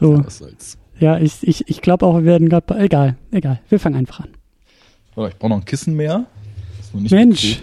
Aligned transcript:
So. 0.00 0.14
Ja, 0.14 0.26
was 0.26 0.38
soll's. 0.38 0.78
Ja, 0.98 1.18
ich, 1.18 1.46
ich, 1.46 1.68
ich 1.68 1.80
glaube 1.80 2.06
auch, 2.06 2.16
wir 2.16 2.24
werden 2.24 2.48
gerade. 2.48 2.78
Egal, 2.78 3.16
egal. 3.30 3.60
Wir 3.68 3.78
fangen 3.78 3.96
einfach 3.96 4.20
an. 4.20 4.30
So, 5.14 5.26
ich 5.26 5.36
brauche 5.36 5.50
noch 5.50 5.58
ein 5.58 5.64
Kissen 5.64 5.94
mehr. 5.94 6.26
Ist 6.80 6.94
noch 6.94 7.00
nicht 7.00 7.12
Mensch. 7.12 7.62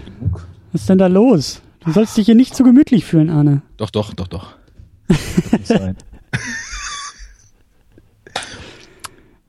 Was 0.72 0.82
ist 0.82 0.90
denn 0.90 0.98
da 0.98 1.06
los? 1.06 1.62
Du 1.80 1.92
sollst 1.92 2.16
dich 2.16 2.26
hier 2.26 2.34
nicht 2.34 2.54
zu 2.54 2.64
gemütlich 2.64 3.04
fühlen, 3.04 3.30
Arne. 3.30 3.62
Doch, 3.76 3.90
doch, 3.90 4.14
doch, 4.14 4.28
doch. 4.28 4.56
Das 5.08 5.52
muss 5.58 5.68
sein. 5.68 5.96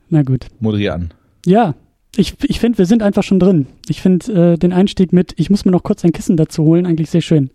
Na 0.09 0.23
gut. 0.23 0.47
Moderier 0.59 0.93
an. 0.95 1.13
Ja, 1.45 1.75
ich, 2.15 2.35
ich 2.43 2.59
finde, 2.59 2.77
wir 2.77 2.85
sind 2.85 3.03
einfach 3.03 3.23
schon 3.23 3.39
drin. 3.39 3.67
Ich 3.87 4.01
finde 4.01 4.53
äh, 4.53 4.57
den 4.57 4.73
Einstieg 4.73 5.13
mit, 5.13 5.33
ich 5.37 5.49
muss 5.49 5.65
mir 5.65 5.71
noch 5.71 5.83
kurz 5.83 6.03
ein 6.03 6.11
Kissen 6.11 6.37
dazu 6.37 6.63
holen, 6.63 6.85
eigentlich 6.85 7.09
sehr 7.09 7.21
schön. 7.21 7.49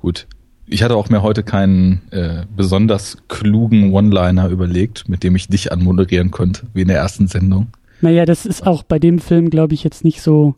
Gut. 0.00 0.26
Ich 0.72 0.84
hatte 0.84 0.94
auch 0.94 1.08
mir 1.08 1.22
heute 1.22 1.42
keinen 1.42 2.00
äh, 2.12 2.44
besonders 2.56 3.18
klugen 3.26 3.92
One-Liner 3.92 4.48
überlegt, 4.48 5.08
mit 5.08 5.24
dem 5.24 5.34
ich 5.34 5.48
dich 5.48 5.72
anmoderieren 5.72 6.30
konnte, 6.30 6.68
wie 6.74 6.82
in 6.82 6.88
der 6.88 6.98
ersten 6.98 7.26
Sendung. 7.26 7.68
Naja, 8.00 8.24
das 8.24 8.46
ist 8.46 8.64
auch 8.64 8.84
bei 8.84 9.00
dem 9.00 9.18
Film, 9.18 9.50
glaube 9.50 9.74
ich, 9.74 9.82
jetzt 9.82 10.04
nicht 10.04 10.22
so. 10.22 10.54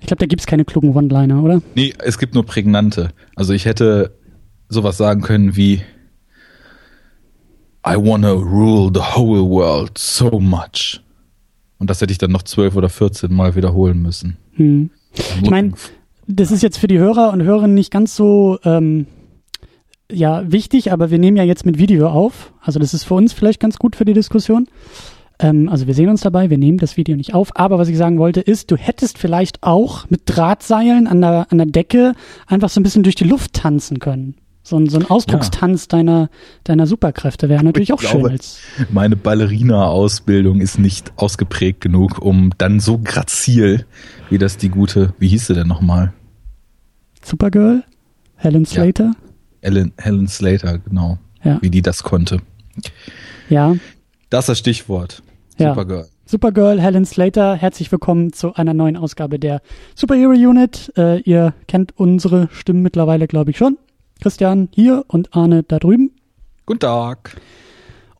Ich 0.00 0.06
glaube, 0.08 0.18
da 0.18 0.26
gibt's 0.26 0.46
keine 0.46 0.64
klugen 0.64 0.94
One-Liner, 0.94 1.42
oder? 1.42 1.62
Nee, 1.76 1.94
es 1.98 2.18
gibt 2.18 2.34
nur 2.34 2.44
prägnante. 2.44 3.10
Also 3.36 3.52
ich 3.52 3.66
hätte 3.66 4.16
sowas 4.68 4.96
sagen 4.96 5.22
können 5.22 5.56
wie 5.56 5.80
I 7.86 7.94
wanna 7.94 8.32
rule 8.32 8.90
the 8.92 9.00
whole 9.00 9.48
world 9.48 9.96
so 9.96 10.40
much. 10.40 11.00
Und 11.78 11.88
das 11.88 12.00
hätte 12.00 12.10
ich 12.10 12.18
dann 12.18 12.32
noch 12.32 12.42
zwölf 12.42 12.74
oder 12.74 12.88
14 12.88 13.32
Mal 13.32 13.54
wiederholen 13.54 14.02
müssen. 14.02 14.36
Hm. 14.54 14.90
Ich 15.42 15.50
meine, 15.50 15.72
das 16.28 16.50
ist 16.50 16.62
jetzt 16.62 16.78
für 16.78 16.86
die 16.88 16.98
Hörer 16.98 17.32
und 17.32 17.42
Hörerinnen 17.42 17.74
nicht 17.74 17.90
ganz 17.90 18.14
so 18.14 18.58
ähm, 18.64 19.06
ja 20.10 20.50
wichtig, 20.50 20.92
aber 20.92 21.10
wir 21.10 21.18
nehmen 21.18 21.36
ja 21.36 21.42
jetzt 21.44 21.66
mit 21.66 21.78
Video 21.78 22.08
auf. 22.08 22.52
Also 22.60 22.78
das 22.78 22.94
ist 22.94 23.04
für 23.04 23.14
uns 23.14 23.32
vielleicht 23.32 23.60
ganz 23.60 23.78
gut 23.78 23.96
für 23.96 24.04
die 24.04 24.12
Diskussion. 24.14 24.68
Ähm, 25.38 25.68
also 25.68 25.86
wir 25.86 25.94
sehen 25.94 26.10
uns 26.10 26.20
dabei, 26.20 26.50
wir 26.50 26.58
nehmen 26.58 26.78
das 26.78 26.96
Video 26.96 27.16
nicht 27.16 27.34
auf. 27.34 27.56
Aber 27.56 27.78
was 27.78 27.88
ich 27.88 27.96
sagen 27.96 28.18
wollte 28.18 28.40
ist, 28.40 28.70
du 28.70 28.76
hättest 28.76 29.18
vielleicht 29.18 29.62
auch 29.62 30.08
mit 30.10 30.22
Drahtseilen 30.26 31.06
an 31.06 31.20
der, 31.20 31.46
an 31.50 31.58
der 31.58 31.66
Decke 31.66 32.12
einfach 32.46 32.68
so 32.68 32.80
ein 32.80 32.82
bisschen 32.82 33.02
durch 33.02 33.14
die 33.14 33.24
Luft 33.24 33.54
tanzen 33.54 33.98
können. 33.98 34.36
So 34.62 34.76
ein, 34.76 34.90
so 34.90 34.98
ein 34.98 35.08
Ausdruckstanz 35.08 35.88
deiner, 35.88 36.28
deiner 36.64 36.86
Superkräfte 36.86 37.48
wäre 37.48 37.64
natürlich 37.64 37.88
Ich 37.88 37.92
auch 37.94 38.02
schön. 38.02 38.20
glaube, 38.20 38.30
Als, 38.32 38.58
Meine 38.90 39.16
Ballerina-Ausbildung 39.16 40.60
ist 40.60 40.78
nicht 40.78 41.12
ausgeprägt 41.16 41.80
genug, 41.80 42.18
um 42.18 42.50
dann 42.58 42.78
so 42.78 42.98
grazil, 42.98 43.86
wie 44.28 44.36
das 44.36 44.58
die 44.58 44.68
gute, 44.68 45.14
wie 45.18 45.28
hieß 45.28 45.46
sie 45.46 45.54
denn 45.54 45.68
nochmal? 45.68 46.12
Supergirl? 47.28 47.84
Helen 48.36 48.64
Ja. 48.64 48.70
Slater? 48.70 49.12
Ellen, 49.60 49.92
Helen 49.98 50.28
Slater, 50.28 50.78
genau. 50.78 51.18
Ja. 51.44 51.58
Wie 51.60 51.68
die 51.68 51.82
das 51.82 52.02
konnte. 52.02 52.38
Ja. 53.50 53.76
Das 54.30 54.44
ist 54.44 54.48
das 54.48 54.58
Stichwort. 54.60 55.22
Ja. 55.58 55.74
Supergirl. 55.74 56.06
Supergirl, 56.24 56.80
Helen 56.80 57.04
Slater, 57.04 57.54
herzlich 57.54 57.92
willkommen 57.92 58.32
zu 58.32 58.54
einer 58.54 58.72
neuen 58.72 58.96
Ausgabe 58.96 59.38
der 59.38 59.60
Superhero 59.94 60.30
Unit. 60.30 60.90
Äh, 60.96 61.20
ihr 61.20 61.52
kennt 61.66 61.92
unsere 61.98 62.48
Stimmen 62.50 62.80
mittlerweile, 62.80 63.26
glaube 63.26 63.50
ich, 63.50 63.58
schon. 63.58 63.76
Christian 64.22 64.70
hier 64.72 65.04
und 65.08 65.34
Arne 65.36 65.64
da 65.64 65.78
drüben. 65.78 66.12
Guten 66.64 66.80
Tag. 66.80 67.36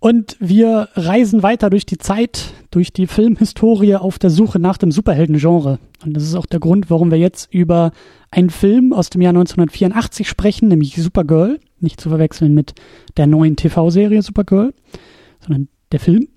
Und 0.01 0.37
wir 0.39 0.89
reisen 0.95 1.43
weiter 1.43 1.71
durch 1.71 1.85
die 1.85 1.99
Zeit, 1.99 2.53
durch 2.71 2.93
die 2.93 3.07
Filmhistorie 3.07 3.97
auf 3.97 4.19
der 4.19 4.31
Suche 4.31 4.61
nach 4.61 4.79
dem 4.79 4.93
Superhelden-Genre. 4.93 5.79
Und 6.05 6.15
das 6.15 6.23
ist 6.23 6.37
auch 6.37 6.47
der 6.47 6.61
Grund, 6.61 6.89
warum 6.89 7.11
wir 7.11 7.19
jetzt 7.19 7.53
über 7.53 7.91
einen 8.31 8.51
Film 8.51 8.93
aus 8.93 9.11
dem 9.11 9.23
Jahr 9.23 9.31
1984 9.31 10.29
sprechen, 10.29 10.69
nämlich 10.69 10.95
Supergirl. 10.95 11.59
Nicht 11.81 12.01
zu 12.01 12.11
verwechseln 12.11 12.55
mit 12.55 12.75
der 13.17 13.27
neuen 13.27 13.57
TV-Serie 13.57 14.23
Supergirl, 14.23 14.73
sondern 15.41 15.69
der 15.91 16.01
Film. 16.01 16.29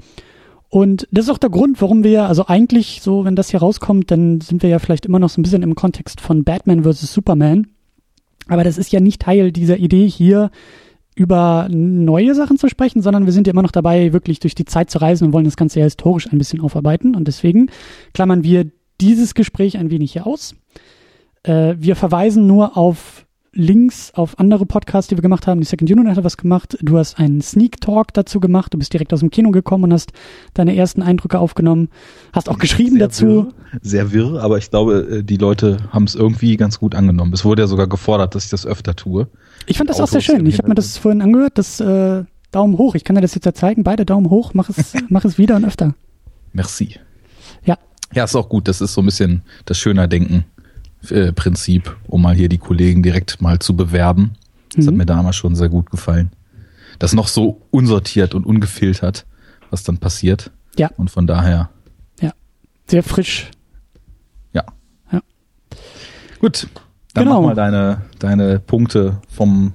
Und 0.70 1.08
das 1.12 1.26
ist 1.26 1.32
auch 1.32 1.38
der 1.38 1.50
Grund, 1.50 1.82
warum 1.82 2.04
wir, 2.04 2.24
also 2.26 2.48
eigentlich 2.48 3.02
so, 3.02 3.26
wenn 3.26 3.36
das 3.36 3.52
hier 3.52 3.60
rauskommt, 3.60 4.10
dann 4.10 4.40
sind 4.40 4.64
wir 4.64 4.70
ja 4.70 4.80
vielleicht 4.80 5.06
immer 5.06 5.20
noch 5.20 5.30
so 5.30 5.40
ein 5.40 5.44
bisschen 5.44 5.64
im 5.64 5.76
Kontext 5.76 6.22
von 6.22 6.44
Batman 6.44 6.84
vs. 6.84 7.14
Superman. 7.14 7.68
Aber 8.48 8.64
das 8.64 8.78
ist 8.78 8.92
ja 8.92 9.00
nicht 9.00 9.22
Teil 9.22 9.52
dieser 9.52 9.78
Idee 9.78 10.08
hier, 10.08 10.50
über 11.16 11.68
neue 11.70 12.36
Sachen 12.36 12.58
zu 12.58 12.70
sprechen, 12.70 13.02
sondern 13.02 13.26
wir 13.26 13.34
sind 13.34 13.48
ja 13.48 13.52
immer 13.52 13.64
noch 13.64 13.72
dabei, 13.72 14.14
wirklich 14.14 14.40
durch 14.40 14.56
die 14.56 14.66
Zeit 14.66 14.90
zu 14.90 15.00
reisen 15.00 15.28
und 15.28 15.34
wollen 15.34 15.46
das 15.46 15.58
Ganze 15.58 15.80
ja 15.80 15.86
historisch 15.86 16.32
ein 16.32 16.38
bisschen 16.38 16.62
aufarbeiten. 16.62 17.16
Und 17.16 17.28
deswegen 17.28 17.70
klammern 18.14 18.44
wir 18.44 18.72
dieses 19.02 19.34
Gespräch 19.34 19.78
ein 19.78 19.92
wenig 19.92 20.14
hier 20.14 20.26
aus. 20.26 20.56
Äh, 21.44 21.76
wir 21.78 21.96
verweisen 21.96 22.48
nur 22.48 22.78
auf 22.78 23.26
Links 23.54 24.14
auf 24.16 24.40
andere 24.40 24.66
Podcasts, 24.66 25.10
die 25.10 25.18
wir 25.18 25.22
gemacht 25.22 25.46
haben. 25.46 25.60
Die 25.60 25.66
Second 25.66 25.92
Unit 25.92 26.16
hat 26.16 26.24
was 26.24 26.38
gemacht. 26.38 26.78
Du 26.82 26.98
hast 26.98 27.20
einen 27.20 27.42
Sneak 27.42 27.82
Talk 27.82 28.14
dazu 28.14 28.40
gemacht. 28.40 28.74
Du 28.74 28.78
bist 28.78 28.94
direkt 28.94 29.12
aus 29.12 29.20
dem 29.20 29.30
Kino 29.30 29.52
gekommen 29.52 29.86
und 29.86 29.94
hast 29.94 30.14
deine 30.54 30.74
ersten 30.74 31.02
Eindrücke 31.02 31.38
aufgenommen. 31.38 31.90
Hast 32.32 32.48
auch 32.48 32.60
geschrieben 32.60 32.98
Sehr 32.98 33.08
dazu. 33.08 33.26
Wirr, 33.26 33.54
sehr 33.82 34.14
wirr, 34.14 34.42
aber 34.42 34.58
ich 34.58 34.70
glaube, 34.70 35.18
äh, 35.20 35.24
die 35.24 35.36
Leute 35.36 35.78
haben 35.90 36.06
es 36.06 36.16
irgendwie 36.16 36.56
ganz 36.56 36.80
gut 36.80 36.96
angenommen. 36.96 37.34
Es 37.34 37.44
wurde 37.44 37.64
ja 37.64 37.68
sogar 37.68 37.88
gefordert, 37.88 38.36
dass 38.36 38.46
ich 38.46 38.52
das 38.52 38.66
öfter 38.66 38.96
tue. 38.96 39.28
Ich 39.68 39.78
fand 39.78 39.90
das 39.90 40.00
auch 40.00 40.08
sehr 40.08 40.18
Autos 40.20 40.24
schön. 40.26 40.46
Ich 40.46 40.58
habe 40.58 40.68
mir 40.70 40.76
das 40.76 40.98
vorhin 40.98 41.22
angehört. 41.22 41.58
Das 41.58 41.80
äh, 41.80 42.24
Daumen 42.52 42.78
hoch. 42.78 42.96
Ich 42.96 43.04
kann 43.04 43.16
dir 43.16 43.22
das 43.22 43.36
jetzt 43.36 43.46
ja 43.46 43.54
zeigen. 43.54 43.84
Beide 43.84 44.06
Daumen 44.06 44.30
hoch. 44.30 44.54
Mach 44.54 44.70
es, 44.70 44.94
mach 45.10 45.24
es 45.26 45.38
wieder 45.38 45.56
und 45.56 45.66
öfter. 45.66 45.94
Merci. 46.54 47.00
Ja. 47.64 47.78
Ja, 48.14 48.24
ist 48.26 48.36
auch 48.36 48.50
gut. 48.50 48.68
Das 48.68 48.82
ist 48.82 48.94
so 48.94 49.02
ein 49.02 49.06
bisschen 49.06 49.44
das 49.66 49.78
schöner 49.78 50.08
Denken. 50.08 50.46
Äh, 51.10 51.32
Prinzip, 51.34 51.96
um 52.08 52.22
mal 52.22 52.36
hier 52.36 52.50
die 52.50 52.58
Kollegen 52.60 53.02
direkt 53.04 53.42
mal 53.42 53.60
zu 53.60 53.76
bewerben. 53.76 54.34
Das 54.76 54.86
hat 54.86 54.94
Mhm. 54.94 54.98
mir 55.00 55.06
damals 55.06 55.36
schon 55.36 55.56
sehr 55.56 55.70
gut 55.70 55.90
gefallen. 55.90 56.32
Das 57.00 57.14
noch 57.14 57.28
so 57.28 57.62
unsortiert 57.72 58.36
und 58.36 58.46
ungefiltert, 58.46 59.26
was 59.72 59.84
dann 59.84 59.98
passiert. 59.98 60.52
Ja. 60.78 60.90
Und 60.98 61.10
von 61.10 61.26
daher, 61.28 61.70
Sehr 62.88 63.04
frisch. 63.04 63.50
ja. 64.54 64.64
Ja. 65.12 65.22
Gut. 66.40 66.68
Dann 67.14 67.26
Genau. 67.26 67.42
mach 67.42 67.48
mal 67.50 67.56
deine, 67.56 68.02
deine 68.20 68.60
Punkte 68.60 69.18
vom 69.30 69.74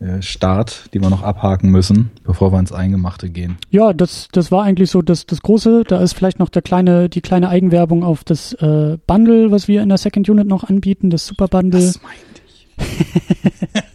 äh, 0.00 0.20
Start, 0.22 0.90
die 0.92 1.00
wir 1.00 1.10
noch 1.10 1.22
abhaken 1.22 1.70
müssen, 1.70 2.10
bevor 2.24 2.52
wir 2.52 2.58
ins 2.58 2.72
Eingemachte 2.72 3.30
gehen. 3.30 3.56
Ja, 3.70 3.92
das, 3.92 4.28
das 4.32 4.50
war 4.50 4.64
eigentlich 4.64 4.90
so 4.90 5.02
das, 5.02 5.26
das 5.26 5.42
Große. 5.42 5.84
Da 5.86 6.00
ist 6.00 6.14
vielleicht 6.14 6.38
noch 6.40 6.48
der 6.48 6.62
kleine, 6.62 7.08
die 7.08 7.20
kleine 7.20 7.48
Eigenwerbung 7.48 8.02
auf 8.02 8.24
das 8.24 8.52
äh, 8.54 8.98
Bundle, 9.06 9.50
was 9.52 9.68
wir 9.68 9.82
in 9.82 9.88
der 9.88 9.98
Second 9.98 10.28
Unit 10.28 10.48
noch 10.48 10.64
anbieten, 10.64 11.10
das 11.10 11.26
Super 11.26 11.46
Bundle. 11.48 11.80
Was 11.80 12.00
meinte 12.02 12.42
ich? 12.46 12.68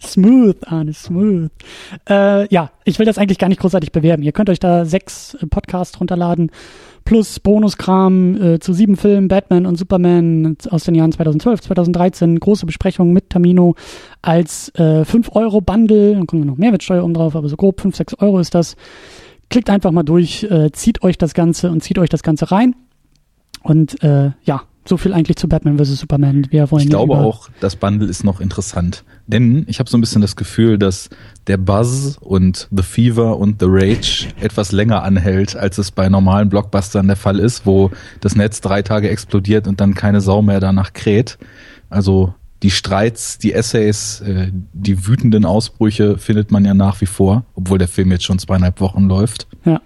Smooth, 0.02 0.56
Arne, 0.66 0.94
smooth. 0.94 1.50
Äh, 2.08 2.48
ja, 2.52 2.70
ich 2.84 2.98
will 2.98 3.04
das 3.06 3.18
eigentlich 3.18 3.38
gar 3.38 3.48
nicht 3.48 3.60
großartig 3.60 3.92
bewerben. 3.92 4.22
Ihr 4.22 4.32
könnt 4.32 4.48
euch 4.48 4.58
da 4.60 4.86
sechs 4.86 5.34
äh, 5.34 5.46
Podcasts 5.46 6.00
runterladen, 6.00 6.50
plus 7.08 7.40
Bonuskram 7.40 8.36
äh, 8.36 8.58
zu 8.58 8.74
sieben 8.74 8.98
Filmen, 8.98 9.28
Batman 9.28 9.64
und 9.64 9.76
Superman 9.76 10.58
aus 10.68 10.84
den 10.84 10.94
Jahren 10.94 11.10
2012, 11.10 11.62
2013, 11.62 12.38
große 12.38 12.66
Besprechungen 12.66 13.14
mit 13.14 13.30
Tamino 13.30 13.76
als 14.20 14.68
äh, 14.74 15.04
5-Euro-Bundle. 15.04 16.16
Dann 16.16 16.26
kommt 16.26 16.44
noch 16.44 16.58
Mehrwertsteuer 16.58 17.02
oben 17.02 17.14
drauf, 17.14 17.34
aber 17.34 17.48
so 17.48 17.56
grob 17.56 17.80
5, 17.80 17.96
6 17.96 18.14
Euro 18.18 18.38
ist 18.40 18.54
das. 18.54 18.76
Klickt 19.48 19.70
einfach 19.70 19.90
mal 19.90 20.02
durch, 20.02 20.42
äh, 20.50 20.70
zieht 20.72 21.02
euch 21.02 21.16
das 21.16 21.32
Ganze 21.32 21.70
und 21.70 21.82
zieht 21.82 21.98
euch 21.98 22.10
das 22.10 22.22
Ganze 22.22 22.52
rein. 22.52 22.76
Und 23.62 24.02
äh, 24.04 24.32
ja, 24.42 24.64
so 24.84 24.96
viel 24.96 25.12
eigentlich 25.12 25.36
zu 25.36 25.48
Batman 25.48 25.78
vs. 25.78 26.00
Superman. 26.00 26.46
Wir 26.50 26.70
wollen 26.70 26.84
Ich 26.84 26.88
glaube 26.88 27.14
über- 27.14 27.22
auch, 27.24 27.48
das 27.60 27.76
Bundle 27.76 28.08
ist 28.08 28.24
noch 28.24 28.40
interessant. 28.40 29.04
Denn 29.26 29.64
ich 29.68 29.78
habe 29.80 29.90
so 29.90 29.98
ein 29.98 30.00
bisschen 30.00 30.22
das 30.22 30.34
Gefühl, 30.36 30.78
dass 30.78 31.10
der 31.46 31.58
Buzz 31.58 32.16
und 32.20 32.68
The 32.74 32.82
Fever 32.82 33.36
und 33.36 33.60
The 33.60 33.66
Rage 33.68 34.28
etwas 34.40 34.72
länger 34.72 35.02
anhält, 35.02 35.56
als 35.56 35.76
es 35.78 35.90
bei 35.90 36.08
normalen 36.08 36.48
Blockbustern 36.48 37.06
der 37.06 37.16
Fall 37.16 37.38
ist, 37.38 37.66
wo 37.66 37.90
das 38.20 38.34
Netz 38.36 38.60
drei 38.62 38.80
Tage 38.82 39.10
explodiert 39.10 39.68
und 39.68 39.80
dann 39.80 39.92
keine 39.94 40.20
Sau 40.22 40.40
mehr 40.40 40.60
danach 40.60 40.94
kräht. 40.94 41.36
Also 41.90 42.32
die 42.62 42.70
Streits, 42.70 43.38
die 43.38 43.52
Essays, 43.52 44.20
äh, 44.22 44.50
die 44.72 45.06
wütenden 45.06 45.44
Ausbrüche 45.44 46.16
findet 46.18 46.50
man 46.50 46.64
ja 46.64 46.72
nach 46.74 47.00
wie 47.02 47.06
vor, 47.06 47.44
obwohl 47.54 47.78
der 47.78 47.88
Film 47.88 48.10
jetzt 48.10 48.24
schon 48.24 48.38
zweieinhalb 48.38 48.80
Wochen 48.80 49.04
läuft. 49.08 49.46
Ja. 49.64 49.80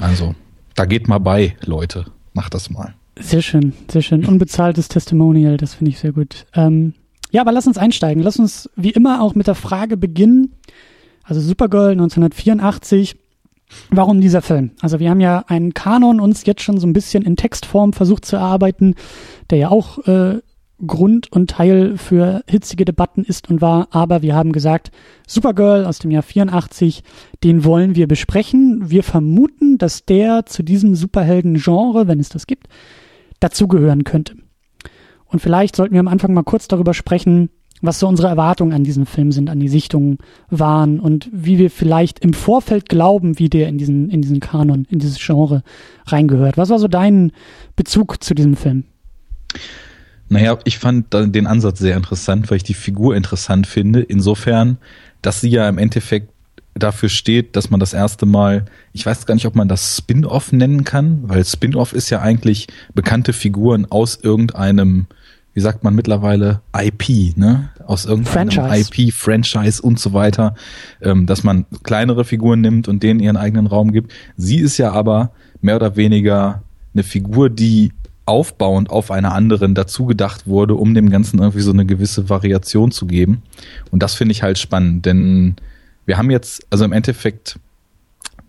Also, 0.00 0.34
da 0.74 0.84
geht 0.84 1.08
mal 1.08 1.18
bei, 1.18 1.56
Leute. 1.64 2.04
Macht 2.34 2.52
das 2.52 2.68
mal. 2.68 2.94
Sehr 3.18 3.42
schön, 3.42 3.72
sehr 3.90 4.02
schön. 4.02 4.26
Unbezahltes 4.26 4.88
Testimonial, 4.88 5.56
das 5.56 5.74
finde 5.74 5.90
ich 5.90 5.98
sehr 5.98 6.12
gut. 6.12 6.46
Ähm, 6.54 6.94
ja, 7.30 7.40
aber 7.40 7.52
lass 7.52 7.66
uns 7.66 7.78
einsteigen. 7.78 8.22
Lass 8.22 8.38
uns 8.38 8.70
wie 8.76 8.90
immer 8.90 9.22
auch 9.22 9.34
mit 9.34 9.46
der 9.46 9.54
Frage 9.54 9.96
beginnen. 9.96 10.54
Also 11.24 11.40
Supergirl 11.40 11.92
1984. 11.92 13.16
Warum 13.90 14.20
dieser 14.20 14.42
Film? 14.42 14.70
Also 14.80 15.00
wir 15.00 15.10
haben 15.10 15.20
ja 15.20 15.44
einen 15.48 15.74
Kanon 15.74 16.20
uns 16.20 16.46
jetzt 16.46 16.62
schon 16.62 16.78
so 16.78 16.86
ein 16.86 16.92
bisschen 16.92 17.24
in 17.24 17.36
Textform 17.36 17.92
versucht 17.92 18.24
zu 18.24 18.36
erarbeiten, 18.36 18.94
der 19.50 19.58
ja 19.58 19.68
auch 19.70 19.98
äh, 20.06 20.38
Grund 20.86 21.32
und 21.32 21.50
Teil 21.50 21.96
für 21.96 22.42
hitzige 22.48 22.84
Debatten 22.84 23.24
ist 23.24 23.50
und 23.50 23.60
war. 23.60 23.88
Aber 23.90 24.22
wir 24.22 24.34
haben 24.34 24.52
gesagt, 24.52 24.90
Supergirl 25.26 25.84
aus 25.84 25.98
dem 25.98 26.10
Jahr 26.10 26.22
84, 26.22 27.02
den 27.42 27.64
wollen 27.64 27.96
wir 27.96 28.06
besprechen. 28.06 28.90
Wir 28.90 29.02
vermuten, 29.02 29.78
dass 29.78 30.04
der 30.04 30.46
zu 30.46 30.62
diesem 30.62 30.94
Superhelden-Genre, 30.94 32.06
wenn 32.06 32.20
es 32.20 32.28
das 32.28 32.46
gibt, 32.46 32.68
dazugehören 33.40 34.04
könnte. 34.04 34.36
Und 35.26 35.40
vielleicht 35.40 35.76
sollten 35.76 35.94
wir 35.94 36.00
am 36.00 36.08
Anfang 36.08 36.32
mal 36.34 36.44
kurz 36.44 36.68
darüber 36.68 36.94
sprechen, 36.94 37.50
was 37.82 37.98
so 37.98 38.08
unsere 38.08 38.28
Erwartungen 38.28 38.72
an 38.72 38.84
diesen 38.84 39.06
Film 39.06 39.32
sind, 39.32 39.50
an 39.50 39.60
die 39.60 39.68
Sichtungen 39.68 40.18
waren 40.48 40.98
und 40.98 41.28
wie 41.32 41.58
wir 41.58 41.70
vielleicht 41.70 42.20
im 42.20 42.32
Vorfeld 42.32 42.88
glauben, 42.88 43.38
wie 43.38 43.48
der 43.48 43.68
in 43.68 43.76
diesen, 43.76 44.08
in 44.08 44.22
diesen 44.22 44.40
Kanon, 44.40 44.86
in 44.90 44.98
dieses 44.98 45.18
Genre 45.18 45.62
reingehört. 46.06 46.56
Was 46.56 46.70
war 46.70 46.78
so 46.78 46.88
dein 46.88 47.32
Bezug 47.74 48.22
zu 48.22 48.34
diesem 48.34 48.56
Film? 48.56 48.84
Naja, 50.28 50.58
ich 50.64 50.78
fand 50.78 51.12
den 51.12 51.46
Ansatz 51.46 51.78
sehr 51.78 51.96
interessant, 51.96 52.50
weil 52.50 52.56
ich 52.56 52.64
die 52.64 52.74
Figur 52.74 53.14
interessant 53.14 53.66
finde. 53.66 54.00
Insofern, 54.00 54.78
dass 55.22 55.40
sie 55.40 55.50
ja 55.50 55.68
im 55.68 55.78
Endeffekt 55.78 56.32
dafür 56.78 57.08
steht, 57.08 57.56
dass 57.56 57.70
man 57.70 57.80
das 57.80 57.92
erste 57.92 58.26
Mal, 58.26 58.66
ich 58.92 59.04
weiß 59.04 59.26
gar 59.26 59.34
nicht, 59.34 59.46
ob 59.46 59.54
man 59.54 59.68
das 59.68 59.96
Spin-off 59.96 60.52
nennen 60.52 60.84
kann, 60.84 61.20
weil 61.24 61.44
Spin-off 61.44 61.92
ist 61.92 62.10
ja 62.10 62.20
eigentlich 62.20 62.68
bekannte 62.94 63.32
Figuren 63.32 63.86
aus 63.90 64.18
irgendeinem, 64.22 65.06
wie 65.54 65.60
sagt 65.60 65.84
man 65.84 65.94
mittlerweile, 65.94 66.60
IP, 66.76 67.36
ne? 67.36 67.70
Aus 67.86 68.04
irgendeinem 68.04 68.50
Franchise. 68.50 68.90
IP, 68.92 69.12
Franchise 69.12 69.80
und 69.80 69.98
so 69.98 70.12
weiter, 70.12 70.54
ähm, 71.00 71.26
dass 71.26 71.44
man 71.44 71.64
kleinere 71.82 72.24
Figuren 72.24 72.60
nimmt 72.60 72.88
und 72.88 73.02
denen 73.02 73.20
ihren 73.20 73.36
eigenen 73.36 73.66
Raum 73.66 73.92
gibt. 73.92 74.12
Sie 74.36 74.58
ist 74.58 74.76
ja 74.78 74.92
aber 74.92 75.30
mehr 75.60 75.76
oder 75.76 75.96
weniger 75.96 76.62
eine 76.92 77.02
Figur, 77.02 77.48
die 77.48 77.92
aufbauend 78.26 78.90
auf 78.90 79.10
einer 79.10 79.32
anderen 79.32 79.74
dazu 79.74 80.04
gedacht 80.04 80.46
wurde, 80.46 80.74
um 80.74 80.94
dem 80.94 81.10
Ganzen 81.10 81.38
irgendwie 81.38 81.60
so 81.60 81.70
eine 81.70 81.86
gewisse 81.86 82.28
Variation 82.28 82.90
zu 82.90 83.06
geben. 83.06 83.42
Und 83.92 84.02
das 84.02 84.14
finde 84.14 84.32
ich 84.32 84.42
halt 84.42 84.58
spannend, 84.58 85.06
denn 85.06 85.56
wir 86.06 86.16
haben 86.16 86.30
jetzt, 86.30 86.66
also 86.70 86.84
im 86.84 86.92
Endeffekt, 86.92 87.58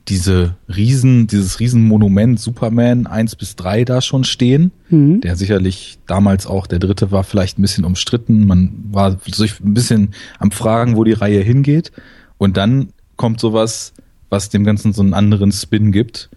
diese 0.07 0.55
Riesen, 0.73 1.27
dieses 1.27 1.59
Riesenmonument 1.59 2.39
Superman 2.39 3.07
1 3.07 3.35
bis 3.35 3.57
3 3.57 3.83
da 3.83 4.01
schon 4.01 4.23
stehen, 4.23 4.71
mhm. 4.89 5.19
der 5.19 5.35
sicherlich 5.35 5.99
damals 6.07 6.47
auch, 6.47 6.65
der 6.65 6.79
dritte 6.79 7.11
war 7.11 7.25
vielleicht 7.25 7.59
ein 7.59 7.61
bisschen 7.61 7.83
umstritten, 7.83 8.47
man 8.47 8.85
war 8.89 9.17
sich 9.25 9.59
ein 9.59 9.73
bisschen 9.73 10.13
am 10.39 10.51
Fragen, 10.51 10.95
wo 10.95 11.03
die 11.03 11.11
Reihe 11.11 11.41
hingeht. 11.41 11.91
Und 12.37 12.55
dann 12.55 12.93
kommt 13.17 13.41
sowas, 13.41 13.91
was 14.29 14.47
dem 14.47 14.63
Ganzen 14.63 14.93
so 14.93 15.01
einen 15.01 15.13
anderen 15.13 15.51
Spin 15.51 15.91
gibt 15.91 16.29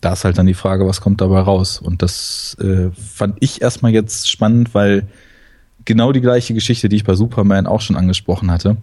da 0.00 0.12
ist 0.12 0.24
halt 0.24 0.38
dann 0.38 0.46
die 0.46 0.54
Frage, 0.54 0.86
was 0.86 1.00
kommt 1.00 1.20
dabei 1.20 1.40
raus? 1.40 1.80
Und 1.80 2.02
das 2.02 2.56
äh, 2.60 2.90
fand 2.90 3.36
ich 3.40 3.62
erstmal 3.62 3.92
jetzt 3.92 4.30
spannend, 4.30 4.74
weil 4.74 5.08
genau 5.84 6.12
die 6.12 6.20
gleiche 6.20 6.54
Geschichte, 6.54 6.88
die 6.88 6.96
ich 6.96 7.04
bei 7.04 7.14
Superman 7.14 7.66
auch 7.66 7.80
schon 7.80 7.96
angesprochen 7.96 8.50
hatte. 8.50 8.76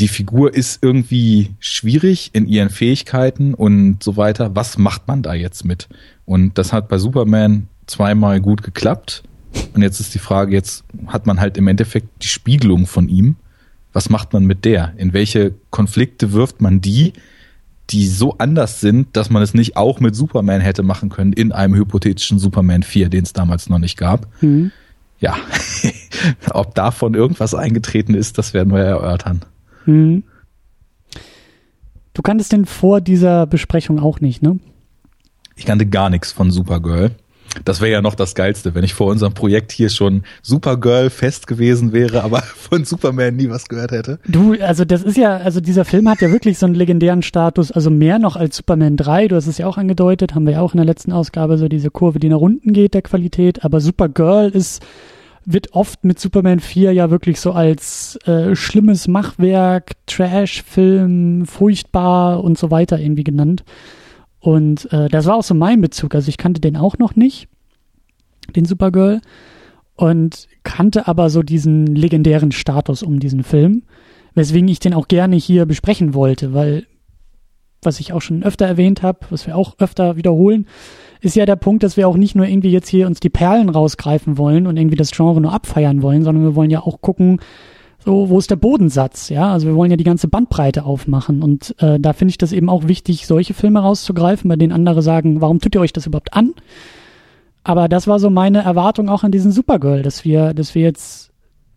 Die 0.00 0.08
Figur 0.08 0.54
ist 0.54 0.82
irgendwie 0.82 1.50
schwierig 1.58 2.30
in 2.32 2.46
ihren 2.48 2.70
Fähigkeiten 2.70 3.54
und 3.54 4.02
so 4.02 4.16
weiter. 4.16 4.56
Was 4.56 4.78
macht 4.78 5.06
man 5.06 5.22
da 5.22 5.34
jetzt 5.34 5.64
mit? 5.64 5.88
Und 6.24 6.56
das 6.56 6.72
hat 6.72 6.88
bei 6.88 6.98
Superman 6.98 7.68
zweimal 7.86 8.40
gut 8.40 8.62
geklappt. 8.62 9.22
Und 9.74 9.82
jetzt 9.82 10.00
ist 10.00 10.14
die 10.14 10.18
Frage, 10.18 10.54
jetzt 10.54 10.84
hat 11.06 11.26
man 11.26 11.38
halt 11.38 11.58
im 11.58 11.68
Endeffekt 11.68 12.08
die 12.22 12.28
Spiegelung 12.28 12.86
von 12.86 13.08
ihm. 13.08 13.36
Was 13.92 14.08
macht 14.08 14.32
man 14.32 14.46
mit 14.46 14.64
der? 14.64 14.94
In 14.96 15.12
welche 15.12 15.54
Konflikte 15.70 16.32
wirft 16.32 16.60
man 16.60 16.80
die? 16.80 17.12
die 17.90 18.06
so 18.06 18.36
anders 18.38 18.80
sind, 18.80 19.16
dass 19.16 19.30
man 19.30 19.42
es 19.42 19.52
nicht 19.52 19.76
auch 19.76 19.98
mit 19.98 20.14
Superman 20.14 20.60
hätte 20.60 20.84
machen 20.84 21.08
können 21.08 21.32
in 21.32 21.50
einem 21.50 21.74
hypothetischen 21.74 22.38
Superman 22.38 22.84
4, 22.84 23.08
den 23.08 23.24
es 23.24 23.32
damals 23.32 23.68
noch 23.68 23.80
nicht 23.80 23.96
gab. 23.96 24.28
Mhm. 24.42 24.70
Ja, 25.18 25.36
ob 26.52 26.74
davon 26.76 27.14
irgendwas 27.14 27.52
eingetreten 27.52 28.14
ist, 28.14 28.38
das 28.38 28.54
werden 28.54 28.72
wir 28.72 28.80
erörtern. 28.80 29.42
Mhm. 29.86 30.24
Du 32.14 32.22
kanntest 32.22 32.52
den 32.52 32.66
vor 32.66 33.00
dieser 33.00 33.46
Besprechung 33.46 34.00
auch 34.00 34.20
nicht, 34.20 34.42
ne? 34.42 34.58
Ich 35.56 35.66
kannte 35.66 35.86
gar 35.86 36.10
nichts 36.10 36.32
von 36.32 36.50
Supergirl. 36.50 37.12
Das 37.64 37.80
wäre 37.80 37.90
ja 37.90 38.02
noch 38.02 38.14
das 38.14 38.34
Geilste, 38.34 38.74
wenn 38.74 38.84
ich 38.84 38.94
vor 38.94 39.08
unserem 39.08 39.34
Projekt 39.34 39.72
hier 39.72 39.88
schon 39.90 40.22
Supergirl 40.40 41.10
fest 41.10 41.46
gewesen 41.46 41.92
wäre, 41.92 42.22
aber 42.22 42.42
von 42.42 42.84
Superman 42.84 43.36
nie 43.36 43.50
was 43.50 43.68
gehört 43.68 43.90
hätte. 43.90 44.20
Du, 44.26 44.54
also 44.60 44.84
das 44.84 45.02
ist 45.02 45.16
ja, 45.16 45.36
also 45.36 45.60
dieser 45.60 45.84
Film 45.84 46.08
hat 46.08 46.20
ja 46.20 46.30
wirklich 46.30 46.58
so 46.58 46.66
einen 46.66 46.76
legendären 46.76 47.22
Status, 47.22 47.72
also 47.72 47.90
mehr 47.90 48.18
noch 48.18 48.36
als 48.36 48.56
Superman 48.56 48.96
3, 48.96 49.28
du 49.28 49.36
hast 49.36 49.48
es 49.48 49.58
ja 49.58 49.66
auch 49.66 49.78
angedeutet, 49.78 50.34
haben 50.34 50.46
wir 50.46 50.54
ja 50.54 50.60
auch 50.60 50.74
in 50.74 50.78
der 50.78 50.86
letzten 50.86 51.12
Ausgabe 51.12 51.58
so 51.58 51.68
diese 51.68 51.90
Kurve, 51.90 52.20
die 52.20 52.28
nach 52.28 52.38
unten 52.38 52.72
geht, 52.72 52.94
der 52.94 53.02
Qualität, 53.02 53.64
aber 53.64 53.80
Supergirl 53.80 54.50
ist, 54.50 54.82
wird 55.44 55.72
oft 55.72 56.04
mit 56.04 56.18
Superman 56.18 56.60
4 56.60 56.92
ja 56.92 57.10
wirklich 57.10 57.40
so 57.40 57.52
als 57.52 58.16
äh, 58.26 58.54
schlimmes 58.54 59.08
Machwerk, 59.08 59.92
Trash-Film, 60.06 61.46
furchtbar 61.46 62.44
und 62.44 62.58
so 62.58 62.70
weiter 62.70 62.98
irgendwie 62.98 63.24
genannt. 63.24 63.64
Und 64.38 64.92
äh, 64.92 65.08
das 65.08 65.26
war 65.26 65.36
auch 65.36 65.42
so 65.42 65.54
mein 65.54 65.80
Bezug. 65.80 66.14
Also 66.14 66.28
ich 66.28 66.38
kannte 66.38 66.60
den 66.60 66.76
auch 66.76 66.98
noch 66.98 67.16
nicht, 67.16 67.48
den 68.54 68.64
Supergirl, 68.64 69.20
und 69.96 70.48
kannte 70.62 71.08
aber 71.08 71.28
so 71.28 71.42
diesen 71.42 71.86
legendären 71.94 72.52
Status 72.52 73.02
um 73.02 73.20
diesen 73.20 73.42
Film, 73.42 73.82
weswegen 74.34 74.68
ich 74.68 74.80
den 74.80 74.94
auch 74.94 75.08
gerne 75.08 75.36
hier 75.36 75.66
besprechen 75.66 76.14
wollte, 76.14 76.54
weil 76.54 76.86
was 77.82 78.00
ich 78.00 78.12
auch 78.12 78.22
schon 78.22 78.42
öfter 78.42 78.66
erwähnt 78.66 79.02
habe, 79.02 79.20
was 79.30 79.46
wir 79.46 79.56
auch 79.56 79.74
öfter 79.78 80.16
wiederholen, 80.16 80.66
ist 81.20 81.36
ja 81.36 81.46
der 81.46 81.56
Punkt, 81.56 81.82
dass 81.82 81.96
wir 81.96 82.08
auch 82.08 82.16
nicht 82.16 82.34
nur 82.34 82.46
irgendwie 82.46 82.70
jetzt 82.70 82.88
hier 82.88 83.06
uns 83.06 83.20
die 83.20 83.30
Perlen 83.30 83.68
rausgreifen 83.68 84.38
wollen 84.38 84.66
und 84.66 84.76
irgendwie 84.76 84.96
das 84.96 85.10
Genre 85.10 85.40
nur 85.40 85.52
abfeiern 85.52 86.02
wollen, 86.02 86.22
sondern 86.22 86.44
wir 86.44 86.54
wollen 86.54 86.70
ja 86.70 86.80
auch 86.80 87.00
gucken, 87.00 87.40
so, 88.04 88.30
wo 88.30 88.38
ist 88.38 88.50
der 88.50 88.56
Bodensatz? 88.56 89.28
Ja, 89.28 89.52
also 89.52 89.66
wir 89.66 89.74
wollen 89.74 89.90
ja 89.90 89.98
die 89.98 90.04
ganze 90.04 90.26
Bandbreite 90.26 90.84
aufmachen 90.84 91.42
und 91.42 91.74
äh, 91.82 92.00
da 92.00 92.14
finde 92.14 92.30
ich 92.30 92.38
das 92.38 92.52
eben 92.52 92.70
auch 92.70 92.88
wichtig, 92.88 93.26
solche 93.26 93.52
Filme 93.52 93.80
rauszugreifen, 93.80 94.48
bei 94.48 94.56
denen 94.56 94.72
andere 94.72 95.02
sagen, 95.02 95.42
warum 95.42 95.58
tut 95.58 95.74
ihr 95.74 95.82
euch 95.82 95.92
das 95.92 96.06
überhaupt 96.06 96.32
an? 96.32 96.54
Aber 97.62 97.88
das 97.88 98.06
war 98.06 98.18
so 98.18 98.30
meine 98.30 98.62
Erwartung 98.62 99.10
auch 99.10 99.22
an 99.22 99.32
diesen 99.32 99.52
Supergirl, 99.52 100.02
dass 100.02 100.24
wir, 100.24 100.54
dass 100.54 100.74
wir 100.74 100.82
jetzt 100.82 101.30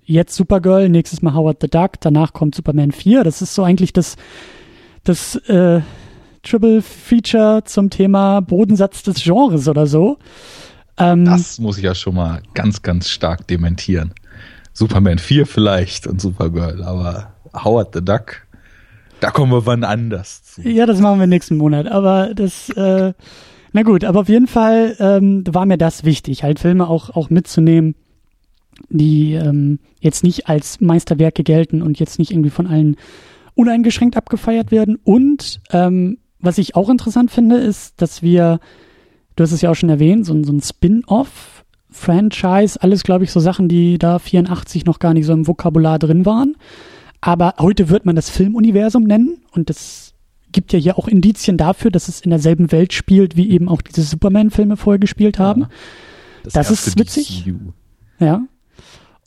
jetzt 0.05 0.35
Supergirl, 0.35 0.89
nächstes 0.89 1.21
Mal 1.21 1.33
Howard 1.33 1.57
the 1.61 1.69
Duck, 1.69 1.93
danach 2.01 2.33
kommt 2.33 2.55
Superman 2.55 2.91
4. 2.91 3.23
Das 3.23 3.41
ist 3.41 3.55
so 3.55 3.63
eigentlich 3.63 3.93
das 3.93 4.15
das 5.03 5.35
äh, 5.47 5.81
Triple 6.43 6.81
Feature 6.81 7.63
zum 7.65 7.89
Thema 7.89 8.41
Bodensatz 8.41 9.03
des 9.03 9.23
Genres 9.23 9.67
oder 9.67 9.87
so. 9.87 10.17
Ähm, 10.97 11.25
das 11.25 11.59
muss 11.59 11.77
ich 11.77 11.83
ja 11.83 11.95
schon 11.95 12.15
mal 12.15 12.41
ganz, 12.53 12.81
ganz 12.81 13.09
stark 13.09 13.47
dementieren. 13.47 14.13
Superman 14.73 15.19
4 15.19 15.45
vielleicht 15.45 16.07
und 16.07 16.21
Supergirl, 16.21 16.83
aber 16.83 17.33
Howard 17.53 17.93
the 17.93 18.03
Duck, 18.03 18.45
da 19.19 19.31
kommen 19.31 19.51
wir 19.51 19.65
wann 19.65 19.83
anders 19.83 20.43
zu. 20.43 20.61
Ja, 20.67 20.85
das 20.85 20.99
machen 20.99 21.19
wir 21.19 21.27
nächsten 21.27 21.57
Monat, 21.57 21.87
aber 21.87 22.33
das, 22.33 22.69
äh, 22.69 23.13
na 23.71 23.83
gut, 23.83 24.03
aber 24.03 24.21
auf 24.21 24.29
jeden 24.29 24.47
Fall 24.47 24.95
ähm, 24.99 25.43
war 25.47 25.65
mir 25.65 25.77
das 25.77 26.03
wichtig, 26.03 26.43
halt 26.43 26.59
Filme 26.59 26.87
auch, 26.87 27.11
auch 27.11 27.29
mitzunehmen, 27.29 27.95
die 28.89 29.33
ähm, 29.33 29.79
jetzt 30.01 30.23
nicht 30.23 30.49
als 30.49 30.81
Meisterwerke 30.81 31.43
gelten 31.43 31.81
und 31.81 31.99
jetzt 31.99 32.19
nicht 32.19 32.31
irgendwie 32.31 32.49
von 32.49 32.67
allen 32.67 32.97
uneingeschränkt 33.55 34.17
abgefeiert 34.17 34.71
werden. 34.71 34.97
Und 35.03 35.61
ähm, 35.71 36.17
was 36.43 36.57
ich 36.57 36.75
auch 36.75 36.89
interessant 36.89 37.31
finde, 37.31 37.57
ist, 37.57 38.01
dass 38.01 38.21
wir, 38.21 38.59
du 39.35 39.43
hast 39.43 39.51
es 39.51 39.61
ja 39.61 39.71
auch 39.71 39.75
schon 39.75 39.89
erwähnt, 39.89 40.25
so, 40.25 40.43
so 40.43 40.51
ein 40.51 40.61
Spin-off 40.61 41.63
Franchise, 41.89 42.81
alles, 42.81 43.03
glaube 43.03 43.23
ich, 43.23 43.31
so 43.31 43.39
Sachen, 43.39 43.67
die 43.67 43.97
da 43.97 44.19
84 44.19 44.85
noch 44.85 44.99
gar 44.99 45.13
nicht 45.13 45.25
so 45.25 45.33
im 45.33 45.47
Vokabular 45.47 45.99
drin 45.99 46.25
waren. 46.25 46.55
Aber 47.21 47.53
heute 47.59 47.89
wird 47.89 48.05
man 48.05 48.15
das 48.15 48.29
Filmuniversum 48.29 49.03
nennen 49.03 49.37
und 49.51 49.69
das 49.69 50.13
gibt 50.51 50.73
ja 50.73 50.79
hier 50.79 50.97
auch 50.97 51.07
Indizien 51.07 51.57
dafür, 51.57 51.91
dass 51.91 52.07
es 52.07 52.21
in 52.21 52.29
derselben 52.29 52.71
Welt 52.71 52.93
spielt, 52.93 53.37
wie 53.37 53.49
eben 53.51 53.69
auch 53.69 53.81
diese 53.81 54.01
Superman-Filme 54.01 54.75
vorher 54.75 54.99
gespielt 54.99 55.39
haben. 55.39 55.61
Ja, 55.61 55.69
das, 56.43 56.53
das 56.53 56.71
ist 56.71 56.99
witzig. 56.99 57.43
DCU. 57.45 57.71
Ja. 58.19 58.43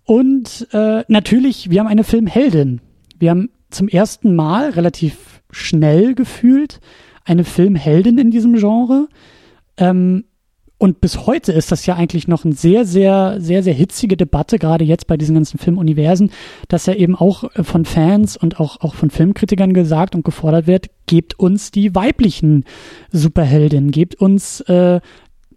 Und 0.05 0.69
äh, 0.73 1.05
natürlich, 1.09 1.71
wir 1.71 1.81
haben 1.81 1.89
eine 1.89 2.05
Filmheldin. 2.05 2.81
Wir 3.19 3.31
haben 3.31 3.51
zum 3.71 3.89
ersten 3.89 4.35
Mal 4.35 4.71
relativ 4.71 5.43
schnell 5.51 6.15
gefühlt 6.15 6.81
eine 7.25 7.45
Filmheldin 7.45 8.19
in 8.19 8.31
diesem 8.31 8.55
Genre. 8.55 9.09
Ähm, 9.77 10.25
und 10.79 11.01
bis 11.01 11.27
heute 11.27 11.53
ist 11.53 11.73
das 11.73 11.87
ja 11.87 11.97
eigentlich 11.97 12.29
noch 12.29 12.45
eine 12.45 12.55
sehr, 12.55 12.85
sehr, 12.85 13.37
sehr, 13.41 13.63
sehr 13.63 13.73
hitzige 13.73 14.17
Debatte, 14.17 14.59
gerade 14.59 14.85
jetzt 14.85 15.07
bei 15.07 15.17
diesen 15.17 15.35
ganzen 15.35 15.59
Filmuniversen, 15.59 16.31
dass 16.69 16.85
ja 16.85 16.95
eben 16.95 17.17
auch 17.17 17.45
äh, 17.55 17.65
von 17.65 17.85
Fans 17.87 18.37
und 18.37 18.61
auch, 18.61 18.81
auch 18.81 18.95
von 18.95 19.11
Filmkritikern 19.11 19.73
gesagt 19.73 20.15
und 20.15 20.25
gefordert 20.25 20.67
wird, 20.67 20.89
gebt 21.07 21.39
uns 21.39 21.71
die 21.71 21.95
weiblichen 21.95 22.65
Superheldinnen, 23.11 23.91
gebt 23.91 24.17
uns, 24.17 24.61
äh, 24.63 25.01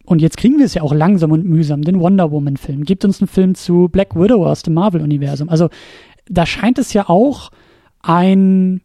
und 0.06 0.22
jetzt 0.22 0.38
kriegen 0.38 0.58
wir 0.58 0.66
es 0.66 0.74
ja 0.74 0.82
auch 0.82 0.94
langsam 0.94 1.32
und 1.32 1.46
mühsam, 1.46 1.82
den 1.82 2.00
Wonder 2.00 2.32
Woman-Film, 2.32 2.84
gebt 2.86 3.04
uns 3.04 3.22
einen 3.22 3.28
Film 3.28 3.56
zu 3.56 3.90
Black 3.90 4.16
Widow 4.16 4.46
aus 4.46 4.64
dem 4.64 4.74
Marvel-Universum. 4.74 5.50
Also 5.50 5.70
da 6.28 6.46
scheint 6.46 6.80
es 6.80 6.94
ja 6.94 7.10
auch 7.10 7.52
ein, 8.02 8.82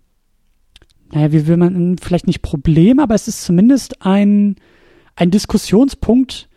naja, 1.12 1.33
wie 1.33 1.47
will 1.47 1.56
man, 1.56 1.97
vielleicht 1.99 2.26
nicht 2.26 2.42
Problem, 2.42 2.99
aber 2.99 3.14
es 3.14 3.28
ist 3.28 3.44
zumindest 3.44 4.04
ein, 4.04 4.56
ein 5.16 5.30
Diskussionspunkt, 5.30 6.49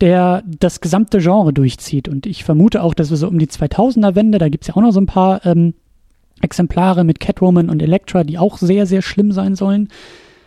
der 0.00 0.42
das 0.46 0.80
gesamte 0.80 1.18
Genre 1.18 1.52
durchzieht. 1.52 2.08
Und 2.08 2.26
ich 2.26 2.44
vermute 2.44 2.82
auch, 2.82 2.94
dass 2.94 3.10
wir 3.10 3.16
so 3.16 3.28
um 3.28 3.38
die 3.38 3.48
2000er-Wende, 3.48 4.38
da 4.38 4.48
gibt's 4.48 4.66
ja 4.66 4.76
auch 4.76 4.82
noch 4.82 4.92
so 4.92 5.00
ein 5.00 5.06
paar 5.06 5.44
ähm, 5.46 5.74
Exemplare 6.40 7.04
mit 7.04 7.20
Catwoman 7.20 7.70
und 7.70 7.82
Elektra, 7.82 8.24
die 8.24 8.38
auch 8.38 8.58
sehr, 8.58 8.86
sehr 8.86 9.02
schlimm 9.02 9.32
sein 9.32 9.54
sollen. 9.54 9.88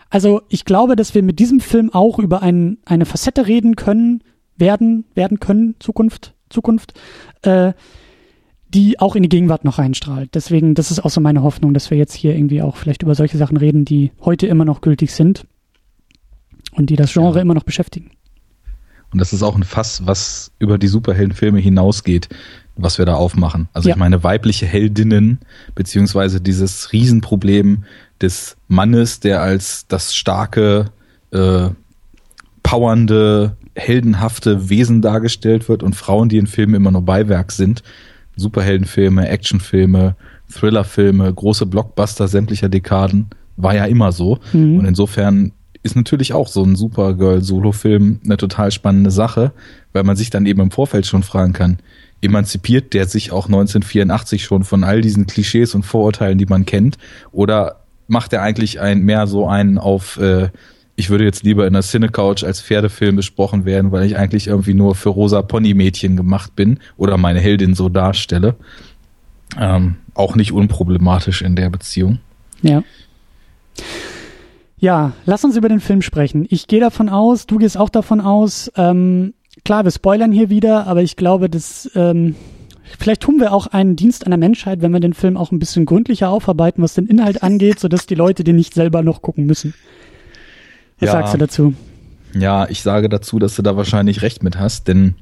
Also 0.09 0.41
ich 0.49 0.65
glaube, 0.65 0.95
dass 0.95 1.15
wir 1.15 1.23
mit 1.23 1.39
diesem 1.39 1.59
Film 1.59 1.91
auch 1.93 2.19
über 2.19 2.41
ein, 2.41 2.77
eine 2.85 3.05
Facette 3.05 3.47
reden 3.47 3.75
können, 3.75 4.23
werden, 4.55 5.05
werden 5.15 5.39
können, 5.39 5.75
Zukunft, 5.79 6.33
Zukunft, 6.49 6.99
äh, 7.43 7.73
die 8.73 8.99
auch 8.99 9.15
in 9.15 9.23
die 9.23 9.29
Gegenwart 9.29 9.65
noch 9.65 9.79
reinstrahlt. 9.79 10.35
Deswegen, 10.35 10.75
das 10.75 10.91
ist 10.91 10.99
auch 10.99 11.09
so 11.09 11.21
meine 11.21 11.41
Hoffnung, 11.41 11.73
dass 11.73 11.89
wir 11.89 11.97
jetzt 11.97 12.13
hier 12.13 12.35
irgendwie 12.35 12.61
auch 12.61 12.77
vielleicht 12.77 13.03
über 13.03 13.15
solche 13.15 13.37
Sachen 13.37 13.57
reden, 13.57 13.85
die 13.85 14.11
heute 14.21 14.47
immer 14.47 14.65
noch 14.65 14.81
gültig 14.81 15.11
sind 15.11 15.45
und 16.73 16.89
die 16.89 16.95
das 16.95 17.13
Genre 17.13 17.35
ja. 17.35 17.41
immer 17.41 17.55
noch 17.55 17.63
beschäftigen. 17.63 18.11
Und 19.11 19.19
das 19.19 19.33
ist 19.33 19.41
auch 19.41 19.55
ein 19.55 19.63
Fass, 19.63 20.05
was 20.05 20.51
über 20.59 20.77
die 20.77 20.87
Superheldenfilme 20.87 21.59
hinausgeht, 21.59 22.29
was 22.75 22.99
wir 22.99 23.05
da 23.05 23.15
aufmachen. 23.15 23.67
Also 23.73 23.89
ja. 23.89 23.95
ich 23.95 23.99
meine, 23.99 24.23
weibliche 24.23 24.67
Heldinnen, 24.67 25.39
beziehungsweise 25.73 26.39
dieses 26.39 26.93
Riesenproblem 26.93 27.85
des 28.21 28.55
Mannes, 28.67 29.19
der 29.19 29.41
als 29.41 29.87
das 29.87 30.13
starke, 30.15 30.91
äh, 31.31 31.69
powernde, 32.61 33.55
heldenhafte 33.75 34.69
Wesen 34.69 35.01
dargestellt 35.01 35.69
wird 35.69 35.81
und 35.81 35.95
Frauen, 35.95 36.29
die 36.29 36.37
in 36.37 36.47
Filmen 36.47 36.75
immer 36.75 36.91
nur 36.91 37.01
Beiwerk 37.01 37.51
sind. 37.51 37.81
Superheldenfilme, 38.39 39.27
Actionfilme, 39.27 40.15
Thrillerfilme, 40.51 41.31
große 41.33 41.65
Blockbuster 41.65 42.27
sämtlicher 42.27 42.69
Dekaden, 42.69 43.27
war 43.57 43.75
ja 43.75 43.85
immer 43.85 44.11
so. 44.11 44.39
Mhm. 44.53 44.79
Und 44.79 44.85
insofern 44.85 45.51
ist 45.83 45.95
natürlich 45.95 46.33
auch 46.33 46.47
so 46.47 46.63
ein 46.63 46.75
Supergirl-Solo-Film 46.75 48.21
eine 48.23 48.37
total 48.37 48.71
spannende 48.71 49.11
Sache, 49.11 49.51
weil 49.93 50.03
man 50.03 50.15
sich 50.15 50.29
dann 50.29 50.45
eben 50.45 50.61
im 50.61 50.71
Vorfeld 50.71 51.05
schon 51.05 51.23
fragen 51.23 51.53
kann, 51.53 51.77
emanzipiert 52.21 52.93
der 52.93 53.05
sich 53.07 53.31
auch 53.31 53.45
1984 53.45 54.43
schon 54.43 54.63
von 54.63 54.83
all 54.83 55.01
diesen 55.01 55.25
Klischees 55.25 55.75
und 55.75 55.83
Vorurteilen, 55.83 56.37
die 56.37 56.45
man 56.45 56.65
kennt, 56.65 56.97
oder 57.31 57.83
macht 58.07 58.33
er 58.33 58.41
eigentlich 58.41 58.81
ein 58.81 59.01
mehr 59.01 59.27
so 59.27 59.47
einen 59.47 59.77
auf 59.77 60.17
äh, 60.17 60.49
ich 60.99 61.09
würde 61.09 61.23
jetzt 61.23 61.43
lieber 61.43 61.65
in 61.65 61.71
der 61.71 61.81
Cinecouch 61.81 62.43
als 62.43 62.61
Pferdefilm 62.61 63.15
besprochen 63.15 63.63
werden, 63.63 63.93
weil 63.93 64.05
ich 64.05 64.17
eigentlich 64.17 64.47
irgendwie 64.47 64.73
nur 64.73 64.95
für 64.95 65.09
rosa 65.09 65.41
Pony-Mädchen 65.41 66.17
gemacht 66.17 66.57
bin 66.57 66.79
oder 66.97 67.17
meine 67.17 67.39
Heldin 67.39 67.73
so 67.73 67.87
darstelle. 67.87 68.55
Ähm, 69.57 69.95
auch 70.13 70.35
nicht 70.35 70.51
unproblematisch 70.51 71.41
in 71.41 71.55
der 71.55 71.69
Beziehung. 71.69 72.19
Ja. 72.61 72.83
Ja, 74.77 75.13
lass 75.25 75.45
uns 75.45 75.55
über 75.55 75.69
den 75.69 75.79
Film 75.79 76.01
sprechen. 76.01 76.45
Ich 76.49 76.67
gehe 76.67 76.81
davon 76.81 77.07
aus, 77.07 77.47
du 77.47 77.57
gehst 77.57 77.77
auch 77.77 77.89
davon 77.89 78.19
aus, 78.19 78.69
ähm, 78.75 79.33
klar, 79.63 79.85
wir 79.85 79.91
spoilern 79.91 80.33
hier 80.33 80.49
wieder, 80.49 80.85
aber 80.85 81.01
ich 81.01 81.15
glaube, 81.15 81.49
dass 81.49 81.89
ähm, 81.95 82.35
vielleicht 82.99 83.21
tun 83.21 83.39
wir 83.39 83.53
auch 83.53 83.67
einen 83.67 83.95
Dienst 83.95 84.25
an 84.25 84.31
der 84.31 84.37
Menschheit, 84.37 84.81
wenn 84.81 84.91
wir 84.91 84.99
den 84.99 85.13
Film 85.13 85.37
auch 85.37 85.53
ein 85.53 85.59
bisschen 85.59 85.85
gründlicher 85.85 86.29
aufarbeiten, 86.29 86.81
was 86.81 86.93
den 86.93 87.07
Inhalt 87.07 87.41
angeht, 87.41 87.79
sodass 87.79 88.05
die 88.05 88.15
Leute 88.15 88.43
den 88.43 88.57
nicht 88.57 88.73
selber 88.73 89.01
noch 89.01 89.21
gucken 89.21 89.45
müssen. 89.45 89.73
Was 90.99 91.07
ja, 91.07 91.11
sagst 91.13 91.33
du 91.33 91.37
dazu? 91.37 91.73
Ja, 92.33 92.69
ich 92.69 92.81
sage 92.81 93.09
dazu, 93.09 93.39
dass 93.39 93.55
du 93.55 93.61
da 93.61 93.75
wahrscheinlich 93.75 94.21
recht 94.21 94.43
mit 94.43 94.57
hast, 94.57 94.87
denn 94.87 95.15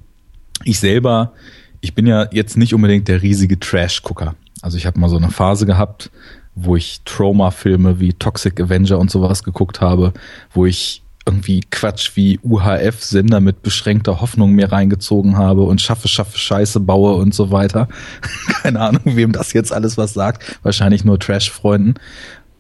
ich 0.64 0.80
selber, 0.80 1.34
ich 1.82 1.94
bin 1.94 2.06
ja 2.06 2.28
jetzt 2.32 2.58
nicht 2.58 2.74
unbedingt 2.74 3.08
der 3.08 3.22
riesige 3.22 3.60
Trash-Gucker. 3.60 4.36
Also 4.62 4.78
ich 4.78 4.86
habe 4.86 5.00
mal 5.00 5.10
so 5.10 5.18
eine 5.18 5.30
Phase 5.30 5.66
gehabt, 5.66 6.10
wo 6.56 6.76
ich 6.76 7.02
Trauma-Filme 7.06 8.00
wie 8.00 8.14
Toxic 8.14 8.60
Avenger 8.60 8.98
und 8.98 9.12
sowas 9.12 9.44
geguckt 9.44 9.80
habe, 9.80 10.14
wo 10.52 10.66
ich 10.66 11.04
irgendwie 11.28 11.62
Quatsch 11.70 12.12
wie 12.16 12.40
UHF-Sender 12.42 13.42
mit 13.42 13.62
beschränkter 13.62 14.22
Hoffnung 14.22 14.54
mir 14.54 14.72
reingezogen 14.72 15.38
habe 15.38 15.64
und 15.64 15.82
schaffe, 15.82 16.08
schaffe, 16.08 16.38
Scheiße 16.38 16.80
baue 16.80 17.16
und 17.16 17.36
so 17.36 17.52
weiter. 17.52 17.90
Keine 18.62 18.80
Ahnung, 18.80 19.02
wem 19.06 19.34
das 19.34 19.54
jetzt 19.54 19.74
alles 19.74 19.98
was 19.98 20.14
sagt. 20.14 20.60
Wahrscheinlich 20.64 21.04
nur 21.04 21.20
Trash-Freunden. 21.20 21.96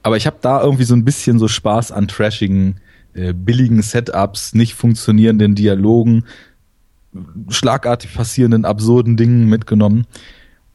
Aber 0.03 0.17
ich 0.17 0.27
habe 0.27 0.37
da 0.41 0.61
irgendwie 0.61 0.83
so 0.83 0.95
ein 0.95 1.05
bisschen 1.05 1.39
so 1.39 1.47
Spaß 1.47 1.91
an 1.91 2.07
trashigen, 2.07 2.79
äh, 3.17 3.33
billigen 3.33 3.81
Setups, 3.81 4.53
nicht 4.53 4.75
funktionierenden 4.75 5.55
Dialogen, 5.55 6.23
schlagartig 7.49 8.13
passierenden 8.13 8.63
absurden 8.63 9.17
Dingen 9.17 9.49
mitgenommen. 9.49 10.05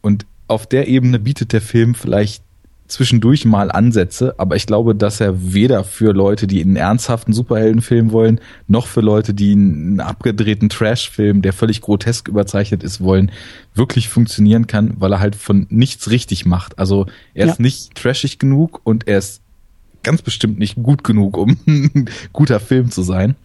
Und 0.01 0.27
auf 0.49 0.67
der 0.67 0.89
Ebene 0.89 1.19
bietet 1.19 1.53
der 1.53 1.61
Film 1.61 1.95
vielleicht 1.95 2.43
zwischendurch 2.89 3.45
mal 3.45 3.71
Ansätze, 3.71 4.35
aber 4.39 4.57
ich 4.57 4.67
glaube, 4.67 4.95
dass 4.95 5.21
er 5.21 5.55
weder 5.55 5.83
für 5.83 6.13
Leute, 6.13 6.47
die 6.47 6.61
einen 6.61 6.77
ernsthaften 6.77 7.33
Superheldenfilm 7.33 8.13
wollen, 8.13 8.41
noch 8.69 8.87
für 8.87 9.01
Leute, 9.01 9.33
die 9.33 9.53
einen 9.53 10.01
abgedrehten 10.01 10.69
Trash-Film, 10.69 11.41
der 11.41 11.53
völlig 11.55 11.81
grotesk 11.81 12.29
überzeichnet 12.29 12.83
ist, 12.83 13.01
wollen, 13.01 13.31
wirklich 13.75 14.09
funktionieren 14.09 14.67
kann, 14.67 14.95
weil 14.99 15.13
er 15.13 15.21
halt 15.21 15.37
von 15.37 15.67
nichts 15.71 16.11
richtig 16.11 16.45
macht. 16.45 16.79
Also 16.79 17.07
er 17.33 17.47
ja. 17.47 17.53
ist 17.53 17.61
nicht 17.61 17.95
trashig 17.95 18.39
genug 18.39 18.81
und 18.85 19.09
er 19.09 19.19
ist 19.19 19.42
ganz 20.03 20.23
bestimmt 20.23 20.59
nicht 20.59 20.77
gut 20.83 21.05
genug, 21.05 21.37
um 21.37 21.57
ein 21.67 22.09
guter 22.33 22.61
Film 22.61 22.91
zu 22.91 23.03
sein. 23.03 23.37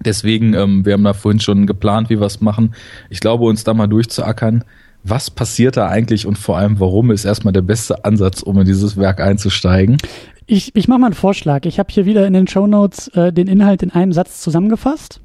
Deswegen, 0.00 0.54
ähm, 0.54 0.84
wir 0.84 0.92
haben 0.92 1.04
da 1.04 1.12
vorhin 1.12 1.40
schon 1.40 1.66
geplant, 1.66 2.10
wie 2.10 2.20
wir 2.20 2.26
es 2.26 2.40
machen. 2.40 2.74
Ich 3.10 3.20
glaube, 3.20 3.44
uns 3.44 3.64
da 3.64 3.74
mal 3.74 3.88
durchzuackern, 3.88 4.64
was 5.04 5.30
passiert 5.30 5.76
da 5.76 5.88
eigentlich 5.88 6.26
und 6.26 6.38
vor 6.38 6.58
allem, 6.58 6.80
warum 6.80 7.10
ist 7.10 7.24
erstmal 7.24 7.52
der 7.52 7.62
beste 7.62 8.04
Ansatz, 8.04 8.42
um 8.42 8.58
in 8.60 8.66
dieses 8.66 8.96
Werk 8.96 9.20
einzusteigen? 9.20 9.98
Ich, 10.46 10.74
ich 10.74 10.88
mache 10.88 10.98
mal 10.98 11.06
einen 11.06 11.14
Vorschlag. 11.14 11.66
Ich 11.66 11.78
habe 11.78 11.92
hier 11.92 12.06
wieder 12.06 12.26
in 12.26 12.32
den 12.32 12.46
Show 12.46 12.66
Notes 12.66 13.08
äh, 13.08 13.32
den 13.32 13.48
Inhalt 13.48 13.82
in 13.82 13.90
einem 13.90 14.12
Satz 14.12 14.40
zusammengefasst. 14.40 15.20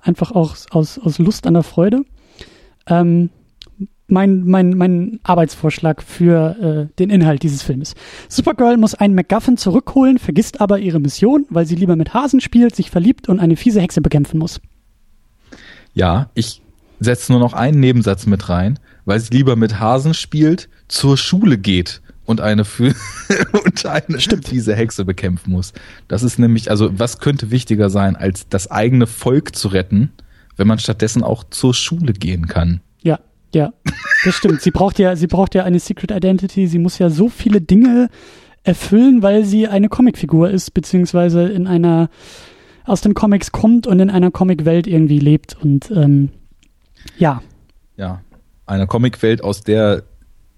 Einfach 0.00 0.32
auch 0.32 0.56
aus, 0.70 0.98
aus 0.98 1.18
Lust 1.18 1.46
an 1.46 1.54
der 1.54 1.62
Freude. 1.62 2.02
Ähm, 2.86 3.30
mein, 4.10 4.44
mein, 4.44 4.70
mein 4.70 5.20
Arbeitsvorschlag 5.22 6.02
für 6.02 6.88
äh, 6.90 6.94
den 6.98 7.10
Inhalt 7.10 7.42
dieses 7.42 7.62
Filmes. 7.62 7.94
Supergirl 8.28 8.76
muss 8.76 8.94
einen 8.94 9.14
MacGuffin 9.14 9.56
zurückholen, 9.56 10.18
vergisst 10.18 10.60
aber 10.60 10.78
ihre 10.78 11.00
Mission, 11.00 11.46
weil 11.50 11.66
sie 11.66 11.76
lieber 11.76 11.96
mit 11.96 12.14
Hasen 12.14 12.40
spielt, 12.40 12.74
sich 12.74 12.90
verliebt 12.90 13.28
und 13.28 13.40
eine 13.40 13.56
fiese 13.56 13.80
Hexe 13.80 14.00
bekämpfen 14.00 14.38
muss. 14.38 14.60
Ja, 15.94 16.30
ich 16.34 16.62
setze 17.00 17.32
nur 17.32 17.40
noch 17.40 17.54
einen 17.54 17.80
Nebensatz 17.80 18.26
mit 18.26 18.48
rein 18.48 18.78
weil 19.04 19.20
sie 19.20 19.34
lieber 19.34 19.56
mit 19.56 19.80
Hasen 19.80 20.14
spielt, 20.14 20.68
zur 20.88 21.16
Schule 21.16 21.58
geht 21.58 22.00
und 22.24 22.40
eine 22.40 22.64
für 22.64 22.94
und 23.64 23.86
eine 23.86 24.20
Stimmt. 24.20 24.50
diese 24.50 24.74
Hexe 24.74 25.04
bekämpfen 25.04 25.50
muss. 25.50 25.72
Das 26.08 26.22
ist 26.22 26.38
nämlich, 26.38 26.70
also 26.70 26.96
was 26.98 27.18
könnte 27.18 27.50
wichtiger 27.50 27.90
sein, 27.90 28.16
als 28.16 28.48
das 28.48 28.70
eigene 28.70 29.06
Volk 29.06 29.56
zu 29.56 29.68
retten, 29.68 30.12
wenn 30.56 30.68
man 30.68 30.78
stattdessen 30.78 31.24
auch 31.24 31.44
zur 31.50 31.74
Schule 31.74 32.12
gehen 32.12 32.46
kann? 32.46 32.80
Ja, 33.54 33.72
das 34.24 34.34
stimmt. 34.34 34.60
sie 34.60 34.70
braucht 34.70 34.98
ja, 34.98 35.16
sie 35.16 35.26
braucht 35.26 35.54
ja 35.54 35.64
eine 35.64 35.80
Secret 35.80 36.10
Identity. 36.10 36.66
Sie 36.66 36.78
muss 36.78 36.98
ja 36.98 37.10
so 37.10 37.28
viele 37.28 37.60
Dinge 37.60 38.08
erfüllen, 38.62 39.22
weil 39.22 39.44
sie 39.44 39.68
eine 39.68 39.88
Comicfigur 39.88 40.50
ist, 40.50 40.72
beziehungsweise 40.72 41.48
in 41.48 41.66
einer 41.66 42.10
aus 42.84 43.00
den 43.00 43.14
Comics 43.14 43.52
kommt 43.52 43.86
und 43.86 44.00
in 44.00 44.10
einer 44.10 44.30
Comicwelt 44.30 44.86
irgendwie 44.86 45.18
lebt 45.18 45.56
und 45.62 45.90
ähm, 45.90 46.30
ja. 47.18 47.42
Ja, 47.96 48.20
einer 48.66 48.86
Comicwelt, 48.86 49.44
aus 49.44 49.62
der 49.62 50.02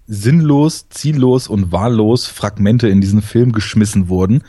sinnlos, 0.07 0.89
ziellos 0.89 1.47
und 1.47 1.71
wahllos 1.71 2.27
Fragmente 2.27 2.87
in 2.87 3.01
diesen 3.01 3.21
Film 3.21 3.51
geschmissen 3.51 4.09
wurden, 4.09 4.43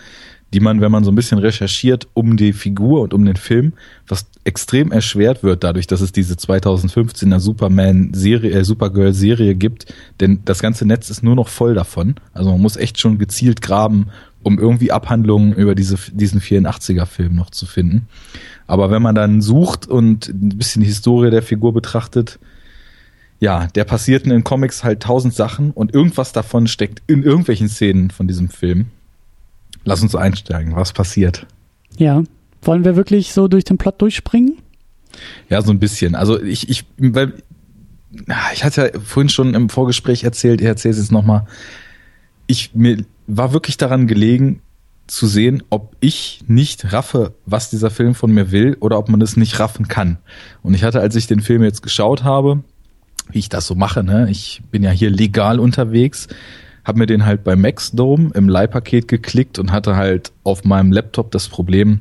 die 0.55 0.61
man, 0.61 0.81
wenn 0.81 0.93
man 0.93 1.03
so 1.03 1.11
ein 1.11 1.17
bisschen 1.17 1.39
recherchiert 1.39 2.07
um 2.15 2.37
die 2.37 2.53
Figur 2.53 3.01
und 3.01 3.13
um 3.13 3.25
den 3.25 3.35
Film, 3.35 3.73
was 4.07 4.27
extrem 4.45 4.93
erschwert 4.93 5.43
wird 5.43 5.65
dadurch, 5.65 5.89
dass 5.89 6.01
es 6.01 6.13
diese 6.13 6.35
2015er 6.35 7.41
Superman-Serie, 7.41 8.53
äh, 8.53 8.65
Supergirl-Serie 8.65 9.57
gibt, 9.57 9.93
denn 10.21 10.43
das 10.45 10.63
ganze 10.63 10.87
Netz 10.87 11.11
ist 11.11 11.25
nur 11.25 11.35
noch 11.35 11.49
voll 11.49 11.75
davon. 11.75 12.15
Also 12.33 12.53
man 12.53 12.61
muss 12.61 12.77
echt 12.77 13.01
schon 13.01 13.19
gezielt 13.19 13.63
graben, 13.63 14.07
um 14.45 14.61
irgendwie 14.61 14.93
Abhandlungen 14.93 15.55
über 15.55 15.75
diese, 15.75 15.97
diesen 16.13 16.41
84er-Film 16.41 17.35
noch 17.35 17.51
zu 17.51 17.67
finden. 17.67 18.07
Aber 18.69 18.93
wenn 18.93 19.03
man 19.03 19.17
dann 19.17 19.43
sucht 19.43 19.89
und 19.89 20.29
ein 20.29 20.51
bisschen 20.57 20.83
die 20.83 20.89
Historie 20.89 21.31
der 21.31 21.43
Figur 21.43 21.73
betrachtet, 21.73 22.39
ja, 23.41 23.67
der 23.75 23.83
passierten 23.83 24.31
in 24.31 24.45
Comics 24.45 24.85
halt 24.85 25.03
tausend 25.03 25.35
Sachen 25.35 25.73
und 25.73 25.93
irgendwas 25.93 26.33
davon 26.33 26.69
steckt 26.69 27.03
in 27.09 27.25
irgendwelchen 27.25 27.69
Szenen 27.69 28.11
von 28.13 28.29
diesem 28.29 28.49
Film. 28.49 28.87
Lass 29.85 30.03
uns 30.03 30.15
einsteigen. 30.15 30.77
Was 30.77 30.93
passiert? 30.93 31.47
Ja. 31.97 32.23
Wollen 32.63 32.85
wir 32.85 32.97
wirklich 32.97 33.33
so 33.33 33.49
durch 33.49 33.65
den 33.65 33.79
Plot 33.79 34.01
durchspringen? 34.01 34.59
Ja, 35.49 35.61
so 35.63 35.71
ein 35.71 35.79
bisschen. 35.79 36.15
Also 36.15 36.41
ich, 36.43 36.69
ich, 36.69 36.85
weil, 36.97 37.35
ich 38.55 38.65
hatte 38.65 38.93
ja 38.95 39.01
vorhin 39.01 39.29
schon 39.29 39.55
im 39.55 39.69
Vorgespräch 39.69 40.25
erzählt, 40.25 40.61
ich 40.61 40.67
erzähle 40.67 40.93
es 40.93 40.99
jetzt 40.99 41.13
nochmal. 41.13 41.47
Ich, 42.47 42.75
mir 42.75 43.05
war 43.27 43.53
wirklich 43.53 43.77
daran 43.77 44.07
gelegen, 44.07 44.61
zu 45.07 45.27
sehen, 45.27 45.63
ob 45.69 45.97
ich 46.01 46.45
nicht 46.47 46.93
raffe, 46.93 47.35
was 47.45 47.71
dieser 47.71 47.91
Film 47.91 48.15
von 48.15 48.33
mir 48.33 48.51
will 48.53 48.77
oder 48.81 48.99
ob 48.99 49.09
man 49.09 49.21
es 49.21 49.37
nicht 49.37 49.61
raffen 49.61 49.89
kann. 49.89 50.19
Und 50.63 50.75
ich 50.75 50.83
hatte, 50.83 51.01
als 51.01 51.15
ich 51.15 51.27
den 51.27 51.41
Film 51.41 51.63
jetzt 51.63 51.83
geschaut 51.83 52.25
habe, 52.25 52.65
wie 53.31 53.39
ich 53.39 53.49
das 53.49 53.67
so 53.67 53.75
mache. 53.75 54.03
Ne? 54.03 54.29
Ich 54.31 54.63
bin 54.71 54.83
ja 54.83 54.91
hier 54.91 55.11
legal 55.11 55.61
unterwegs, 55.61 56.29
habe 56.85 56.99
mir 56.99 57.07
den 57.07 57.25
halt 57.25 57.45
bei 57.45 57.57
Maxdome 57.57 58.31
im 58.35 58.49
Leihpaket 58.49 59.09
geklickt 59.09 59.59
und 59.59 59.73
hatte 59.73 59.97
halt 59.97 60.33
auf 60.43 60.65
meinem 60.65 60.93
Laptop 60.93 61.31
das 61.31 61.49
Problem, 61.49 62.01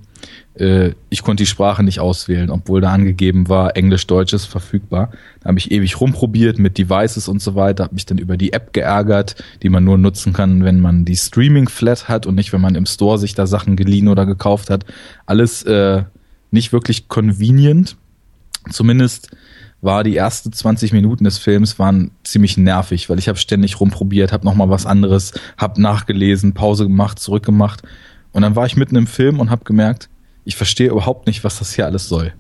äh, 0.56 0.92
ich 1.10 1.24
konnte 1.24 1.44
die 1.44 1.48
Sprache 1.50 1.84
nicht 1.84 2.00
auswählen, 2.00 2.50
obwohl 2.50 2.82
da 2.82 2.92
angegeben 2.92 3.50
war, 3.50 3.76
Englisch, 3.76 4.06
Deutsch 4.08 4.34
ist 4.34 4.46
verfügbar. 4.46 5.12
Da 5.42 5.50
habe 5.50 5.60
ich 5.60 5.72
ewig 5.72 6.00
rumprobiert 6.00 6.60
mit 6.60 6.78
Devices 6.78 7.28
und 7.28 7.42
so 7.42 7.56
weiter, 7.56 7.86
habe 7.86 7.96
mich 7.96 8.06
dann 8.06 8.18
über 8.18 8.38
die 8.38 8.54
App 8.54 8.74
geärgert, 8.74 9.36
die 9.62 9.70
man 9.70 9.84
nur 9.84 9.98
nutzen 9.98 10.34
kann, 10.34 10.64
wenn 10.64 10.80
man 10.80 11.06
die 11.06 11.18
Streaming-Flat 11.18 12.08
hat 12.08 12.26
und 12.26 12.36
nicht, 12.36 12.54
wenn 12.54 12.62
man 12.62 12.76
im 12.76 12.86
Store 12.86 13.18
sich 13.18 13.34
da 13.34 13.48
Sachen 13.48 13.76
geliehen 13.76 14.08
oder 14.08 14.26
gekauft 14.26 14.70
hat. 14.70 14.86
Alles 15.26 15.64
äh, 15.64 16.04
nicht 16.52 16.74
wirklich 16.74 17.08
convenient 17.08 17.98
Zumindest 18.70 19.30
war 19.82 20.04
die 20.04 20.16
ersten 20.16 20.54
20 20.54 20.94
Minuten 20.94 21.26
des 21.26 21.38
Films 21.38 21.78
waren 21.78 22.12
ziemlich 22.24 22.58
nervig, 22.58 23.10
weil 23.10 23.20
ich 23.20 23.28
habe 23.28 23.38
ständig 23.38 23.80
rumprobiert, 23.80 24.32
habe 24.32 24.46
noch 24.46 24.56
mal 24.56 24.70
was 24.70 24.86
anderes, 24.86 25.34
habe 25.58 25.82
nachgelesen, 25.82 26.54
Pause 26.54 26.84
gemacht, 26.86 27.20
zurückgemacht 27.20 27.84
und 28.34 28.42
dann 28.42 28.56
war 28.56 28.66
ich 28.66 28.76
mitten 28.76 28.96
im 28.96 29.08
Film 29.08 29.40
und 29.40 29.50
habe 29.50 29.64
gemerkt, 29.64 30.10
ich 30.44 30.58
verstehe 30.58 30.90
überhaupt 30.90 31.28
nicht, 31.28 31.44
was 31.44 31.60
das 31.60 31.74
hier 31.74 31.86
alles 31.86 32.10
soll. 32.10 32.34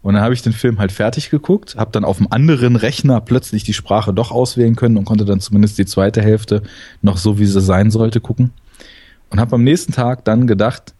Und 0.00 0.14
dann 0.14 0.22
habe 0.22 0.34
ich 0.34 0.42
den 0.42 0.52
Film 0.52 0.78
halt 0.78 0.90
fertig 0.90 1.30
geguckt, 1.30 1.76
habe 1.76 1.92
dann 1.92 2.04
auf 2.04 2.18
einem 2.18 2.28
anderen 2.30 2.76
Rechner 2.76 3.20
plötzlich 3.20 3.62
die 3.62 3.74
Sprache 3.74 4.14
doch 4.14 4.30
auswählen 4.30 4.74
können 4.74 4.96
und 4.96 5.04
konnte 5.04 5.24
dann 5.24 5.40
zumindest 5.40 5.78
die 5.78 5.86
zweite 5.86 6.22
Hälfte 6.22 6.62
noch 7.02 7.18
so, 7.18 7.38
wie 7.38 7.46
sie 7.46 7.60
sein 7.60 7.90
sollte, 7.90 8.20
gucken. 8.20 8.52
Und 9.30 9.38
habe 9.38 9.54
am 9.54 9.62
nächsten 9.62 9.92
Tag 9.92 10.24
dann 10.24 10.46
gedacht, 10.46 10.94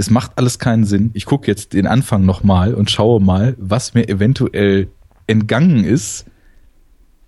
das 0.00 0.08
macht 0.08 0.38
alles 0.38 0.58
keinen 0.58 0.86
Sinn. 0.86 1.10
Ich 1.12 1.26
gucke 1.26 1.46
jetzt 1.46 1.74
den 1.74 1.86
Anfang 1.86 2.24
nochmal 2.24 2.72
und 2.72 2.90
schaue 2.90 3.20
mal, 3.20 3.54
was 3.58 3.92
mir 3.92 4.08
eventuell 4.08 4.88
entgangen 5.26 5.84
ist 5.84 6.24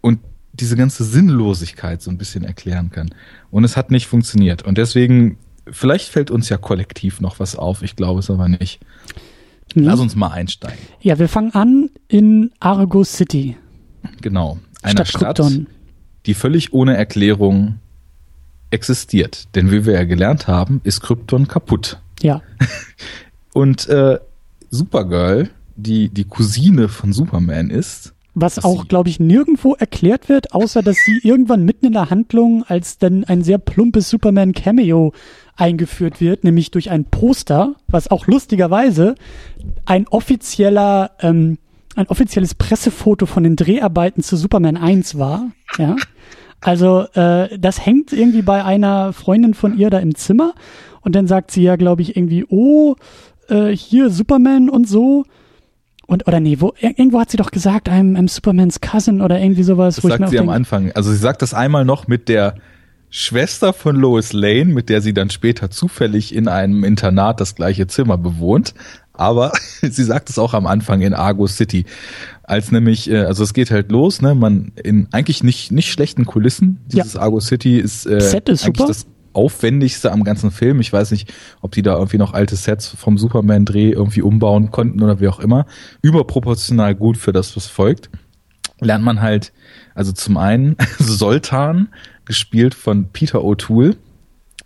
und 0.00 0.20
diese 0.54 0.74
ganze 0.74 1.04
Sinnlosigkeit 1.04 2.00
so 2.00 2.10
ein 2.10 2.16
bisschen 2.16 2.44
erklären 2.44 2.90
kann. 2.90 3.10
Und 3.50 3.64
es 3.64 3.76
hat 3.76 3.90
nicht 3.90 4.06
funktioniert. 4.06 4.62
Und 4.62 4.78
deswegen, 4.78 5.36
vielleicht 5.70 6.08
fällt 6.08 6.30
uns 6.30 6.48
ja 6.48 6.56
kollektiv 6.56 7.20
noch 7.20 7.40
was 7.40 7.56
auf. 7.56 7.82
Ich 7.82 7.94
glaube 7.94 8.20
es 8.20 8.30
aber 8.30 8.48
nicht. 8.48 8.80
Mhm. 9.74 9.82
Lass 9.82 10.00
uns 10.00 10.16
mal 10.16 10.28
einsteigen. 10.28 10.78
Ja, 11.02 11.18
wir 11.18 11.28
fangen 11.28 11.52
an 11.52 11.90
in 12.08 12.52
Argo 12.58 13.04
City. 13.04 13.54
Genau. 14.22 14.58
Einer 14.80 15.04
Stadt, 15.04 15.36
Stadt 15.36 15.60
die 16.24 16.32
völlig 16.32 16.72
ohne 16.72 16.96
Erklärung 16.96 17.80
existiert. 18.70 19.54
Denn 19.54 19.70
wie 19.70 19.84
wir 19.84 19.92
ja 19.92 20.04
gelernt 20.04 20.46
haben, 20.46 20.80
ist 20.84 21.02
Krypton 21.02 21.48
kaputt. 21.48 21.98
Ja. 22.22 22.42
Und 23.52 23.88
äh, 23.88 24.18
Supergirl, 24.70 25.50
die 25.76 26.08
die 26.08 26.24
Cousine 26.24 26.88
von 26.88 27.12
Superman 27.12 27.70
ist. 27.70 28.14
Was 28.34 28.64
auch, 28.64 28.88
glaube 28.88 29.10
ich, 29.10 29.20
nirgendwo 29.20 29.74
erklärt 29.74 30.30
wird, 30.30 30.54
außer 30.54 30.82
dass 30.82 30.96
sie 31.04 31.18
irgendwann 31.22 31.66
mitten 31.66 31.86
in 31.86 31.92
der 31.92 32.08
Handlung 32.08 32.64
als 32.66 32.96
dann 32.96 33.24
ein 33.24 33.42
sehr 33.42 33.58
plumpes 33.58 34.08
Superman-Cameo 34.08 35.12
eingeführt 35.54 36.22
wird, 36.22 36.42
nämlich 36.42 36.70
durch 36.70 36.90
ein 36.90 37.04
Poster, 37.04 37.74
was 37.88 38.10
auch 38.10 38.26
lustigerweise 38.26 39.16
ein 39.84 40.08
offizieller, 40.08 41.10
ähm, 41.20 41.58
ein 41.94 42.06
offizielles 42.06 42.54
Pressefoto 42.54 43.26
von 43.26 43.42
den 43.42 43.56
Dreharbeiten 43.56 44.22
zu 44.22 44.38
Superman 44.38 44.78
1 44.78 45.18
war. 45.18 45.50
Ja. 45.76 45.96
Also 46.62 47.02
äh, 47.12 47.58
das 47.58 47.84
hängt 47.84 48.14
irgendwie 48.14 48.42
bei 48.42 48.64
einer 48.64 49.12
Freundin 49.12 49.52
von 49.52 49.76
ihr 49.76 49.90
da 49.90 49.98
im 49.98 50.14
Zimmer 50.14 50.54
und 51.02 51.14
dann 51.14 51.26
sagt 51.26 51.50
sie 51.50 51.62
ja, 51.62 51.76
glaube 51.76 52.02
ich, 52.02 52.16
irgendwie, 52.16 52.44
oh, 52.48 52.96
äh, 53.48 53.68
hier 53.68 54.10
Superman 54.10 54.68
und 54.68 54.88
so. 54.88 55.24
Und, 56.06 56.26
oder 56.26 56.40
nee, 56.40 56.56
wo, 56.60 56.72
irgendwo 56.80 57.20
hat 57.20 57.30
sie 57.30 57.36
doch 57.36 57.50
gesagt, 57.50 57.88
I'm, 57.88 58.16
I'm 58.16 58.28
Supermans 58.28 58.80
Cousin 58.80 59.20
oder 59.20 59.40
irgendwie 59.40 59.62
sowas. 59.62 59.96
Das 59.96 60.04
sagt 60.04 60.28
sie 60.30 60.38
am 60.38 60.48
Anfang. 60.48 60.92
Also 60.92 61.10
sie 61.10 61.16
sagt 61.16 61.42
das 61.42 61.54
einmal 61.54 61.84
noch 61.84 62.08
mit 62.08 62.28
der 62.28 62.56
Schwester 63.08 63.72
von 63.72 63.96
Lois 63.96 64.32
Lane, 64.32 64.66
mit 64.66 64.88
der 64.88 65.02
sie 65.02 65.12
dann 65.12 65.30
später 65.30 65.70
zufällig 65.70 66.34
in 66.34 66.48
einem 66.48 66.82
Internat 66.82 67.40
das 67.40 67.54
gleiche 67.54 67.86
Zimmer 67.86 68.18
bewohnt. 68.18 68.74
Aber 69.12 69.52
sie 69.82 70.04
sagt 70.04 70.30
es 70.30 70.38
auch 70.38 70.54
am 70.54 70.66
Anfang 70.66 71.02
in 71.02 71.14
Argo 71.14 71.46
City. 71.46 71.84
Als 72.42 72.72
nämlich, 72.72 73.10
äh, 73.10 73.18
also 73.18 73.44
es 73.44 73.52
geht 73.52 73.70
halt 73.70 73.92
los, 73.92 74.22
ne, 74.22 74.34
man 74.34 74.72
in 74.82 75.08
eigentlich 75.12 75.44
nicht, 75.44 75.72
nicht 75.72 75.92
schlechten 75.92 76.24
Kulissen. 76.24 76.80
Dieses 76.86 77.14
ja. 77.14 77.20
Argo 77.20 77.40
City 77.40 77.78
ist, 77.78 78.06
äh, 78.06 78.20
Set 78.20 78.48
ist 78.48 78.64
super. 78.64 78.86
das 78.86 79.06
aufwendigste 79.34 80.12
am 80.12 80.24
ganzen 80.24 80.50
Film. 80.50 80.80
Ich 80.80 80.92
weiß 80.92 81.10
nicht, 81.10 81.32
ob 81.60 81.72
die 81.72 81.82
da 81.82 81.94
irgendwie 81.94 82.18
noch 82.18 82.32
alte 82.34 82.56
Sets 82.56 82.88
vom 82.88 83.18
Superman-Dreh 83.18 83.90
irgendwie 83.90 84.22
umbauen 84.22 84.70
konnten 84.70 85.02
oder 85.02 85.20
wie 85.20 85.28
auch 85.28 85.40
immer. 85.40 85.66
Überproportional 86.02 86.94
gut 86.94 87.16
für 87.16 87.32
das, 87.32 87.56
was 87.56 87.66
folgt. 87.66 88.10
Lernt 88.80 89.04
man 89.04 89.20
halt, 89.20 89.52
also 89.94 90.12
zum 90.12 90.36
einen 90.36 90.76
Soltan, 90.98 91.88
gespielt 92.24 92.74
von 92.74 93.08
Peter 93.12 93.40
O'Toole, 93.40 93.96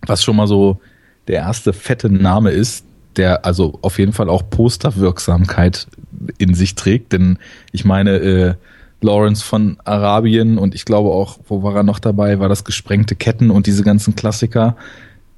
was 0.07 0.23
schon 0.23 0.37
mal 0.37 0.47
so 0.47 0.81
der 1.29 1.37
erste 1.37 1.73
fette 1.73 2.11
Name 2.11 2.51
ist, 2.51 2.85
der 3.17 3.45
also 3.45 3.79
auf 3.83 3.99
jeden 3.99 4.13
Fall 4.13 4.29
auch 4.29 4.49
Posterwirksamkeit 4.49 5.87
in 6.39 6.55
sich 6.55 6.75
trägt, 6.75 7.13
denn 7.13 7.39
ich 7.73 7.85
meine, 7.85 8.17
äh, 8.17 8.55
Lawrence 9.01 9.45
von 9.45 9.77
Arabien 9.85 10.59
und 10.59 10.75
ich 10.75 10.85
glaube 10.85 11.11
auch, 11.11 11.39
wo 11.47 11.63
war 11.63 11.77
er 11.77 11.83
noch 11.83 11.99
dabei, 11.99 12.39
war 12.39 12.49
das 12.49 12.65
gesprengte 12.65 13.15
Ketten 13.15 13.51
und 13.51 13.67
diese 13.67 13.83
ganzen 13.83 14.17
Klassiker. 14.17 14.77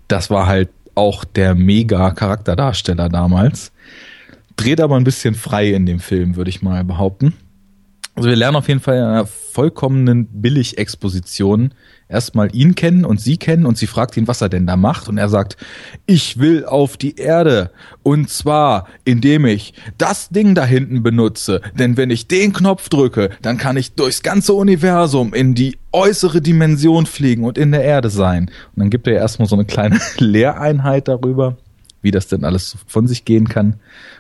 Das 0.06 0.30
war 0.30 0.46
halt 0.46 0.70
auch 0.94 1.24
der 1.24 1.54
mega 1.54 2.10
Charakterdarsteller 2.10 3.08
damals. 3.08 3.72
Dreht 4.56 4.80
aber 4.80 4.96
ein 4.96 5.04
bisschen 5.04 5.34
frei 5.34 5.70
in 5.70 5.86
dem 5.86 6.00
Film, 6.00 6.36
würde 6.36 6.50
ich 6.50 6.62
mal 6.62 6.84
behaupten. 6.84 7.34
Also 8.14 8.28
wir 8.28 8.36
lernen 8.36 8.56
auf 8.56 8.66
jeden 8.66 8.80
Fall 8.80 8.96
in 8.96 9.04
einer 9.04 9.26
vollkommenen 9.26 10.26
Billig-Exposition 10.26 11.72
erstmal 12.08 12.54
ihn 12.54 12.74
kennen 12.74 13.04
und 13.04 13.20
sie 13.20 13.36
kennen 13.36 13.66
und 13.66 13.76
sie 13.76 13.86
fragt 13.86 14.16
ihn, 14.16 14.28
was 14.28 14.40
er 14.40 14.48
denn 14.48 14.66
da 14.66 14.76
macht 14.76 15.08
und 15.08 15.18
er 15.18 15.28
sagt, 15.28 15.56
ich 16.06 16.38
will 16.38 16.64
auf 16.64 16.96
die 16.96 17.16
Erde 17.16 17.70
und 18.02 18.30
zwar 18.30 18.88
indem 19.04 19.44
ich 19.44 19.74
das 19.98 20.28
Ding 20.30 20.54
da 20.54 20.64
hinten 20.64 21.02
benutze, 21.02 21.60
denn 21.78 21.96
wenn 21.96 22.10
ich 22.10 22.28
den 22.28 22.52
Knopf 22.52 22.88
drücke, 22.88 23.30
dann 23.42 23.58
kann 23.58 23.76
ich 23.76 23.94
durchs 23.94 24.22
ganze 24.22 24.54
Universum 24.54 25.34
in 25.34 25.54
die 25.54 25.78
äußere 25.92 26.40
Dimension 26.40 27.06
fliegen 27.06 27.44
und 27.44 27.58
in 27.58 27.72
der 27.72 27.82
Erde 27.82 28.10
sein. 28.10 28.50
Und 28.74 28.80
dann 28.80 28.90
gibt 28.90 29.06
er 29.06 29.14
erstmal 29.14 29.48
so 29.48 29.56
eine 29.56 29.64
kleine 29.64 29.98
Lehreinheit 30.18 31.08
darüber, 31.08 31.56
wie 32.02 32.10
das 32.10 32.28
denn 32.28 32.44
alles 32.44 32.76
von 32.86 33.06
sich 33.06 33.24
gehen 33.24 33.48
kann. 33.48 33.76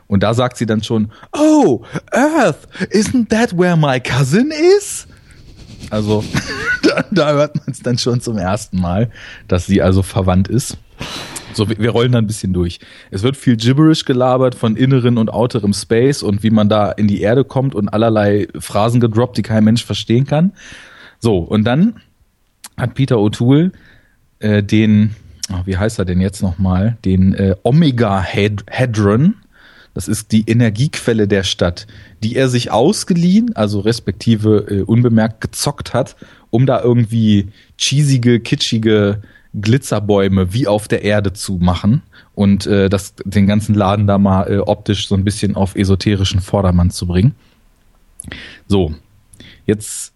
Und 0.06 0.22
da 0.22 0.34
sagt 0.34 0.56
sie 0.56 0.66
dann 0.66 0.82
schon, 0.82 1.12
oh, 1.32 1.82
Earth, 2.10 2.66
isn't 2.90 3.28
that 3.28 3.56
where 3.56 3.76
my 3.76 4.00
cousin 4.00 4.50
is? 4.78 5.06
Also 5.90 6.24
da, 6.82 7.04
da 7.10 7.32
hört 7.32 7.56
man 7.56 7.66
es 7.68 7.80
dann 7.80 7.98
schon 7.98 8.20
zum 8.20 8.38
ersten 8.38 8.80
Mal, 8.80 9.10
dass 9.46 9.66
sie 9.66 9.82
also 9.82 10.02
verwandt 10.02 10.48
ist. 10.48 10.78
So, 11.54 11.68
wir 11.68 11.90
rollen 11.90 12.12
da 12.12 12.18
ein 12.18 12.26
bisschen 12.26 12.52
durch. 12.52 12.78
Es 13.10 13.22
wird 13.22 13.36
viel 13.36 13.56
Gibberish 13.56 14.04
gelabert 14.04 14.54
von 14.54 14.76
inneren 14.76 15.18
und 15.18 15.30
outerem 15.30 15.72
Space 15.72 16.22
und 16.22 16.42
wie 16.42 16.50
man 16.50 16.68
da 16.68 16.92
in 16.92 17.08
die 17.08 17.20
Erde 17.20 17.44
kommt 17.44 17.74
und 17.74 17.88
allerlei 17.88 18.48
Phrasen 18.58 19.00
gedroppt, 19.00 19.38
die 19.38 19.42
kein 19.42 19.64
Mensch 19.64 19.84
verstehen 19.84 20.26
kann. 20.26 20.52
So, 21.18 21.38
und 21.38 21.64
dann 21.64 21.96
hat 22.76 22.94
Peter 22.94 23.16
O'Toole 23.16 23.72
äh, 24.38 24.62
den, 24.62 25.16
oh, 25.50 25.62
wie 25.64 25.76
heißt 25.76 25.98
er 25.98 26.04
denn 26.04 26.20
jetzt 26.20 26.42
nochmal, 26.42 26.96
den 27.04 27.34
äh, 27.34 27.56
Omega 27.64 28.22
Hadron, 28.22 29.34
das 29.98 30.06
ist 30.06 30.30
die 30.30 30.44
Energiequelle 30.46 31.26
der 31.26 31.42
Stadt, 31.42 31.88
die 32.22 32.36
er 32.36 32.48
sich 32.48 32.70
ausgeliehen, 32.70 33.56
also 33.56 33.80
respektive 33.80 34.64
äh, 34.70 34.82
unbemerkt 34.82 35.40
gezockt 35.40 35.92
hat, 35.92 36.14
um 36.50 36.66
da 36.66 36.80
irgendwie 36.80 37.48
cheesige, 37.76 38.38
kitschige 38.38 39.22
Glitzerbäume 39.60 40.54
wie 40.54 40.68
auf 40.68 40.86
der 40.86 41.02
Erde 41.02 41.32
zu 41.32 41.54
machen 41.54 42.02
und 42.36 42.64
äh, 42.68 42.88
das, 42.88 43.14
den 43.24 43.48
ganzen 43.48 43.74
Laden 43.74 44.06
da 44.06 44.18
mal 44.18 44.44
äh, 44.44 44.58
optisch 44.58 45.08
so 45.08 45.16
ein 45.16 45.24
bisschen 45.24 45.56
auf 45.56 45.74
esoterischen 45.74 46.40
Vordermann 46.40 46.92
zu 46.92 47.08
bringen. 47.08 47.34
So, 48.68 48.94
jetzt 49.66 50.12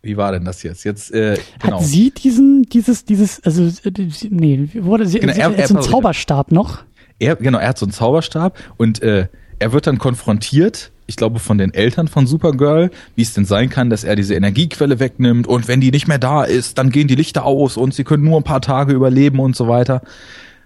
wie 0.00 0.16
war 0.16 0.32
denn 0.32 0.46
das 0.46 0.62
jetzt? 0.62 0.84
Jetzt 0.84 1.12
äh, 1.12 1.36
genau. 1.60 1.80
hat 1.80 1.84
sie 1.84 2.12
diesen 2.12 2.62
dieses 2.62 3.04
dieses 3.04 3.44
also 3.44 3.64
äh, 3.64 3.92
nee 4.30 4.70
wurde 4.72 5.04
sie, 5.06 5.20
genau, 5.20 5.34
er, 5.34 5.54
er, 5.54 5.68
so 5.68 5.74
einen 5.74 5.82
Zauberstab 5.82 6.50
noch? 6.50 6.82
Er, 7.22 7.36
genau, 7.36 7.58
er 7.58 7.68
hat 7.68 7.78
so 7.78 7.86
einen 7.86 7.92
Zauberstab 7.92 8.58
und 8.76 9.02
äh, 9.02 9.28
er 9.58 9.72
wird 9.72 9.86
dann 9.86 9.98
konfrontiert, 9.98 10.90
ich 11.06 11.16
glaube 11.16 11.38
von 11.38 11.56
den 11.56 11.72
Eltern 11.72 12.08
von 12.08 12.26
Supergirl, 12.26 12.90
wie 13.14 13.22
es 13.22 13.32
denn 13.32 13.44
sein 13.44 13.70
kann, 13.70 13.90
dass 13.90 14.02
er 14.02 14.16
diese 14.16 14.34
Energiequelle 14.34 14.98
wegnimmt 14.98 15.46
und 15.46 15.68
wenn 15.68 15.80
die 15.80 15.92
nicht 15.92 16.08
mehr 16.08 16.18
da 16.18 16.42
ist, 16.42 16.78
dann 16.78 16.90
gehen 16.90 17.06
die 17.06 17.14
Lichter 17.14 17.44
aus 17.44 17.76
und 17.76 17.94
sie 17.94 18.04
können 18.04 18.24
nur 18.24 18.38
ein 18.38 18.44
paar 18.44 18.60
Tage 18.60 18.92
überleben 18.92 19.38
und 19.38 19.54
so 19.54 19.68
weiter. 19.68 20.02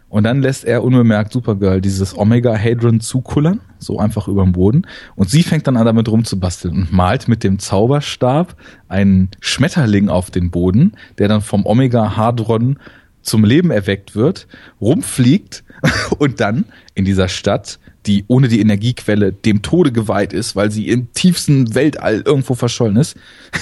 Und 0.09 0.23
dann 0.23 0.41
lässt 0.41 0.65
er 0.65 0.85
unbemerkt 0.85 1.33
Supergirl 1.33 1.81
dieses 1.81 2.17
Omega 2.17 2.57
Hadron 2.57 3.01
zukullern, 3.01 3.61
so 3.79 3.99
einfach 3.99 4.29
über 4.29 4.45
dem 4.45 4.53
Boden. 4.53 4.87
Und 5.17 5.29
sie 5.29 5.43
fängt 5.43 5.67
dann 5.67 5.77
an, 5.77 5.85
damit 5.85 6.09
rumzubasteln 6.09 6.75
und 6.75 6.93
malt 6.93 7.27
mit 7.27 7.43
dem 7.43 7.59
Zauberstab 7.59 8.55
einen 8.89 9.31
Schmetterling 9.41 10.09
auf 10.09 10.31
den 10.31 10.51
Boden, 10.51 10.93
der 11.19 11.27
dann 11.29 11.41
vom 11.41 11.67
Omega 11.67 12.17
Hadron 12.17 12.79
zum 13.27 13.45
Leben 13.45 13.71
erweckt 13.71 14.15
wird, 14.15 14.47
rumfliegt 14.81 15.65
und 16.19 16.41
dann 16.41 16.65
in 16.95 17.05
dieser 17.05 17.29
Stadt, 17.29 17.79
die 18.07 18.25
ohne 18.29 18.49
die 18.49 18.61
Energiequelle 18.61 19.33
dem 19.33 19.63
Tode 19.63 19.91
geweiht 19.91 20.33
ist, 20.33 20.55
weil 20.55 20.71
sie 20.71 20.89
im 20.89 21.13
tiefsten 21.13 21.75
Weltall 21.75 22.23
irgendwo 22.25 22.55
verschollen 22.55 22.97
ist, 22.97 23.17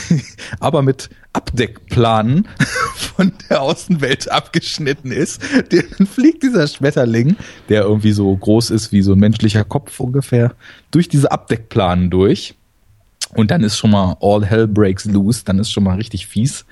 aber 0.61 0.83
mit 0.83 1.09
Abdeckplanen 1.33 2.47
von 2.95 3.33
der 3.49 3.63
Außenwelt 3.63 4.31
abgeschnitten 4.31 5.11
ist, 5.11 5.41
dann 5.71 6.07
fliegt 6.07 6.43
dieser 6.43 6.67
Schmetterling, 6.67 7.37
der 7.69 7.83
irgendwie 7.83 8.13
so 8.13 8.37
groß 8.37 8.71
ist 8.71 8.93
wie 8.93 9.03
so 9.03 9.13
ein 9.13 9.19
menschlicher 9.19 9.65
Kopf 9.65 9.99
ungefähr, 9.99 10.55
durch 10.91 11.09
diese 11.09 11.33
Abdeckplanen 11.33 12.11
durch. 12.11 12.55
Und 13.35 13.51
dann 13.51 13.65
ist 13.65 13.79
schon 13.79 13.91
mal 13.91 14.17
all 14.21 14.45
hell 14.45 14.69
breaks 14.69 15.07
loose, 15.07 15.43
dann 15.45 15.59
ist 15.59 15.73
schon 15.73 15.83
mal 15.83 15.97
richtig 15.97 16.27
fies. 16.27 16.67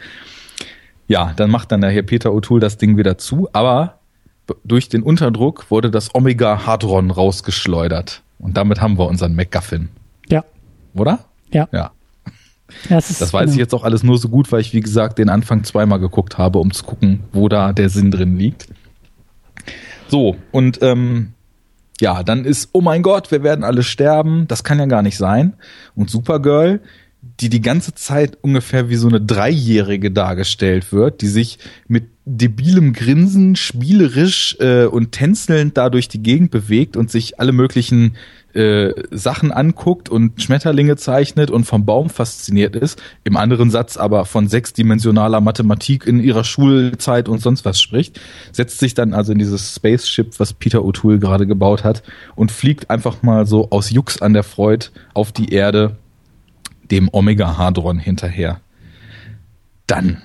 Ja, 1.08 1.32
dann 1.36 1.50
macht 1.50 1.72
dann 1.72 1.80
der 1.80 1.90
Herr 1.90 2.02
Peter 2.02 2.30
O'Toole 2.30 2.60
das 2.60 2.78
Ding 2.78 2.96
wieder 2.96 3.18
zu, 3.18 3.48
aber 3.52 3.98
durch 4.64 4.88
den 4.88 5.02
Unterdruck 5.02 5.70
wurde 5.70 5.90
das 5.90 6.14
Omega 6.14 6.66
Hadron 6.66 7.10
rausgeschleudert. 7.10 8.22
Und 8.38 8.56
damit 8.56 8.80
haben 8.80 8.98
wir 8.98 9.06
unseren 9.06 9.34
MacGuffin. 9.34 9.88
Ja. 10.28 10.44
oder? 10.94 11.20
Ja. 11.52 11.68
Ja. 11.72 11.92
Ja, 12.88 12.96
das, 12.96 13.18
das 13.18 13.32
weiß 13.32 13.42
genau. 13.42 13.52
ich 13.52 13.58
jetzt 13.58 13.74
auch 13.74 13.84
alles 13.84 14.02
nur 14.02 14.16
so 14.18 14.28
gut, 14.28 14.50
weil 14.50 14.60
ich, 14.60 14.72
wie 14.72 14.80
gesagt, 14.80 15.18
den 15.18 15.28
Anfang 15.28 15.62
zweimal 15.62 16.00
geguckt 16.00 16.38
habe, 16.38 16.58
um 16.58 16.72
zu 16.72 16.84
gucken, 16.84 17.20
wo 17.32 17.48
da 17.48 17.72
der 17.72 17.90
Sinn 17.90 18.10
drin 18.10 18.38
liegt. 18.38 18.66
So, 20.08 20.36
und 20.52 20.80
ähm, 20.82 21.34
ja, 22.00 22.22
dann 22.22 22.44
ist, 22.44 22.70
oh 22.72 22.80
mein 22.80 23.02
Gott, 23.02 23.30
wir 23.30 23.42
werden 23.42 23.64
alle 23.64 23.82
sterben. 23.82 24.46
Das 24.48 24.64
kann 24.64 24.78
ja 24.78 24.86
gar 24.86 25.02
nicht 25.02 25.16
sein. 25.16 25.54
Und 25.94 26.10
Supergirl, 26.10 26.80
die 27.22 27.48
die 27.48 27.60
ganze 27.60 27.94
Zeit 27.94 28.36
ungefähr 28.40 28.88
wie 28.88 28.96
so 28.96 29.08
eine 29.08 29.20
Dreijährige 29.20 30.10
dargestellt 30.10 30.92
wird, 30.92 31.22
die 31.22 31.28
sich 31.28 31.58
mit 31.86 32.04
debilem 32.24 32.92
Grinsen 32.92 33.56
spielerisch 33.56 34.56
äh, 34.60 34.84
und 34.84 35.12
tänzelnd 35.12 35.76
da 35.76 35.88
durch 35.88 36.08
die 36.08 36.22
Gegend 36.22 36.50
bewegt 36.50 36.96
und 36.96 37.10
sich 37.10 37.40
alle 37.40 37.52
möglichen 37.52 38.16
äh, 38.54 38.92
Sachen 39.10 39.50
anguckt 39.50 40.08
und 40.08 40.42
Schmetterlinge 40.42 40.96
zeichnet 40.96 41.50
und 41.50 41.64
vom 41.64 41.84
Baum 41.84 42.10
fasziniert 42.10 42.76
ist, 42.76 43.00
im 43.24 43.36
anderen 43.36 43.70
Satz 43.70 43.96
aber 43.96 44.24
von 44.24 44.46
sechsdimensionaler 44.46 45.40
Mathematik 45.40 46.06
in 46.06 46.20
ihrer 46.20 46.44
Schulzeit 46.44 47.28
und 47.28 47.40
sonst 47.40 47.64
was 47.64 47.80
spricht, 47.80 48.20
setzt 48.52 48.78
sich 48.78 48.94
dann 48.94 49.14
also 49.14 49.32
in 49.32 49.38
dieses 49.38 49.74
Spaceship, 49.74 50.38
was 50.38 50.52
Peter 50.52 50.80
O'Toole 50.80 51.18
gerade 51.18 51.46
gebaut 51.46 51.82
hat, 51.82 52.02
und 52.34 52.52
fliegt 52.52 52.90
einfach 52.90 53.22
mal 53.22 53.46
so 53.46 53.70
aus 53.70 53.90
Jux 53.90 54.20
an 54.20 54.32
der 54.32 54.44
Freude 54.44 54.86
auf 55.14 55.32
die 55.32 55.52
Erde 55.52 55.96
dem 56.90 57.08
Omega-Hadron 57.12 57.98
hinterher. 57.98 58.60
Dann 59.86 60.22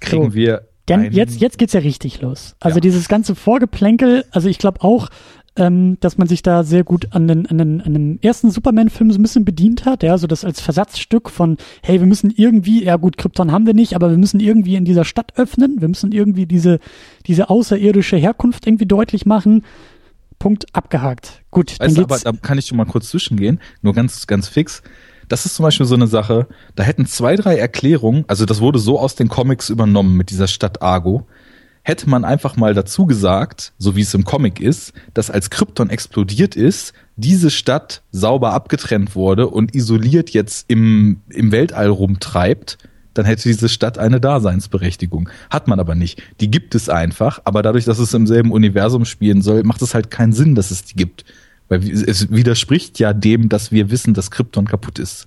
kriegen 0.00 0.30
so. 0.30 0.34
wir 0.34 0.68
denn 0.88 1.12
jetzt, 1.12 1.40
jetzt 1.40 1.58
geht's 1.58 1.72
ja 1.72 1.80
richtig 1.80 2.20
los. 2.20 2.54
Also 2.60 2.76
ja. 2.76 2.80
dieses 2.80 3.08
ganze 3.08 3.34
Vorgeplänkel, 3.34 4.24
also 4.30 4.48
ich 4.48 4.58
glaube 4.58 4.82
auch, 4.82 5.08
ähm, 5.56 5.96
dass 6.00 6.18
man 6.18 6.28
sich 6.28 6.42
da 6.42 6.62
sehr 6.62 6.84
gut 6.84 7.08
an 7.12 7.26
den, 7.26 7.46
an 7.46 7.58
den, 7.58 7.80
an 7.80 7.92
den 7.92 8.22
ersten 8.22 8.50
Superman-Film 8.50 9.10
so 9.10 9.18
ein 9.18 9.22
bisschen 9.22 9.44
bedient 9.44 9.84
hat, 9.84 10.02
ja, 10.02 10.16
so 10.18 10.26
das 10.26 10.44
als 10.44 10.60
Versatzstück 10.60 11.30
von, 11.30 11.56
hey, 11.82 11.98
wir 11.98 12.06
müssen 12.06 12.30
irgendwie, 12.30 12.84
ja 12.84 12.96
gut, 12.96 13.16
Krypton 13.16 13.50
haben 13.50 13.66
wir 13.66 13.74
nicht, 13.74 13.94
aber 13.94 14.10
wir 14.10 14.18
müssen 14.18 14.38
irgendwie 14.38 14.76
in 14.76 14.84
dieser 14.84 15.04
Stadt 15.04 15.32
öffnen, 15.36 15.80
wir 15.80 15.88
müssen 15.88 16.12
irgendwie 16.12 16.46
diese, 16.46 16.78
diese 17.26 17.50
außerirdische 17.50 18.16
Herkunft 18.16 18.66
irgendwie 18.66 18.86
deutlich 18.86 19.26
machen. 19.26 19.64
Punkt 20.38 20.66
abgehakt. 20.74 21.42
Gut, 21.50 21.70
weißt 21.70 21.80
dann 21.80 21.94
geht's. 22.06 22.26
aber 22.26 22.36
da 22.36 22.46
kann 22.46 22.58
ich 22.58 22.66
schon 22.66 22.76
mal 22.76 22.84
kurz 22.84 23.08
zwischengehen, 23.08 23.58
nur 23.80 23.94
ganz, 23.94 24.26
ganz 24.26 24.48
fix. 24.48 24.82
Das 25.28 25.46
ist 25.46 25.56
zum 25.56 25.64
Beispiel 25.64 25.86
so 25.86 25.94
eine 25.94 26.06
Sache, 26.06 26.46
da 26.74 26.82
hätten 26.82 27.06
zwei, 27.06 27.36
drei 27.36 27.56
Erklärungen, 27.56 28.24
also 28.28 28.44
das 28.44 28.60
wurde 28.60 28.78
so 28.78 28.98
aus 28.98 29.14
den 29.14 29.28
Comics 29.28 29.70
übernommen 29.70 30.16
mit 30.16 30.30
dieser 30.30 30.46
Stadt 30.46 30.82
Argo, 30.82 31.26
hätte 31.82 32.10
man 32.10 32.24
einfach 32.24 32.56
mal 32.56 32.74
dazu 32.74 33.06
gesagt, 33.06 33.72
so 33.78 33.94
wie 33.94 34.00
es 34.02 34.14
im 34.14 34.24
Comic 34.24 34.60
ist, 34.60 34.92
dass 35.14 35.30
als 35.30 35.50
Krypton 35.50 35.88
explodiert 35.88 36.56
ist, 36.56 36.92
diese 37.16 37.50
Stadt 37.50 38.02
sauber 38.10 38.52
abgetrennt 38.52 39.14
wurde 39.14 39.48
und 39.48 39.74
isoliert 39.74 40.30
jetzt 40.30 40.68
im, 40.68 41.20
im 41.28 41.52
Weltall 41.52 41.88
rumtreibt, 41.88 42.78
dann 43.14 43.24
hätte 43.24 43.48
diese 43.48 43.68
Stadt 43.68 43.98
eine 43.98 44.20
Daseinsberechtigung. 44.20 45.28
Hat 45.48 45.68
man 45.68 45.80
aber 45.80 45.94
nicht. 45.94 46.22
Die 46.40 46.50
gibt 46.50 46.74
es 46.74 46.88
einfach, 46.88 47.40
aber 47.44 47.62
dadurch, 47.62 47.84
dass 47.84 47.98
es 47.98 48.12
im 48.14 48.26
selben 48.26 48.52
Universum 48.52 49.04
spielen 49.04 49.40
soll, 49.40 49.62
macht 49.62 49.80
es 49.82 49.94
halt 49.94 50.10
keinen 50.10 50.32
Sinn, 50.32 50.54
dass 50.54 50.70
es 50.70 50.84
die 50.84 50.96
gibt. 50.96 51.24
Weil 51.68 51.88
es 51.88 52.30
widerspricht 52.30 52.98
ja 52.98 53.12
dem, 53.12 53.48
dass 53.48 53.72
wir 53.72 53.90
wissen, 53.90 54.14
dass 54.14 54.30
Krypton 54.30 54.66
kaputt 54.66 54.98
ist. 54.98 55.26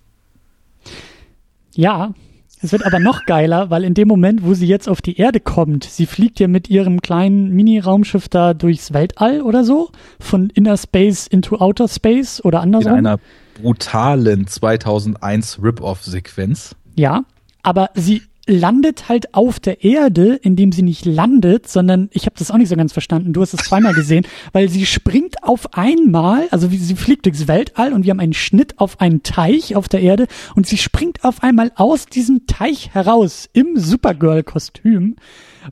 Ja, 1.76 2.14
es 2.62 2.74
wird 2.74 2.86
aber 2.86 3.00
noch 3.00 3.26
geiler, 3.26 3.70
weil 3.70 3.86
in 3.86 3.94
dem 3.94 4.08
Moment, 4.08 4.44
wo 4.44 4.54
sie 4.54 4.68
jetzt 4.68 4.90
auf 4.90 5.02
die 5.02 5.18
Erde 5.18 5.40
kommt, 5.40 5.86
sie 5.86 6.06
fliegt 6.06 6.40
ja 6.40 6.48
mit 6.50 6.70
ihrem 6.70 7.02
kleinen 7.02 7.52
Mini-Raumschiff 7.56 8.28
da 8.28 8.54
durchs 8.54 8.94
Weltall 8.94 9.42
oder 9.42 9.64
so, 9.64 9.92
von 10.20 10.50
Inner 10.50 10.76
Space 10.76 11.28
into 11.28 11.58
Outer 11.58 11.88
Space 11.88 12.44
oder 12.44 12.60
andersrum. 12.60 12.94
In 12.94 13.08
einer 13.08 13.20
brutalen 13.62 14.46
2001 14.46 15.60
Rip-Off-Sequenz. 15.62 16.76
Ja, 16.98 17.24
aber 17.64 17.92
sie 17.94 18.24
landet 18.48 19.10
halt 19.10 19.34
auf 19.34 19.60
der 19.60 19.84
Erde, 19.84 20.36
indem 20.36 20.72
sie 20.72 20.82
nicht 20.82 21.06
landet, 21.06 21.68
sondern 21.68 22.10
ich 22.14 22.26
habe 22.26 22.36
das 22.38 22.52
auch 22.52 22.58
nicht 22.58 22.70
so 22.70 22.76
ganz 22.76 22.94
verstanden. 22.94 23.34
Du 23.34 23.42
hast 23.42 23.54
es 23.54 23.62
zweimal 23.62 23.94
gesehen, 23.94 24.26
weil 24.54 24.70
sie 24.70 24.86
springt 24.86 25.44
auf 25.44 25.74
einmal, 25.74 26.48
also 26.52 26.72
wie 26.72 26.78
sie 26.78 26.96
fliegt 26.96 27.26
durchs 27.26 27.48
Weltall 27.48 27.94
und 27.94 28.04
wir 28.04 28.12
haben 28.12 28.20
einen 28.20 28.34
Schnitt 28.34 28.80
auf 28.80 29.00
einen 29.02 29.24
Teich 29.24 29.76
auf 29.76 29.88
der 29.88 30.02
Erde 30.02 30.28
und 30.56 30.68
sie 30.68 30.78
springt 30.78 31.24
auf 31.24 31.44
einmal 31.44 31.72
aus 31.76 32.06
diesem 32.06 32.48
Teich 32.48 32.94
heraus 32.94 33.50
im 33.54 33.78
Supergirl-Kostüm 33.78 35.16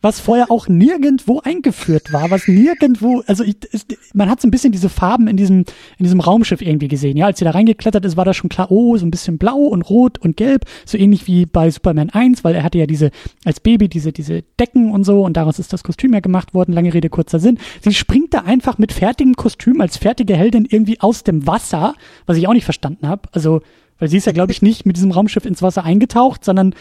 was 0.01 0.19
vorher 0.19 0.51
auch 0.51 0.67
nirgendwo 0.67 1.41
eingeführt 1.43 2.13
war, 2.13 2.29
was 2.31 2.47
nirgendwo, 2.47 3.23
also 3.27 3.43
ich, 3.43 3.57
es, 3.71 3.85
man 4.13 4.29
hat 4.29 4.41
so 4.41 4.47
ein 4.47 4.51
bisschen 4.51 4.71
diese 4.71 4.89
Farben 4.89 5.27
in 5.27 5.37
diesem, 5.37 5.59
in 5.97 6.03
diesem 6.03 6.19
Raumschiff 6.19 6.61
irgendwie 6.61 6.87
gesehen. 6.87 7.17
Ja, 7.17 7.25
als 7.27 7.39
sie 7.39 7.45
da 7.45 7.51
reingeklettert 7.51 8.05
ist, 8.05 8.17
war 8.17 8.25
da 8.25 8.33
schon 8.33 8.49
klar, 8.49 8.71
oh, 8.71 8.97
so 8.97 9.05
ein 9.05 9.11
bisschen 9.11 9.37
blau 9.37 9.57
und 9.57 9.83
rot 9.83 10.17
und 10.19 10.37
gelb, 10.37 10.65
so 10.85 10.97
ähnlich 10.97 11.27
wie 11.27 11.45
bei 11.45 11.69
Superman 11.69 12.09
1, 12.09 12.43
weil 12.43 12.55
er 12.55 12.63
hatte 12.63 12.77
ja 12.77 12.85
diese, 12.85 13.11
als 13.45 13.59
Baby 13.59 13.89
diese, 13.89 14.11
diese 14.11 14.43
Decken 14.59 14.91
und 14.91 15.03
so 15.03 15.23
und 15.23 15.37
daraus 15.37 15.59
ist 15.59 15.73
das 15.73 15.83
Kostüm 15.83 16.13
ja 16.13 16.19
gemacht 16.19 16.53
worden, 16.53 16.73
lange 16.73 16.93
Rede, 16.93 17.09
kurzer 17.09 17.39
Sinn. 17.39 17.57
Sie 17.81 17.93
springt 17.93 18.33
da 18.33 18.39
einfach 18.39 18.77
mit 18.77 18.91
fertigem 18.91 19.35
Kostüm 19.35 19.81
als 19.81 19.97
fertige 19.97 20.35
Heldin 20.35 20.67
irgendwie 20.69 20.99
aus 20.99 21.23
dem 21.23 21.47
Wasser, 21.47 21.93
was 22.25 22.37
ich 22.37 22.47
auch 22.47 22.53
nicht 22.53 22.65
verstanden 22.65 23.07
habe. 23.07 23.29
Also, 23.31 23.61
weil 23.99 24.09
sie 24.09 24.17
ist 24.17 24.25
ja, 24.25 24.31
glaube 24.31 24.51
ich, 24.51 24.61
nicht 24.61 24.85
mit 24.85 24.95
diesem 24.95 25.11
Raumschiff 25.11 25.45
ins 25.45 25.61
Wasser 25.61 25.83
eingetaucht, 25.83 26.45
sondern 26.45 26.75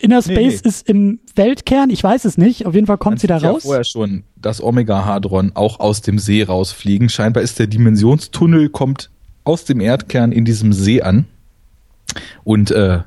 Inner 0.00 0.22
Space 0.22 0.36
nee, 0.36 0.60
nee. 0.62 0.68
ist 0.68 0.88
im 0.88 1.20
Weltkern, 1.34 1.90
ich 1.90 2.02
weiß 2.02 2.24
es 2.24 2.38
nicht. 2.38 2.66
Auf 2.66 2.74
jeden 2.74 2.86
Fall 2.86 2.98
kommt 2.98 3.16
Man 3.16 3.20
sie 3.20 3.26
da 3.26 3.36
raus. 3.38 3.64
Ja 3.64 3.68
vorher 3.68 3.84
schon 3.84 4.24
das 4.36 4.62
Omega-Hadron 4.62 5.52
auch 5.54 5.80
aus 5.80 6.00
dem 6.00 6.18
See 6.18 6.42
rausfliegen. 6.42 7.08
Scheinbar 7.08 7.42
ist 7.42 7.58
der 7.58 7.66
Dimensionstunnel 7.66 8.68
kommt 8.68 9.10
aus 9.44 9.64
dem 9.64 9.80
Erdkern 9.80 10.32
in 10.32 10.44
diesem 10.44 10.72
See 10.72 11.02
an. 11.02 11.26
Und 12.44 12.70
äh, 12.70 13.00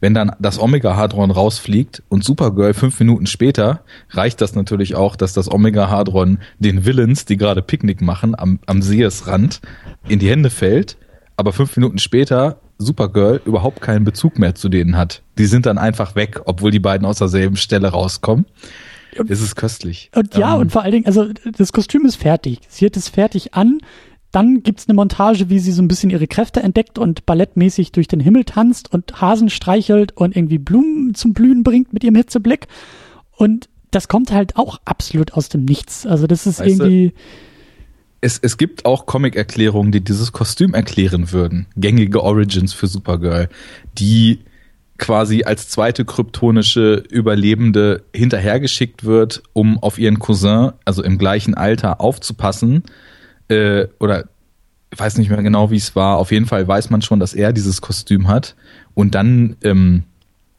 wenn 0.00 0.12
dann 0.12 0.32
das 0.38 0.58
Omega-Hadron 0.58 1.30
rausfliegt 1.30 2.02
und 2.08 2.24
Supergirl 2.24 2.74
fünf 2.74 2.98
Minuten 3.00 3.26
später, 3.26 3.80
reicht 4.10 4.40
das 4.40 4.54
natürlich 4.54 4.96
auch, 4.96 5.16
dass 5.16 5.32
das 5.32 5.50
Omega-Hadron 5.50 6.38
den 6.58 6.84
Villains, 6.84 7.24
die 7.24 7.36
gerade 7.36 7.62
Picknick 7.62 8.02
machen, 8.02 8.34
am, 8.38 8.58
am 8.66 8.82
Seesrand 8.82 9.60
in 10.06 10.18
die 10.18 10.28
Hände 10.28 10.50
fällt. 10.50 10.98
Aber 11.36 11.52
fünf 11.52 11.76
Minuten 11.76 11.98
später 11.98 12.58
Supergirl 12.78 13.40
überhaupt 13.44 13.80
keinen 13.80 14.04
Bezug 14.04 14.38
mehr 14.38 14.54
zu 14.54 14.68
denen 14.68 14.96
hat. 14.96 15.22
Die 15.38 15.46
sind 15.46 15.66
dann 15.66 15.78
einfach 15.78 16.14
weg, 16.14 16.42
obwohl 16.44 16.70
die 16.70 16.80
beiden 16.80 17.06
aus 17.06 17.18
derselben 17.18 17.56
Stelle 17.56 17.88
rauskommen. 17.88 18.46
Es 19.28 19.40
ist 19.40 19.54
köstlich. 19.54 20.10
Und 20.14 20.36
ja, 20.36 20.54
ähm, 20.54 20.62
und 20.62 20.72
vor 20.72 20.82
allen 20.82 20.92
Dingen, 20.92 21.06
also 21.06 21.28
das 21.56 21.72
Kostüm 21.72 22.04
ist 22.04 22.16
fertig. 22.16 22.60
Sie 22.68 22.84
hat 22.84 22.96
es 22.96 23.08
fertig 23.08 23.54
an. 23.54 23.78
Dann 24.32 24.64
gibt's 24.64 24.88
eine 24.88 24.96
Montage, 24.96 25.48
wie 25.48 25.60
sie 25.60 25.70
so 25.70 25.80
ein 25.80 25.86
bisschen 25.86 26.10
ihre 26.10 26.26
Kräfte 26.26 26.60
entdeckt 26.60 26.98
und 26.98 27.24
ballettmäßig 27.24 27.92
durch 27.92 28.08
den 28.08 28.18
Himmel 28.18 28.44
tanzt 28.44 28.92
und 28.92 29.20
Hasen 29.20 29.48
streichelt 29.48 30.16
und 30.16 30.34
irgendwie 30.34 30.58
Blumen 30.58 31.14
zum 31.14 31.32
Blühen 31.32 31.62
bringt 31.62 31.92
mit 31.92 32.02
ihrem 32.02 32.16
Hitzeblick. 32.16 32.66
Und 33.30 33.68
das 33.92 34.08
kommt 34.08 34.32
halt 34.32 34.56
auch 34.56 34.80
absolut 34.84 35.34
aus 35.34 35.48
dem 35.48 35.64
Nichts. 35.64 36.04
Also 36.06 36.26
das 36.26 36.46
ist 36.48 36.58
weißt 36.58 36.68
irgendwie. 36.68 37.10
Du, 37.10 37.14
es, 38.24 38.38
es 38.38 38.56
gibt 38.56 38.86
auch 38.86 39.04
Comic-Erklärungen, 39.04 39.92
die 39.92 40.00
dieses 40.00 40.32
Kostüm 40.32 40.72
erklären 40.72 41.30
würden. 41.30 41.66
Gängige 41.76 42.22
Origins 42.22 42.72
für 42.72 42.86
Supergirl, 42.86 43.50
die 43.98 44.40
quasi 44.96 45.44
als 45.44 45.68
zweite 45.68 46.06
kryptonische 46.06 47.04
Überlebende 47.10 48.02
hinterhergeschickt 48.14 49.04
wird, 49.04 49.42
um 49.52 49.78
auf 49.78 49.98
ihren 49.98 50.20
Cousin, 50.20 50.72
also 50.86 51.02
im 51.02 51.18
gleichen 51.18 51.52
Alter, 51.52 52.00
aufzupassen. 52.00 52.84
Äh, 53.48 53.88
oder 54.00 54.24
ich 54.90 54.98
weiß 54.98 55.18
nicht 55.18 55.28
mehr 55.28 55.42
genau, 55.42 55.70
wie 55.70 55.76
es 55.76 55.94
war. 55.94 56.16
Auf 56.16 56.32
jeden 56.32 56.46
Fall 56.46 56.66
weiß 56.66 56.88
man 56.88 57.02
schon, 57.02 57.20
dass 57.20 57.34
er 57.34 57.52
dieses 57.52 57.82
Kostüm 57.82 58.28
hat. 58.28 58.56
Und 58.94 59.14
dann 59.14 59.56
ähm, 59.62 60.04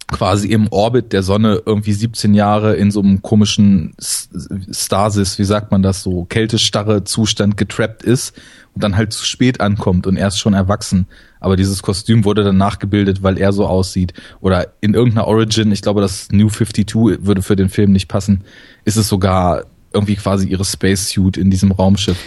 quasi 0.08 0.50
im 0.50 0.68
Orbit 0.70 1.14
der 1.14 1.24
Sonne 1.24 1.64
irgendwie 1.66 1.94
17 1.94 2.34
Jahre 2.34 2.76
in 2.76 2.92
so 2.92 3.02
einem 3.02 3.22
komischen 3.22 3.96
Stasis, 4.00 5.40
wie 5.40 5.44
sagt 5.44 5.72
man 5.72 5.82
das, 5.82 6.04
so 6.04 6.26
kältestarre 6.26 7.04
Zustand 7.04 7.58
getrappt 7.58 8.04
ist 8.04 8.40
und 8.76 8.84
dann 8.84 8.96
halt 8.96 9.14
zu 9.14 9.26
spät 9.26 9.62
ankommt 9.62 10.06
und 10.06 10.18
erst 10.18 10.40
schon 10.40 10.54
erwachsen. 10.54 11.08
Aber 11.40 11.56
dieses 11.56 11.82
Kostüm 11.82 12.24
wurde 12.24 12.44
dann 12.44 12.58
nachgebildet, 12.58 13.24
weil 13.24 13.38
er 13.38 13.52
so 13.52 13.66
aussieht. 13.66 14.14
Oder 14.42 14.74
in 14.82 14.94
irgendeiner 14.94 15.28
Origin, 15.28 15.72
ich 15.72 15.82
glaube, 15.82 16.02
das 16.02 16.32
New 16.32 16.50
52 16.50 17.26
würde 17.26 17.42
für 17.42 17.56
den 17.56 17.70
Film 17.70 17.92
nicht 17.92 18.08
passen, 18.08 18.44
ist 18.84 18.98
es 18.98 19.08
sogar 19.08 19.66
irgendwie 19.92 20.16
quasi 20.16 20.48
ihre 20.48 20.66
Spacesuit 20.66 21.38
in 21.38 21.50
diesem 21.50 21.72
Raumschiff. 21.72 22.18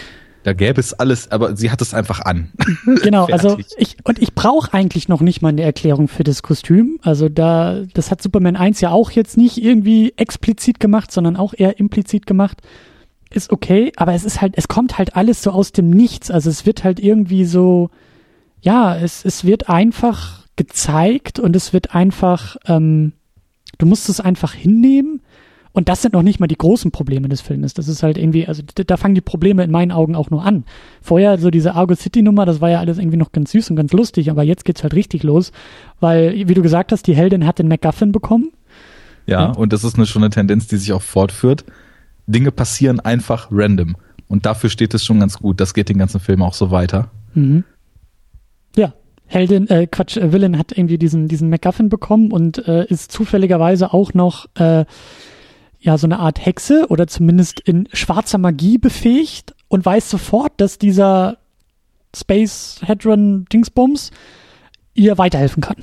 Da 0.43 0.53
gäbe 0.53 0.79
es 0.79 0.93
alles, 0.93 1.31
aber 1.31 1.55
sie 1.57 1.69
hat 1.69 1.81
es 1.81 1.93
einfach 1.93 2.21
an. 2.21 2.51
Genau, 3.03 3.25
also 3.25 3.57
ich 3.77 3.97
und 4.03 4.19
ich 4.19 4.33
brauche 4.33 4.73
eigentlich 4.73 5.09
noch 5.09 5.21
nicht 5.21 5.41
mal 5.41 5.49
eine 5.49 5.63
Erklärung 5.63 6.07
für 6.07 6.23
das 6.23 6.43
Kostüm. 6.43 6.99
Also 7.01 7.29
da 7.29 7.81
das 7.93 8.09
hat 8.11 8.21
Superman 8.21 8.55
1 8.55 8.81
ja 8.81 8.91
auch 8.91 9.11
jetzt 9.11 9.37
nicht 9.37 9.57
irgendwie 9.57 10.13
explizit 10.17 10.79
gemacht, 10.79 11.11
sondern 11.11 11.35
auch 11.35 11.53
eher 11.55 11.79
implizit 11.79 12.25
gemacht. 12.25 12.61
Ist 13.31 13.51
okay, 13.51 13.91
aber 13.95 14.13
es 14.13 14.23
ist 14.23 14.41
halt 14.41 14.53
es 14.55 14.67
kommt 14.67 14.97
halt 14.97 15.15
alles 15.15 15.43
so 15.43 15.51
aus 15.51 15.71
dem 15.71 15.89
Nichts. 15.89 16.31
Also 16.31 16.49
es 16.49 16.65
wird 16.65 16.83
halt 16.83 16.99
irgendwie 16.99 17.45
so 17.45 17.89
ja, 18.61 18.95
es 18.95 19.25
es 19.25 19.43
wird 19.43 19.69
einfach 19.69 20.45
gezeigt 20.55 21.39
und 21.39 21.55
es 21.55 21.73
wird 21.73 21.93
einfach 21.93 22.55
ähm, 22.65 23.13
du 23.77 23.85
musst 23.85 24.09
es 24.09 24.19
einfach 24.19 24.53
hinnehmen 24.53 25.21
Und 25.79 25.87
das 25.87 26.01
sind 26.01 26.13
noch 26.13 26.23
nicht 26.23 26.41
mal 26.41 26.47
die 26.47 26.57
großen 26.57 26.91
Probleme 26.91 27.29
des 27.29 27.39
Filmes. 27.39 27.73
Das 27.73 27.87
ist 27.87 28.03
halt 28.03 28.17
irgendwie, 28.17 28.45
also 28.45 28.61
da 28.75 28.97
fangen 28.97 29.15
die 29.15 29.21
Probleme 29.21 29.63
in 29.63 29.71
meinen 29.71 29.93
Augen 29.93 30.13
auch 30.13 30.29
nur 30.29 30.43
an. 30.43 30.65
Vorher 31.01 31.37
so 31.37 31.49
diese 31.49 31.73
Argo 31.73 31.95
City 31.95 32.21
Nummer, 32.21 32.45
das 32.45 32.59
war 32.59 32.69
ja 32.69 32.81
alles 32.81 32.97
irgendwie 32.97 33.15
noch 33.15 33.31
ganz 33.31 33.51
süß 33.51 33.69
und 33.69 33.77
ganz 33.77 33.93
lustig, 33.93 34.29
aber 34.29 34.43
jetzt 34.43 34.65
geht's 34.65 34.83
halt 34.83 34.93
richtig 34.93 35.23
los, 35.23 35.53
weil, 36.01 36.33
wie 36.49 36.53
du 36.53 36.61
gesagt 36.61 36.91
hast, 36.91 37.07
die 37.07 37.15
Heldin 37.15 37.47
hat 37.47 37.59
den 37.59 37.69
MacGuffin 37.69 38.11
bekommen. 38.11 38.49
Ja, 39.25 39.43
ja. 39.43 39.51
und 39.51 39.71
das 39.71 39.85
ist 39.85 39.95
eine, 39.95 40.05
schon 40.05 40.21
eine 40.21 40.31
Tendenz, 40.31 40.67
die 40.67 40.75
sich 40.75 40.91
auch 40.91 41.01
fortführt. 41.01 41.63
Dinge 42.27 42.51
passieren 42.51 42.99
einfach 42.99 43.47
random. 43.49 43.95
Und 44.27 44.45
dafür 44.45 44.69
steht 44.69 44.93
es 44.93 45.05
schon 45.05 45.21
ganz 45.21 45.39
gut. 45.39 45.61
Das 45.61 45.73
geht 45.73 45.87
den 45.87 45.97
ganzen 45.97 46.19
Film 46.19 46.41
auch 46.41 46.55
so 46.55 46.71
weiter. 46.71 47.09
Mhm. 47.35 47.63
Ja, 48.75 48.91
Heldin, 49.27 49.69
äh, 49.69 49.87
Quatsch, 49.87 50.17
äh, 50.17 50.33
Villain 50.33 50.57
hat 50.57 50.77
irgendwie 50.77 50.97
diesen, 50.97 51.29
diesen 51.29 51.49
MacGuffin 51.49 51.87
bekommen 51.87 52.33
und 52.33 52.67
äh, 52.67 52.85
ist 52.87 53.13
zufälligerweise 53.13 53.93
auch 53.93 54.13
noch 54.13 54.47
äh, 54.55 54.83
ja 55.79 55.97
so 55.97 56.07
eine 56.07 56.19
Art 56.19 56.45
Hexe 56.45 56.87
oder 56.89 57.07
zumindest 57.07 57.59
in 57.61 57.87
schwarzer 57.93 58.37
Magie 58.37 58.77
befähigt 58.77 59.55
und 59.67 59.85
weiß 59.85 60.09
sofort, 60.09 60.53
dass 60.57 60.77
dieser 60.77 61.37
Space 62.15 62.81
Hadron 62.85 63.45
Dingsbums 63.45 64.11
ihr 64.93 65.17
weiterhelfen 65.17 65.61
kann. 65.61 65.77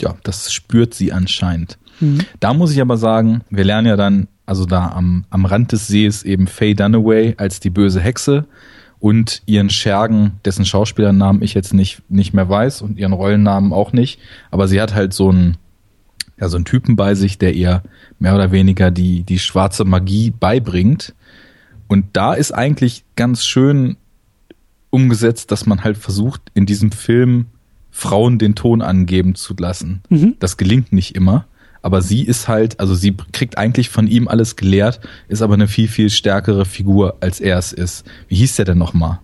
Ja, 0.00 0.16
das 0.24 0.52
spürt 0.52 0.94
sie 0.94 1.12
anscheinend. 1.12 1.78
Mhm. 2.00 2.20
Da 2.40 2.52
muss 2.52 2.72
ich 2.72 2.80
aber 2.80 2.96
sagen, 2.96 3.42
wir 3.50 3.64
lernen 3.64 3.86
ja 3.86 3.96
dann, 3.96 4.28
also 4.46 4.66
da 4.66 4.88
am, 4.88 5.24
am 5.30 5.44
Rand 5.44 5.72
des 5.72 5.86
Sees 5.86 6.22
eben 6.24 6.46
Faye 6.46 6.74
Dunaway 6.74 7.34
als 7.36 7.60
die 7.60 7.70
böse 7.70 8.00
Hexe 8.00 8.46
und 8.98 9.42
ihren 9.46 9.70
Schergen, 9.70 10.40
dessen 10.44 10.64
Schauspielernamen 10.64 11.42
ich 11.42 11.54
jetzt 11.54 11.74
nicht, 11.74 12.02
nicht 12.08 12.34
mehr 12.34 12.48
weiß 12.48 12.82
und 12.82 12.98
ihren 12.98 13.12
Rollennamen 13.12 13.72
auch 13.72 13.92
nicht. 13.92 14.20
Aber 14.50 14.68
sie 14.68 14.80
hat 14.80 14.94
halt 14.94 15.12
so 15.12 15.30
einen, 15.30 15.56
ja, 16.40 16.48
so 16.48 16.56
einen 16.56 16.64
Typen 16.64 16.96
bei 16.96 17.14
sich, 17.14 17.38
der 17.38 17.54
ihr 17.54 17.82
mehr 18.18 18.34
oder 18.34 18.52
weniger 18.52 18.90
die, 18.90 19.22
die 19.22 19.38
schwarze 19.38 19.84
Magie 19.84 20.30
beibringt. 20.30 21.14
Und 21.88 22.06
da 22.14 22.34
ist 22.34 22.52
eigentlich 22.52 23.04
ganz 23.16 23.44
schön 23.44 23.96
umgesetzt, 24.90 25.50
dass 25.50 25.66
man 25.66 25.84
halt 25.84 25.96
versucht, 25.96 26.42
in 26.54 26.66
diesem 26.66 26.92
Film 26.92 27.46
Frauen 27.90 28.38
den 28.38 28.54
Ton 28.54 28.82
angeben 28.82 29.34
zu 29.34 29.54
lassen. 29.58 30.02
Mhm. 30.08 30.36
Das 30.38 30.56
gelingt 30.56 30.92
nicht 30.92 31.14
immer. 31.14 31.46
Aber 31.82 32.00
sie 32.00 32.22
ist 32.22 32.46
halt, 32.46 32.78
also 32.78 32.94
sie 32.94 33.14
kriegt 33.32 33.58
eigentlich 33.58 33.88
von 33.88 34.06
ihm 34.06 34.28
alles 34.28 34.54
gelehrt, 34.56 35.00
ist 35.28 35.42
aber 35.42 35.54
eine 35.54 35.66
viel, 35.66 35.88
viel 35.88 36.10
stärkere 36.10 36.64
Figur, 36.64 37.16
als 37.20 37.40
er 37.40 37.58
es 37.58 37.72
ist. 37.72 38.06
Wie 38.28 38.36
hieß 38.36 38.56
der 38.56 38.64
denn 38.64 38.78
nochmal? 38.78 39.18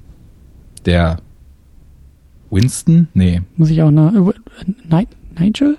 Der 0.85 1.21
Winston? 2.51 3.09
Nee. 3.15 3.43
Muss 3.57 3.71
ich 3.71 3.81
auch 3.83 3.91
nach. 3.91 4.13
Äh, 4.13 5.07
Nigel? 5.39 5.79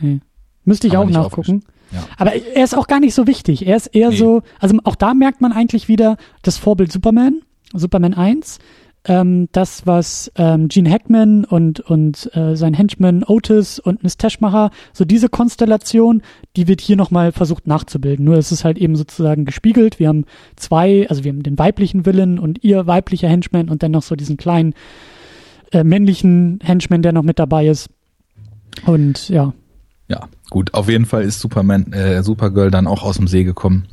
Nee. 0.00 0.20
Müsste 0.64 0.86
ich 0.86 0.96
aber 0.96 1.04
auch 1.04 1.10
nachgucken. 1.10 1.64
Ja. 1.92 2.04
Aber 2.16 2.34
er 2.34 2.64
ist 2.64 2.76
auch 2.76 2.86
gar 2.86 3.00
nicht 3.00 3.14
so 3.14 3.26
wichtig. 3.26 3.66
Er 3.66 3.76
ist 3.76 3.86
eher 3.88 4.10
nee. 4.10 4.16
so, 4.16 4.42
also 4.60 4.76
auch 4.84 4.94
da 4.94 5.14
merkt 5.14 5.40
man 5.40 5.52
eigentlich 5.52 5.88
wieder 5.88 6.16
das 6.42 6.56
Vorbild 6.56 6.92
Superman, 6.92 7.42
Superman 7.74 8.14
1 8.14 8.58
ähm, 9.04 9.48
das, 9.52 9.86
was 9.86 10.30
ähm, 10.36 10.68
Gene 10.68 10.90
Hackman 10.90 11.44
und, 11.44 11.80
und 11.80 12.30
äh, 12.34 12.54
sein 12.54 12.74
Henchman 12.74 13.24
Otis 13.24 13.78
und 13.78 14.02
Miss 14.02 14.18
Teschmacher, 14.18 14.70
so 14.92 15.04
diese 15.04 15.28
Konstellation, 15.28 16.22
die 16.56 16.68
wird 16.68 16.80
hier 16.80 16.96
nochmal 16.96 17.32
versucht 17.32 17.66
nachzubilden. 17.66 18.24
Nur 18.24 18.36
ist 18.36 18.50
es 18.50 18.64
halt 18.64 18.76
eben 18.76 18.96
sozusagen 18.96 19.46
gespiegelt. 19.46 19.98
Wir 19.98 20.08
haben 20.08 20.26
zwei, 20.56 21.08
also 21.08 21.24
wir 21.24 21.32
haben 21.32 21.42
den 21.42 21.58
weiblichen 21.58 22.04
Willen 22.04 22.38
und 22.38 22.62
ihr 22.62 22.86
weiblicher 22.86 23.28
Henchman 23.28 23.70
und 23.70 23.82
dann 23.82 23.92
noch 23.92 24.02
so 24.02 24.16
diesen 24.16 24.36
kleinen 24.36 24.74
äh, 25.72 25.82
männlichen 25.82 26.58
Henchman, 26.62 27.02
der 27.02 27.12
noch 27.12 27.22
mit 27.22 27.38
dabei 27.38 27.68
ist. 27.68 27.88
Und 28.84 29.28
ja. 29.30 29.54
Ja, 30.10 30.28
gut. 30.50 30.74
Auf 30.74 30.88
jeden 30.88 31.06
Fall 31.06 31.22
ist 31.22 31.40
Superman, 31.40 31.92
äh, 31.92 32.24
Supergirl 32.24 32.72
dann 32.72 32.88
auch 32.88 33.04
aus 33.04 33.16
dem 33.16 33.28
See 33.28 33.44
gekommen. 33.44 33.84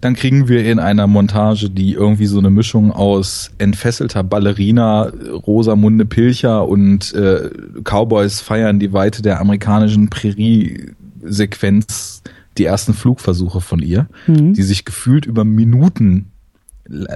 Dann 0.00 0.14
kriegen 0.14 0.46
wir 0.46 0.64
in 0.64 0.78
einer 0.78 1.08
Montage, 1.08 1.70
die 1.70 1.94
irgendwie 1.94 2.26
so 2.26 2.38
eine 2.38 2.50
Mischung 2.50 2.92
aus 2.92 3.50
entfesselter 3.58 4.22
Ballerina, 4.22 5.12
Rosamunde 5.44 6.06
Pilcher 6.06 6.68
und 6.68 7.12
äh, 7.14 7.50
Cowboys 7.82 8.40
feiern 8.40 8.78
die 8.78 8.92
Weite 8.92 9.22
der 9.22 9.40
amerikanischen 9.40 10.08
Prärie-Sequenz 10.08 12.22
die 12.58 12.64
ersten 12.64 12.94
Flugversuche 12.94 13.60
von 13.60 13.80
ihr, 13.80 14.06
mhm. 14.28 14.54
die 14.54 14.62
sich 14.62 14.84
gefühlt 14.84 15.26
über 15.26 15.44
Minuten 15.44 16.30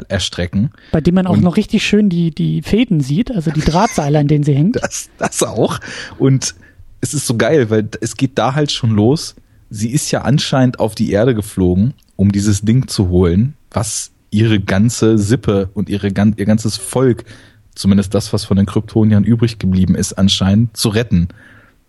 erstrecken. 0.09 0.73
Bei 0.91 1.01
dem 1.01 1.15
man 1.15 1.29
auch 1.29 1.35
und 1.35 1.43
noch 1.43 1.57
richtig 1.57 1.85
schön 1.85 2.09
die, 2.09 2.33
die 2.33 2.63
Fäden 2.63 3.01
sieht, 3.01 3.31
also 3.31 3.53
die 3.53 3.61
Drahtseile, 3.61 4.19
an 4.19 4.27
denen 4.27 4.43
sie 4.45 4.55
hängt. 4.55 4.77
Das, 4.83 5.09
das 5.19 5.45
auch. 5.45 5.79
Und 6.19 6.57
es 7.03 7.13
ist 7.13 7.27
so 7.27 7.37
geil, 7.37 7.69
weil 7.69 7.87
es 8.01 8.17
geht 8.17 8.39
da 8.39 8.55
halt 8.55 8.73
schon 8.73 8.93
los. 8.93 9.35
Sie 9.69 9.91
ist 9.91 10.11
ja 10.11 10.23
anscheinend 10.23 10.81
auf 10.81 10.95
die 10.95 11.13
Erde 11.13 11.35
geflogen 11.35 11.93
um 12.23 12.31
dieses 12.31 12.63
Ding 12.63 12.87
zu 12.87 13.09
holen, 13.09 13.55
was 13.73 14.13
ihre 14.31 14.61
ganze 14.61 15.19
Sippe 15.19 15.71
und 15.75 15.89
ihre, 15.89 16.07
ihr 16.07 16.47
ganzes 16.47 16.77
Volk, 16.77 17.25
zumindest 17.75 18.15
das, 18.15 18.33
was 18.33 18.45
von 18.45 18.57
den 18.57 18.67
Kryptoniern 18.67 19.25
übrig 19.25 19.59
geblieben 19.59 19.97
ist, 19.97 20.13
anscheinend 20.15 20.77
zu 20.77 20.91
retten. 20.91 21.29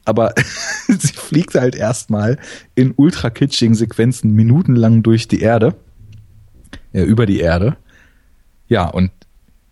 Aber 0.05 0.33
sie 0.87 1.13
fliegt 1.13 1.53
halt 1.53 1.75
erstmal 1.75 2.39
in 2.73 2.95
ultra 2.95 3.29
kitschigen 3.29 3.75
Sequenzen 3.75 4.31
minutenlang 4.31 5.03
durch 5.03 5.27
die 5.27 5.41
Erde, 5.41 5.75
äh, 6.93 7.03
über 7.03 7.27
die 7.27 7.39
Erde. 7.39 7.77
Ja, 8.67 8.87
und 8.87 9.11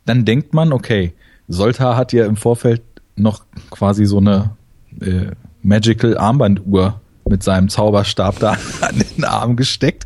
dann 0.05 0.25
denkt 0.25 0.53
man, 0.53 0.73
okay, 0.73 1.13
Solta 1.47 1.97
hat 1.97 2.13
ja 2.13 2.27
im 2.27 2.37
Vorfeld 2.37 2.83
noch 3.15 3.45
quasi 3.71 4.05
so 4.05 4.19
eine 4.19 4.55
äh, 4.99 5.31
Magical 5.61 6.17
Armbanduhr 6.17 6.99
mit 7.29 7.43
seinem 7.43 7.69
Zauberstab 7.69 8.39
da 8.39 8.51
an 8.81 9.03
den 9.17 9.23
Arm 9.23 9.55
gesteckt 9.55 10.05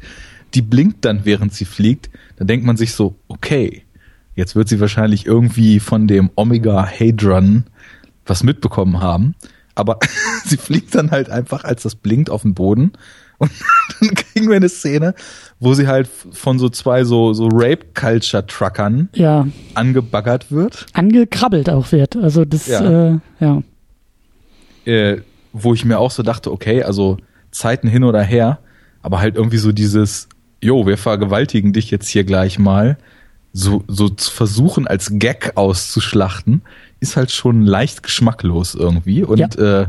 die 0.56 0.62
blinkt 0.62 1.06
dann, 1.06 1.26
während 1.26 1.54
sie 1.54 1.66
fliegt. 1.66 2.10
Da 2.38 2.46
denkt 2.46 2.66
man 2.66 2.78
sich 2.78 2.94
so, 2.94 3.16
okay, 3.28 3.84
jetzt 4.36 4.56
wird 4.56 4.70
sie 4.70 4.80
wahrscheinlich 4.80 5.26
irgendwie 5.26 5.80
von 5.80 6.08
dem 6.08 6.32
Omega 6.36 6.88
Hadron 6.88 7.66
was 8.26 8.44
mitbekommen 8.44 9.02
haben. 9.02 9.36
Aber 9.76 10.00
sie 10.46 10.58
fliegt 10.58 10.96
dann 10.96 11.12
halt 11.12 11.30
einfach, 11.30 11.64
als 11.66 11.84
das 11.84 11.96
blinkt, 11.96 12.30
auf 12.30 12.44
den 12.44 12.54
Boden. 12.54 12.94
Und 13.38 13.52
dann 14.00 14.16
kriegen 14.16 14.48
wir 14.48 14.56
eine 14.56 14.70
Szene, 14.70 15.14
wo 15.60 15.74
sie 15.74 15.88
halt 15.88 16.08
von 16.08 16.58
so 16.58 16.70
zwei 16.70 17.04
so, 17.04 17.34
so 17.34 17.50
Rape-Culture-Truckern 17.52 19.10
ja. 19.14 19.46
angebaggert 19.74 20.52
wird. 20.52 20.86
Angekrabbelt 20.94 21.70
auch 21.70 21.92
wird. 21.92 22.16
Also 22.16 22.46
das, 22.46 22.68
ja. 22.68 23.10
Äh, 23.10 23.20
ja. 23.42 23.62
Äh, 24.86 25.22
wo 25.54 25.74
ich 25.74 25.86
mir 25.86 26.00
auch 26.00 26.12
so 26.12 26.22
dachte, 26.22 26.52
okay, 26.52 26.84
also 26.84 27.18
Zeiten 27.52 27.88
hin 27.88 28.04
oder 28.04 28.22
her, 28.22 28.60
aber 29.02 29.20
halt 29.20 29.36
irgendwie 29.36 29.58
so 29.58 29.72
dieses, 29.72 30.28
jo, 30.62 30.86
wir 30.86 30.98
vergewaltigen 30.98 31.72
dich 31.72 31.92
jetzt 31.92 32.10
hier 32.10 32.26
gleich 32.26 32.60
mal, 32.60 32.98
so, 33.54 33.84
so 33.88 34.10
zu 34.10 34.32
versuchen, 34.32 34.86
als 34.86 35.12
Gag 35.14 35.54
auszuschlachten, 35.56 36.62
ist 37.00 37.16
halt 37.16 37.32
schon 37.32 37.62
leicht 37.66 38.04
geschmacklos 38.04 38.76
irgendwie. 38.76 39.24
Und 39.24 39.38
ja, 39.38 39.82
äh, 39.82 39.88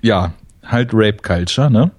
ja 0.00 0.32
halt 0.64 0.90
Rape 0.92 1.18
Culture, 1.22 1.70
ne? 1.70 1.90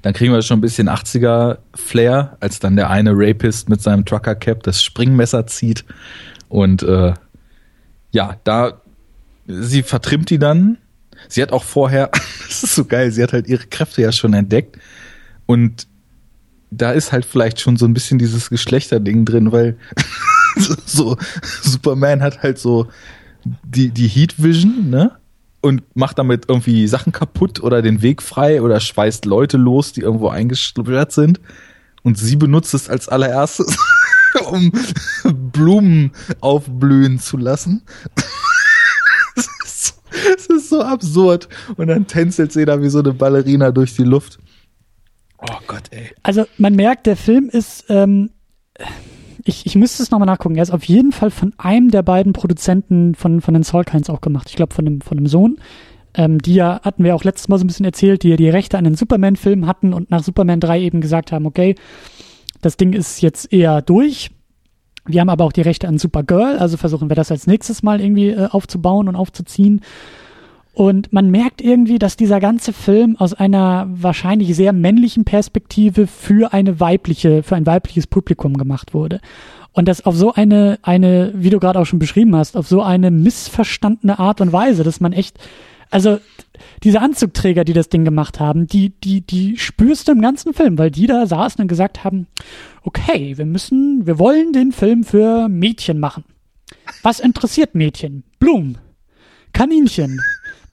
Dann 0.00 0.14
kriegen 0.14 0.32
wir 0.32 0.40
schon 0.40 0.58
ein 0.58 0.62
bisschen 0.62 0.88
80er 0.88 1.58
Flair, 1.74 2.38
als 2.40 2.58
dann 2.58 2.76
der 2.76 2.88
eine 2.88 3.12
Rapist 3.12 3.68
mit 3.68 3.82
seinem 3.82 4.06
Trucker 4.06 4.34
Cap 4.34 4.62
das 4.62 4.82
Springmesser 4.82 5.46
zieht. 5.46 5.84
Und 6.48 6.82
äh, 6.82 7.12
ja, 8.10 8.36
da 8.44 8.80
sie 9.46 9.82
vertrimmt 9.82 10.30
die 10.30 10.38
dann. 10.38 10.78
Sie 11.28 11.42
hat 11.42 11.52
auch 11.52 11.64
vorher, 11.64 12.10
das 12.48 12.64
ist 12.64 12.74
so 12.74 12.84
geil, 12.84 13.12
sie 13.12 13.22
hat 13.22 13.32
halt 13.32 13.46
ihre 13.46 13.66
Kräfte 13.66 14.02
ja 14.02 14.12
schon 14.12 14.34
entdeckt 14.34 14.78
und 15.46 15.86
da 16.70 16.92
ist 16.92 17.12
halt 17.12 17.24
vielleicht 17.24 17.60
schon 17.60 17.76
so 17.76 17.86
ein 17.86 17.94
bisschen 17.94 18.18
dieses 18.18 18.50
Geschlechterding 18.50 19.24
drin, 19.24 19.52
weil 19.52 19.76
so, 20.86 21.16
Superman 21.62 22.22
hat 22.22 22.42
halt 22.42 22.58
so 22.58 22.88
die, 23.42 23.90
die 23.90 24.08
Heat 24.08 24.42
Vision, 24.42 24.90
ne? 24.90 25.12
Und 25.60 25.82
macht 25.96 26.18
damit 26.18 26.44
irgendwie 26.48 26.86
Sachen 26.86 27.12
kaputt 27.12 27.60
oder 27.60 27.82
den 27.82 28.00
Weg 28.00 28.22
frei 28.22 28.62
oder 28.62 28.78
schweißt 28.78 29.24
Leute 29.24 29.56
los, 29.56 29.92
die 29.92 30.02
irgendwo 30.02 30.28
eingesperrt 30.28 31.10
sind. 31.10 31.40
Und 32.04 32.16
sie 32.16 32.36
benutzt 32.36 32.74
es 32.74 32.88
als 32.88 33.08
allererstes, 33.08 33.76
um 34.50 34.70
Blumen 35.52 36.12
aufblühen 36.40 37.18
zu 37.18 37.36
lassen. 37.36 37.82
Es 40.36 40.46
ist, 40.46 40.68
so 40.68 40.82
absurd. 40.82 41.48
Und 41.76 41.88
dann 41.88 42.06
tänzelt 42.06 42.52
sie 42.52 42.64
da 42.64 42.80
wie 42.82 42.88
so 42.88 42.98
eine 43.00 43.12
Ballerina 43.12 43.70
durch 43.70 43.94
die 43.94 44.04
Luft. 44.04 44.38
Oh 45.40 45.58
Gott, 45.66 45.84
ey. 45.90 46.10
Also 46.22 46.44
man 46.56 46.74
merkt, 46.74 47.06
der 47.06 47.16
Film 47.16 47.48
ist, 47.48 47.86
ähm, 47.88 48.30
ich, 49.44 49.66
ich 49.66 49.76
müsste 49.76 50.02
es 50.02 50.10
nochmal 50.10 50.26
nachgucken. 50.26 50.56
Er 50.56 50.62
ist 50.62 50.70
auf 50.70 50.84
jeden 50.84 51.12
Fall 51.12 51.30
von 51.30 51.54
einem 51.58 51.90
der 51.90 52.02
beiden 52.02 52.32
Produzenten 52.32 53.14
von, 53.14 53.40
von 53.40 53.54
den 53.54 53.62
Salkinds 53.62 54.10
auch 54.10 54.20
gemacht. 54.20 54.48
Ich 54.50 54.56
glaube 54.56 54.74
von 54.74 54.84
dem, 54.84 55.00
von 55.00 55.16
dem 55.16 55.26
Sohn. 55.26 55.58
Ähm, 56.14 56.40
die 56.40 56.54
ja, 56.54 56.80
hatten 56.82 57.04
wir 57.04 57.14
auch 57.14 57.24
letztes 57.24 57.48
Mal 57.48 57.58
so 57.58 57.64
ein 57.64 57.68
bisschen 57.68 57.84
erzählt, 57.84 58.22
die 58.22 58.30
ja 58.30 58.36
die 58.36 58.48
Rechte 58.48 58.78
an 58.78 58.84
den 58.84 58.94
Superman-Film 58.94 59.66
hatten 59.66 59.92
und 59.92 60.10
nach 60.10 60.22
Superman 60.22 60.60
3 60.60 60.80
eben 60.80 61.00
gesagt 61.00 61.32
haben, 61.32 61.46
okay, 61.46 61.74
das 62.60 62.76
Ding 62.76 62.92
ist 62.92 63.20
jetzt 63.20 63.52
eher 63.52 63.82
durch. 63.82 64.30
Wir 65.08 65.22
haben 65.22 65.30
aber 65.30 65.44
auch 65.44 65.52
die 65.52 65.62
Rechte 65.62 65.88
an 65.88 65.98
Supergirl, 65.98 66.58
also 66.58 66.76
versuchen 66.76 67.08
wir 67.08 67.16
das 67.16 67.30
als 67.30 67.46
nächstes 67.46 67.82
Mal 67.82 68.00
irgendwie 68.00 68.28
äh, 68.28 68.46
aufzubauen 68.50 69.08
und 69.08 69.16
aufzuziehen. 69.16 69.80
Und 70.74 71.12
man 71.12 71.30
merkt 71.30 71.60
irgendwie, 71.60 71.98
dass 71.98 72.16
dieser 72.16 72.38
ganze 72.38 72.72
Film 72.72 73.16
aus 73.18 73.34
einer 73.34 73.88
wahrscheinlich 73.90 74.54
sehr 74.54 74.72
männlichen 74.72 75.24
Perspektive 75.24 76.06
für 76.06 76.52
eine 76.52 76.78
weibliche, 76.78 77.42
für 77.42 77.56
ein 77.56 77.66
weibliches 77.66 78.06
Publikum 78.06 78.56
gemacht 78.56 78.94
wurde. 78.94 79.20
Und 79.72 79.88
das 79.88 80.06
auf 80.06 80.14
so 80.14 80.34
eine, 80.34 80.78
eine, 80.82 81.32
wie 81.34 81.50
du 81.50 81.58
gerade 81.58 81.80
auch 81.80 81.86
schon 81.86 81.98
beschrieben 81.98 82.36
hast, 82.36 82.56
auf 82.56 82.68
so 82.68 82.82
eine 82.82 83.10
missverstandene 83.10 84.18
Art 84.18 84.40
und 84.40 84.52
Weise, 84.52 84.84
dass 84.84 85.00
man 85.00 85.12
echt, 85.12 85.38
also 85.90 86.18
diese 86.82 87.00
Anzugträger, 87.00 87.64
die 87.64 87.72
das 87.72 87.88
Ding 87.88 88.04
gemacht 88.04 88.40
haben, 88.40 88.66
die, 88.66 88.90
die, 88.90 89.20
die 89.20 89.56
spürst 89.56 90.08
du 90.08 90.12
im 90.12 90.20
ganzen 90.20 90.54
Film, 90.54 90.78
weil 90.78 90.90
die 90.90 91.06
da 91.06 91.26
saßen 91.26 91.62
und 91.62 91.68
gesagt 91.68 92.04
haben, 92.04 92.26
okay, 92.82 93.36
wir 93.36 93.46
müssen, 93.46 94.06
wir 94.06 94.18
wollen 94.18 94.52
den 94.52 94.72
Film 94.72 95.04
für 95.04 95.48
Mädchen 95.48 95.98
machen. 95.98 96.24
Was 97.02 97.20
interessiert 97.20 97.74
Mädchen? 97.74 98.24
Blumen, 98.38 98.78
Kaninchen, 99.52 100.20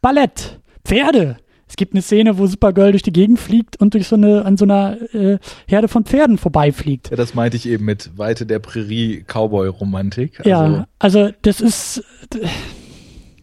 Ballett, 0.02 0.60
Pferde. 0.84 1.38
Es 1.68 1.78
gibt 1.78 1.94
eine 1.94 2.04
Szene, 2.04 2.38
wo 2.38 2.46
Supergirl 2.46 2.92
durch 2.92 3.02
die 3.02 3.12
Gegend 3.12 3.40
fliegt 3.40 3.80
und 3.82 3.96
durch 3.96 4.08
so 4.08 4.16
eine, 4.16 4.46
an 4.46 4.56
so 4.56 4.66
einer 4.66 4.98
äh, 5.14 5.40
Herde 5.68 5.88
von 5.88 6.06
Pferden 6.06 6.38
vorbeifliegt. 6.38 7.10
Ja, 7.10 7.18
das 7.18 7.34
meinte 7.34 7.58
ich 7.58 7.68
eben 7.68 7.86
mit 7.86 8.18
Weite 8.18 8.46
der 8.46 8.60
Prärie 8.60 9.24
Cowboy-Romantik. 9.24 10.40
Also 10.40 10.50
ja, 10.50 10.88
also 11.00 11.32
das 11.42 11.62
ist, 11.62 12.04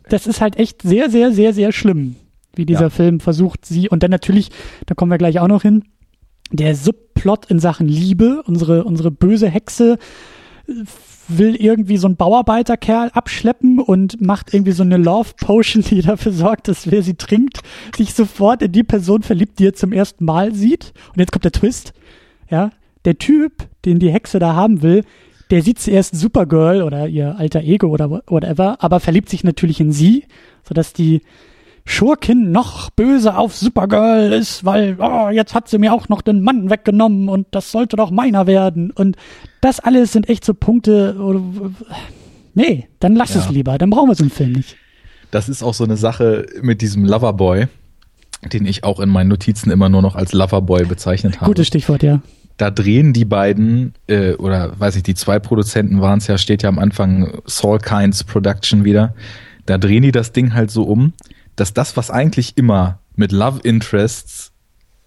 das 0.09 0.27
ist 0.27 0.41
halt 0.41 0.57
echt 0.59 0.83
sehr, 0.83 1.11
sehr, 1.11 1.33
sehr, 1.33 1.53
sehr 1.53 1.73
schlimm, 1.73 2.17
wie 2.55 2.67
dieser 2.67 2.83
ja. 2.83 2.91
Film 2.91 3.21
versucht, 3.21 3.65
sie, 3.65 3.88
und 3.88 4.03
dann 4.03 4.11
natürlich, 4.11 4.51
da 4.87 4.95
kommen 4.95 5.11
wir 5.11 5.19
gleich 5.19 5.41
auch 5.41 5.49
noch 5.49 5.62
hin, 5.62 5.85
der 6.51 6.75
Subplot 6.75 7.47
in 7.47 7.59
Sachen 7.59 7.88
Liebe, 7.88 8.43
unsere, 8.47 8.85
unsere 8.85 9.11
böse 9.11 9.49
Hexe 9.49 9.99
will 11.29 11.57
irgendwie 11.57 11.97
so 11.97 12.09
ein 12.09 12.17
Bauarbeiterkerl 12.17 13.11
abschleppen 13.12 13.79
und 13.79 14.21
macht 14.21 14.53
irgendwie 14.53 14.73
so 14.73 14.83
eine 14.83 14.97
Love 14.97 15.31
Potion, 15.41 15.83
die 15.88 16.03
dafür 16.03 16.33
sorgt, 16.33 16.69
dass 16.69 16.91
wer 16.91 17.03
sie 17.03 17.15
trinkt, 17.15 17.61
sich 17.97 18.15
sofort 18.15 18.62
in 18.62 18.73
die 18.73 18.83
Person 18.83 19.23
verliebt, 19.23 19.59
die 19.59 19.69
er 19.69 19.75
zum 19.75 19.93
ersten 19.93 20.25
Mal 20.25 20.55
sieht. 20.55 20.93
Und 21.11 21.21
jetzt 21.21 21.33
kommt 21.33 21.45
der 21.45 21.53
Twist. 21.53 21.93
Ja, 22.51 22.71
der 23.05 23.19
Typ, 23.19 23.67
den 23.85 23.99
die 23.99 24.11
Hexe 24.11 24.38
da 24.38 24.55
haben 24.55 24.83
will, 24.83 25.05
der 25.53 25.62
sieht 25.62 25.79
zuerst 25.79 26.17
Supergirl 26.17 26.83
oder 26.83 27.07
ihr 27.07 27.37
alter 27.37 27.61
Ego 27.61 27.88
oder 27.88 28.11
whatever, 28.27 28.79
aber 28.81 29.01
verliebt 29.01 29.29
sich 29.29 29.45
natürlich 29.45 29.81
in 29.81 29.93
sie, 29.93 30.25
sodass 30.67 30.95
die 30.95 31.21
Schurkin 31.85 32.53
noch 32.53 32.88
böse 32.88 33.37
auf 33.37 33.55
Supergirl 33.55 34.33
ist, 34.33 34.65
weil 34.65 34.97
oh, 34.99 35.29
jetzt 35.29 35.55
hat 35.55 35.69
sie 35.69 35.77
mir 35.77 35.93
auch 35.93 36.09
noch 36.09 36.23
den 36.23 36.41
Mann 36.41 36.71
weggenommen 36.71 37.29
und 37.29 37.49
das 37.51 37.71
sollte 37.71 37.97
doch 37.97 38.11
meiner 38.11 38.47
werden. 38.47 38.93
Und 38.93 39.17
das 39.61 39.79
alles 39.79 40.12
sind 40.12 40.31
echt 40.31 40.43
so 40.43 40.55
Punkte. 40.55 41.15
Nee, 42.55 42.88
dann 42.99 43.15
lass 43.15 43.35
ja. 43.35 43.41
es 43.41 43.51
lieber, 43.51 43.77
dann 43.77 43.91
brauchen 43.91 44.09
wir 44.09 44.15
so 44.15 44.25
einen 44.25 44.31
Film 44.31 44.53
nicht. 44.53 44.77
Das 45.31 45.51
ist 45.51 45.62
auch 45.62 45.75
so 45.75 45.85
eine 45.85 45.99
Sache 45.99 46.47
mit 46.62 46.81
diesem 46.81 47.05
Loverboy, 47.05 47.67
den 48.51 48.65
ich 48.65 48.85
auch 48.85 49.01
in 49.01 49.11
meinen 49.11 49.29
Notizen 49.29 49.71
immer 49.71 49.91
nur 49.91 50.01
noch 50.01 50.15
als 50.15 50.33
Loverboy 50.33 50.87
bezeichnet 50.87 51.43
habe. 51.43 51.51
Gutes 51.51 51.67
Stichwort, 51.67 52.03
ja. 52.03 52.23
Da 52.62 52.70
drehen 52.70 53.12
die 53.12 53.25
beiden, 53.25 53.92
äh, 54.07 54.35
oder 54.35 54.79
weiß 54.79 54.94
ich, 54.94 55.03
die 55.03 55.16
zwei 55.16 55.40
Produzenten 55.40 56.01
waren 56.01 56.18
es 56.18 56.29
ja, 56.29 56.38
steht 56.38 56.62
ja 56.62 56.68
am 56.68 56.79
Anfang 56.79 57.42
Saul 57.44 57.81
Kinds 57.81 58.22
Production 58.22 58.85
wieder. 58.85 59.16
Da 59.66 59.79
drehen 59.79 60.05
die 60.05 60.12
das 60.12 60.31
Ding 60.31 60.55
halt 60.55 60.70
so 60.70 60.85
um, 60.85 61.12
dass 61.57 61.75
das, 61.75 61.96
was 61.96 62.12
eigentlich 62.12 62.57
immer 62.57 63.01
mit 63.16 63.33
Love 63.33 63.59
Interests 63.64 64.53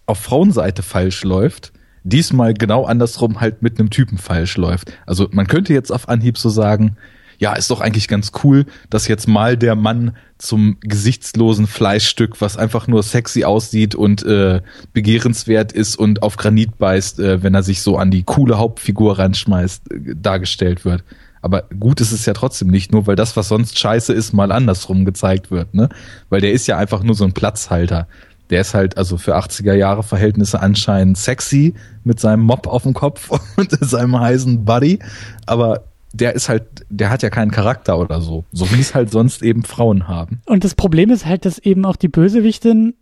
auf 0.05 0.17
Frauenseite 0.17 0.83
falsch 0.83 1.23
läuft, 1.23 1.71
diesmal 2.03 2.53
genau 2.53 2.83
andersrum 2.83 3.39
halt 3.39 3.61
mit 3.61 3.79
einem 3.79 3.89
Typen 3.89 4.17
falsch 4.17 4.57
läuft. 4.57 4.91
Also 5.05 5.29
man 5.31 5.47
könnte 5.47 5.73
jetzt 5.73 5.93
auf 5.93 6.09
Anhieb 6.09 6.37
so 6.37 6.49
sagen, 6.49 6.97
ja, 7.37 7.53
ist 7.53 7.71
doch 7.71 7.81
eigentlich 7.81 8.07
ganz 8.07 8.31
cool, 8.43 8.65
dass 8.89 9.07
jetzt 9.07 9.27
mal 9.27 9.57
der 9.57 9.75
Mann 9.75 10.15
zum 10.37 10.77
gesichtslosen 10.81 11.67
Fleischstück, 11.67 12.41
was 12.41 12.57
einfach 12.57 12.87
nur 12.87 13.03
sexy 13.03 13.43
aussieht 13.43 13.95
und 13.95 14.23
äh, 14.23 14.61
begehrenswert 14.93 15.71
ist 15.71 15.95
und 15.95 16.23
auf 16.23 16.37
Granit 16.37 16.77
beißt, 16.77 17.19
äh, 17.19 17.43
wenn 17.43 17.53
er 17.53 17.63
sich 17.63 17.81
so 17.81 17.97
an 17.97 18.11
die 18.11 18.23
coole 18.23 18.57
Hauptfigur 18.57 19.17
ranschmeißt, 19.17 19.91
äh, 19.91 20.15
dargestellt 20.15 20.85
wird. 20.85 21.03
Aber 21.41 21.63
gut 21.79 22.01
ist 22.01 22.11
es 22.11 22.25
ja 22.25 22.33
trotzdem 22.33 22.69
nicht, 22.69 22.91
nur 22.91 23.05
weil 23.05 23.15
das, 23.15 23.37
was 23.37 23.49
sonst 23.49 23.77
scheiße 23.77 24.11
ist, 24.11 24.33
mal 24.33 24.51
andersrum 24.51 25.05
gezeigt 25.05 25.51
wird, 25.51 25.75
ne? 25.75 25.89
Weil 26.29 26.41
der 26.41 26.51
ist 26.51 26.65
ja 26.65 26.77
einfach 26.77 27.03
nur 27.03 27.13
so 27.13 27.23
ein 27.23 27.33
Platzhalter. 27.33 28.07
Der 28.49 28.61
ist 28.61 28.73
halt 28.73 28.97
also 28.97 29.17
für 29.17 29.37
80er 29.37 29.73
Jahre 29.73 30.03
Verhältnisse 30.03 30.59
anscheinend 30.59 31.17
sexy 31.17 31.75
mit 32.03 32.19
seinem 32.19 32.41
Mob 32.41 32.67
auf 32.67 32.83
dem 32.83 32.93
Kopf 32.93 33.29
und 33.57 33.71
seinem 33.79 34.19
heißen 34.19 34.65
Buddy, 34.65 34.99
aber 35.45 35.83
der 36.15 36.33
ist 36.33 36.49
halt, 36.49 36.85
der 36.89 37.09
hat 37.09 37.23
ja 37.23 37.29
keinen 37.29 37.51
Charakter 37.51 37.99
oder 37.99 38.21
so, 38.21 38.45
so 38.51 38.71
wie 38.71 38.79
es 38.79 38.95
halt 38.95 39.11
sonst 39.11 39.43
eben 39.43 39.63
Frauen 39.63 40.07
haben. 40.07 40.41
Und 40.45 40.63
das 40.63 40.75
Problem 40.75 41.09
ist 41.09 41.25
halt, 41.25 41.45
dass 41.45 41.59
eben 41.59 41.85
auch 41.85 41.95
die 41.95 42.07
Bösewichtin 42.07 42.95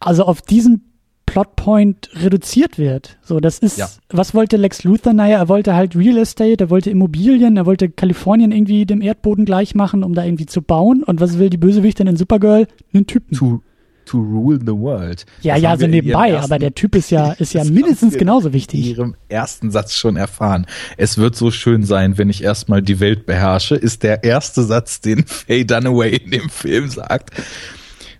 also 0.00 0.24
auf 0.24 0.42
diesen 0.42 0.90
Plotpoint 1.26 2.10
reduziert 2.14 2.76
wird. 2.76 3.18
So, 3.22 3.38
das 3.38 3.60
ist, 3.60 3.78
ja. 3.78 3.88
was 4.08 4.34
wollte 4.34 4.56
Lex 4.56 4.82
Luthor? 4.82 5.12
Naja, 5.12 5.38
er 5.38 5.48
wollte 5.48 5.74
halt 5.74 5.94
Real 5.94 6.18
Estate, 6.18 6.64
er 6.64 6.70
wollte 6.70 6.90
Immobilien, 6.90 7.56
er 7.56 7.66
wollte 7.66 7.88
Kalifornien 7.88 8.50
irgendwie 8.50 8.84
dem 8.84 9.00
Erdboden 9.00 9.44
gleich 9.44 9.74
machen, 9.74 10.02
um 10.02 10.14
da 10.14 10.24
irgendwie 10.24 10.46
zu 10.46 10.60
bauen. 10.60 11.04
Und 11.04 11.20
was 11.20 11.38
will 11.38 11.48
die 11.48 11.56
Bösewichtin 11.56 12.08
in 12.08 12.16
Supergirl? 12.16 12.66
Einen 12.92 13.06
Typen. 13.06 13.36
To, 13.36 13.62
to 14.10 14.18
rule 14.18 14.58
the 14.58 14.72
world. 14.72 15.24
Ja, 15.42 15.54
das 15.54 15.62
ja, 15.62 15.76
so 15.76 15.86
nebenbei, 15.86 16.30
ersten, 16.30 16.52
aber 16.52 16.58
der 16.58 16.74
Typ 16.74 16.96
ist 16.96 17.10
ja, 17.10 17.32
ist 17.38 17.54
ja 17.54 17.64
mindestens 17.64 18.16
genauso 18.16 18.52
wichtig. 18.52 18.80
In 18.80 18.96
ihrem 18.96 19.14
ersten 19.28 19.70
Satz 19.70 19.94
schon 19.94 20.16
erfahren. 20.16 20.66
Es 20.96 21.18
wird 21.18 21.36
so 21.36 21.50
schön 21.50 21.84
sein, 21.84 22.18
wenn 22.18 22.28
ich 22.28 22.42
erstmal 22.42 22.82
die 22.82 23.00
Welt 23.00 23.26
beherrsche, 23.26 23.76
ist 23.76 24.02
der 24.02 24.24
erste 24.24 24.62
Satz, 24.64 25.00
den 25.00 25.24
Faye 25.26 25.64
Dunaway 25.64 26.16
in 26.16 26.30
dem 26.32 26.50
Film 26.50 26.88
sagt. 26.88 27.30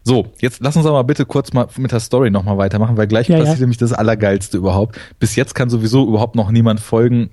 So, 0.02 0.32
jetzt 0.40 0.60
lass 0.60 0.76
uns 0.76 0.86
aber 0.86 1.04
bitte 1.04 1.26
kurz 1.26 1.52
mal 1.52 1.66
mit 1.76 1.92
der 1.92 2.00
Story 2.00 2.30
nochmal 2.30 2.56
weitermachen, 2.56 2.96
weil 2.96 3.06
gleich 3.06 3.28
ja, 3.28 3.36
passiert 3.36 3.58
ja. 3.58 3.60
nämlich 3.62 3.78
das 3.78 3.92
Allergeilste 3.92 4.56
überhaupt. 4.56 4.98
Bis 5.18 5.36
jetzt 5.36 5.54
kann 5.54 5.68
sowieso 5.68 6.06
überhaupt 6.06 6.36
noch 6.36 6.50
niemand 6.50 6.80
folgen, 6.80 7.30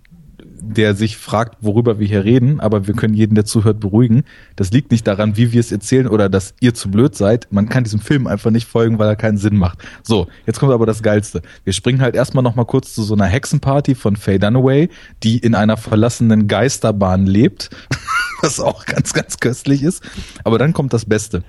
der 0.60 0.96
sich 0.96 1.18
fragt, 1.18 1.58
worüber 1.62 2.00
wir 2.00 2.08
hier 2.08 2.24
reden, 2.24 2.60
aber 2.60 2.88
wir 2.88 2.94
können 2.94 3.14
jeden, 3.14 3.36
der 3.36 3.46
zuhört, 3.46 3.80
beruhigen. 3.80 4.24
Das 4.56 4.72
liegt 4.72 4.92
nicht 4.92 5.08
daran, 5.08 5.38
wie 5.38 5.52
wir 5.52 5.60
es 5.60 5.72
erzählen 5.72 6.08
oder 6.08 6.30
dass 6.30 6.54
ihr 6.60 6.74
zu 6.74 6.90
blöd 6.90 7.16
seid. 7.16 7.48
Man 7.52 7.70
kann 7.70 7.84
diesem 7.84 8.00
Film 8.00 8.28
einfach 8.28 8.52
nicht 8.52 8.68
folgen, 8.68 9.00
weil 9.00 9.08
er 9.08 9.16
keinen 9.16 9.38
Sinn 9.38 9.58
macht. 9.58 9.80
So, 10.04 10.28
jetzt 10.46 10.60
kommt 10.60 10.74
aber 10.74 10.86
das 10.86 11.04
Geilste. 11.04 11.42
Wir 11.64 11.74
springen 11.74 12.02
halt 12.02 12.16
erstmal 12.16 12.44
nochmal 12.44 12.66
kurz 12.66 12.94
zu 12.94 13.04
so 13.04 13.14
einer 13.14 13.26
Hexenparty 13.26 13.96
von 13.96 14.16
Faye 14.16 14.40
Dunaway, 14.40 14.90
die 15.24 15.38
in 15.38 15.56
einer 15.56 15.78
verlassenen 15.78 16.48
Geisterbahn 16.48 17.26
lebt, 17.26 17.70
was 18.42 18.60
auch 18.60 18.86
ganz, 18.86 19.14
ganz 19.14 19.40
köstlich 19.40 19.84
ist. 19.84 20.04
Aber 20.44 20.58
dann 20.58 20.74
kommt 20.74 20.94
das 20.94 21.06
Beste 21.06 21.44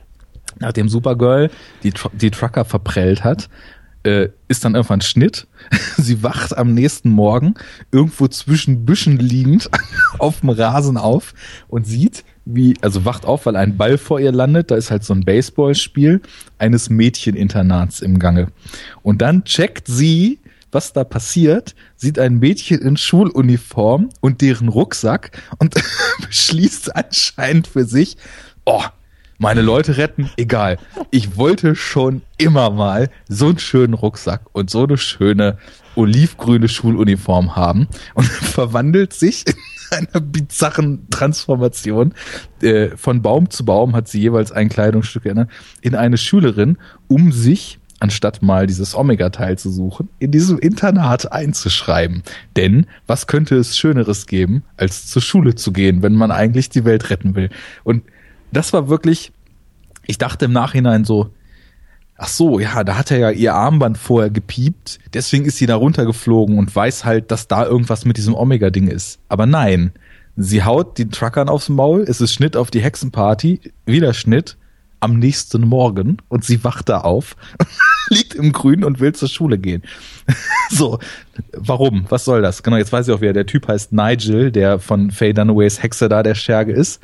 nachdem 0.60 0.88
Supergirl 0.88 1.50
die, 1.82 1.92
die 2.12 2.30
Trucker 2.30 2.64
verprellt 2.64 3.22
hat, 3.22 3.48
äh, 4.02 4.28
ist 4.48 4.64
dann 4.64 4.74
irgendwann 4.74 5.00
Schnitt. 5.00 5.46
Sie 5.96 6.22
wacht 6.22 6.56
am 6.56 6.74
nächsten 6.74 7.10
Morgen 7.10 7.54
irgendwo 7.90 8.28
zwischen 8.28 8.84
Büschen 8.84 9.18
liegend 9.18 9.70
auf 10.18 10.40
dem 10.40 10.50
Rasen 10.50 10.96
auf 10.96 11.34
und 11.68 11.86
sieht, 11.86 12.24
wie, 12.44 12.76
also 12.80 13.04
wacht 13.04 13.26
auf, 13.26 13.46
weil 13.46 13.56
ein 13.56 13.76
Ball 13.76 13.98
vor 13.98 14.20
ihr 14.20 14.32
landet. 14.32 14.70
Da 14.70 14.76
ist 14.76 14.90
halt 14.90 15.04
so 15.04 15.14
ein 15.14 15.24
Baseballspiel 15.24 16.22
eines 16.56 16.88
Mädcheninternats 16.88 18.00
im 18.00 18.18
Gange. 18.18 18.48
Und 19.02 19.20
dann 19.20 19.44
checkt 19.44 19.86
sie, 19.86 20.40
was 20.72 20.92
da 20.92 21.04
passiert, 21.04 21.74
sieht 21.96 22.18
ein 22.18 22.38
Mädchen 22.38 22.80
in 22.80 22.96
Schuluniform 22.96 24.10
und 24.20 24.40
deren 24.40 24.68
Rucksack 24.68 25.30
und 25.58 25.74
beschließt 26.26 26.94
anscheinend 26.94 27.66
für 27.66 27.84
sich, 27.84 28.16
oh, 28.64 28.84
meine 29.38 29.62
Leute 29.62 29.96
retten, 29.96 30.30
egal. 30.36 30.78
Ich 31.10 31.36
wollte 31.36 31.76
schon 31.76 32.22
immer 32.36 32.70
mal 32.70 33.08
so 33.28 33.46
einen 33.46 33.58
schönen 33.58 33.94
Rucksack 33.94 34.42
und 34.52 34.68
so 34.68 34.84
eine 34.84 34.98
schöne 34.98 35.58
olivgrüne 35.94 36.68
Schuluniform 36.68 37.56
haben 37.56 37.88
und 38.14 38.26
verwandelt 38.26 39.12
sich 39.12 39.44
in 39.46 39.54
einer 40.08 40.20
bizarren 40.20 41.08
Transformation. 41.10 42.14
Äh, 42.60 42.96
von 42.96 43.22
Baum 43.22 43.50
zu 43.50 43.64
Baum 43.64 43.94
hat 43.94 44.08
sie 44.08 44.20
jeweils 44.20 44.52
ein 44.52 44.68
Kleidungsstück 44.68 45.24
in 45.80 45.94
eine 45.94 46.18
Schülerin, 46.18 46.76
um 47.06 47.32
sich 47.32 47.78
anstatt 48.00 48.42
mal 48.42 48.66
dieses 48.66 48.94
Omega-Teil 48.94 49.58
zu 49.58 49.70
suchen, 49.70 50.08
in 50.18 50.30
diesem 50.30 50.58
Internat 50.58 51.32
einzuschreiben. 51.32 52.22
Denn 52.56 52.86
was 53.06 53.26
könnte 53.26 53.56
es 53.56 53.76
Schöneres 53.76 54.26
geben, 54.26 54.62
als 54.76 55.06
zur 55.08 55.22
Schule 55.22 55.54
zu 55.54 55.72
gehen, 55.72 56.02
wenn 56.02 56.14
man 56.14 56.30
eigentlich 56.30 56.68
die 56.68 56.84
Welt 56.84 57.10
retten 57.10 57.34
will? 57.34 57.50
Und 57.82 58.04
das 58.52 58.72
war 58.72 58.88
wirklich, 58.88 59.32
ich 60.06 60.18
dachte 60.18 60.46
im 60.46 60.52
Nachhinein 60.52 61.04
so, 61.04 61.30
ach 62.16 62.28
so, 62.28 62.58
ja, 62.58 62.82
da 62.84 62.96
hat 62.96 63.10
er 63.10 63.18
ja 63.18 63.30
ihr 63.30 63.54
Armband 63.54 63.96
vorher 63.96 64.30
gepiept, 64.30 64.98
deswegen 65.14 65.44
ist 65.44 65.56
sie 65.56 65.66
da 65.66 65.76
runtergeflogen 65.76 66.58
und 66.58 66.74
weiß 66.74 67.04
halt, 67.04 67.30
dass 67.30 67.48
da 67.48 67.64
irgendwas 67.64 68.04
mit 68.04 68.16
diesem 68.16 68.34
Omega-Ding 68.34 68.88
ist. 68.88 69.20
Aber 69.28 69.46
nein, 69.46 69.92
sie 70.36 70.64
haut 70.64 70.98
den 70.98 71.10
Truckern 71.10 71.48
aufs 71.48 71.68
Maul, 71.68 72.02
es 72.02 72.20
ist 72.20 72.32
Schnitt 72.32 72.56
auf 72.56 72.70
die 72.70 72.82
Hexenparty, 72.82 73.60
wieder 73.86 74.12
Schnitt 74.14 74.56
am 75.00 75.18
nächsten 75.18 75.62
Morgen 75.62 76.18
und 76.28 76.44
sie 76.44 76.64
wacht 76.64 76.88
da 76.88 77.02
auf, 77.02 77.36
liegt 78.08 78.34
im 78.34 78.52
Grün 78.52 78.82
und 78.82 78.98
will 78.98 79.14
zur 79.14 79.28
Schule 79.28 79.58
gehen. 79.58 79.82
so, 80.70 80.98
warum? 81.52 82.06
Was 82.08 82.24
soll 82.24 82.42
das? 82.42 82.64
Genau, 82.64 82.76
jetzt 82.76 82.92
weiß 82.92 83.06
ich 83.06 83.14
auch, 83.14 83.20
wer 83.20 83.32
der 83.32 83.46
Typ 83.46 83.68
heißt 83.68 83.92
Nigel, 83.92 84.50
der 84.50 84.80
von 84.80 85.12
Faye 85.12 85.32
Dunaways 85.32 85.82
Hexe 85.82 86.08
da 86.08 86.24
der 86.24 86.34
Scherge 86.34 86.72
ist. 86.72 87.00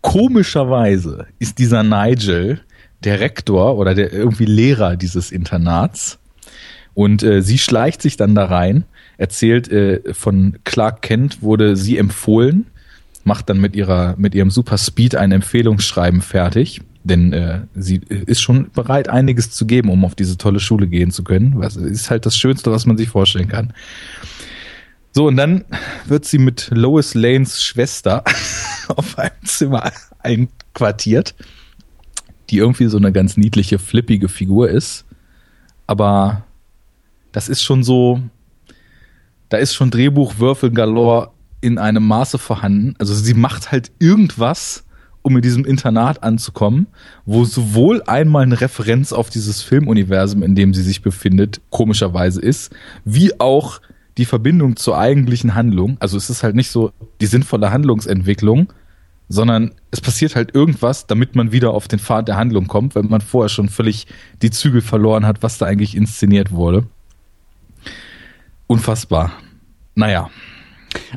Komischerweise 0.00 1.26
ist 1.38 1.58
dieser 1.58 1.82
Nigel 1.82 2.60
der 3.04 3.20
Rektor 3.20 3.76
oder 3.76 3.94
der 3.94 4.12
irgendwie 4.12 4.44
Lehrer 4.44 4.96
dieses 4.96 5.32
Internats. 5.32 6.18
Und 6.94 7.22
äh, 7.22 7.42
sie 7.42 7.58
schleicht 7.58 8.02
sich 8.02 8.16
dann 8.16 8.34
da 8.34 8.46
rein, 8.46 8.84
erzählt, 9.16 9.70
äh, 9.70 10.12
von 10.12 10.58
Clark 10.64 11.02
Kent 11.02 11.42
wurde 11.42 11.76
sie 11.76 11.96
empfohlen, 11.98 12.66
macht 13.24 13.48
dann 13.48 13.60
mit 13.60 13.76
ihrer, 13.76 14.16
mit 14.18 14.34
ihrem 14.34 14.50
Super 14.50 14.76
Speed 14.76 15.14
ein 15.14 15.32
Empfehlungsschreiben 15.32 16.20
fertig. 16.20 16.82
Denn 17.02 17.32
äh, 17.32 17.62
sie 17.74 18.02
ist 18.08 18.42
schon 18.42 18.70
bereit, 18.72 19.08
einiges 19.08 19.50
zu 19.52 19.66
geben, 19.66 19.88
um 19.88 20.04
auf 20.04 20.14
diese 20.14 20.36
tolle 20.36 20.60
Schule 20.60 20.86
gehen 20.86 21.10
zu 21.10 21.24
können. 21.24 21.54
Was 21.56 21.76
ist 21.76 22.10
halt 22.10 22.26
das 22.26 22.36
Schönste, 22.36 22.70
was 22.70 22.84
man 22.84 22.98
sich 22.98 23.08
vorstellen 23.08 23.48
kann. 23.48 23.72
So, 25.12 25.26
und 25.26 25.36
dann 25.36 25.64
wird 26.06 26.24
sie 26.24 26.38
mit 26.38 26.70
Lois 26.72 27.14
Lanes 27.14 27.62
Schwester 27.62 28.22
auf 28.96 29.18
einem 29.18 29.44
Zimmer 29.44 29.92
einquartiert, 30.20 31.34
die 32.50 32.58
irgendwie 32.58 32.86
so 32.86 32.96
eine 32.96 33.12
ganz 33.12 33.36
niedliche, 33.36 33.78
flippige 33.78 34.28
Figur 34.28 34.68
ist. 34.68 35.04
Aber 35.86 36.44
das 37.32 37.48
ist 37.48 37.62
schon 37.62 37.82
so, 37.82 38.20
da 39.48 39.58
ist 39.58 39.74
schon 39.74 39.90
Drehbuchwürfel 39.90 40.70
galore 40.70 41.30
in 41.60 41.78
einem 41.78 42.06
Maße 42.06 42.38
vorhanden. 42.38 42.94
Also 42.98 43.14
sie 43.14 43.34
macht 43.34 43.70
halt 43.70 43.92
irgendwas, 43.98 44.84
um 45.22 45.36
in 45.36 45.42
diesem 45.42 45.64
Internat 45.64 46.22
anzukommen, 46.22 46.86
wo 47.26 47.44
sowohl 47.44 48.02
einmal 48.06 48.44
eine 48.44 48.60
Referenz 48.60 49.12
auf 49.12 49.28
dieses 49.30 49.62
Filmuniversum, 49.62 50.42
in 50.42 50.54
dem 50.54 50.72
sie 50.72 50.82
sich 50.82 51.02
befindet, 51.02 51.60
komischerweise 51.70 52.40
ist, 52.40 52.72
wie 53.04 53.38
auch 53.38 53.80
die 54.16 54.24
Verbindung 54.24 54.76
zur 54.76 54.98
eigentlichen 54.98 55.54
Handlung. 55.54 55.96
Also 56.00 56.16
es 56.16 56.30
ist 56.30 56.42
halt 56.42 56.54
nicht 56.54 56.70
so 56.70 56.92
die 57.20 57.26
sinnvolle 57.26 57.70
Handlungsentwicklung, 57.70 58.72
sondern 59.30 59.70
es 59.92 60.00
passiert 60.00 60.34
halt 60.34 60.54
irgendwas, 60.56 61.06
damit 61.06 61.36
man 61.36 61.52
wieder 61.52 61.70
auf 61.70 61.86
den 61.86 62.00
Pfad 62.00 62.26
der 62.26 62.36
Handlung 62.36 62.66
kommt, 62.66 62.96
wenn 62.96 63.06
man 63.06 63.20
vorher 63.20 63.48
schon 63.48 63.68
völlig 63.68 64.08
die 64.42 64.50
Zügel 64.50 64.80
verloren 64.82 65.24
hat, 65.24 65.44
was 65.44 65.56
da 65.56 65.66
eigentlich 65.66 65.96
inszeniert 65.96 66.50
wurde. 66.50 66.84
Unfassbar. 68.66 69.32
Naja. 69.94 70.30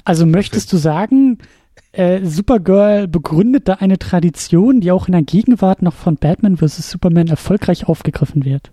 Also 0.05 0.27
möchtest 0.27 0.71
du 0.71 0.77
sagen, 0.77 1.39
äh, 1.91 2.23
Supergirl 2.23 3.07
begründet 3.07 3.67
da 3.67 3.73
eine 3.73 3.97
Tradition, 3.97 4.79
die 4.79 4.91
auch 4.91 5.07
in 5.07 5.13
der 5.13 5.23
Gegenwart 5.23 5.81
noch 5.81 5.93
von 5.93 6.17
Batman 6.17 6.57
vs. 6.57 6.91
Superman 6.91 7.27
erfolgreich 7.27 7.87
aufgegriffen 7.87 8.45
wird? 8.45 8.71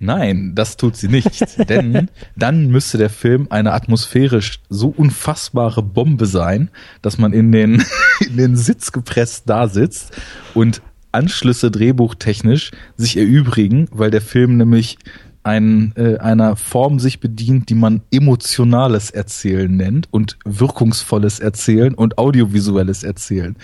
Nein, 0.00 0.52
das 0.54 0.76
tut 0.76 0.96
sie 0.96 1.08
nicht. 1.08 1.46
denn 1.68 2.08
dann 2.36 2.68
müsste 2.68 2.98
der 2.98 3.10
Film 3.10 3.46
eine 3.50 3.72
atmosphärisch 3.72 4.60
so 4.68 4.88
unfassbare 4.88 5.82
Bombe 5.82 6.26
sein, 6.26 6.70
dass 7.02 7.18
man 7.18 7.32
in 7.32 7.52
den, 7.52 7.84
in 8.20 8.36
den 8.36 8.56
Sitz 8.56 8.92
gepresst 8.92 9.44
da 9.46 9.68
sitzt 9.68 10.16
und 10.54 10.82
Anschlüsse 11.10 11.70
drehbuchtechnisch 11.70 12.70
sich 12.96 13.16
erübrigen, 13.16 13.88
weil 13.90 14.10
der 14.10 14.20
Film 14.20 14.58
nämlich 14.58 14.98
ein, 15.42 15.92
äh, 15.96 16.18
einer 16.18 16.56
Form 16.56 16.98
sich 16.98 17.20
bedient, 17.20 17.68
die 17.70 17.74
man 17.74 18.02
emotionales 18.10 19.10
Erzählen 19.10 19.74
nennt 19.74 20.08
und 20.10 20.38
wirkungsvolles 20.44 21.40
Erzählen 21.40 21.94
und 21.94 22.18
audiovisuelles 22.18 23.02
Erzählen. 23.04 23.56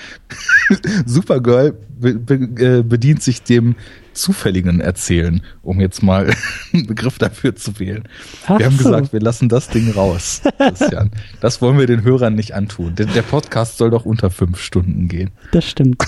Supergirl 1.07 1.75
be 1.99 2.15
be 2.15 2.35
äh, 2.35 2.83
bedient 2.83 3.23
sich 3.23 3.43
dem 3.43 3.77
zufälligen 4.13 4.81
Erzählen, 4.81 5.43
um 5.63 5.81
jetzt 5.81 6.03
mal 6.03 6.33
einen 6.73 6.87
Begriff 6.87 7.19
dafür 7.19 7.55
zu 7.57 7.79
wählen. 7.79 8.05
Ach 8.47 8.59
wir 8.59 8.67
haben 8.67 8.79
so. 8.79 8.85
gesagt, 8.85 9.13
wir 9.13 9.21
lassen 9.21 9.49
das 9.49 9.69
Ding 9.69 9.91
raus, 9.91 10.43
Christian. 10.59 11.11
das 11.41 11.61
wollen 11.61 11.79
wir 11.79 11.87
den 11.87 12.03
Hörern 12.03 12.35
nicht 12.35 12.55
antun. 12.55 12.95
Der, 12.95 13.07
der 13.07 13.23
Podcast 13.23 13.79
soll 13.79 13.91
doch 13.91 14.05
unter 14.05 14.31
fünf 14.31 14.61
Stunden 14.61 15.09
gehen. 15.09 15.31
Das 15.53 15.69
stimmt. 15.69 16.03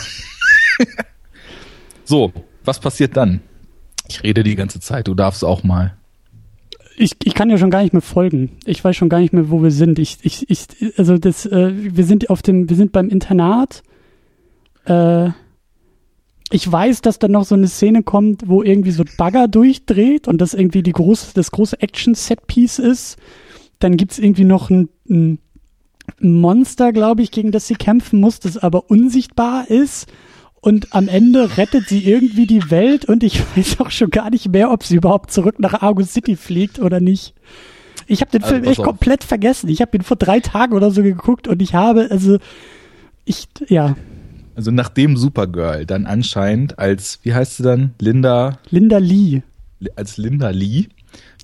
so, 2.05 2.33
was 2.65 2.81
passiert 2.81 3.17
dann? 3.17 3.41
Ich 4.09 4.23
rede 4.23 4.43
die 4.43 4.55
ganze 4.55 4.81
Zeit, 4.81 5.09
du 5.09 5.15
darfst 5.15 5.45
auch 5.45 5.63
mal. 5.63 5.97
Ich, 6.97 7.13
ich 7.25 7.35
kann 7.35 7.51
ja 7.51 7.59
schon 7.59 7.71
gar 7.71 7.83
nicht 7.83 7.93
mehr 7.93 8.03
folgen. 8.03 8.53
Ich 8.65 8.83
weiß 8.83 8.97
schon 8.97 9.09
gar 9.09 9.21
nicht 9.21 9.33
mehr, 9.33 9.51
wo 9.51 9.63
wir 9.63 9.71
sind. 9.71 9.99
Ich, 9.99 10.19
ich, 10.23 10.49
ich, 10.49 10.67
also 10.97 11.19
das, 11.19 11.45
äh, 11.45 11.73
wir 11.75 12.05
sind 12.05 12.31
auf 12.31 12.43
dem, 12.43 12.71
wir 12.71 12.77
sind 12.77 12.93
beim 12.93 13.11
Internat. 13.11 13.83
Äh, 14.87 15.31
ich 16.51 16.71
weiß, 16.71 17.03
dass 17.03 17.19
da 17.19 17.29
noch 17.29 17.45
so 17.45 17.55
eine 17.55 17.69
Szene 17.69 18.03
kommt, 18.03 18.49
wo 18.49 18.63
irgendwie 18.63 18.93
so 18.93 19.05
Bagger 19.19 19.49
durchdreht 19.49 20.29
und 20.29 20.41
das 20.41 20.55
irgendwie 20.55 20.83
die 20.83 20.93
große, 20.93 21.35
das 21.35 21.51
große 21.51 21.81
Action-Set-Piece 21.81 22.79
ist. 22.79 23.17
Dann 23.79 23.97
gibt's 23.97 24.19
irgendwie 24.19 24.45
noch 24.45 24.71
ein, 24.71 24.89
ein 25.11 25.39
Monster, 26.21 26.93
glaube 26.93 27.23
ich, 27.23 27.31
gegen 27.31 27.51
das 27.51 27.67
sie 27.67 27.75
kämpfen 27.75 28.21
muss, 28.21 28.41
das 28.41 28.57
aber 28.57 28.91
unsichtbar 28.91 29.69
ist 29.69 30.07
und 30.67 30.93
am 30.97 31.07
Ende 31.07 31.59
rettet 31.59 31.89
sie 31.89 32.05
irgendwie 32.05 32.45
die 32.45 32.73
Welt 32.73 33.05
und 33.05 33.23
ich 33.23 33.41
weiß 33.57 33.79
auch 33.79 33.93
schon 33.93 34.11
gar 34.11 34.31
nicht 34.31 34.49
mehr, 34.49 34.73
ob 34.73 34.83
sie 34.83 34.97
überhaupt 34.97 35.31
zurück 35.31 35.61
nach 35.61 35.81
Argus 35.81 36.13
City 36.13 36.35
fliegt 36.35 36.81
oder 36.81 36.99
nicht. 36.99 37.35
Ich 38.09 38.21
habe 38.21 38.33
den 38.33 38.43
also, 38.43 38.57
Film 38.57 38.67
echt 38.67 38.81
auf. 38.81 38.87
komplett 38.87 39.23
vergessen. 39.23 39.69
Ich 39.69 39.81
habe 39.81 39.97
ihn 39.97 40.03
vor 40.03 40.17
drei 40.17 40.41
Tagen 40.41 40.73
oder 40.73 40.91
so 40.91 41.05
geguckt 41.05 41.47
und 41.47 41.63
ich 41.63 41.75
habe, 41.75 42.09
also, 42.11 42.39
ich, 43.25 43.47
ja. 43.69 43.95
Also 44.57 44.73
nachdem 44.73 45.17
Supergirl 45.17 45.87
dann 45.87 46.05
anscheinend 46.05 46.81
als, 46.81 47.21
wie 47.23 47.33
heißt 47.33 47.59
sie 47.59 47.63
dann? 47.63 47.95
Linda? 48.01 48.59
Linda 48.69 48.99
Lee. 48.99 49.43
Als 49.95 50.17
Linda 50.17 50.51
Lee. 50.51 50.87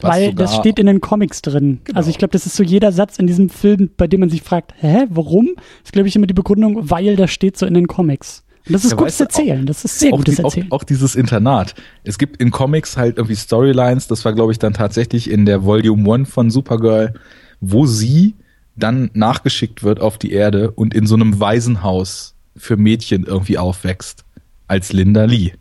Weil 0.00 0.34
das 0.34 0.56
steht 0.56 0.80
in 0.80 0.86
den 0.86 1.00
Comics 1.00 1.42
drin. 1.42 1.78
Genau. 1.84 1.96
Also 1.96 2.10
ich 2.10 2.18
glaube, 2.18 2.32
das 2.32 2.46
ist 2.46 2.56
so 2.56 2.64
jeder 2.64 2.90
Satz 2.90 3.20
in 3.20 3.28
diesem 3.28 3.50
Film, 3.50 3.90
bei 3.96 4.08
dem 4.08 4.18
man 4.18 4.30
sich 4.30 4.42
fragt, 4.42 4.74
hä, 4.78 5.04
warum? 5.10 5.50
Das 5.54 5.64
ist, 5.84 5.92
glaube 5.92 6.08
ich, 6.08 6.16
immer 6.16 6.26
die 6.26 6.34
Begründung, 6.34 6.90
weil 6.90 7.14
das 7.14 7.30
steht 7.30 7.56
so 7.56 7.66
in 7.66 7.74
den 7.74 7.86
Comics. 7.86 8.42
Und 8.66 8.74
das 8.74 8.84
ist 8.84 8.92
ja, 8.92 8.96
gutes 8.96 9.20
Erzählen. 9.20 9.66
das 9.66 9.84
ist 9.84 9.98
sehr 9.98 10.10
gutes 10.10 10.36
die, 10.36 10.42
Erzählen. 10.42 10.66
Auch, 10.70 10.80
auch, 10.80 10.84
dieses 10.84 11.16
Internat. 11.16 11.74
Es 12.04 12.18
gibt 12.18 12.40
in 12.40 12.50
Comics 12.50 12.96
halt 12.96 13.16
irgendwie 13.16 13.36
Storylines, 13.36 14.06
das 14.06 14.24
war, 14.24 14.32
glaube 14.32 14.52
ich, 14.52 14.58
dann 14.58 14.72
tatsächlich 14.72 15.30
in 15.30 15.46
der 15.46 15.64
Volume 15.64 16.08
One 16.08 16.26
von 16.26 16.50
Supergirl, 16.50 17.14
wo 17.60 17.86
sie 17.86 18.34
dann 18.76 19.10
nachgeschickt 19.14 19.82
wird 19.82 20.00
auf 20.00 20.16
die 20.16 20.32
Erde 20.32 20.70
und 20.70 20.94
in 20.94 21.06
so 21.06 21.14
einem 21.14 21.40
Waisenhaus 21.40 22.34
für 22.56 22.76
Mädchen 22.76 23.24
irgendwie 23.24 23.58
aufwächst. 23.58 24.24
Als 24.68 24.92
Linda 24.92 25.24
Lee. 25.24 25.52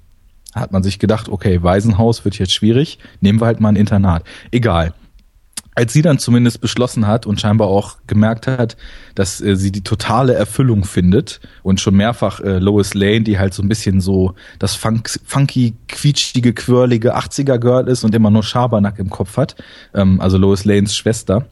Hat 0.53 0.71
man 0.71 0.83
sich 0.83 0.99
gedacht, 0.99 1.27
okay, 1.27 1.63
Waisenhaus 1.63 2.23
wird 2.23 2.37
jetzt 2.37 2.53
schwierig, 2.53 2.99
nehmen 3.19 3.41
wir 3.41 3.45
halt 3.47 3.59
mal 3.59 3.69
ein 3.69 3.75
Internat. 3.75 4.23
Egal 4.51 4.93
als 5.75 5.93
sie 5.93 6.01
dann 6.01 6.19
zumindest 6.19 6.61
beschlossen 6.61 7.07
hat 7.07 7.25
und 7.25 7.39
scheinbar 7.39 7.67
auch 7.67 7.97
gemerkt 8.07 8.47
hat, 8.47 8.75
dass 9.15 9.41
äh, 9.41 9.55
sie 9.55 9.71
die 9.71 9.83
totale 9.83 10.33
Erfüllung 10.33 10.83
findet 10.83 11.39
und 11.63 11.79
schon 11.79 11.95
mehrfach 11.95 12.41
äh, 12.41 12.59
Lois 12.59 12.93
Lane, 12.93 13.21
die 13.21 13.39
halt 13.39 13.53
so 13.53 13.63
ein 13.63 13.69
bisschen 13.69 14.01
so 14.01 14.35
das 14.59 14.75
funk, 14.75 15.09
funky, 15.25 15.75
quietschige, 15.87 16.53
quirlige 16.53 17.15
80er 17.15 17.57
Girl 17.57 17.87
ist 17.87 18.03
und 18.03 18.13
immer 18.13 18.31
nur 18.31 18.43
Schabernack 18.43 18.99
im 18.99 19.09
Kopf 19.09 19.37
hat, 19.37 19.55
ähm, 19.93 20.19
also 20.19 20.37
Lois 20.37 20.65
Lanes 20.65 20.95
Schwester, 20.95 21.45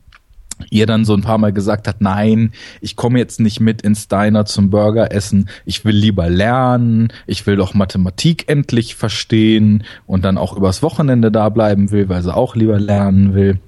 ihr 0.69 0.85
dann 0.85 1.05
so 1.05 1.13
ein 1.13 1.21
paar 1.21 1.37
Mal 1.37 1.53
gesagt 1.53 1.87
hat, 1.87 2.01
nein, 2.01 2.51
ich 2.81 2.97
komme 2.97 3.19
jetzt 3.19 3.39
nicht 3.39 3.61
mit 3.61 3.81
ins 3.81 4.09
Diner 4.09 4.43
zum 4.45 4.69
Burger 4.69 5.13
essen, 5.13 5.47
ich 5.63 5.85
will 5.85 5.95
lieber 5.95 6.29
lernen, 6.29 7.13
ich 7.25 7.47
will 7.47 7.55
doch 7.55 7.73
Mathematik 7.73 8.49
endlich 8.49 8.95
verstehen 8.95 9.85
und 10.05 10.25
dann 10.25 10.37
auch 10.37 10.57
übers 10.57 10.83
Wochenende 10.83 11.31
da 11.31 11.47
bleiben 11.47 11.91
will, 11.91 12.09
weil 12.09 12.21
sie 12.21 12.35
auch 12.35 12.57
lieber 12.57 12.77
lernen 12.77 13.33
will 13.33 13.59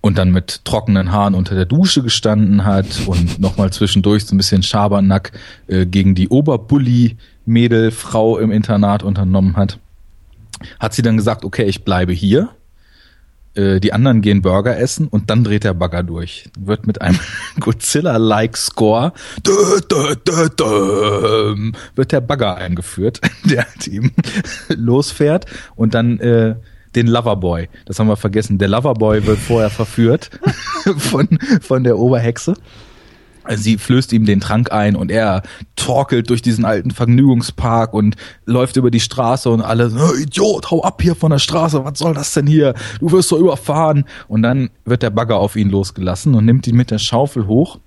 und 0.00 0.18
dann 0.18 0.30
mit 0.30 0.64
trockenen 0.64 1.12
Haaren 1.12 1.34
unter 1.34 1.54
der 1.54 1.64
Dusche 1.64 2.02
gestanden 2.02 2.64
hat 2.64 3.06
und 3.06 3.38
nochmal 3.38 3.72
zwischendurch 3.72 4.26
so 4.26 4.34
ein 4.34 4.38
bisschen 4.38 4.62
Schabernack 4.62 5.32
äh, 5.66 5.86
gegen 5.86 6.14
die 6.14 6.28
Oberbully-Mädelfrau 6.28 8.38
im 8.38 8.52
Internat 8.52 9.02
unternommen 9.02 9.56
hat, 9.56 9.78
hat 10.78 10.94
sie 10.94 11.02
dann 11.02 11.16
gesagt, 11.16 11.44
okay, 11.44 11.64
ich 11.64 11.84
bleibe 11.84 12.12
hier. 12.12 12.50
Äh, 13.54 13.80
die 13.80 13.92
anderen 13.92 14.20
gehen 14.20 14.42
Burger 14.42 14.78
essen 14.78 15.08
und 15.08 15.30
dann 15.30 15.44
dreht 15.44 15.64
der 15.64 15.74
Bagger 15.74 16.02
durch. 16.02 16.50
Wird 16.58 16.86
mit 16.86 17.00
einem 17.00 17.18
Godzilla-like 17.60 18.56
Score 18.56 19.12
wird 21.94 22.12
der 22.12 22.20
Bagger 22.20 22.56
eingeführt, 22.56 23.20
der 23.44 23.66
Team 23.78 24.12
losfährt 24.68 25.46
und 25.76 25.94
dann 25.94 26.18
äh, 26.20 26.56
den 26.94 27.06
Loverboy. 27.06 27.68
Das 27.86 27.98
haben 27.98 28.08
wir 28.08 28.16
vergessen. 28.16 28.58
Der 28.58 28.68
Loverboy 28.68 29.26
wird 29.26 29.38
vorher 29.38 29.70
verführt 29.70 30.30
von, 30.96 31.28
von 31.60 31.84
der 31.84 31.98
Oberhexe. 31.98 32.54
Sie 33.56 33.76
flößt 33.76 34.12
ihm 34.14 34.24
den 34.24 34.40
Trank 34.40 34.72
ein 34.72 34.96
und 34.96 35.10
er 35.10 35.42
torkelt 35.76 36.30
durch 36.30 36.40
diesen 36.40 36.64
alten 36.64 36.90
Vergnügungspark 36.90 37.92
und 37.92 38.16
läuft 38.46 38.76
über 38.76 38.90
die 38.90 39.00
Straße 39.00 39.50
und 39.50 39.60
alle 39.60 39.90
so, 39.90 39.98
oh, 39.98 40.16
Idiot, 40.16 40.70
hau 40.70 40.82
ab 40.82 41.02
hier 41.02 41.14
von 41.14 41.30
der 41.30 41.38
Straße, 41.38 41.84
was 41.84 41.98
soll 41.98 42.14
das 42.14 42.32
denn 42.32 42.46
hier? 42.46 42.74
Du 43.00 43.12
wirst 43.12 43.30
doch 43.32 43.38
überfahren. 43.38 44.04
Und 44.28 44.42
dann 44.42 44.70
wird 44.86 45.02
der 45.02 45.10
Bagger 45.10 45.36
auf 45.36 45.56
ihn 45.56 45.68
losgelassen 45.68 46.34
und 46.34 46.46
nimmt 46.46 46.66
ihn 46.66 46.76
mit 46.76 46.90
der 46.90 46.98
Schaufel 46.98 47.46
hoch. 47.46 47.80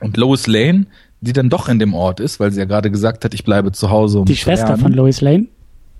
Und 0.00 0.16
Lois 0.16 0.46
Lane, 0.46 0.86
die 1.20 1.32
dann 1.34 1.50
doch 1.50 1.68
in 1.68 1.78
dem 1.78 1.92
Ort 1.92 2.20
ist, 2.20 2.40
weil 2.40 2.52
sie 2.52 2.60
ja 2.60 2.64
gerade 2.64 2.90
gesagt 2.90 3.24
hat, 3.24 3.34
ich 3.34 3.44
bleibe 3.44 3.72
zu 3.72 3.90
Hause. 3.90 4.20
Um 4.20 4.24
die 4.24 4.36
Schwester 4.36 4.78
von 4.78 4.92
Lois 4.92 5.20
Lane? 5.20 5.48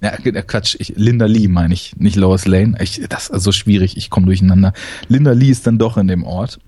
Ja, 0.01 0.13
Quatsch, 0.43 0.77
ich, 0.79 0.95
Linda 0.97 1.27
Lee 1.27 1.49
meine 1.49 1.75
ich, 1.75 1.97
nicht 1.97 2.17
Lois 2.17 2.47
Lane. 2.47 2.77
Ich, 2.81 3.03
das 3.09 3.29
ist 3.29 3.43
so 3.43 3.53
schwierig, 3.53 3.97
ich 3.97 4.11
komme 4.11 4.27
durcheinander. 4.27 4.73
Linda 5.09 5.33
Lee 5.33 5.51
ist 5.51 5.67
dann 5.67 5.79
doch 5.79 5.97
in 5.97 6.07
dem 6.07 6.25
Ort, 6.25 6.61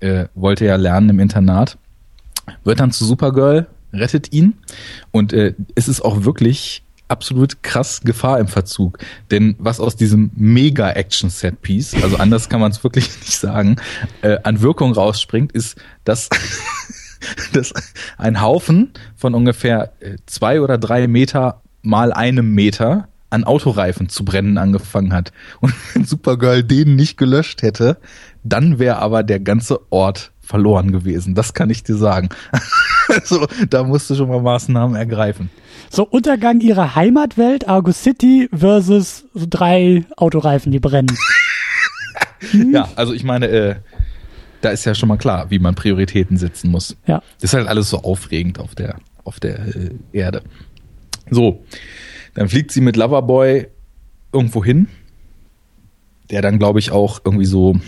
äh, 0.00 0.26
wollte 0.34 0.64
ja 0.64 0.76
lernen 0.76 1.10
im 1.10 1.20
Internat, 1.20 1.78
wird 2.64 2.80
dann 2.80 2.90
zu 2.90 3.04
Supergirl 3.04 3.68
rettet 3.92 4.32
ihn 4.32 4.54
und 5.10 5.32
äh, 5.32 5.54
es 5.74 5.88
ist 5.88 6.02
auch 6.02 6.24
wirklich 6.24 6.82
absolut 7.08 7.62
krass 7.62 8.00
Gefahr 8.00 8.40
im 8.40 8.48
Verzug. 8.48 8.98
Denn 9.30 9.54
was 9.58 9.80
aus 9.80 9.96
diesem 9.96 10.30
Mega-Action-Set-Piece, 10.34 12.02
also 12.02 12.16
anders 12.16 12.48
kann 12.48 12.60
man 12.60 12.70
es 12.70 12.82
wirklich 12.82 13.06
nicht 13.20 13.38
sagen, 13.38 13.76
äh, 14.22 14.38
an 14.42 14.62
Wirkung 14.62 14.92
rausspringt, 14.92 15.52
ist, 15.52 15.76
dass, 16.04 16.30
dass 17.52 17.74
ein 18.16 18.40
Haufen 18.40 18.92
von 19.14 19.34
ungefähr 19.34 19.92
äh, 20.00 20.16
zwei 20.26 20.60
oder 20.60 20.78
drei 20.78 21.06
Meter 21.06 21.61
mal 21.82 22.12
einem 22.12 22.54
Meter 22.54 23.08
an 23.30 23.44
Autoreifen 23.44 24.08
zu 24.08 24.24
brennen 24.24 24.58
angefangen 24.58 25.12
hat. 25.12 25.32
Und 25.60 25.74
wenn 25.94 26.04
Supergirl 26.04 26.62
den 26.62 26.96
nicht 26.96 27.16
gelöscht 27.16 27.62
hätte, 27.62 27.98
dann 28.44 28.78
wäre 28.78 28.96
aber 28.96 29.22
der 29.22 29.40
ganze 29.40 29.80
Ort 29.90 30.32
verloren 30.40 30.92
gewesen. 30.92 31.34
Das 31.34 31.54
kann 31.54 31.70
ich 31.70 31.82
dir 31.82 31.96
sagen. 31.96 32.28
also 33.08 33.46
da 33.70 33.84
musst 33.84 34.10
du 34.10 34.14
schon 34.14 34.28
mal 34.28 34.42
Maßnahmen 34.42 34.96
ergreifen. 34.96 35.50
So 35.88 36.04
Untergang 36.04 36.60
ihrer 36.60 36.94
Heimatwelt, 36.94 37.68
Argus 37.68 38.02
City 38.02 38.48
versus 38.52 39.24
so 39.34 39.46
drei 39.48 40.04
Autoreifen, 40.16 40.72
die 40.72 40.80
brennen. 40.80 41.16
Ja, 42.72 42.88
also 42.96 43.12
ich 43.12 43.22
meine, 43.22 43.46
äh, 43.46 43.76
da 44.62 44.70
ist 44.70 44.84
ja 44.84 44.94
schon 44.94 45.08
mal 45.08 45.16
klar, 45.16 45.50
wie 45.50 45.60
man 45.60 45.76
Prioritäten 45.76 46.36
setzen 46.36 46.70
muss. 46.70 46.96
Ja. 47.06 47.22
Das 47.40 47.52
ist 47.52 47.54
halt 47.54 47.68
alles 47.68 47.88
so 47.88 48.02
aufregend 48.02 48.58
auf 48.58 48.74
der, 48.74 48.96
auf 49.24 49.38
der 49.38 49.60
äh, 49.60 49.90
Erde. 50.12 50.42
So, 51.32 51.64
dann 52.34 52.50
fliegt 52.50 52.72
sie 52.72 52.82
mit 52.82 52.96
Loverboy 52.96 53.66
irgendwo 54.34 54.62
hin, 54.62 54.86
der 56.30 56.42
dann, 56.42 56.58
glaube 56.58 56.78
ich, 56.78 56.90
auch 56.90 57.22
irgendwie 57.24 57.46
so 57.46 57.80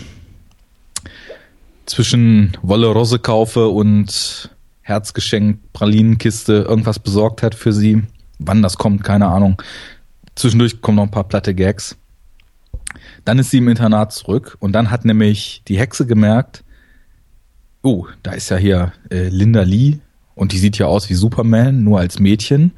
zwischen 1.85 2.57
Wolle 2.63 2.87
Rosekaufe 2.87 3.67
und 3.67 4.49
Herzgeschenk, 4.81 5.59
Pralinenkiste, 5.73 6.65
irgendwas 6.67 6.97
besorgt 6.97 7.43
hat 7.43 7.53
für 7.53 7.71
sie. 7.71 8.01
Wann 8.39 8.63
das 8.63 8.77
kommt, 8.77 9.03
keine 9.03 9.27
Ahnung. 9.27 9.61
Zwischendurch 10.33 10.81
kommen 10.81 10.95
noch 10.95 11.03
ein 11.03 11.11
paar 11.11 11.27
platte 11.27 11.53
Gags. 11.53 11.97
Dann 13.25 13.37
ist 13.37 13.51
sie 13.51 13.59
im 13.59 13.67
Internat 13.67 14.11
zurück 14.11 14.57
und 14.59 14.71
dann 14.71 14.89
hat 14.89 15.05
nämlich 15.05 15.61
die 15.67 15.77
Hexe 15.77 16.07
gemerkt, 16.07 16.63
oh, 17.83 18.07
da 18.23 18.31
ist 18.31 18.49
ja 18.49 18.57
hier 18.57 18.93
äh, 19.11 19.29
Linda 19.29 19.61
Lee 19.61 19.99
und 20.33 20.51
die 20.51 20.57
sieht 20.57 20.79
ja 20.79 20.87
aus 20.87 21.11
wie 21.11 21.13
Superman, 21.13 21.83
nur 21.83 21.99
als 21.99 22.19
Mädchen. 22.19 22.71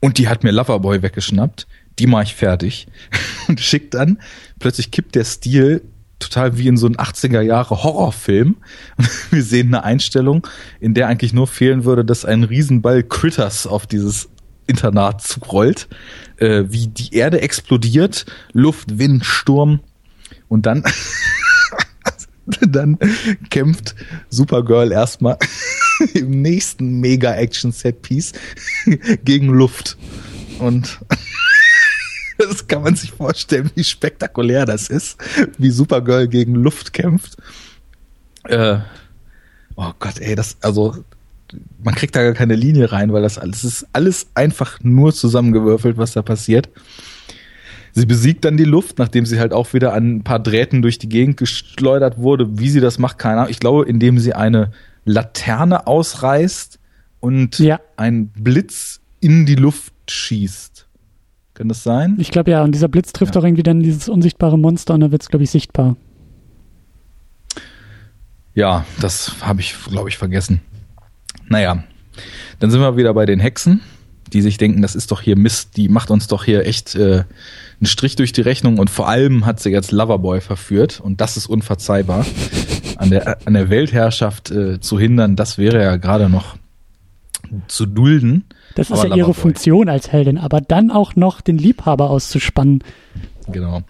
Und 0.00 0.18
die 0.18 0.28
hat 0.28 0.42
mir 0.44 0.50
Loverboy 0.50 1.02
weggeschnappt. 1.02 1.66
Die 1.98 2.06
mache 2.06 2.24
ich 2.24 2.34
fertig. 2.34 2.88
und 3.48 3.60
schickt 3.60 3.94
dann, 3.94 4.18
plötzlich 4.58 4.90
kippt 4.90 5.14
der 5.14 5.24
Stil 5.24 5.82
total 6.18 6.58
wie 6.58 6.68
in 6.68 6.76
so 6.76 6.86
einem 6.86 6.96
80er 6.96 7.40
Jahre 7.40 7.82
Horrorfilm. 7.82 8.56
Wir 9.30 9.42
sehen 9.42 9.68
eine 9.68 9.84
Einstellung, 9.84 10.46
in 10.80 10.94
der 10.94 11.08
eigentlich 11.08 11.32
nur 11.32 11.46
fehlen 11.46 11.84
würde, 11.84 12.04
dass 12.04 12.24
ein 12.24 12.44
Riesenball 12.44 13.02
Critters 13.02 13.66
auf 13.66 13.86
dieses 13.86 14.28
Internat 14.66 15.22
zurollt, 15.22 15.88
äh, 16.36 16.64
wie 16.68 16.86
die 16.86 17.14
Erde 17.14 17.40
explodiert, 17.40 18.26
Luft, 18.52 18.98
Wind, 18.98 19.24
Sturm 19.24 19.80
und 20.48 20.66
dann 20.66 20.84
dann 22.60 22.98
kämpft 23.50 23.94
Supergirl 24.28 24.92
erstmal 24.92 25.38
im 26.14 26.42
nächsten 26.42 27.00
Mega-Action-Set-Piece 27.00 28.32
gegen 29.24 29.48
Luft. 29.48 29.96
Und 30.58 31.00
das 32.38 32.66
kann 32.66 32.82
man 32.82 32.96
sich 32.96 33.12
vorstellen, 33.12 33.70
wie 33.74 33.84
spektakulär 33.84 34.66
das 34.66 34.88
ist, 34.88 35.18
wie 35.58 35.70
Supergirl 35.70 36.28
gegen 36.28 36.54
Luft 36.54 36.92
kämpft. 36.92 37.36
Äh, 38.44 38.78
oh 39.76 39.92
Gott, 39.98 40.18
ey, 40.20 40.34
das, 40.34 40.56
also, 40.60 41.04
man 41.82 41.94
kriegt 41.94 42.14
da 42.14 42.22
gar 42.22 42.34
keine 42.34 42.54
Linie 42.54 42.92
rein, 42.92 43.12
weil 43.12 43.22
das 43.22 43.38
alles 43.38 43.64
ist 43.64 43.86
alles 43.92 44.28
einfach 44.34 44.78
nur 44.82 45.12
zusammengewürfelt, 45.12 45.96
was 45.96 46.12
da 46.12 46.22
passiert. 46.22 46.68
Sie 47.92 48.06
besiegt 48.06 48.44
dann 48.44 48.56
die 48.56 48.64
Luft, 48.64 48.98
nachdem 48.98 49.26
sie 49.26 49.40
halt 49.40 49.52
auch 49.52 49.72
wieder 49.72 49.92
an 49.92 50.16
ein 50.16 50.22
paar 50.22 50.38
Drähten 50.38 50.80
durch 50.80 50.98
die 50.98 51.08
Gegend 51.08 51.36
geschleudert 51.36 52.18
wurde. 52.18 52.58
Wie 52.58 52.70
sie 52.70 52.80
das 52.80 52.98
macht, 52.98 53.18
keine 53.18 53.38
Ahnung. 53.38 53.50
Ich 53.50 53.58
glaube, 53.58 53.88
indem 53.88 54.18
sie 54.20 54.32
eine 54.32 54.70
Laterne 55.04 55.86
ausreißt 55.86 56.78
und 57.20 57.58
Ja. 57.58 57.80
ein 57.96 58.28
Blitz 58.28 59.00
in 59.20 59.46
die 59.46 59.54
Luft 59.54 59.92
schießt. 60.08 60.86
Kann 61.54 61.68
das 61.68 61.82
sein? 61.82 62.16
Ich 62.18 62.30
glaube 62.30 62.50
ja, 62.52 62.62
und 62.64 62.72
dieser 62.72 62.88
Blitz 62.88 63.12
trifft 63.12 63.34
Ja. 63.34 63.40
auch 63.40 63.44
irgendwie 63.44 63.62
dann 63.62 63.80
dieses 63.82 64.08
unsichtbare 64.08 64.58
Monster 64.58 64.94
und 64.94 65.00
da 65.00 65.10
wird 65.10 65.22
es, 65.22 65.28
glaube 65.28 65.44
ich, 65.44 65.50
sichtbar. 65.50 65.96
Ja, 68.54 68.84
das 69.00 69.34
habe 69.42 69.60
ich, 69.60 69.74
glaube 69.88 70.08
ich, 70.08 70.18
vergessen. 70.18 70.60
Naja, 71.48 71.84
dann 72.58 72.70
sind 72.70 72.80
wir 72.80 72.96
wieder 72.96 73.14
bei 73.14 73.26
den 73.26 73.40
Hexen, 73.40 73.80
die 74.32 74.40
sich 74.42 74.56
denken, 74.58 74.82
das 74.82 74.94
ist 74.94 75.10
doch 75.10 75.20
hier 75.20 75.36
Mist, 75.36 75.76
die 75.76 75.88
macht 75.88 76.10
uns 76.10 76.26
doch 76.26 76.44
hier 76.44 76.66
echt 76.66 76.94
äh, 76.94 77.24
einen 77.80 77.86
Strich 77.86 78.16
durch 78.16 78.32
die 78.32 78.40
Rechnung 78.40 78.78
und 78.78 78.90
vor 78.90 79.08
allem 79.08 79.46
hat 79.46 79.60
sie 79.60 79.70
jetzt 79.70 79.92
Loverboy 79.92 80.40
verführt 80.40 81.00
und 81.00 81.20
das 81.20 81.36
ist 81.36 81.46
unverzeihbar. 81.46 82.24
An 83.00 83.10
der, 83.10 83.38
an 83.46 83.54
der 83.54 83.70
Weltherrschaft 83.70 84.50
äh, 84.50 84.80
zu 84.80 84.98
hindern, 84.98 85.36
das 85.36 85.56
wäre 85.56 85.82
ja 85.82 85.96
gerade 85.96 86.28
noch 86.28 86.56
zu 87.66 87.86
dulden. 87.86 88.44
Das 88.74 88.90
ist 88.90 88.92
Aber 88.92 89.08
ja 89.08 89.16
ihre 89.16 89.28
Loverboy. 89.28 89.40
Funktion 89.42 89.88
als 89.88 90.12
Heldin, 90.12 90.38
aber 90.38 90.60
dann 90.60 90.90
auch 90.90 91.16
noch 91.16 91.40
den 91.40 91.58
Liebhaber 91.58 92.10
auszuspannen. 92.10 92.84
Genau. 93.48 93.82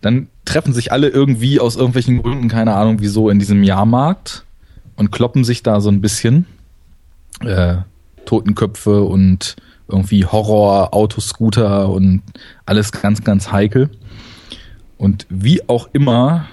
Dann 0.00 0.28
treffen 0.44 0.72
sich 0.72 0.90
alle 0.90 1.08
irgendwie 1.08 1.60
aus 1.60 1.76
irgendwelchen 1.76 2.22
Gründen, 2.22 2.48
keine 2.48 2.74
Ahnung 2.74 2.96
wieso, 3.00 3.28
in 3.28 3.38
diesem 3.38 3.62
Jahrmarkt 3.62 4.44
und 4.96 5.12
kloppen 5.12 5.44
sich 5.44 5.62
da 5.62 5.80
so 5.80 5.90
ein 5.90 6.00
bisschen. 6.00 6.46
Äh, 7.44 7.76
Totenköpfe 8.24 9.02
und 9.02 9.56
irgendwie 9.88 10.24
Horror, 10.24 10.94
Autoscooter 10.94 11.88
und 11.88 12.22
alles 12.64 12.92
ganz, 12.92 13.24
ganz 13.24 13.50
heikel. 13.52 13.90
Und 14.98 15.26
wie 15.28 15.68
auch 15.68 15.88
immer 15.92 16.46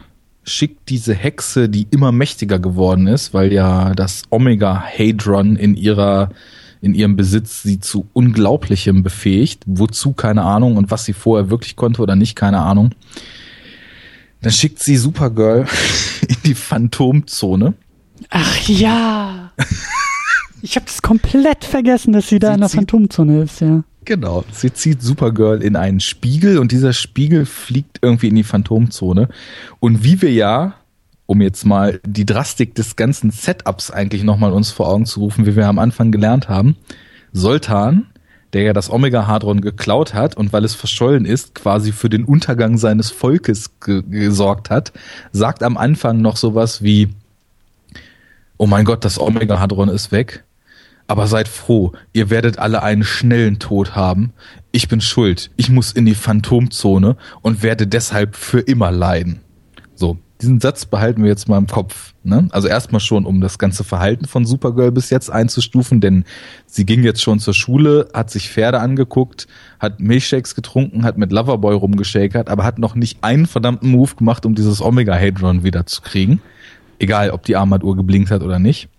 schickt 0.47 0.89
diese 0.89 1.13
Hexe, 1.13 1.69
die 1.69 1.87
immer 1.91 2.11
mächtiger 2.11 2.57
geworden 2.59 3.07
ist, 3.07 3.33
weil 3.33 3.51
ja 3.51 3.93
das 3.93 4.23
Omega 4.29 4.81
Hadron 4.81 5.55
in 5.55 5.75
ihrer 5.75 6.29
in 6.79 6.93
ihrem 6.93 7.15
Besitz 7.15 7.63
sie 7.63 7.79
zu 7.79 8.07
Unglaublichem 8.13 9.01
befähigt. 9.01 9.63
Wozu, 9.65 10.13
keine 10.13 10.43
Ahnung. 10.43 10.77
Und 10.77 10.91
was 10.91 11.05
sie 11.05 11.13
vorher 11.13 11.49
wirklich 11.49 11.75
konnte 11.75 12.01
oder 12.01 12.15
nicht, 12.15 12.35
keine 12.35 12.59
Ahnung. 12.59 12.91
Dann 14.41 14.51
schickt 14.51 14.83
sie 14.83 14.95
Supergirl 14.95 15.65
in 16.27 16.35
die 16.45 16.53
Phantomzone. 16.53 17.73
Ach 18.29 18.67
ja. 18.67 19.51
ich 20.61 20.75
habe 20.75 20.85
das 20.85 21.01
komplett 21.01 21.65
vergessen, 21.65 22.13
dass 22.13 22.29
sie 22.29 22.39
da 22.39 22.49
Sie 22.49 22.53
in 22.53 22.59
der 22.59 22.69
Phantomzone 22.69 23.41
ist, 23.41 23.61
ja. 23.61 23.83
Genau. 24.07 24.45
Sie 24.53 24.71
zieht 24.71 25.01
Supergirl 25.01 25.61
in 25.61 25.75
einen 25.75 25.99
Spiegel 25.99 26.59
und 26.59 26.71
dieser 26.71 26.93
Spiegel 26.93 27.45
fliegt 27.45 27.99
irgendwie 28.01 28.29
in 28.29 28.35
die 28.35 28.45
Phantomzone. 28.45 29.27
Und 29.81 30.01
wie 30.01 30.21
wir 30.21 30.31
ja, 30.31 30.75
um 31.25 31.41
jetzt 31.41 31.65
mal 31.65 31.99
die 32.05 32.25
Drastik 32.25 32.73
des 32.73 32.95
ganzen 32.95 33.31
Setups 33.31 33.91
eigentlich 33.91 34.23
nochmal 34.23 34.53
uns 34.53 34.71
vor 34.71 34.87
Augen 34.87 35.05
zu 35.05 35.19
rufen, 35.19 35.45
wie 35.45 35.57
wir 35.57 35.67
am 35.67 35.77
Anfang 35.77 36.13
gelernt 36.13 36.47
haben, 36.47 36.77
Soltan, 37.33 38.05
der 38.53 38.61
ja 38.61 38.71
das 38.71 38.89
Omega-Hadron 38.89 39.59
geklaut 39.59 40.13
hat 40.13 40.37
und 40.37 40.53
weil 40.53 40.63
es 40.63 40.73
verschollen 40.73 41.25
ist, 41.25 41.53
quasi 41.53 41.91
für 41.91 42.07
den 42.07 42.23
Untergang 42.23 42.77
seines 42.77 43.11
Volkes 43.11 43.77
ge 43.81 44.03
gesorgt 44.09 44.69
hat, 44.69 44.93
sagt 45.33 45.63
am 45.63 45.75
Anfang 45.75 46.21
noch 46.21 46.37
sowas 46.37 46.81
wie, 46.81 47.09
oh 48.55 48.67
mein 48.67 48.85
Gott, 48.85 49.03
das 49.03 49.19
Omega-Hadron 49.19 49.89
ist 49.89 50.13
weg. 50.13 50.45
Aber 51.07 51.27
seid 51.27 51.47
froh, 51.47 51.93
ihr 52.11 52.29
werdet 52.29 52.59
alle 52.59 52.83
einen 52.83 53.03
schnellen 53.03 53.59
Tod 53.59 53.95
haben. 53.95 54.33
Ich 54.71 54.89
bin 54.89 54.99
schuld. 54.99 55.51
Ich 55.55 55.69
muss 55.69 55.93
in 55.93 56.05
die 56.05 56.15
Phantomzone 56.15 57.15
und 57.41 57.63
werde 57.63 57.87
deshalb 57.87 58.35
für 58.35 58.59
immer 58.59 58.91
leiden. 58.91 59.39
So, 59.95 60.17
diesen 60.41 60.59
Satz 60.59 60.85
behalten 60.85 61.23
wir 61.23 61.29
jetzt 61.29 61.47
mal 61.47 61.57
im 61.57 61.67
Kopf. 61.67 62.13
Ne? 62.23 62.47
Also 62.51 62.67
erstmal 62.67 62.99
schon, 62.99 63.25
um 63.25 63.41
das 63.41 63.57
ganze 63.57 63.83
Verhalten 63.83 64.25
von 64.25 64.45
Supergirl 64.45 64.91
bis 64.91 65.09
jetzt 65.09 65.31
einzustufen, 65.31 66.01
denn 66.01 66.25
sie 66.65 66.85
ging 66.85 67.03
jetzt 67.03 67.21
schon 67.21 67.39
zur 67.39 67.53
Schule, 67.53 68.09
hat 68.13 68.29
sich 68.29 68.49
Pferde 68.49 68.79
angeguckt, 68.79 69.47
hat 69.79 69.99
Milchshakes 69.99 70.53
getrunken, 70.53 71.03
hat 71.03 71.17
mit 71.17 71.31
Loverboy 71.31 71.73
rumgeschakert, 71.73 72.49
aber 72.49 72.63
hat 72.63 72.79
noch 72.79 72.95
nicht 72.95 73.23
einen 73.23 73.47
verdammten 73.47 73.89
Move 73.89 74.15
gemacht, 74.15 74.45
um 74.45 74.55
dieses 74.55 74.81
Omega-Hadron 74.81 75.63
wieder 75.63 75.85
zu 75.85 76.01
kriegen. 76.01 76.41
Egal, 76.99 77.31
ob 77.31 77.43
die 77.43 77.55
Armbanduhr 77.55 77.95
geblinkt 77.95 78.29
hat 78.29 78.43
oder 78.43 78.59
nicht. 78.59 78.89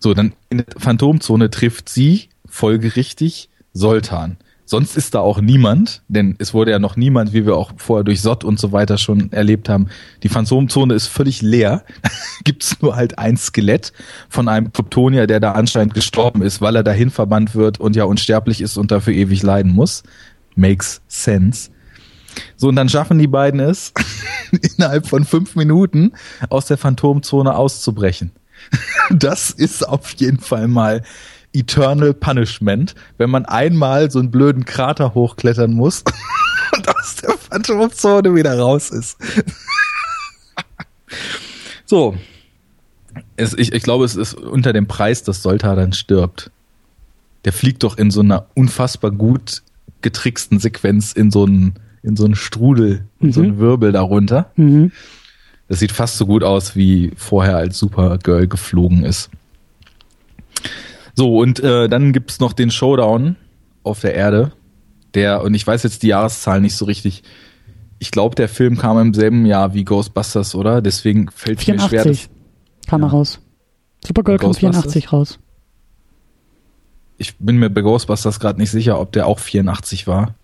So, 0.00 0.14
dann 0.14 0.32
in 0.48 0.58
der 0.58 0.66
Phantomzone 0.78 1.50
trifft 1.50 1.88
sie 1.88 2.30
folgerichtig 2.46 3.50
Soltan. 3.72 4.38
Sonst 4.64 4.96
ist 4.96 5.16
da 5.16 5.18
auch 5.18 5.40
niemand, 5.40 6.02
denn 6.06 6.36
es 6.38 6.54
wurde 6.54 6.70
ja 6.70 6.78
noch 6.78 6.96
niemand, 6.96 7.32
wie 7.32 7.44
wir 7.44 7.56
auch 7.56 7.72
vorher 7.76 8.04
durch 8.04 8.22
Sott 8.22 8.44
und 8.44 8.58
so 8.58 8.70
weiter 8.70 8.98
schon 8.98 9.32
erlebt 9.32 9.68
haben. 9.68 9.88
Die 10.22 10.28
Phantomzone 10.28 10.94
ist 10.94 11.08
völlig 11.08 11.42
leer. 11.42 11.84
Gibt's 12.44 12.80
nur 12.80 12.94
halt 12.94 13.18
ein 13.18 13.36
Skelett 13.36 13.92
von 14.28 14.48
einem 14.48 14.72
Kryptonier, 14.72 15.26
der 15.26 15.40
da 15.40 15.52
anscheinend 15.52 15.94
gestorben 15.94 16.42
ist, 16.42 16.60
weil 16.60 16.76
er 16.76 16.84
dahin 16.84 17.10
verbannt 17.10 17.56
wird 17.56 17.80
und 17.80 17.96
ja 17.96 18.04
unsterblich 18.04 18.60
ist 18.60 18.76
und 18.76 18.92
dafür 18.92 19.12
ewig 19.12 19.42
leiden 19.42 19.72
muss. 19.72 20.04
Makes 20.54 21.02
sense. 21.08 21.70
So, 22.56 22.68
und 22.68 22.76
dann 22.76 22.88
schaffen 22.88 23.18
die 23.18 23.26
beiden 23.26 23.58
es, 23.58 23.92
innerhalb 24.76 25.08
von 25.08 25.24
fünf 25.24 25.56
Minuten 25.56 26.12
aus 26.48 26.66
der 26.66 26.78
Phantomzone 26.78 27.56
auszubrechen. 27.56 28.30
Das 29.10 29.50
ist 29.50 29.86
auf 29.86 30.12
jeden 30.12 30.38
Fall 30.38 30.68
mal 30.68 31.02
Eternal 31.52 32.14
Punishment, 32.14 32.94
wenn 33.18 33.30
man 33.30 33.44
einmal 33.44 34.10
so 34.10 34.20
einen 34.20 34.30
blöden 34.30 34.64
Krater 34.64 35.14
hochklettern 35.14 35.72
muss 35.72 36.04
und 36.76 36.88
aus 36.88 37.16
der 37.16 37.36
Phantomzone 37.36 38.34
wieder 38.34 38.58
raus 38.58 38.90
ist. 38.90 39.18
so. 41.86 42.16
Es, 43.36 43.54
ich, 43.54 43.72
ich 43.72 43.82
glaube, 43.82 44.04
es 44.04 44.14
ist 44.14 44.34
unter 44.34 44.72
dem 44.72 44.86
Preis, 44.86 45.24
dass 45.24 45.42
Solta 45.42 45.74
dann 45.74 45.92
stirbt. 45.92 46.52
Der 47.44 47.52
fliegt 47.52 47.82
doch 47.82 47.98
in 47.98 48.10
so 48.10 48.20
einer 48.20 48.46
unfassbar 48.54 49.10
gut 49.10 49.62
getricksten 50.02 50.60
Sequenz 50.60 51.12
in 51.12 51.30
so 51.30 51.44
einen, 51.44 51.74
in 52.02 52.16
so 52.16 52.24
einen 52.24 52.36
Strudel, 52.36 53.04
in 53.18 53.28
mhm. 53.28 53.32
so 53.32 53.40
einen 53.40 53.58
Wirbel 53.58 53.92
darunter. 53.92 54.52
Mhm. 54.54 54.92
Das 55.70 55.78
sieht 55.78 55.92
fast 55.92 56.18
so 56.18 56.26
gut 56.26 56.42
aus, 56.42 56.74
wie 56.74 57.12
vorher 57.14 57.56
als 57.56 57.78
Supergirl 57.78 58.48
geflogen 58.48 59.04
ist. 59.04 59.30
So, 61.14 61.38
und 61.38 61.60
äh, 61.60 61.88
dann 61.88 62.12
gibt's 62.12 62.40
noch 62.40 62.52
den 62.52 62.72
Showdown 62.72 63.36
auf 63.84 64.00
der 64.00 64.14
Erde. 64.14 64.50
Der, 65.14 65.44
und 65.44 65.54
ich 65.54 65.64
weiß 65.64 65.84
jetzt 65.84 66.02
die 66.02 66.08
Jahreszahl 66.08 66.60
nicht 66.60 66.74
so 66.74 66.86
richtig. 66.86 67.22
Ich 68.00 68.10
glaube, 68.10 68.34
der 68.34 68.48
Film 68.48 68.78
kam 68.78 68.98
im 68.98 69.14
selben 69.14 69.46
Jahr 69.46 69.72
wie 69.72 69.84
Ghostbusters, 69.84 70.56
oder? 70.56 70.82
Deswegen 70.82 71.30
fällt 71.30 71.60
es 71.60 71.68
mir 71.68 71.78
schwer. 71.78 72.04
Das, 72.04 72.28
kam 72.88 73.02
ja. 73.02 73.06
er 73.06 73.12
raus. 73.12 73.38
Supergirl 74.04 74.38
kam 74.38 74.52
84 74.52 75.12
raus. 75.12 75.38
Ich 77.16 77.38
bin 77.38 77.58
mir 77.58 77.70
bei 77.70 77.82
Ghostbusters 77.82 78.40
gerade 78.40 78.58
nicht 78.58 78.72
sicher, 78.72 78.98
ob 78.98 79.12
der 79.12 79.28
auch 79.28 79.38
84 79.38 80.08
war. 80.08 80.34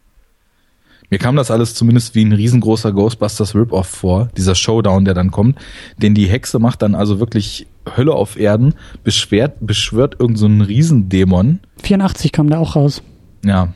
Mir 1.10 1.18
kam 1.18 1.36
das 1.36 1.50
alles 1.50 1.74
zumindest 1.74 2.14
wie 2.14 2.24
ein 2.24 2.32
riesengroßer 2.32 2.92
Ghostbusters 2.92 3.54
Rip-Off 3.54 3.86
vor, 3.86 4.28
dieser 4.36 4.54
Showdown, 4.54 5.04
der 5.04 5.14
dann 5.14 5.30
kommt. 5.30 5.58
Den 5.98 6.14
die 6.14 6.26
Hexe 6.26 6.58
macht 6.58 6.82
dann 6.82 6.94
also 6.94 7.20
wirklich 7.20 7.66
Hölle 7.96 8.12
auf 8.12 8.36
Erden, 8.36 8.74
beschwert, 9.04 9.58
beschwört 9.60 10.16
irgendeinen 10.18 10.60
so 10.60 10.66
Riesendämon. 10.66 11.60
84 11.82 12.32
kam 12.32 12.50
der 12.50 12.58
auch 12.58 12.74
raus. 12.74 13.02
Ja. 13.44 13.72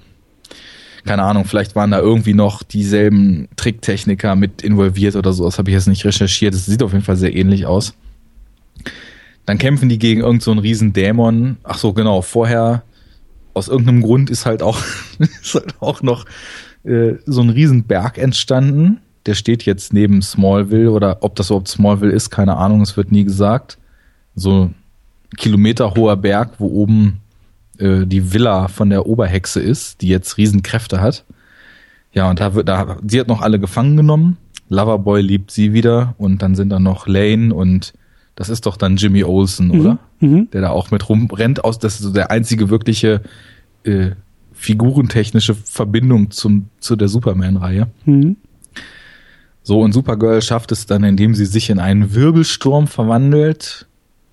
Keine 1.04 1.22
Ahnung, 1.22 1.44
vielleicht 1.44 1.76
waren 1.76 1.92
da 1.92 1.98
irgendwie 1.98 2.34
noch 2.34 2.62
dieselben 2.62 3.48
Tricktechniker 3.56 4.36
mit 4.36 4.62
involviert 4.62 5.16
oder 5.16 5.32
so. 5.32 5.44
Das 5.44 5.58
habe 5.58 5.70
ich 5.70 5.74
jetzt 5.74 5.88
nicht 5.88 6.04
recherchiert. 6.04 6.52
Das 6.52 6.66
sieht 6.66 6.82
auf 6.82 6.92
jeden 6.92 7.04
Fall 7.04 7.16
sehr 7.16 7.34
ähnlich 7.34 7.64
aus. 7.64 7.94
Dann 9.46 9.58
kämpfen 9.58 9.88
die 9.88 9.98
gegen 9.98 10.20
irgendeinen 10.20 10.56
so 10.56 10.62
Riesendämon. 10.62 11.56
Ach 11.62 11.78
so, 11.78 11.92
genau. 11.92 12.20
Vorher, 12.22 12.82
aus 13.54 13.68
irgendeinem 13.68 14.02
Grund 14.02 14.30
ist 14.30 14.44
halt 14.44 14.62
auch, 14.62 14.78
ist 15.18 15.54
halt 15.54 15.74
auch 15.80 16.02
noch 16.02 16.26
äh, 16.84 17.14
so 17.26 17.40
ein 17.42 17.50
Riesenberg 17.50 18.18
entstanden. 18.18 19.00
Der 19.26 19.34
steht 19.34 19.64
jetzt 19.64 19.92
neben 19.92 20.22
Smallville 20.22 20.90
oder 20.90 21.18
ob 21.20 21.36
das 21.36 21.50
überhaupt 21.50 21.68
Smallville 21.68 22.12
ist, 22.12 22.30
keine 22.30 22.56
Ahnung, 22.56 22.80
es 22.80 22.96
wird 22.96 23.12
nie 23.12 23.24
gesagt. 23.24 23.78
So 24.34 24.64
ein 24.64 24.74
kilometerhoher 25.36 26.16
Berg, 26.16 26.54
wo 26.58 26.66
oben 26.68 27.20
äh, 27.78 28.06
die 28.06 28.32
Villa 28.32 28.68
von 28.68 28.90
der 28.90 29.06
Oberhexe 29.06 29.60
ist, 29.60 30.00
die 30.00 30.08
jetzt 30.08 30.38
Riesenkräfte 30.38 31.00
hat. 31.00 31.24
Ja, 32.12 32.28
und 32.28 32.40
da 32.40 32.54
wird, 32.54 32.68
da, 32.68 32.96
sie 33.06 33.20
hat 33.20 33.28
noch 33.28 33.42
alle 33.42 33.60
gefangen 33.60 33.96
genommen. 33.96 34.36
Loverboy 34.68 35.20
liebt 35.20 35.50
sie 35.50 35.72
wieder 35.72 36.14
und 36.18 36.42
dann 36.42 36.54
sind 36.54 36.70
da 36.70 36.78
noch 36.78 37.06
Lane 37.06 37.54
und 37.54 37.92
das 38.36 38.48
ist 38.48 38.66
doch 38.66 38.76
dann 38.76 38.96
Jimmy 38.96 39.24
Olsen, 39.24 39.68
mhm. 39.68 39.80
oder? 39.80 39.98
Mhm. 40.20 40.48
Der 40.50 40.62
da 40.62 40.70
auch 40.70 40.90
mit 40.90 41.08
rumrennt 41.08 41.64
aus, 41.64 41.78
das 41.78 41.94
ist 41.94 42.02
so 42.02 42.12
der 42.12 42.30
einzige 42.30 42.70
wirkliche 42.70 43.20
äh, 43.84 44.10
figurentechnische 44.60 45.54
Verbindung 45.54 46.30
zum, 46.30 46.68
zu 46.80 46.94
der 46.94 47.08
Superman-Reihe. 47.08 47.88
Mhm. 48.04 48.36
So, 49.62 49.80
und 49.80 49.92
Supergirl 49.92 50.42
schafft 50.42 50.70
es 50.70 50.84
dann, 50.84 51.02
indem 51.02 51.34
sie 51.34 51.46
sich 51.46 51.70
in 51.70 51.78
einen 51.78 52.14
Wirbelsturm 52.14 52.86
verwandelt, 52.86 53.86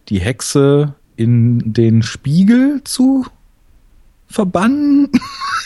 die 0.09 0.19
Hexe 0.19 0.95
in 1.15 1.71
den 1.71 2.03
Spiegel 2.03 2.81
zu 2.83 3.25
verbannen. 4.27 5.09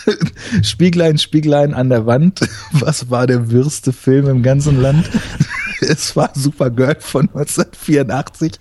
Spieglein, 0.62 1.18
Spieglein 1.18 1.74
an 1.74 1.89
der 1.89 2.05
Wand. 2.05 2.41
Was 2.72 3.09
war 3.09 3.26
der 3.26 3.49
wirste 3.49 3.91
Film 3.93 4.28
im 4.28 4.43
ganzen 4.43 4.80
Land? 4.80 5.09
es 5.82 6.16
war 6.16 6.30
Supergirl 6.36 6.97
von 6.99 7.30
1984. 7.30 8.59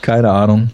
Keine 0.00 0.30
Ahnung. 0.30 0.70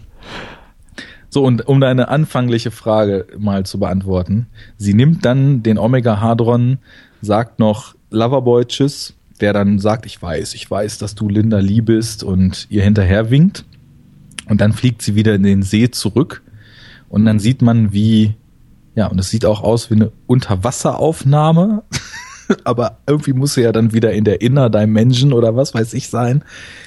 So, 1.35 1.43
und 1.43 1.67
um 1.67 1.81
deine 1.81 2.07
anfangliche 2.07 2.71
Frage 2.71 3.27
mal 3.37 3.65
zu 3.65 3.77
beantworten. 3.77 4.47
Sie 4.77 4.93
nimmt 4.93 5.25
dann 5.25 5.63
den 5.63 5.77
Omega 5.77 6.21
Hadron, 6.21 6.77
sagt 7.21 7.59
noch 7.59 7.93
Loverboy 8.09 8.63
Tschüss, 8.63 9.15
der 9.41 9.51
dann 9.51 9.79
sagt, 9.79 10.05
ich 10.05 10.21
weiß, 10.21 10.53
ich 10.53 10.71
weiß, 10.71 10.97
dass 10.97 11.13
du 11.13 11.27
Linda 11.27 11.59
lieb 11.59 11.87
bist 11.87 12.23
und 12.23 12.67
ihr 12.69 12.83
hinterher 12.83 13.31
winkt. 13.31 13.65
Und 14.47 14.61
dann 14.61 14.71
fliegt 14.71 15.01
sie 15.01 15.15
wieder 15.15 15.35
in 15.35 15.43
den 15.43 15.61
See 15.61 15.91
zurück. 15.91 16.41
Und 17.09 17.25
dann 17.25 17.39
sieht 17.39 17.61
man, 17.61 17.91
wie, 17.91 18.35
ja, 18.95 19.07
und 19.07 19.19
es 19.19 19.29
sieht 19.29 19.43
auch 19.43 19.61
aus 19.61 19.91
wie 19.91 19.95
eine 19.95 20.13
Unterwasseraufnahme. 20.27 21.83
Aber 22.63 22.99
irgendwie 23.07 23.33
muss 23.33 23.55
sie 23.55 23.63
ja 23.63 23.73
dann 23.73 23.91
wieder 23.91 24.13
in 24.13 24.23
der 24.23 24.39
Inner 24.39 24.69
Dimension 24.69 25.33
oder 25.33 25.53
was 25.57 25.73
weiß 25.73 25.95
ich 25.95 26.07
sein, 26.07 26.45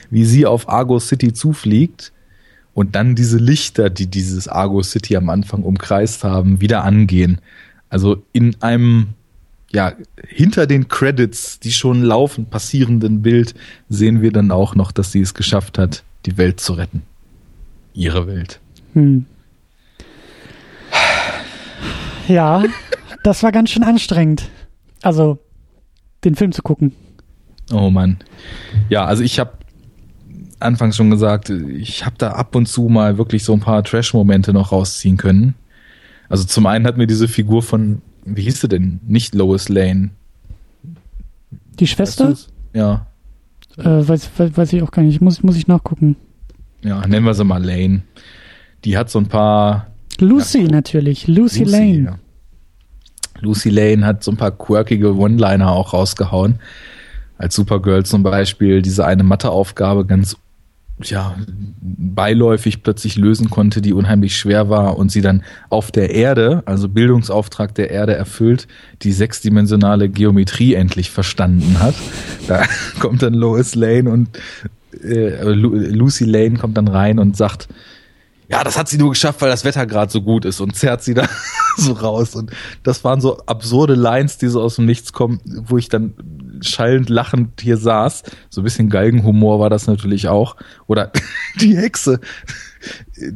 wie 0.08 0.24
sie 0.24 0.46
auf 0.46 0.70
Argo 0.70 1.00
City 1.00 1.34
zufliegt 1.34 2.14
und 2.78 2.94
dann 2.94 3.16
diese 3.16 3.38
Lichter, 3.38 3.90
die 3.90 4.06
dieses 4.06 4.46
Argo 4.46 4.84
City 4.84 5.16
am 5.16 5.30
Anfang 5.30 5.64
umkreist 5.64 6.22
haben, 6.22 6.60
wieder 6.60 6.84
angehen. 6.84 7.40
Also 7.88 8.22
in 8.32 8.54
einem 8.62 9.08
ja, 9.72 9.94
hinter 10.28 10.68
den 10.68 10.86
Credits, 10.86 11.58
die 11.58 11.72
schon 11.72 12.04
laufen, 12.04 12.46
passierenden 12.46 13.20
Bild, 13.20 13.56
sehen 13.88 14.22
wir 14.22 14.30
dann 14.30 14.52
auch 14.52 14.76
noch, 14.76 14.92
dass 14.92 15.10
sie 15.10 15.20
es 15.20 15.34
geschafft 15.34 15.76
hat, 15.76 16.04
die 16.24 16.38
Welt 16.38 16.60
zu 16.60 16.74
retten. 16.74 17.02
Ihre 17.94 18.28
Welt. 18.28 18.60
Hm. 18.92 19.26
Ja, 22.28 22.62
das 23.24 23.42
war 23.42 23.50
ganz 23.50 23.70
schön 23.70 23.82
anstrengend. 23.82 24.48
Also, 25.02 25.40
den 26.22 26.36
Film 26.36 26.52
zu 26.52 26.62
gucken. 26.62 26.92
Oh 27.72 27.90
Mann. 27.90 28.18
Ja, 28.88 29.04
also 29.04 29.24
ich 29.24 29.40
habe 29.40 29.58
anfangs 30.60 30.96
schon 30.96 31.10
gesagt, 31.10 31.50
ich 31.50 32.04
habe 32.04 32.16
da 32.18 32.32
ab 32.32 32.54
und 32.54 32.66
zu 32.66 32.88
mal 32.88 33.18
wirklich 33.18 33.44
so 33.44 33.52
ein 33.52 33.60
paar 33.60 33.84
Trash-Momente 33.84 34.52
noch 34.52 34.72
rausziehen 34.72 35.16
können. 35.16 35.54
Also 36.28 36.44
zum 36.44 36.66
einen 36.66 36.86
hat 36.86 36.96
mir 36.96 37.06
diese 37.06 37.28
Figur 37.28 37.62
von, 37.62 38.02
wie 38.24 38.42
hieß 38.42 38.60
sie 38.60 38.68
denn? 38.68 39.00
Nicht 39.06 39.34
Lois 39.34 39.68
Lane. 39.68 40.10
Die 41.78 41.86
Schwester? 41.86 42.30
Weißt 42.30 42.52
ja. 42.74 43.06
Äh, 43.76 44.08
weiß, 44.08 44.30
weiß, 44.36 44.56
weiß 44.56 44.72
ich 44.72 44.82
auch 44.82 44.90
gar 44.90 45.02
nicht. 45.02 45.20
Muss, 45.20 45.42
muss 45.42 45.56
ich 45.56 45.68
nachgucken. 45.68 46.16
Ja, 46.82 47.06
nennen 47.06 47.24
wir 47.24 47.34
sie 47.34 47.44
mal 47.44 47.64
Lane. 47.64 48.02
Die 48.84 48.96
hat 48.96 49.10
so 49.10 49.18
ein 49.18 49.26
paar. 49.26 49.88
Lucy 50.18 50.62
ja, 50.62 50.68
natürlich. 50.68 51.26
Lucy, 51.26 51.60
Lucy 51.60 51.64
Lane. 51.64 52.04
Ja. 52.04 52.18
Lucy 53.40 53.70
Lane 53.70 54.04
hat 54.04 54.24
so 54.24 54.32
ein 54.32 54.36
paar 54.36 54.50
quirkige 54.50 55.16
One-Liner 55.16 55.70
auch 55.70 55.92
rausgehauen. 55.92 56.58
Als 57.36 57.54
Supergirl 57.54 58.04
zum 58.04 58.24
Beispiel 58.24 58.82
diese 58.82 59.06
eine 59.06 59.22
Matheaufgabe 59.22 60.04
ganz 60.06 60.36
ja, 61.02 61.36
beiläufig 61.80 62.82
plötzlich 62.82 63.16
lösen 63.16 63.50
konnte, 63.50 63.80
die 63.80 63.92
unheimlich 63.92 64.36
schwer 64.36 64.68
war 64.68 64.96
und 64.96 65.12
sie 65.12 65.20
dann 65.20 65.42
auf 65.70 65.90
der 65.90 66.10
Erde, 66.10 66.62
also 66.66 66.88
Bildungsauftrag 66.88 67.74
der 67.74 67.90
Erde 67.90 68.14
erfüllt, 68.14 68.66
die 69.02 69.12
sechsdimensionale 69.12 70.08
Geometrie 70.08 70.74
endlich 70.74 71.10
verstanden 71.10 71.78
hat. 71.80 71.94
Da 72.46 72.64
kommt 73.00 73.22
dann 73.22 73.34
Lois 73.34 73.74
Lane 73.74 74.10
und 74.10 74.28
äh, 75.02 75.42
Lucy 75.44 76.24
Lane 76.24 76.58
kommt 76.58 76.76
dann 76.76 76.88
rein 76.88 77.18
und 77.18 77.36
sagt, 77.36 77.68
ja, 78.50 78.64
das 78.64 78.78
hat 78.78 78.88
sie 78.88 78.96
nur 78.96 79.10
geschafft, 79.10 79.42
weil 79.42 79.50
das 79.50 79.64
Wetter 79.64 79.86
gerade 79.86 80.10
so 80.10 80.22
gut 80.22 80.46
ist 80.46 80.60
und 80.60 80.74
zerrt 80.74 81.02
sie 81.02 81.14
da 81.14 81.28
so 81.76 81.92
raus. 81.92 82.34
Und 82.34 82.50
das 82.82 83.04
waren 83.04 83.20
so 83.20 83.38
absurde 83.44 83.94
Lines, 83.94 84.38
die 84.38 84.48
so 84.48 84.62
aus 84.62 84.76
dem 84.76 84.86
Nichts 84.86 85.12
kommen, 85.12 85.40
wo 85.44 85.76
ich 85.76 85.88
dann 85.88 86.14
schallend 86.62 87.08
lachend 87.08 87.60
hier 87.60 87.76
saß. 87.76 88.22
So 88.50 88.60
ein 88.60 88.64
bisschen 88.64 88.88
Galgenhumor 88.88 89.60
war 89.60 89.70
das 89.70 89.86
natürlich 89.86 90.28
auch. 90.28 90.56
Oder 90.86 91.12
die 91.60 91.76
Hexe. 91.76 92.20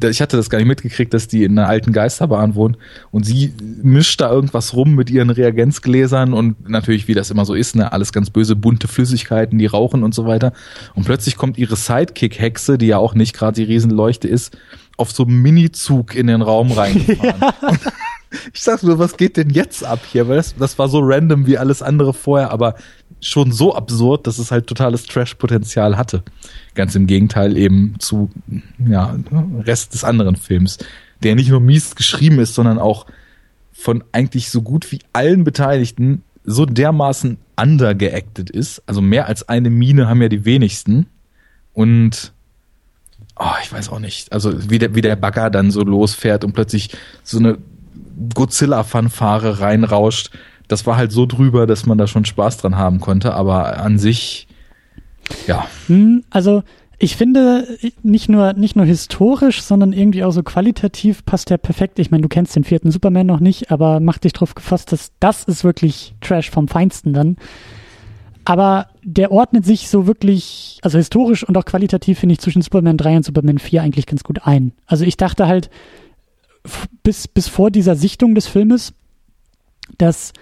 Ich 0.09 0.23
hatte 0.23 0.37
das 0.37 0.51
gar 0.51 0.59
nicht 0.59 0.69
mitgekriegt, 0.69 1.13
dass 1.13 1.27
die 1.27 1.43
in 1.43 1.59
einer 1.59 1.69
alten 1.69 1.93
Geisterbahn 1.93 2.55
wohnt. 2.55 2.79
Und 3.11 3.25
sie 3.25 3.53
mischt 3.83 4.21
da 4.21 4.31
irgendwas 4.31 4.75
rum 4.75 4.95
mit 4.95 5.11
ihren 5.11 5.31
Reagenzgläsern 5.31 6.33
und 6.33 6.69
natürlich, 6.69 7.09
wie 7.09 7.15
das 7.15 7.31
immer 7.31 7.45
so 7.45 7.55
ist, 7.55 7.75
ne, 7.75 7.93
alles 7.93 8.13
ganz 8.13 8.31
böse, 8.31 8.55
bunte 8.55 8.87
Flüssigkeiten, 8.87 9.59
die 9.59 9.67
rauchen 9.67 10.05
und 10.05 10.15
so 10.15 10.27
weiter. 10.27 10.53
Und 10.95 11.05
plötzlich 11.05 11.37
kommt 11.37 11.59
ihre 11.59 11.75
Sidekick-Hexe, 11.75 12.79
die 12.79 12.87
ja 12.87 12.99
auch 12.99 13.15
nicht 13.15 13.35
gerade 13.35 13.57
die 13.57 13.65
Riesenleuchte 13.65 14.29
ist, 14.29 14.57
auf 14.97 15.11
so 15.11 15.25
einem 15.25 15.43
Mini-Zug 15.43 16.15
in 16.15 16.29
den 16.29 16.43
Raum 16.43 16.71
reingefahren. 16.71 17.41
Ja. 17.73 17.73
Ich 18.53 18.63
sag 18.63 18.83
nur, 18.83 18.99
was 18.99 19.17
geht 19.17 19.37
denn 19.37 19.51
jetzt 19.51 19.85
ab 19.85 20.01
hier? 20.11 20.29
Weil 20.29 20.37
das, 20.37 20.55
das 20.57 20.79
war 20.79 20.89
so 20.89 21.01
random 21.03 21.47
wie 21.47 21.59
alles 21.59 21.83
andere 21.83 22.15
vorher, 22.15 22.51
aber 22.51 22.77
schon 23.23 23.53
so 23.53 23.75
absurd, 23.75 24.27
dass 24.27 24.39
es 24.39 24.51
halt 24.51 24.67
totales 24.67 25.05
Trash-Potenzial 25.05 25.97
hatte. 25.97 26.23
Ganz 26.75 26.95
im 26.95 27.07
Gegenteil 27.07 27.57
eben 27.57 27.95
zu 27.99 28.31
ja, 28.87 29.17
Rest 29.61 29.95
des 29.95 30.05
anderen 30.05 30.37
Films, 30.37 30.79
der 31.23 31.37
nicht 31.37 31.49
nur 31.49 31.61
mies 31.61 31.95
geschrieben 31.95 32.41
ist, 32.41 32.55
sondern 32.55 32.79
auch 32.79 33.07
von 33.73 34.05
eigentlich 34.13 34.51
so 34.51 34.61
gut 34.61 34.91
wie 34.93 35.01
allen 35.13 35.45
Beteiligten 35.45 36.23
so 36.45 36.67
dermaßen 36.67 37.39
undergeacted 37.57 38.51
ist. 38.51 38.83
Also 38.87 39.01
mehr 39.01 39.27
als 39.27 39.49
eine 39.49 39.71
Mine 39.71 40.09
haben 40.09 40.21
ja 40.21 40.29
die 40.29 40.45
wenigsten. 40.45 41.07
Und 41.73 42.33
oh, 43.37 43.55
ich 43.63 43.73
weiß 43.73 43.91
auch 43.91 44.01
nicht. 44.01 44.33
Also 44.33 44.69
wie 44.69 44.79
der, 44.79 44.95
wie 44.97 45.01
der 45.01 45.17
Bagger 45.17 45.49
dann 45.49 45.71
so 45.71 45.83
losfährt 45.83 46.45
und 46.45 46.53
plötzlich 46.53 46.91
so 47.23 47.39
eine 47.39 47.59
Godzilla-Fanfare 48.35 49.61
reinrauscht. 49.61 50.31
Das 50.69 50.87
war 50.87 50.97
halt 50.97 51.13
so 51.13 51.27
drüber, 51.27 51.67
dass 51.67 51.87
man 51.87 51.99
da 51.99 52.07
schon 52.07 52.25
Spaß 52.25 52.59
dran 52.59 52.77
haben 52.77 53.01
konnte, 53.01 53.35
aber 53.35 53.79
an 53.81 53.99
sich, 53.99 54.47
ja. 55.47 55.67
Hm, 55.87 56.25
also 56.31 56.63
ich 57.03 57.17
finde, 57.17 57.67
nicht 58.05 58.29
nur, 58.29 58.53
nicht 58.53 58.77
nur 58.77 58.87
historisch, 58.87 59.61
sondern 59.61 59.93
irgendwie 59.93 60.23
auch 60.23 60.31
so 60.31 60.45
qualitativ 60.45 61.25
passt 61.25 61.51
der 61.51 61.59
perfekt. 61.59 61.99
Ich 61.99 62.13
meine, 62.13 62.23
du 62.23 62.29
kennst 62.29 62.55
den 62.55 62.63
vierten 62.63 62.93
Superman 62.93 63.27
noch 63.27 63.41
nicht, 63.41 63.73
aber 63.73 63.99
mach 63.99 64.19
dich 64.19 64.33
drauf 64.33 64.55
gefasst, 64.55 64.93
dass 64.93 65.11
das 65.19 65.43
ist 65.43 65.65
wirklich 65.65 66.15
Trash 66.21 66.51
vom 66.51 66.69
Feinsten 66.69 67.13
dann. 67.13 67.37
Aber 68.45 68.87
der 69.03 69.33
ordnet 69.33 69.65
sich 69.65 69.89
so 69.89 70.07
wirklich, 70.07 70.79
also 70.83 70.99
historisch 70.99 71.43
und 71.43 71.57
auch 71.57 71.65
qualitativ 71.65 72.21
finde 72.21 72.35
ich 72.35 72.39
zwischen 72.39 72.63
Superman 72.63 72.97
3 72.97 73.17
und 73.17 73.25
Superman 73.25 73.59
4 73.59 73.83
eigentlich 73.83 74.07
ganz 74.07 74.23
gut 74.23 74.47
ein. 74.47 74.73
Also 74.87 75.05
ich 75.05 75.17
dachte 75.17 75.49
halt, 75.49 75.71
bis, 77.03 77.27
bis 77.27 77.49
vor 77.49 77.73
dieser 77.73 77.97
Sichtung 77.97 78.37
des 78.37 78.47
Filmes, 78.47 78.95
dass 80.03 80.33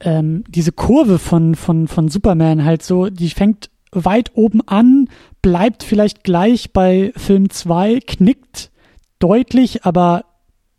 ähm, 0.00 0.42
diese 0.48 0.72
Kurve 0.72 1.18
von, 1.18 1.54
von, 1.54 1.86
von 1.86 2.08
Superman 2.08 2.64
halt 2.64 2.82
so, 2.82 3.08
die 3.08 3.30
fängt 3.30 3.70
weit 3.92 4.32
oben 4.34 4.60
an, 4.66 5.08
bleibt 5.40 5.84
vielleicht 5.84 6.24
gleich 6.24 6.72
bei 6.72 7.12
Film 7.16 7.50
2, 7.50 8.00
knickt 8.00 8.70
deutlich, 9.18 9.84
aber 9.84 10.24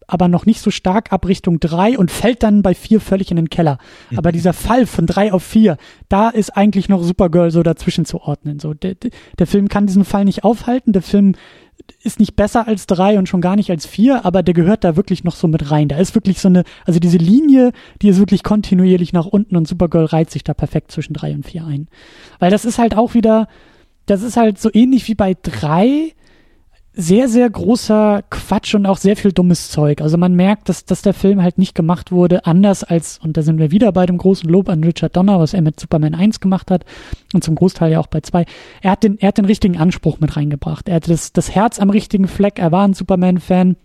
aber 0.05 0.27
noch 0.27 0.45
nicht 0.45 0.59
so 0.59 0.69
stark 0.69 1.13
ab 1.13 1.25
Richtung 1.27 1.61
3 1.61 1.97
und 1.97 2.11
fällt 2.11 2.43
dann 2.43 2.61
bei 2.61 2.75
4 2.75 2.99
völlig 2.99 3.31
in 3.31 3.37
den 3.37 3.49
Keller. 3.49 3.77
Mhm. 4.09 4.17
Aber 4.19 4.33
dieser 4.33 4.51
Fall 4.51 4.85
von 4.85 5.05
3 5.05 5.31
auf 5.31 5.43
4, 5.43 5.77
da 6.09 6.29
ist 6.29 6.57
eigentlich 6.57 6.89
noch 6.89 7.01
Supergirl 7.01 7.51
so 7.51 7.63
dazwischen 7.63 8.03
zu 8.03 8.19
ordnen. 8.19 8.59
So, 8.59 8.73
der, 8.73 8.95
der 9.39 9.47
Film 9.47 9.69
kann 9.69 9.87
diesen 9.87 10.03
Fall 10.03 10.25
nicht 10.25 10.43
aufhalten, 10.43 10.91
der 10.91 11.01
Film 11.01 11.35
ist 12.01 12.19
nicht 12.19 12.35
besser 12.35 12.67
als 12.67 12.85
drei 12.85 13.17
und 13.17 13.29
schon 13.29 13.41
gar 13.41 13.55
nicht 13.55 13.69
als 13.69 13.85
vier, 13.85 14.25
aber 14.25 14.43
der 14.43 14.53
gehört 14.53 14.83
da 14.83 14.95
wirklich 14.95 15.23
noch 15.23 15.35
so 15.35 15.47
mit 15.47 15.71
rein. 15.71 15.87
Da 15.87 15.97
ist 15.97 16.15
wirklich 16.15 16.39
so 16.39 16.49
eine, 16.49 16.63
also 16.85 16.99
diese 16.99 17.17
Linie, 17.17 17.71
die 18.01 18.09
ist 18.09 18.19
wirklich 18.19 18.43
kontinuierlich 18.43 19.13
nach 19.13 19.25
unten 19.25 19.55
und 19.55 19.67
Supergirl 19.67 20.05
reiht 20.05 20.29
sich 20.29 20.43
da 20.43 20.53
perfekt 20.53 20.91
zwischen 20.91 21.13
drei 21.13 21.33
und 21.33 21.45
vier 21.45 21.65
ein. 21.65 21.87
Weil 22.39 22.51
das 22.51 22.65
ist 22.65 22.77
halt 22.77 22.95
auch 22.95 23.13
wieder, 23.13 23.47
das 24.05 24.21
ist 24.21 24.37
halt 24.37 24.59
so 24.59 24.69
ähnlich 24.73 25.07
wie 25.07 25.15
bei 25.15 25.35
drei, 25.41 26.13
sehr, 26.95 27.27
sehr 27.27 27.49
großer 27.49 28.23
Quatsch 28.29 28.75
und 28.75 28.85
auch 28.85 28.97
sehr 28.97 29.15
viel 29.15 29.31
dummes 29.31 29.69
Zeug. 29.69 30.01
Also 30.01 30.17
man 30.17 30.35
merkt, 30.35 30.69
dass, 30.69 30.85
dass 30.85 31.01
der 31.01 31.13
Film 31.13 31.41
halt 31.41 31.57
nicht 31.57 31.73
gemacht 31.73 32.11
wurde, 32.11 32.45
anders 32.45 32.83
als, 32.83 33.17
und 33.17 33.35
da 33.35 33.41
sind 33.41 33.57
wir 33.57 33.71
wieder 33.71 33.91
bei 33.91 34.05
dem 34.05 34.19
großen 34.19 34.47
Lob 34.47 34.69
an 34.69 34.83
Richard 34.83 35.15
Donner, 35.15 35.39
was 35.39 35.55
er 35.55 35.61
mit 35.61 35.79
Superman 35.79 36.13
1 36.13 36.39
gemacht 36.39 36.69
hat 36.69 36.85
und 37.33 37.43
zum 37.43 37.55
Großteil 37.55 37.91
ja 37.91 37.99
auch 37.99 38.07
bei 38.07 38.21
2. 38.21 38.45
Er 38.81 38.91
hat 38.91 39.03
den, 39.03 39.17
er 39.19 39.29
hat 39.29 39.39
den 39.39 39.45
richtigen 39.45 39.77
Anspruch 39.77 40.19
mit 40.19 40.35
reingebracht. 40.35 40.87
Er 40.87 40.95
hat 40.95 41.09
das, 41.09 41.33
das 41.33 41.49
Herz 41.55 41.79
am 41.79 41.89
richtigen 41.89 42.27
Fleck, 42.27 42.59
er 42.59 42.71
war 42.71 42.87
ein 42.87 42.93
Superman-Fan 42.93 43.75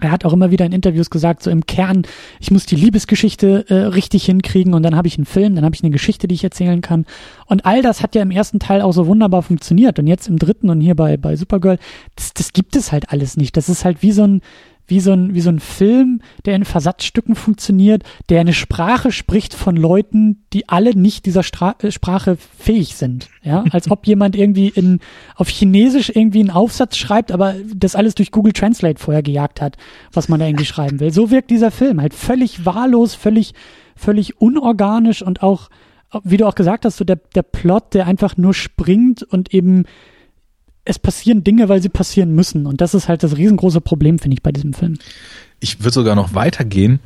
er 0.00 0.10
hat 0.10 0.24
auch 0.24 0.32
immer 0.32 0.50
wieder 0.50 0.66
in 0.66 0.72
Interviews 0.72 1.10
gesagt, 1.10 1.42
so 1.42 1.50
im 1.50 1.66
Kern, 1.66 2.02
ich 2.38 2.50
muss 2.50 2.66
die 2.66 2.76
Liebesgeschichte 2.76 3.64
äh, 3.68 3.74
richtig 3.74 4.26
hinkriegen 4.26 4.74
und 4.74 4.82
dann 4.82 4.96
habe 4.96 5.08
ich 5.08 5.16
einen 5.16 5.24
Film, 5.24 5.54
dann 5.54 5.64
habe 5.64 5.74
ich 5.74 5.82
eine 5.82 5.90
Geschichte, 5.90 6.28
die 6.28 6.34
ich 6.34 6.44
erzählen 6.44 6.80
kann. 6.80 7.06
Und 7.46 7.64
all 7.64 7.82
das 7.82 8.02
hat 8.02 8.14
ja 8.14 8.22
im 8.22 8.30
ersten 8.30 8.58
Teil 8.58 8.82
auch 8.82 8.92
so 8.92 9.06
wunderbar 9.06 9.42
funktioniert. 9.42 9.98
Und 9.98 10.06
jetzt 10.06 10.28
im 10.28 10.38
dritten 10.38 10.68
und 10.68 10.80
hier 10.80 10.94
bei, 10.94 11.16
bei 11.16 11.36
Supergirl, 11.36 11.78
das, 12.14 12.34
das 12.34 12.52
gibt 12.52 12.76
es 12.76 12.92
halt 12.92 13.10
alles 13.10 13.36
nicht. 13.36 13.56
Das 13.56 13.68
ist 13.68 13.84
halt 13.84 14.02
wie 14.02 14.12
so 14.12 14.24
ein, 14.24 14.42
wie 14.86 15.00
so 15.00 15.12
ein, 15.12 15.34
wie 15.34 15.40
so 15.40 15.50
ein 15.50 15.60
Film, 15.60 16.20
der 16.44 16.54
in 16.54 16.64
Versatzstücken 16.64 17.34
funktioniert, 17.34 18.02
der 18.28 18.40
eine 18.40 18.52
Sprache 18.52 19.10
spricht 19.10 19.54
von 19.54 19.76
Leuten, 19.76 20.44
die 20.52 20.68
alle 20.68 20.96
nicht 20.96 21.26
dieser 21.26 21.42
Stra 21.42 21.74
äh, 21.82 21.90
Sprache 21.90 22.36
fähig 22.58 22.96
sind. 22.96 23.28
Ja, 23.42 23.64
als 23.70 23.90
ob 23.90 24.06
jemand 24.06 24.36
irgendwie 24.36 24.68
in, 24.68 25.00
auf 25.34 25.48
Chinesisch 25.48 26.10
irgendwie 26.10 26.40
einen 26.40 26.50
Aufsatz 26.50 26.96
schreibt, 26.96 27.32
aber 27.32 27.54
das 27.74 27.96
alles 27.96 28.14
durch 28.14 28.30
Google 28.30 28.52
Translate 28.52 29.00
vorher 29.00 29.22
gejagt 29.22 29.60
hat, 29.60 29.76
was 30.12 30.28
man 30.28 30.40
da 30.40 30.46
irgendwie 30.46 30.64
schreiben 30.64 31.00
will. 31.00 31.12
So 31.12 31.30
wirkt 31.30 31.50
dieser 31.50 31.70
Film 31.70 32.00
halt 32.00 32.14
völlig 32.14 32.64
wahllos, 32.64 33.14
völlig, 33.14 33.54
völlig 33.96 34.40
unorganisch 34.40 35.22
und 35.22 35.42
auch, 35.42 35.68
wie 36.22 36.36
du 36.36 36.46
auch 36.46 36.54
gesagt 36.54 36.84
hast, 36.84 36.96
so 36.96 37.04
der, 37.04 37.18
der 37.34 37.42
Plot, 37.42 37.94
der 37.94 38.06
einfach 38.06 38.36
nur 38.36 38.54
springt 38.54 39.22
und 39.22 39.52
eben 39.52 39.84
es 40.86 40.98
passieren 40.98 41.44
Dinge, 41.44 41.68
weil 41.68 41.82
sie 41.82 41.88
passieren 41.88 42.34
müssen. 42.34 42.66
Und 42.66 42.80
das 42.80 42.94
ist 42.94 43.08
halt 43.08 43.22
das 43.22 43.36
riesengroße 43.36 43.80
Problem, 43.80 44.18
finde 44.18 44.36
ich, 44.36 44.42
bei 44.42 44.52
diesem 44.52 44.72
Film. 44.72 44.98
Ich 45.60 45.80
würde 45.80 45.92
sogar 45.92 46.14
noch 46.14 46.34
weitergehen 46.34 47.00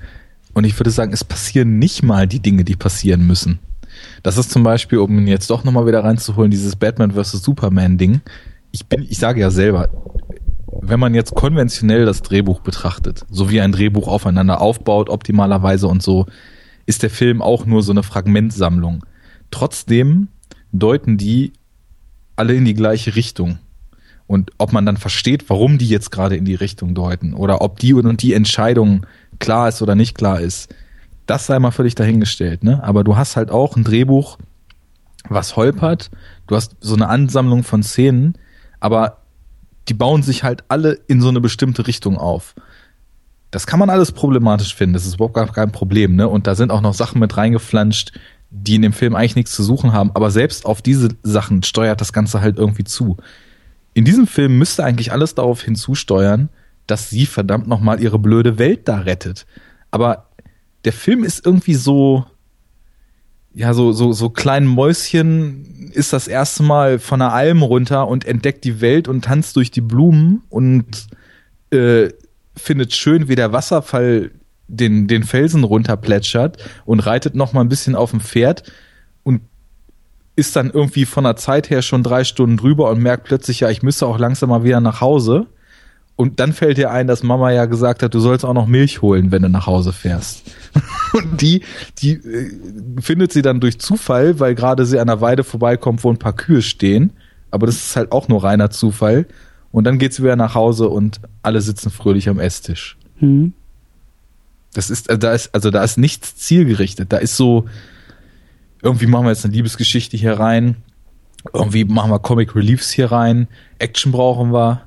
und 0.52 0.64
ich 0.64 0.78
würde 0.78 0.90
sagen, 0.90 1.12
es 1.12 1.24
passieren 1.24 1.78
nicht 1.78 2.02
mal 2.02 2.26
die 2.26 2.40
Dinge, 2.40 2.64
die 2.64 2.76
passieren 2.76 3.26
müssen. 3.26 3.58
Das 4.22 4.36
ist 4.36 4.50
zum 4.50 4.62
Beispiel, 4.62 4.98
um 4.98 5.18
ihn 5.18 5.26
jetzt 5.26 5.50
doch 5.50 5.64
nochmal 5.64 5.86
wieder 5.86 6.04
reinzuholen, 6.04 6.50
dieses 6.50 6.76
Batman 6.76 7.12
vs. 7.12 7.42
Superman 7.42 7.98
Ding. 7.98 8.20
Ich 8.70 8.86
bin, 8.86 9.02
ich 9.02 9.18
sage 9.18 9.40
ja 9.40 9.50
selber, 9.50 9.88
wenn 10.82 11.00
man 11.00 11.14
jetzt 11.14 11.34
konventionell 11.34 12.04
das 12.04 12.22
Drehbuch 12.22 12.60
betrachtet, 12.60 13.24
so 13.30 13.50
wie 13.50 13.60
ein 13.60 13.72
Drehbuch 13.72 14.08
aufeinander 14.08 14.60
aufbaut, 14.60 15.08
optimalerweise 15.08 15.88
und 15.88 16.02
so, 16.02 16.26
ist 16.86 17.02
der 17.02 17.10
Film 17.10 17.42
auch 17.42 17.66
nur 17.66 17.82
so 17.82 17.92
eine 17.92 18.02
Fragmentsammlung. 18.02 19.04
Trotzdem 19.50 20.28
deuten 20.72 21.16
die 21.16 21.52
alle 22.36 22.54
in 22.54 22.64
die 22.64 22.74
gleiche 22.74 23.16
Richtung. 23.16 23.58
Und 24.30 24.52
ob 24.58 24.72
man 24.72 24.86
dann 24.86 24.96
versteht, 24.96 25.50
warum 25.50 25.76
die 25.76 25.88
jetzt 25.88 26.12
gerade 26.12 26.36
in 26.36 26.44
die 26.44 26.54
Richtung 26.54 26.94
deuten 26.94 27.34
oder 27.34 27.62
ob 27.62 27.80
die 27.80 27.94
und 27.94 28.22
die 28.22 28.32
Entscheidung 28.32 29.04
klar 29.40 29.68
ist 29.68 29.82
oder 29.82 29.96
nicht 29.96 30.16
klar 30.16 30.40
ist, 30.40 30.72
das 31.26 31.46
sei 31.46 31.58
mal 31.58 31.72
völlig 31.72 31.96
dahingestellt. 31.96 32.62
Ne? 32.62 32.80
Aber 32.84 33.02
du 33.02 33.16
hast 33.16 33.34
halt 33.34 33.50
auch 33.50 33.74
ein 33.74 33.82
Drehbuch, 33.82 34.38
was 35.28 35.56
holpert. 35.56 36.12
Du 36.46 36.54
hast 36.54 36.76
so 36.78 36.94
eine 36.94 37.08
Ansammlung 37.08 37.64
von 37.64 37.82
Szenen, 37.82 38.38
aber 38.78 39.16
die 39.88 39.94
bauen 39.94 40.22
sich 40.22 40.44
halt 40.44 40.62
alle 40.68 40.92
in 41.08 41.20
so 41.20 41.28
eine 41.28 41.40
bestimmte 41.40 41.88
Richtung 41.88 42.16
auf. 42.16 42.54
Das 43.50 43.66
kann 43.66 43.80
man 43.80 43.90
alles 43.90 44.12
problematisch 44.12 44.76
finden. 44.76 44.94
Das 44.94 45.06
ist 45.06 45.16
überhaupt 45.16 45.54
kein 45.56 45.72
Problem. 45.72 46.14
Ne? 46.14 46.28
Und 46.28 46.46
da 46.46 46.54
sind 46.54 46.70
auch 46.70 46.82
noch 46.82 46.94
Sachen 46.94 47.18
mit 47.18 47.36
reingeflanscht, 47.36 48.12
die 48.50 48.76
in 48.76 48.82
dem 48.82 48.92
Film 48.92 49.16
eigentlich 49.16 49.34
nichts 49.34 49.50
zu 49.50 49.64
suchen 49.64 49.92
haben. 49.92 50.12
Aber 50.14 50.30
selbst 50.30 50.66
auf 50.66 50.82
diese 50.82 51.08
Sachen 51.24 51.64
steuert 51.64 52.00
das 52.00 52.12
Ganze 52.12 52.40
halt 52.40 52.58
irgendwie 52.58 52.84
zu 52.84 53.16
in 53.94 54.04
diesem 54.04 54.26
Film 54.26 54.58
müsste 54.58 54.84
eigentlich 54.84 55.12
alles 55.12 55.34
darauf 55.34 55.62
hinzusteuern, 55.62 56.48
dass 56.86 57.10
sie 57.10 57.26
verdammt 57.26 57.68
nochmal 57.68 58.00
ihre 58.00 58.18
blöde 58.18 58.58
Welt 58.58 58.88
da 58.88 59.00
rettet. 59.00 59.46
Aber 59.90 60.30
der 60.84 60.92
Film 60.92 61.24
ist 61.24 61.44
irgendwie 61.44 61.74
so, 61.74 62.24
ja, 63.52 63.74
so, 63.74 63.92
so, 63.92 64.12
so 64.12 64.30
klein 64.30 64.66
Mäuschen 64.66 65.90
ist 65.92 66.12
das 66.12 66.28
erste 66.28 66.62
Mal 66.62 66.98
von 66.98 67.20
einer 67.20 67.32
Alm 67.32 67.62
runter 67.62 68.06
und 68.08 68.24
entdeckt 68.24 68.64
die 68.64 68.80
Welt 68.80 69.08
und 69.08 69.24
tanzt 69.24 69.56
durch 69.56 69.70
die 69.70 69.80
Blumen 69.80 70.42
und 70.48 71.08
äh, 71.70 72.08
findet 72.56 72.94
schön, 72.94 73.28
wie 73.28 73.34
der 73.34 73.52
Wasserfall 73.52 74.30
den, 74.68 75.08
den 75.08 75.24
Felsen 75.24 75.64
runterplätschert 75.64 76.58
und 76.84 77.00
reitet 77.00 77.34
noch 77.34 77.52
mal 77.52 77.62
ein 77.62 77.68
bisschen 77.68 77.96
auf 77.96 78.10
dem 78.10 78.20
Pferd 78.20 78.62
ist 80.40 80.56
dann 80.56 80.70
irgendwie 80.70 81.04
von 81.04 81.24
der 81.24 81.36
Zeit 81.36 81.68
her 81.68 81.82
schon 81.82 82.02
drei 82.02 82.24
Stunden 82.24 82.56
drüber 82.56 82.90
und 82.90 83.00
merkt 83.00 83.24
plötzlich, 83.24 83.60
ja, 83.60 83.68
ich 83.68 83.82
müsste 83.82 84.06
auch 84.06 84.18
langsam 84.18 84.48
mal 84.48 84.64
wieder 84.64 84.80
nach 84.80 85.02
Hause. 85.02 85.46
Und 86.16 86.40
dann 86.40 86.52
fällt 86.52 86.78
dir 86.78 86.90
ein, 86.90 87.06
dass 87.06 87.22
Mama 87.22 87.50
ja 87.50 87.66
gesagt 87.66 88.02
hat, 88.02 88.14
du 88.14 88.20
sollst 88.20 88.44
auch 88.44 88.54
noch 88.54 88.66
Milch 88.66 89.02
holen, 89.02 89.30
wenn 89.32 89.42
du 89.42 89.48
nach 89.48 89.66
Hause 89.66 89.92
fährst. 89.92 90.42
Und 91.12 91.40
die, 91.40 91.62
die 91.98 92.12
äh, 92.12 92.50
findet 93.00 93.32
sie 93.32 93.42
dann 93.42 93.60
durch 93.60 93.78
Zufall, 93.78 94.40
weil 94.40 94.54
gerade 94.54 94.84
sie 94.86 94.98
an 94.98 95.06
der 95.06 95.20
Weide 95.20 95.44
vorbeikommt, 95.44 96.04
wo 96.04 96.10
ein 96.10 96.18
paar 96.18 96.34
Kühe 96.34 96.62
stehen. 96.62 97.12
Aber 97.50 97.66
das 97.66 97.76
ist 97.76 97.96
halt 97.96 98.12
auch 98.12 98.28
nur 98.28 98.42
reiner 98.42 98.70
Zufall. 98.70 99.26
Und 99.72 99.84
dann 99.84 99.98
geht 99.98 100.14
sie 100.14 100.22
wieder 100.22 100.36
nach 100.36 100.54
Hause 100.54 100.88
und 100.88 101.20
alle 101.42 101.60
sitzen 101.60 101.90
fröhlich 101.90 102.28
am 102.28 102.38
Esstisch. 102.38 102.96
Mhm. 103.20 103.52
Das 104.72 104.88
ist, 104.90 105.10
also 105.10 105.18
da 105.18 105.32
ist, 105.32 105.54
also 105.54 105.70
da 105.70 105.82
ist 105.82 105.98
nichts 105.98 106.36
zielgerichtet. 106.36 107.12
Da 107.12 107.18
ist 107.18 107.36
so, 107.36 107.66
irgendwie 108.82 109.06
machen 109.06 109.24
wir 109.24 109.30
jetzt 109.30 109.44
eine 109.44 109.54
Liebesgeschichte 109.54 110.16
hier 110.16 110.38
rein, 110.38 110.76
irgendwie 111.52 111.84
machen 111.84 112.10
wir 112.10 112.18
Comic 112.18 112.54
Reliefs 112.54 112.90
hier 112.90 113.12
rein, 113.12 113.48
Action 113.78 114.12
brauchen 114.12 114.52
wir. 114.52 114.82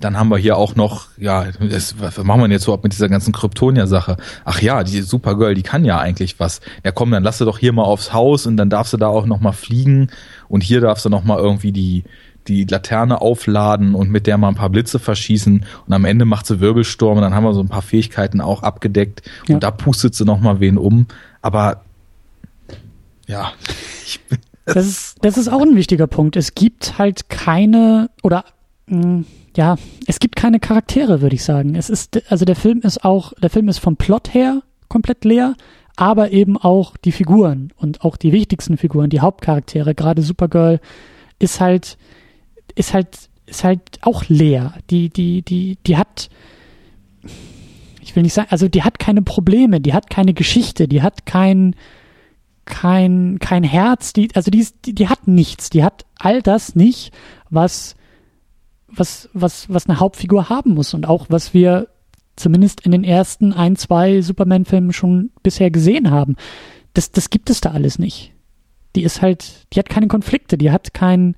Dann 0.00 0.16
haben 0.16 0.28
wir 0.28 0.38
hier 0.38 0.56
auch 0.56 0.76
noch, 0.76 1.08
ja, 1.16 1.46
das, 1.58 1.96
was 1.98 2.16
machen 2.18 2.40
wir 2.40 2.48
jetzt 2.50 2.62
so 2.62 2.72
ab 2.72 2.84
mit 2.84 2.92
dieser 2.92 3.08
ganzen 3.08 3.32
Kryptonia-Sache? 3.32 4.16
Ach 4.44 4.62
ja, 4.62 4.84
die 4.84 5.02
Supergirl, 5.02 5.54
die 5.54 5.64
kann 5.64 5.84
ja 5.84 5.98
eigentlich 5.98 6.38
was. 6.38 6.60
Ja 6.84 6.92
komm, 6.92 7.10
dann 7.10 7.24
lass 7.24 7.38
sie 7.38 7.44
doch 7.44 7.58
hier 7.58 7.72
mal 7.72 7.82
aufs 7.82 8.12
Haus 8.12 8.46
und 8.46 8.56
dann 8.56 8.70
darfst 8.70 8.92
du 8.92 8.96
da 8.96 9.08
auch 9.08 9.26
noch 9.26 9.40
mal 9.40 9.50
fliegen 9.50 10.10
und 10.48 10.62
hier 10.62 10.80
darfst 10.80 11.04
du 11.04 11.08
noch 11.08 11.24
mal 11.24 11.38
irgendwie 11.38 11.72
die, 11.72 12.04
die 12.46 12.64
Laterne 12.64 13.20
aufladen 13.20 13.96
und 13.96 14.08
mit 14.08 14.28
der 14.28 14.38
mal 14.38 14.48
ein 14.48 14.54
paar 14.54 14.70
Blitze 14.70 15.00
verschießen 15.00 15.64
und 15.86 15.92
am 15.92 16.04
Ende 16.04 16.24
macht 16.24 16.46
sie 16.46 16.60
Wirbelsturm 16.60 17.16
und 17.16 17.22
dann 17.22 17.34
haben 17.34 17.44
wir 17.44 17.54
so 17.54 17.60
ein 17.60 17.68
paar 17.68 17.82
Fähigkeiten 17.82 18.40
auch 18.40 18.62
abgedeckt 18.62 19.22
ja. 19.48 19.56
und 19.56 19.64
da 19.64 19.72
pustet 19.72 20.14
sie 20.14 20.24
noch 20.24 20.38
mal 20.38 20.60
wen 20.60 20.78
um. 20.78 21.06
Aber 21.42 21.82
ja. 23.28 23.52
das, 24.64 24.86
ist, 24.86 25.16
das 25.22 25.38
ist 25.38 25.48
auch 25.48 25.62
ein 25.62 25.76
wichtiger 25.76 26.08
Punkt. 26.08 26.36
Es 26.36 26.54
gibt 26.56 26.98
halt 26.98 27.28
keine 27.28 28.10
oder 28.24 28.44
mh, 28.86 29.02
hm, 29.02 29.26
ja, 29.56 29.76
es 30.06 30.18
gibt 30.18 30.34
keine 30.36 30.58
Charaktere, 30.58 31.20
würde 31.20 31.36
ich 31.36 31.44
sagen. 31.44 31.76
Es 31.76 31.90
ist 31.90 32.30
also 32.30 32.44
der 32.44 32.56
Film 32.56 32.80
ist 32.80 33.04
auch 33.04 33.32
der 33.40 33.50
Film 33.50 33.68
ist 33.68 33.78
vom 33.78 33.96
Plot 33.96 34.34
her 34.34 34.62
komplett 34.88 35.24
leer, 35.24 35.54
aber 35.94 36.32
eben 36.32 36.56
auch 36.56 36.96
die 36.96 37.12
Figuren 37.12 37.72
und 37.76 38.02
auch 38.02 38.16
die 38.16 38.32
wichtigsten 38.32 38.76
Figuren, 38.76 39.10
die 39.10 39.20
Hauptcharaktere, 39.20 39.94
gerade 39.94 40.22
Supergirl 40.22 40.80
ist 41.38 41.60
halt 41.60 41.96
ist 42.74 42.94
halt 42.94 43.28
ist 43.48 43.64
halt 43.64 43.80
auch 44.02 44.24
leer. 44.28 44.74
Die, 44.90 45.08
die, 45.08 45.42
die, 45.42 45.78
die 45.86 45.96
hat, 45.96 46.28
ich 48.00 48.14
will 48.14 48.22
nicht 48.22 48.34
sagen, 48.34 48.48
also 48.50 48.68
die 48.68 48.82
hat 48.82 48.98
keine 48.98 49.22
Probleme, 49.22 49.80
die 49.80 49.94
hat 49.94 50.10
keine 50.10 50.34
Geschichte, 50.34 50.88
die 50.88 51.02
hat 51.02 51.26
kein, 51.26 51.74
kein, 52.68 53.38
kein 53.40 53.64
Herz, 53.64 54.12
die, 54.12 54.28
also 54.34 54.50
die, 54.50 54.60
ist, 54.60 54.76
die, 54.84 54.94
die 54.94 55.08
hat 55.08 55.26
nichts, 55.26 55.70
die 55.70 55.82
hat 55.82 56.04
all 56.16 56.42
das 56.42 56.74
nicht, 56.74 57.12
was, 57.50 57.96
was, 58.86 59.28
was, 59.32 59.68
was 59.68 59.88
eine 59.88 59.98
Hauptfigur 59.98 60.48
haben 60.48 60.74
muss 60.74 60.94
und 60.94 61.06
auch 61.06 61.26
was 61.28 61.54
wir 61.54 61.88
zumindest 62.36 62.82
in 62.82 62.92
den 62.92 63.04
ersten 63.04 63.52
ein, 63.52 63.74
zwei 63.76 64.20
Superman-Filmen 64.20 64.92
schon 64.92 65.30
bisher 65.42 65.70
gesehen 65.70 66.10
haben. 66.10 66.36
Das, 66.94 67.10
das 67.10 67.30
gibt 67.30 67.50
es 67.50 67.60
da 67.60 67.70
alles 67.70 67.98
nicht. 67.98 68.32
Die 68.94 69.02
ist 69.02 69.22
halt, 69.22 69.66
die 69.72 69.78
hat 69.78 69.88
keine 69.88 70.08
Konflikte, 70.08 70.56
die 70.56 70.70
hat 70.70 70.94
kein, 70.94 71.36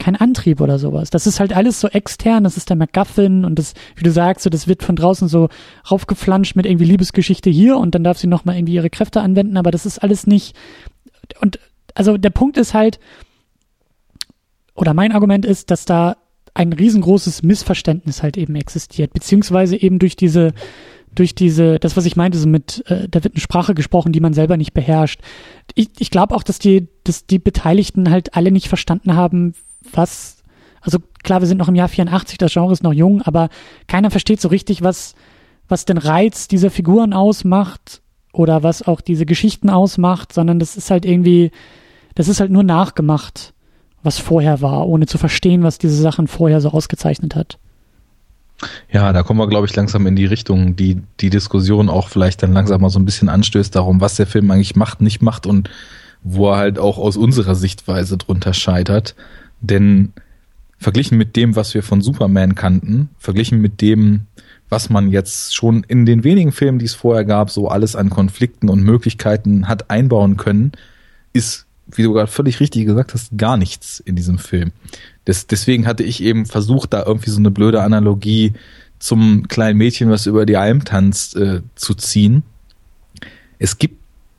kein 0.00 0.16
Antrieb 0.16 0.60
oder 0.60 0.80
sowas. 0.80 1.10
Das 1.10 1.28
ist 1.28 1.38
halt 1.38 1.54
alles 1.54 1.80
so 1.80 1.86
extern, 1.86 2.42
das 2.42 2.56
ist 2.56 2.68
der 2.68 2.76
MacGuffin 2.76 3.44
und 3.44 3.58
das, 3.58 3.74
wie 3.94 4.02
du 4.02 4.10
sagst, 4.10 4.42
so, 4.42 4.50
das 4.50 4.66
wird 4.66 4.82
von 4.82 4.96
draußen 4.96 5.28
so 5.28 5.48
raufgeflanscht 5.88 6.56
mit 6.56 6.66
irgendwie 6.66 6.86
Liebesgeschichte 6.86 7.50
hier 7.50 7.76
und 7.76 7.94
dann 7.94 8.02
darf 8.02 8.18
sie 8.18 8.26
nochmal 8.26 8.56
irgendwie 8.56 8.74
ihre 8.74 8.90
Kräfte 8.90 9.20
anwenden, 9.20 9.56
aber 9.56 9.70
das 9.70 9.86
ist 9.86 9.98
alles 9.98 10.26
nicht, 10.26 10.56
und 11.40 11.60
also 11.94 12.16
der 12.16 12.30
Punkt 12.30 12.56
ist 12.56 12.74
halt, 12.74 12.98
oder 14.74 14.94
mein 14.94 15.12
Argument 15.12 15.44
ist, 15.44 15.70
dass 15.70 15.84
da 15.84 16.16
ein 16.54 16.72
riesengroßes 16.72 17.42
Missverständnis 17.42 18.22
halt 18.22 18.36
eben 18.36 18.56
existiert, 18.56 19.12
beziehungsweise 19.12 19.76
eben 19.76 19.98
durch 19.98 20.16
diese, 20.16 20.52
durch 21.14 21.34
diese, 21.34 21.78
das, 21.78 21.96
was 21.96 22.06
ich 22.06 22.16
meinte, 22.16 22.38
so 22.38 22.48
mit, 22.48 22.84
äh, 22.88 23.08
da 23.08 23.22
wird 23.22 23.34
eine 23.34 23.40
Sprache 23.40 23.74
gesprochen, 23.74 24.12
die 24.12 24.20
man 24.20 24.32
selber 24.32 24.56
nicht 24.56 24.72
beherrscht. 24.72 25.20
Ich, 25.74 25.90
ich 25.98 26.10
glaube 26.10 26.34
auch, 26.34 26.42
dass 26.42 26.58
die, 26.58 26.88
dass 27.04 27.26
die 27.26 27.38
Beteiligten 27.38 28.10
halt 28.10 28.34
alle 28.34 28.50
nicht 28.50 28.68
verstanden 28.68 29.14
haben, 29.14 29.54
was, 29.92 30.42
also 30.80 30.98
klar, 31.22 31.40
wir 31.40 31.48
sind 31.48 31.58
noch 31.58 31.68
im 31.68 31.74
Jahr 31.74 31.88
84, 31.88 32.38
das 32.38 32.52
Genre 32.52 32.72
ist 32.72 32.82
noch 32.82 32.92
jung, 32.92 33.22
aber 33.22 33.48
keiner 33.86 34.10
versteht 34.10 34.40
so 34.40 34.48
richtig, 34.48 34.82
was, 34.82 35.14
was 35.68 35.84
den 35.84 35.98
Reiz 35.98 36.48
dieser 36.48 36.70
Figuren 36.70 37.12
ausmacht 37.12 38.02
oder 38.32 38.62
was 38.62 38.86
auch 38.86 39.00
diese 39.00 39.26
Geschichten 39.26 39.70
ausmacht, 39.70 40.32
sondern 40.32 40.58
das 40.58 40.76
ist 40.76 40.90
halt 40.90 41.04
irgendwie, 41.04 41.50
das 42.14 42.28
ist 42.28 42.40
halt 42.40 42.50
nur 42.50 42.62
nachgemacht, 42.62 43.54
was 44.02 44.18
vorher 44.18 44.60
war, 44.60 44.86
ohne 44.86 45.06
zu 45.06 45.18
verstehen, 45.18 45.62
was 45.62 45.78
diese 45.78 46.00
Sachen 46.00 46.26
vorher 46.26 46.60
so 46.60 46.70
ausgezeichnet 46.70 47.34
hat. 47.34 47.58
Ja, 48.92 49.12
da 49.12 49.22
kommen 49.22 49.40
wir, 49.40 49.48
glaube 49.48 49.66
ich, 49.66 49.74
langsam 49.74 50.06
in 50.06 50.16
die 50.16 50.26
Richtung, 50.26 50.76
die 50.76 51.02
die 51.20 51.30
Diskussion 51.30 51.88
auch 51.88 52.08
vielleicht 52.08 52.42
dann 52.42 52.52
langsam 52.52 52.82
mal 52.82 52.90
so 52.90 52.98
ein 52.98 53.04
bisschen 53.04 53.28
anstößt, 53.28 53.74
darum, 53.74 54.00
was 54.00 54.16
der 54.16 54.26
Film 54.26 54.50
eigentlich 54.50 54.76
macht, 54.76 55.00
nicht 55.00 55.22
macht 55.22 55.46
und 55.46 55.70
wo 56.22 56.50
er 56.50 56.58
halt 56.58 56.78
auch 56.78 56.98
aus 56.98 57.16
unserer 57.16 57.54
Sichtweise 57.54 58.18
drunter 58.18 58.52
scheitert. 58.52 59.14
Denn 59.60 60.12
verglichen 60.78 61.18
mit 61.18 61.36
dem, 61.36 61.56
was 61.56 61.74
wir 61.74 61.82
von 61.82 62.00
Superman 62.00 62.54
kannten, 62.54 63.10
verglichen 63.18 63.60
mit 63.60 63.80
dem, 63.80 64.22
was 64.70 64.88
man 64.88 65.10
jetzt 65.10 65.54
schon 65.54 65.84
in 65.84 66.06
den 66.06 66.24
wenigen 66.24 66.52
Filmen, 66.52 66.78
die 66.78 66.86
es 66.86 66.94
vorher 66.94 67.24
gab, 67.24 67.50
so 67.50 67.68
alles 67.68 67.96
an 67.96 68.08
Konflikten 68.08 68.70
und 68.70 68.82
Möglichkeiten 68.82 69.68
hat 69.68 69.90
einbauen 69.90 70.36
können, 70.36 70.72
ist, 71.32 71.66
wie 71.88 72.04
du 72.04 72.12
gerade 72.12 72.30
völlig 72.30 72.60
richtig 72.60 72.86
gesagt 72.86 73.12
hast, 73.12 73.36
gar 73.36 73.56
nichts 73.56 74.00
in 74.00 74.16
diesem 74.16 74.38
Film. 74.38 74.72
Das, 75.24 75.46
deswegen 75.46 75.86
hatte 75.86 76.04
ich 76.04 76.22
eben 76.22 76.46
versucht, 76.46 76.92
da 76.92 77.04
irgendwie 77.04 77.30
so 77.30 77.38
eine 77.38 77.50
blöde 77.50 77.82
Analogie 77.82 78.54
zum 79.00 79.48
kleinen 79.48 79.78
Mädchen, 79.78 80.10
was 80.10 80.26
über 80.26 80.46
die 80.46 80.56
Alm 80.56 80.84
tanzt, 80.84 81.36
äh, 81.36 81.62
zu 81.74 81.94
ziehen. 81.94 82.42
Es 83.58 83.78
gibt, 83.78 83.96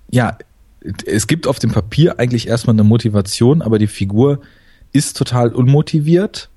ja, 0.09 0.37
es 1.05 1.27
gibt 1.27 1.45
auf 1.45 1.59
dem 1.59 1.71
Papier 1.71 2.19
eigentlich 2.19 2.47
erstmal 2.47 2.75
eine 2.75 2.83
Motivation, 2.83 3.61
aber 3.61 3.79
die 3.79 3.87
Figur 3.87 4.41
ist 4.91 5.17
total 5.17 5.53
unmotiviert 5.53 6.49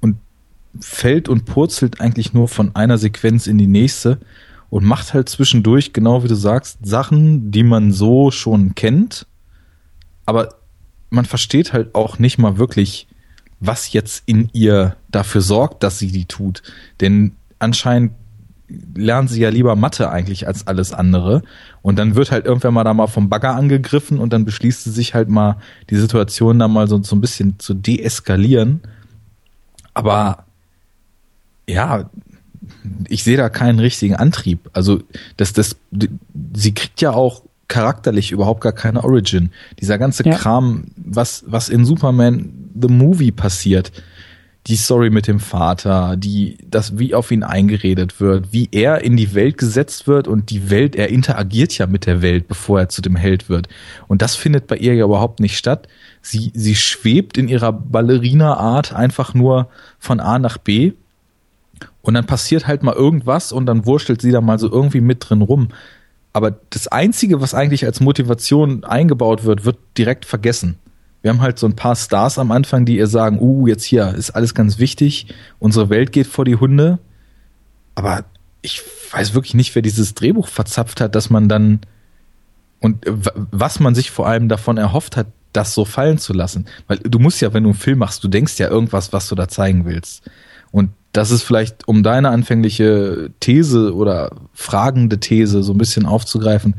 und 0.00 0.16
fällt 0.80 1.28
und 1.28 1.44
purzelt 1.44 2.00
eigentlich 2.00 2.32
nur 2.32 2.48
von 2.48 2.74
einer 2.74 2.98
Sequenz 2.98 3.46
in 3.46 3.58
die 3.58 3.66
nächste 3.66 4.18
und 4.70 4.84
macht 4.84 5.12
halt 5.14 5.28
zwischendurch, 5.28 5.92
genau 5.92 6.24
wie 6.24 6.28
du 6.28 6.34
sagst, 6.34 6.78
Sachen, 6.82 7.50
die 7.50 7.62
man 7.62 7.92
so 7.92 8.30
schon 8.30 8.74
kennt, 8.74 9.26
aber 10.24 10.54
man 11.10 11.26
versteht 11.26 11.72
halt 11.72 11.94
auch 11.94 12.18
nicht 12.18 12.38
mal 12.38 12.56
wirklich, 12.56 13.06
was 13.60 13.92
jetzt 13.92 14.22
in 14.26 14.48
ihr 14.52 14.96
dafür 15.10 15.42
sorgt, 15.42 15.82
dass 15.82 15.98
sie 15.98 16.10
die 16.10 16.24
tut. 16.24 16.62
Denn 17.00 17.32
anscheinend 17.58 18.12
lernen 18.94 19.28
sie 19.28 19.40
ja 19.40 19.48
lieber 19.48 19.76
Mathe 19.76 20.10
eigentlich 20.10 20.46
als 20.46 20.66
alles 20.66 20.92
andere. 20.92 21.42
Und 21.82 21.98
dann 21.98 22.14
wird 22.14 22.30
halt 22.30 22.46
irgendwann 22.46 22.74
mal 22.74 22.84
da 22.84 22.94
mal 22.94 23.06
vom 23.06 23.28
Bagger 23.28 23.54
angegriffen 23.54 24.18
und 24.18 24.32
dann 24.32 24.44
beschließt 24.44 24.84
sie 24.84 24.90
sich 24.90 25.14
halt 25.14 25.28
mal, 25.28 25.56
die 25.90 25.96
Situation 25.96 26.58
da 26.58 26.68
mal 26.68 26.88
so, 26.88 27.02
so 27.02 27.16
ein 27.16 27.20
bisschen 27.20 27.58
zu 27.58 27.74
deeskalieren. 27.74 28.80
Aber 29.94 30.44
ja, 31.68 32.10
ich 33.08 33.24
sehe 33.24 33.36
da 33.36 33.48
keinen 33.48 33.78
richtigen 33.78 34.16
Antrieb. 34.16 34.70
Also, 34.72 35.00
das, 35.36 35.52
das, 35.52 35.76
sie 36.54 36.74
kriegt 36.74 37.00
ja 37.00 37.12
auch 37.12 37.42
charakterlich 37.68 38.32
überhaupt 38.32 38.60
gar 38.60 38.72
keine 38.72 39.02
Origin. 39.02 39.50
Dieser 39.80 39.98
ganze 39.98 40.24
ja. 40.24 40.36
Kram, 40.36 40.84
was, 40.96 41.44
was 41.46 41.68
in 41.68 41.84
Superman 41.84 42.70
the 42.78 42.88
Movie 42.88 43.32
passiert, 43.32 43.92
die 44.68 44.76
Story 44.76 45.10
mit 45.10 45.26
dem 45.26 45.40
Vater, 45.40 46.16
die, 46.16 46.56
das, 46.64 46.96
wie 46.96 47.14
auf 47.14 47.32
ihn 47.32 47.42
eingeredet 47.42 48.20
wird, 48.20 48.52
wie 48.52 48.68
er 48.70 49.02
in 49.02 49.16
die 49.16 49.34
Welt 49.34 49.58
gesetzt 49.58 50.06
wird 50.06 50.28
und 50.28 50.50
die 50.50 50.70
Welt, 50.70 50.94
er 50.94 51.08
interagiert 51.08 51.76
ja 51.78 51.88
mit 51.88 52.06
der 52.06 52.22
Welt, 52.22 52.46
bevor 52.46 52.78
er 52.78 52.88
zu 52.88 53.02
dem 53.02 53.16
Held 53.16 53.48
wird. 53.48 53.68
Und 54.06 54.22
das 54.22 54.36
findet 54.36 54.68
bei 54.68 54.76
ihr 54.76 54.94
ja 54.94 55.04
überhaupt 55.04 55.40
nicht 55.40 55.58
statt. 55.58 55.88
Sie, 56.20 56.52
sie 56.54 56.76
schwebt 56.76 57.38
in 57.38 57.48
ihrer 57.48 57.72
Ballerina-Art 57.72 58.92
einfach 58.94 59.34
nur 59.34 59.68
von 59.98 60.20
A 60.20 60.38
nach 60.38 60.58
B. 60.58 60.92
Und 62.02 62.14
dann 62.14 62.26
passiert 62.26 62.68
halt 62.68 62.84
mal 62.84 62.94
irgendwas 62.94 63.50
und 63.50 63.66
dann 63.66 63.84
wurschtelt 63.84 64.22
sie 64.22 64.30
da 64.30 64.40
mal 64.40 64.60
so 64.60 64.70
irgendwie 64.70 65.00
mit 65.00 65.28
drin 65.28 65.42
rum. 65.42 65.68
Aber 66.32 66.52
das 66.70 66.86
Einzige, 66.86 67.40
was 67.40 67.52
eigentlich 67.52 67.84
als 67.84 68.00
Motivation 68.00 68.84
eingebaut 68.84 69.44
wird, 69.44 69.64
wird 69.64 69.78
direkt 69.98 70.24
vergessen. 70.24 70.78
Wir 71.22 71.30
haben 71.30 71.40
halt 71.40 71.58
so 71.58 71.66
ein 71.66 71.76
paar 71.76 71.96
Stars 71.96 72.38
am 72.38 72.50
Anfang, 72.50 72.84
die 72.84 72.96
ihr 72.96 73.06
sagen, 73.06 73.38
uh, 73.40 73.66
jetzt 73.66 73.84
hier 73.84 74.14
ist 74.14 74.30
alles 74.30 74.54
ganz 74.54 74.78
wichtig, 74.78 75.28
unsere 75.58 75.88
Welt 75.88 76.12
geht 76.12 76.26
vor 76.26 76.44
die 76.44 76.56
Hunde. 76.56 76.98
Aber 77.94 78.24
ich 78.60 78.82
weiß 79.12 79.34
wirklich 79.34 79.54
nicht, 79.54 79.74
wer 79.74 79.82
dieses 79.82 80.14
Drehbuch 80.14 80.48
verzapft 80.48 81.00
hat, 81.00 81.14
dass 81.14 81.30
man 81.30 81.48
dann 81.48 81.80
und 82.80 83.04
was 83.06 83.78
man 83.78 83.94
sich 83.94 84.10
vor 84.10 84.26
allem 84.26 84.48
davon 84.48 84.76
erhofft 84.76 85.16
hat, 85.16 85.28
das 85.52 85.72
so 85.72 85.84
fallen 85.84 86.18
zu 86.18 86.32
lassen. 86.32 86.66
Weil 86.88 86.98
du 86.98 87.18
musst 87.20 87.40
ja, 87.40 87.54
wenn 87.54 87.62
du 87.62 87.70
einen 87.70 87.78
Film 87.78 87.98
machst, 87.98 88.24
du 88.24 88.28
denkst 88.28 88.58
ja 88.58 88.68
irgendwas, 88.68 89.12
was 89.12 89.28
du 89.28 89.36
da 89.36 89.48
zeigen 89.48 89.84
willst. 89.84 90.28
Und 90.72 90.90
das 91.12 91.30
ist 91.30 91.42
vielleicht, 91.42 91.86
um 91.86 92.02
deine 92.02 92.30
anfängliche 92.30 93.30
These 93.38 93.94
oder 93.94 94.32
fragende 94.52 95.20
These 95.20 95.62
so 95.62 95.72
ein 95.72 95.78
bisschen 95.78 96.06
aufzugreifen, 96.06 96.74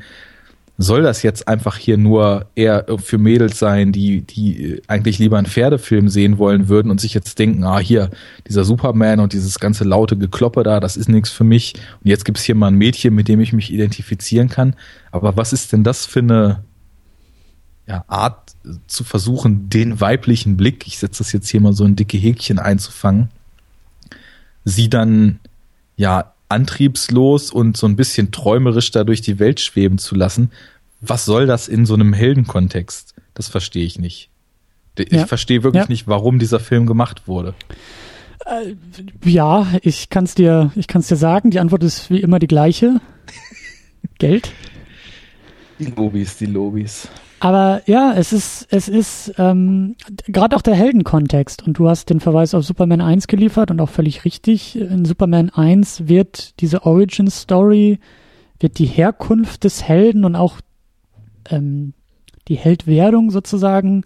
soll 0.78 1.03
das 1.03 1.21
jetzt 1.21 1.47
einfach 1.47 1.78
hier 1.78 1.97
nur 1.97 2.47
eher 2.55 2.86
für 2.97 3.19
Mädels 3.19 3.59
sein, 3.59 3.91
die, 3.91 4.21
die 4.21 4.82
eigentlich 4.88 5.19
lieber 5.19 5.38
einen 5.38 5.45
Pferdefilm 5.45 6.09
sehen 6.09 6.39
wollen 6.39 6.67
würden 6.67 6.89
und 6.89 6.99
sich 6.99 7.13
jetzt 7.13 7.38
denken, 7.38 7.63
ah, 7.63 7.80
hier, 7.80 8.09
dieser 8.47 8.63
Superman 8.63 9.19
und 9.19 9.34
dieses 9.34 9.59
ganze 9.59 9.84
laute 9.84 10.17
Gekloppe 10.17 10.63
da, 10.63 10.80
das 10.80 10.97
ist 10.97 11.09
nichts 11.09 11.30
für 11.30 11.43
mich. 11.43 11.76
Und 12.03 12.09
jetzt 12.09 12.26
gibt's 12.26 12.43
hier 12.43 12.55
mal 12.55 12.67
ein 12.67 12.76
Mädchen, 12.76 13.13
mit 13.13 13.28
dem 13.28 13.39
ich 13.39 13.53
mich 13.53 13.71
identifizieren 13.71 14.49
kann. 14.49 14.76
Aber 15.11 15.38
was 15.38 15.53
ist 15.53 15.74
denn 15.74 15.84
das 15.84 16.07
für 16.07 16.19
eine 16.19 16.63
ja, 17.86 18.03
Art 18.07 18.55
zu 18.88 19.03
versuchen, 19.03 19.69
den 19.69 20.01
weiblichen 20.01 20.57
Blick, 20.57 20.88
ich 20.88 20.97
setze 20.97 21.19
das 21.19 21.34
jetzt 21.34 21.49
hier 21.49 21.61
mal 21.61 21.74
so 21.74 21.84
ein 21.84 21.95
dicke 21.95 22.17
Häkchen 22.17 22.57
einzufangen, 22.57 23.30
sie 24.63 24.89
dann 24.89 25.39
ja 25.97 26.34
antriebslos 26.54 27.51
und 27.51 27.76
so 27.76 27.88
ein 27.88 27.95
bisschen 27.95 28.32
träumerisch 28.32 28.91
da 28.91 29.04
durch 29.04 29.22
die 29.22 29.39
Welt 29.39 29.60
schweben 29.60 29.97
zu 29.97 30.16
lassen. 30.16 30.51
Was 31.01 31.26
soll 31.26 31.47
das 31.47 31.68
in 31.68 31.86
so 31.86 31.95
einem 31.95 32.14
Heldenkontext? 32.14 33.14
Das 33.34 33.49
verstehe 33.49 33.86
ich 33.86 33.99
nicht. 33.99 34.30
Ich 34.97 35.12
ja. 35.12 35.26
verstehe 35.26 35.64
wirklich 35.64 35.84
ja. 35.84 35.89
nicht, 35.89 36.08
warum 36.08 36.39
dieser 36.39 36.60
Film 36.60 36.86
gemacht 36.86 37.28
wurde. 37.28 37.56
Äh, 38.45 38.76
ja, 39.26 39.68
ich 39.82 40.10
kann 40.10 40.26
es 40.26 40.36
dir, 40.36 40.72
ich 40.76 40.88
kann 40.88 41.01
dir 41.01 41.16
sagen. 41.16 41.49
Die 41.49 41.60
Antwort 41.60 41.84
ist 41.84 42.10
wie 42.10 42.22
immer 42.22 42.39
die 42.39 42.47
gleiche. 42.47 43.01
Geld. 44.20 44.51
Die 45.80 45.86
Lobis, 45.86 46.38
die 46.38 46.45
Lobis. 46.45 47.08
Aber 47.43 47.81
ja, 47.87 48.13
es 48.15 48.31
ist, 48.31 48.67
es 48.69 48.87
ist 48.87 49.33
ähm, 49.37 49.97
gerade 50.27 50.55
auch 50.55 50.61
der 50.61 50.75
Heldenkontext. 50.75 51.67
Und 51.67 51.77
du 51.77 51.89
hast 51.89 52.09
den 52.09 52.21
Verweis 52.21 52.53
auf 52.53 52.63
Superman 52.63 53.01
1 53.01 53.27
geliefert 53.27 53.69
und 53.69 53.81
auch 53.81 53.89
völlig 53.89 54.23
richtig. 54.23 54.79
In 54.79 55.03
Superman 55.03 55.49
1 55.49 56.07
wird 56.07 56.61
diese 56.61 56.85
Origin 56.85 57.29
Story, 57.29 57.99
wird 58.61 58.79
die 58.79 58.85
Herkunft 58.85 59.65
des 59.65 59.83
Helden 59.83 60.23
und 60.23 60.37
auch 60.37 60.61
ähm, 61.49 61.93
die 62.47 62.55
Heldwerdung 62.55 63.29
sozusagen 63.29 64.03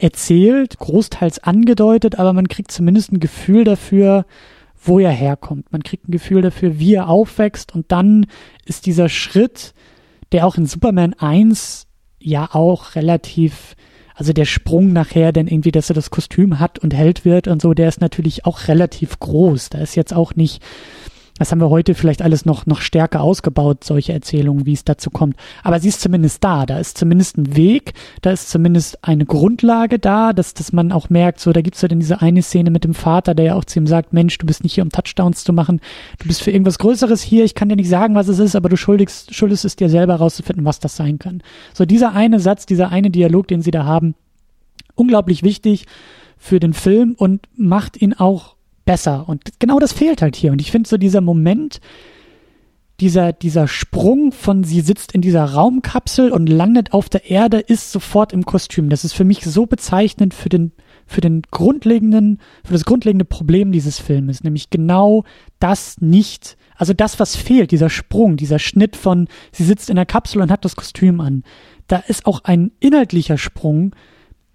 erzählt, 0.00 0.76
großteils 0.78 1.38
angedeutet, 1.44 2.18
aber 2.18 2.32
man 2.32 2.48
kriegt 2.48 2.72
zumindest 2.72 3.12
ein 3.12 3.20
Gefühl 3.20 3.62
dafür, 3.62 4.26
wo 4.82 4.98
er 4.98 5.12
herkommt. 5.12 5.70
Man 5.70 5.84
kriegt 5.84 6.08
ein 6.08 6.12
Gefühl 6.12 6.42
dafür, 6.42 6.80
wie 6.80 6.94
er 6.94 7.08
aufwächst 7.08 7.72
und 7.72 7.92
dann 7.92 8.26
ist 8.64 8.86
dieser 8.86 9.08
Schritt, 9.08 9.74
der 10.32 10.44
auch 10.44 10.56
in 10.56 10.66
Superman 10.66 11.14
1 11.14 11.86
ja 12.20 12.48
auch 12.52 12.94
relativ, 12.94 13.74
Also 14.14 14.34
der 14.34 14.44
Sprung 14.44 14.92
nachher, 14.92 15.32
denn 15.32 15.48
irgendwie, 15.48 15.72
dass 15.72 15.90
er 15.90 15.94
das 15.94 16.10
Kostüm 16.10 16.60
hat 16.60 16.78
und 16.78 16.92
Held 16.92 17.24
wird 17.24 17.48
und 17.48 17.62
so, 17.62 17.72
der 17.72 17.88
ist 17.88 18.02
natürlich 18.02 18.44
auch 18.44 18.68
relativ 18.68 19.18
groß. 19.18 19.70
Da 19.70 19.78
ist 19.78 19.94
jetzt 19.96 20.12
auch 20.12 20.34
nicht, 20.34 20.62
das 21.40 21.52
haben 21.52 21.60
wir 21.60 21.70
heute 21.70 21.94
vielleicht 21.94 22.20
alles 22.20 22.44
noch, 22.44 22.66
noch 22.66 22.82
stärker 22.82 23.22
ausgebaut, 23.22 23.82
solche 23.82 24.12
Erzählungen, 24.12 24.66
wie 24.66 24.74
es 24.74 24.84
dazu 24.84 25.08
kommt. 25.08 25.36
Aber 25.62 25.80
sie 25.80 25.88
ist 25.88 26.02
zumindest 26.02 26.44
da. 26.44 26.66
Da 26.66 26.78
ist 26.78 26.98
zumindest 26.98 27.38
ein 27.38 27.56
Weg, 27.56 27.94
da 28.20 28.30
ist 28.30 28.50
zumindest 28.50 29.02
eine 29.02 29.24
Grundlage 29.24 29.98
da, 29.98 30.34
dass, 30.34 30.52
dass 30.52 30.74
man 30.74 30.92
auch 30.92 31.08
merkt, 31.08 31.40
so, 31.40 31.52
da 31.52 31.62
gibt's 31.62 31.80
ja 31.80 31.88
dann 31.88 32.00
diese 32.00 32.20
eine 32.20 32.42
Szene 32.42 32.70
mit 32.70 32.84
dem 32.84 32.92
Vater, 32.92 33.34
der 33.34 33.46
ja 33.46 33.54
auch 33.54 33.64
zu 33.64 33.78
ihm 33.78 33.86
sagt, 33.86 34.12
Mensch, 34.12 34.36
du 34.36 34.44
bist 34.44 34.62
nicht 34.64 34.74
hier, 34.74 34.84
um 34.84 34.90
Touchdowns 34.90 35.42
zu 35.42 35.54
machen. 35.54 35.80
Du 36.18 36.28
bist 36.28 36.42
für 36.42 36.50
irgendwas 36.50 36.78
Größeres 36.78 37.22
hier. 37.22 37.44
Ich 37.44 37.54
kann 37.54 37.70
dir 37.70 37.76
nicht 37.76 37.88
sagen, 37.88 38.14
was 38.14 38.28
es 38.28 38.38
ist, 38.38 38.54
aber 38.54 38.68
du 38.68 38.76
schuldigst, 38.76 39.34
schuldest 39.34 39.64
es 39.64 39.76
dir 39.76 39.88
selber 39.88 40.12
herauszufinden, 40.18 40.66
was 40.66 40.78
das 40.78 40.94
sein 40.94 41.18
kann. 41.18 41.42
So, 41.72 41.86
dieser 41.86 42.12
eine 42.12 42.38
Satz, 42.38 42.66
dieser 42.66 42.90
eine 42.90 43.08
Dialog, 43.08 43.48
den 43.48 43.62
sie 43.62 43.70
da 43.70 43.86
haben, 43.86 44.14
unglaublich 44.94 45.42
wichtig 45.42 45.86
für 46.36 46.60
den 46.60 46.74
Film 46.74 47.14
und 47.16 47.48
macht 47.56 48.00
ihn 48.00 48.12
auch 48.12 48.56
besser. 48.90 49.28
Und 49.28 49.60
genau 49.60 49.78
das 49.78 49.92
fehlt 49.92 50.20
halt 50.20 50.34
hier. 50.34 50.50
Und 50.50 50.60
ich 50.60 50.72
finde 50.72 50.88
so 50.88 50.96
dieser 50.96 51.20
Moment, 51.20 51.80
dieser, 52.98 53.32
dieser 53.32 53.68
Sprung 53.68 54.32
von 54.32 54.64
sie 54.64 54.80
sitzt 54.80 55.12
in 55.12 55.20
dieser 55.20 55.44
Raumkapsel 55.44 56.32
und 56.32 56.48
landet 56.48 56.92
auf 56.92 57.08
der 57.08 57.30
Erde, 57.30 57.60
ist 57.60 57.92
sofort 57.92 58.32
im 58.32 58.44
Kostüm. 58.44 58.88
Das 58.90 59.04
ist 59.04 59.12
für 59.12 59.22
mich 59.22 59.44
so 59.44 59.66
bezeichnend 59.66 60.34
für 60.34 60.48
den, 60.48 60.72
für 61.06 61.20
den 61.20 61.42
grundlegenden, 61.52 62.40
für 62.64 62.72
das 62.72 62.84
grundlegende 62.84 63.24
Problem 63.24 63.70
dieses 63.70 64.00
Filmes, 64.00 64.42
nämlich 64.42 64.70
genau 64.70 65.22
das 65.60 66.00
nicht, 66.00 66.56
also 66.74 66.92
das, 66.92 67.20
was 67.20 67.36
fehlt, 67.36 67.70
dieser 67.70 67.90
Sprung, 67.90 68.36
dieser 68.36 68.58
Schnitt 68.58 68.96
von 68.96 69.28
sie 69.52 69.62
sitzt 69.62 69.88
in 69.88 69.94
der 69.94 70.04
Kapsel 70.04 70.42
und 70.42 70.50
hat 70.50 70.64
das 70.64 70.74
Kostüm 70.74 71.20
an. 71.20 71.44
Da 71.86 71.98
ist 71.98 72.26
auch 72.26 72.42
ein 72.42 72.72
inhaltlicher 72.80 73.38
Sprung, 73.38 73.94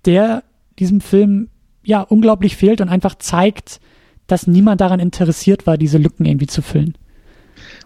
der 0.03 0.43
diesem 0.77 0.99
Film 0.99 1.51
ja 1.86 2.01
unglaublich 2.01 2.57
fehlt 2.57 2.81
und 2.81 2.89
einfach 2.89 3.15
zeigt, 3.15 3.79
dass 4.28 4.47
niemand 4.47 4.82
daran 4.82 4.99
interessiert 4.99 5.67
war, 5.67 5.78
diese 5.78 5.97
Lücken 5.97 6.26
irgendwie 6.26 6.47
zu 6.47 6.61
füllen. 6.61 6.95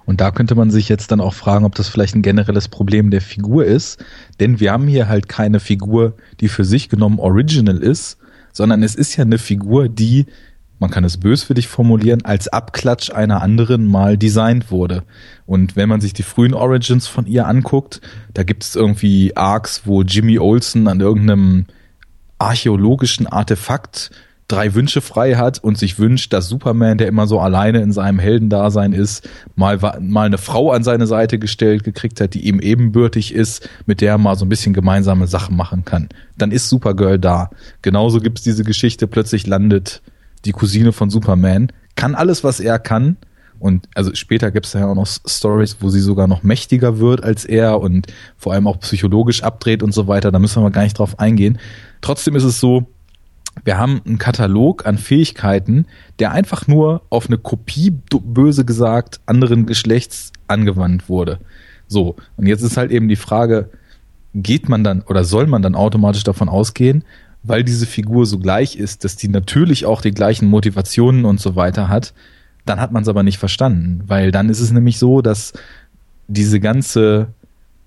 Und 0.05 0.21
da 0.21 0.31
könnte 0.31 0.55
man 0.55 0.71
sich 0.71 0.89
jetzt 0.89 1.11
dann 1.11 1.21
auch 1.21 1.33
fragen, 1.33 1.65
ob 1.65 1.75
das 1.75 1.87
vielleicht 1.87 2.15
ein 2.15 2.23
generelles 2.23 2.67
Problem 2.67 3.11
der 3.11 3.21
Figur 3.21 3.65
ist. 3.65 4.03
Denn 4.39 4.59
wir 4.59 4.71
haben 4.71 4.87
hier 4.87 5.07
halt 5.07 5.29
keine 5.29 5.59
Figur, 5.59 6.15
die 6.39 6.47
für 6.47 6.65
sich 6.65 6.89
genommen 6.89 7.19
original 7.19 7.77
ist, 7.77 8.17
sondern 8.51 8.81
es 8.81 8.95
ist 8.95 9.15
ja 9.15 9.23
eine 9.23 9.37
Figur, 9.37 9.87
die, 9.87 10.25
man 10.79 10.89
kann 10.89 11.03
es 11.03 11.17
böswillig 11.17 11.67
formulieren, 11.67 12.25
als 12.25 12.47
Abklatsch 12.47 13.11
einer 13.11 13.41
anderen 13.41 13.85
mal 13.85 14.17
designt 14.17 14.71
wurde. 14.71 15.03
Und 15.45 15.75
wenn 15.75 15.89
man 15.89 16.01
sich 16.01 16.13
die 16.13 16.23
frühen 16.23 16.55
Origins 16.55 17.07
von 17.07 17.27
ihr 17.27 17.47
anguckt, 17.47 18.01
da 18.33 18.43
gibt 18.43 18.63
es 18.63 18.75
irgendwie 18.75 19.37
Arcs, 19.37 19.83
wo 19.85 20.01
Jimmy 20.01 20.39
Olsen 20.39 20.87
an 20.87 21.01
irgendeinem 21.01 21.65
archäologischen 22.39 23.27
Artefakt 23.27 24.09
drei 24.49 24.73
Wünsche 24.73 24.99
frei 24.99 25.35
hat 25.35 25.63
und 25.63 25.77
sich 25.77 25.99
wünscht, 25.99 26.33
dass 26.33 26.49
Superman, 26.49 26.97
der 26.97 27.07
immer 27.07 27.27
so 27.27 27.39
alleine 27.39 27.81
in 27.81 27.93
seinem 27.93 28.19
Heldendasein 28.19 28.91
ist, 28.91 29.29
mal, 29.55 29.77
mal 30.01 30.25
eine 30.25 30.37
Frau 30.37 30.71
an 30.71 30.83
seine 30.83 31.07
Seite 31.07 31.39
gestellt 31.39 31.85
gekriegt 31.85 32.19
hat, 32.19 32.33
die 32.33 32.47
ihm 32.47 32.59
ebenbürtig 32.59 33.33
ist, 33.33 33.69
mit 33.85 34.01
der 34.01 34.13
er 34.13 34.17
mal 34.17 34.35
so 34.35 34.43
ein 34.43 34.49
bisschen 34.49 34.73
gemeinsame 34.73 35.27
Sachen 35.27 35.55
machen 35.55 35.85
kann. 35.85 36.09
Dann 36.37 36.51
ist 36.51 36.67
Supergirl 36.67 37.19
da. 37.19 37.51
Genauso 37.83 38.19
gibt's 38.19 38.41
diese 38.41 38.63
Geschichte, 38.63 39.07
plötzlich 39.07 39.47
landet 39.47 40.01
die 40.45 40.51
Cousine 40.51 40.91
von 40.93 41.09
Superman, 41.09 41.71
kann 41.95 42.15
alles, 42.15 42.43
was 42.43 42.59
er 42.59 42.79
kann, 42.79 43.17
und 43.59 43.89
also 43.93 44.15
später 44.15 44.51
gibt's 44.51 44.73
ja 44.73 44.87
auch 44.87 44.95
noch 44.95 45.05
Stories, 45.05 45.77
wo 45.81 45.89
sie 45.89 45.99
sogar 45.99 46.27
noch 46.27 46.43
mächtiger 46.43 46.99
wird 46.99 47.23
als 47.23 47.43
er 47.43 47.81
und 47.81 48.07
vor 48.37 48.53
allem 48.53 48.67
auch 48.67 48.79
psychologisch 48.79 49.43
abdreht 49.43 49.83
und 49.83 49.93
so 49.93 50.07
weiter. 50.07 50.31
Da 50.31 50.39
müssen 50.39 50.63
wir 50.63 50.71
gar 50.71 50.83
nicht 50.83 50.97
drauf 50.97 51.19
eingehen. 51.19 51.59
Trotzdem 51.99 52.37
ist 52.37 52.45
es 52.45 52.59
so, 52.61 52.87
wir 53.63 53.77
haben 53.77 54.01
einen 54.05 54.17
Katalog 54.17 54.85
an 54.85 54.97
Fähigkeiten, 54.97 55.85
der 56.19 56.31
einfach 56.31 56.67
nur 56.67 57.01
auf 57.09 57.27
eine 57.27 57.37
Kopie, 57.37 57.91
böse 57.91 58.65
gesagt, 58.65 59.19
anderen 59.25 59.65
Geschlechts 59.65 60.31
angewandt 60.47 61.09
wurde. 61.09 61.39
So, 61.87 62.15
und 62.37 62.45
jetzt 62.45 62.61
ist 62.61 62.77
halt 62.77 62.91
eben 62.91 63.09
die 63.09 63.15
Frage, 63.15 63.69
geht 64.35 64.69
man 64.69 64.83
dann 64.83 65.01
oder 65.01 65.23
soll 65.23 65.47
man 65.47 65.61
dann 65.61 65.75
automatisch 65.75 66.23
davon 66.23 66.49
ausgehen, 66.49 67.03
weil 67.43 67.63
diese 67.63 67.85
Figur 67.85 68.25
so 68.25 68.37
gleich 68.37 68.75
ist, 68.75 69.03
dass 69.03 69.15
die 69.15 69.27
natürlich 69.27 69.85
auch 69.85 70.01
die 70.01 70.11
gleichen 70.11 70.47
Motivationen 70.47 71.25
und 71.25 71.39
so 71.39 71.55
weiter 71.55 71.87
hat, 71.87 72.13
dann 72.65 72.79
hat 72.79 72.91
man 72.91 73.03
es 73.03 73.09
aber 73.09 73.23
nicht 73.23 73.39
verstanden, 73.39 74.03
weil 74.07 74.31
dann 74.31 74.49
ist 74.49 74.59
es 74.59 74.71
nämlich 74.71 74.99
so, 74.99 75.21
dass 75.21 75.53
diese 76.27 76.59
ganze 76.59 77.29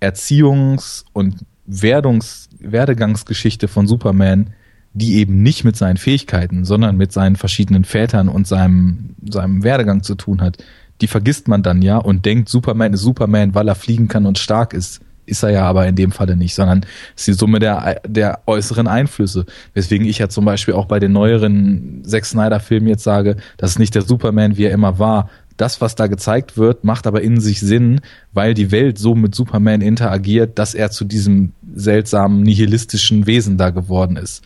Erziehungs- 0.01 1.05
und 1.13 1.37
Werdungs 1.67 2.49
Werdegangsgeschichte 2.59 3.69
von 3.69 3.87
Superman 3.87 4.51
die 4.95 5.17
eben 5.17 5.43
nicht 5.43 5.65
mit 5.65 5.77
seinen 5.77 5.97
Fähigkeiten, 5.97 6.65
sondern 6.65 6.97
mit 6.97 7.13
seinen 7.13 7.37
verschiedenen 7.37 7.85
Vätern 7.85 8.29
und 8.29 8.47
seinem, 8.47 9.15
seinem 9.29 9.63
Werdegang 9.63 10.03
zu 10.03 10.15
tun 10.15 10.43
hat, 10.43 10.59
die 11.01 11.07
vergisst 11.07 11.49
man 11.49 11.63
dann 11.63 11.83
ja 11.83 11.99
und 11.99 12.27
denkt, 12.27 12.49
Superman 12.49 12.93
ist 12.93 13.01
Superman, 13.01 13.55
weil 13.55 13.69
er 13.69 13.75
fliegen 13.75 14.09
kann 14.09 14.27
und 14.27 14.39
stark 14.39 14.73
ist. 14.75 15.01
Ist 15.25 15.45
er 15.45 15.51
ja 15.51 15.63
aber 15.63 15.87
in 15.87 15.95
dem 15.95 16.11
Falle 16.11 16.37
nicht, 16.37 16.55
sondern 16.55 16.85
ist 17.17 17.27
die 17.27 17.33
Summe 17.33 17.61
der, 17.61 18.01
der 18.07 18.41
äußeren 18.47 18.89
Einflüsse. 18.89 19.47
Weswegen 19.73 20.07
ich 20.07 20.19
ja 20.19 20.29
zum 20.29 20.45
Beispiel 20.45 20.75
auch 20.75 20.87
bei 20.87 20.99
den 20.99 21.13
neueren 21.13 22.03
Zack 22.05 22.25
Snyder-Filmen 22.25 22.89
jetzt 22.89 23.05
sage, 23.05 23.37
das 23.57 23.71
ist 23.71 23.79
nicht 23.79 23.95
der 23.95 24.03
Superman, 24.03 24.57
wie 24.57 24.65
er 24.65 24.73
immer 24.73 24.99
war. 24.99 25.31
Das, 25.57 25.81
was 25.81 25.95
da 25.95 26.09
gezeigt 26.09 26.57
wird, 26.57 26.83
macht 26.83 27.07
aber 27.07 27.23
in 27.23 27.39
sich 27.41 27.61
Sinn, 27.61 28.01
weil 28.33 28.55
die 28.55 28.73
Welt 28.73 28.99
so 28.99 29.15
mit 29.15 29.35
Superman 29.35 29.81
interagiert, 29.81 30.59
dass 30.59 30.75
er 30.75 30.91
zu 30.91 31.05
diesem 31.05 31.53
seltsamen, 31.73 32.43
nihilistischen 32.43 33.27
Wesen 33.27 33.59
da 33.59 33.71
geworden 33.71 34.17
ist. 34.17 34.43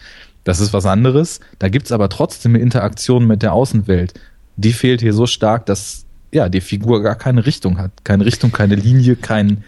Das 0.46 0.60
ist 0.60 0.72
was 0.72 0.86
anderes. 0.86 1.40
Da 1.58 1.68
gibt's 1.68 1.90
aber 1.90 2.08
trotzdem 2.08 2.54
eine 2.54 2.62
Interaktion 2.62 3.26
mit 3.26 3.42
der 3.42 3.52
Außenwelt. 3.52 4.14
Die 4.54 4.72
fehlt 4.72 5.00
hier 5.00 5.12
so 5.12 5.26
stark, 5.26 5.66
dass 5.66 6.06
ja 6.30 6.48
die 6.48 6.60
Figur 6.60 7.02
gar 7.02 7.16
keine 7.16 7.46
Richtung 7.46 7.78
hat. 7.78 8.04
Keine 8.04 8.24
Richtung, 8.24 8.52
keine 8.52 8.76
Linie, 8.76 9.16
kein. 9.16 9.64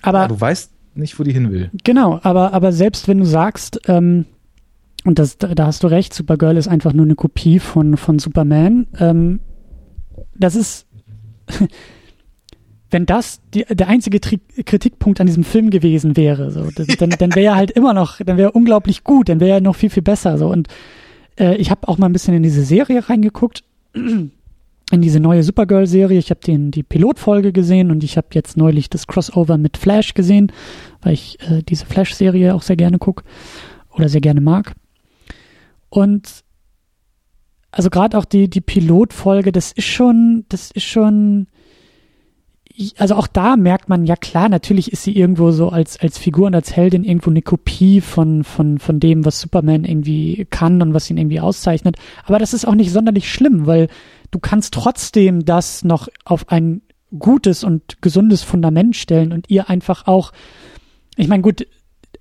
Aber 0.00 0.20
ja, 0.20 0.28
du 0.28 0.40
weißt 0.40 0.70
nicht, 0.94 1.18
wo 1.18 1.22
die 1.22 1.34
hin 1.34 1.52
will. 1.52 1.70
Genau, 1.84 2.18
aber, 2.22 2.54
aber 2.54 2.72
selbst 2.72 3.08
wenn 3.08 3.18
du 3.18 3.26
sagst, 3.26 3.78
ähm, 3.88 4.24
und 5.04 5.18
das, 5.18 5.36
da 5.36 5.66
hast 5.66 5.82
du 5.82 5.88
recht, 5.88 6.14
Supergirl 6.14 6.56
ist 6.56 6.68
einfach 6.68 6.94
nur 6.94 7.04
eine 7.04 7.14
Kopie 7.14 7.58
von, 7.58 7.98
von 7.98 8.18
Superman, 8.18 8.86
ähm, 8.98 9.40
das 10.34 10.56
ist. 10.56 10.86
wenn 12.90 13.06
das 13.06 13.40
die, 13.54 13.64
der 13.64 13.88
einzige 13.88 14.20
Tri 14.20 14.40
Kritikpunkt 14.64 15.20
an 15.20 15.26
diesem 15.26 15.44
Film 15.44 15.70
gewesen 15.70 16.16
wäre, 16.16 16.50
so, 16.50 16.68
dann, 16.98 17.10
dann 17.10 17.34
wäre 17.34 17.54
er 17.54 17.56
halt 17.56 17.70
immer 17.70 17.92
noch, 17.92 18.18
dann 18.18 18.36
wäre 18.36 18.50
er 18.50 18.56
unglaublich 18.56 19.04
gut, 19.04 19.28
dann 19.28 19.40
wäre 19.40 19.58
er 19.58 19.60
noch 19.60 19.76
viel, 19.76 19.90
viel 19.90 20.02
besser. 20.02 20.38
So. 20.38 20.48
Und 20.48 20.68
äh, 21.38 21.56
ich 21.56 21.70
habe 21.70 21.86
auch 21.88 21.98
mal 21.98 22.06
ein 22.06 22.12
bisschen 22.12 22.34
in 22.34 22.42
diese 22.42 22.64
Serie 22.64 23.08
reingeguckt, 23.08 23.62
in 23.94 24.30
diese 25.02 25.20
neue 25.20 25.42
Supergirl-Serie. 25.42 26.18
Ich 26.18 26.30
habe 26.30 26.40
die 26.42 26.82
Pilotfolge 26.82 27.52
gesehen 27.52 27.90
und 27.90 28.02
ich 28.04 28.16
habe 28.16 28.28
jetzt 28.32 28.56
neulich 28.56 28.88
das 28.88 29.06
Crossover 29.06 29.58
mit 29.58 29.76
Flash 29.76 30.14
gesehen, 30.14 30.50
weil 31.02 31.12
ich 31.12 31.38
äh, 31.42 31.62
diese 31.62 31.84
Flash-Serie 31.84 32.54
auch 32.54 32.62
sehr 32.62 32.76
gerne 32.76 32.98
gucke 32.98 33.24
oder 33.90 34.08
sehr 34.08 34.22
gerne 34.22 34.40
mag. 34.40 34.74
Und 35.90 36.42
also 37.70 37.90
gerade 37.90 38.16
auch 38.16 38.24
die, 38.24 38.48
die 38.48 38.62
Pilotfolge, 38.62 39.52
das 39.52 39.72
ist 39.72 39.86
schon, 39.86 40.46
das 40.48 40.70
ist 40.70 40.84
schon 40.84 41.48
also 42.96 43.16
auch 43.16 43.26
da 43.26 43.56
merkt 43.56 43.88
man, 43.88 44.06
ja 44.06 44.14
klar, 44.14 44.48
natürlich 44.48 44.92
ist 44.92 45.02
sie 45.02 45.16
irgendwo 45.16 45.50
so 45.50 45.70
als, 45.70 45.98
als 45.98 46.16
Figur 46.16 46.46
und 46.46 46.54
als 46.54 46.76
Heldin 46.76 47.04
irgendwo 47.04 47.30
eine 47.30 47.42
Kopie 47.42 48.00
von, 48.00 48.44
von, 48.44 48.78
von 48.78 49.00
dem, 49.00 49.24
was 49.24 49.40
Superman 49.40 49.84
irgendwie 49.84 50.46
kann 50.50 50.80
und 50.80 50.94
was 50.94 51.10
ihn 51.10 51.18
irgendwie 51.18 51.40
auszeichnet. 51.40 51.96
Aber 52.24 52.38
das 52.38 52.54
ist 52.54 52.66
auch 52.66 52.74
nicht 52.74 52.92
sonderlich 52.92 53.30
schlimm, 53.32 53.66
weil 53.66 53.88
du 54.30 54.38
kannst 54.38 54.74
trotzdem 54.74 55.44
das 55.44 55.82
noch 55.84 56.08
auf 56.24 56.50
ein 56.50 56.82
gutes 57.18 57.64
und 57.64 58.00
gesundes 58.00 58.42
Fundament 58.42 58.94
stellen 58.94 59.32
und 59.32 59.46
ihr 59.48 59.68
einfach 59.68 60.06
auch, 60.06 60.32
ich 61.16 61.26
meine, 61.26 61.42
gut, 61.42 61.66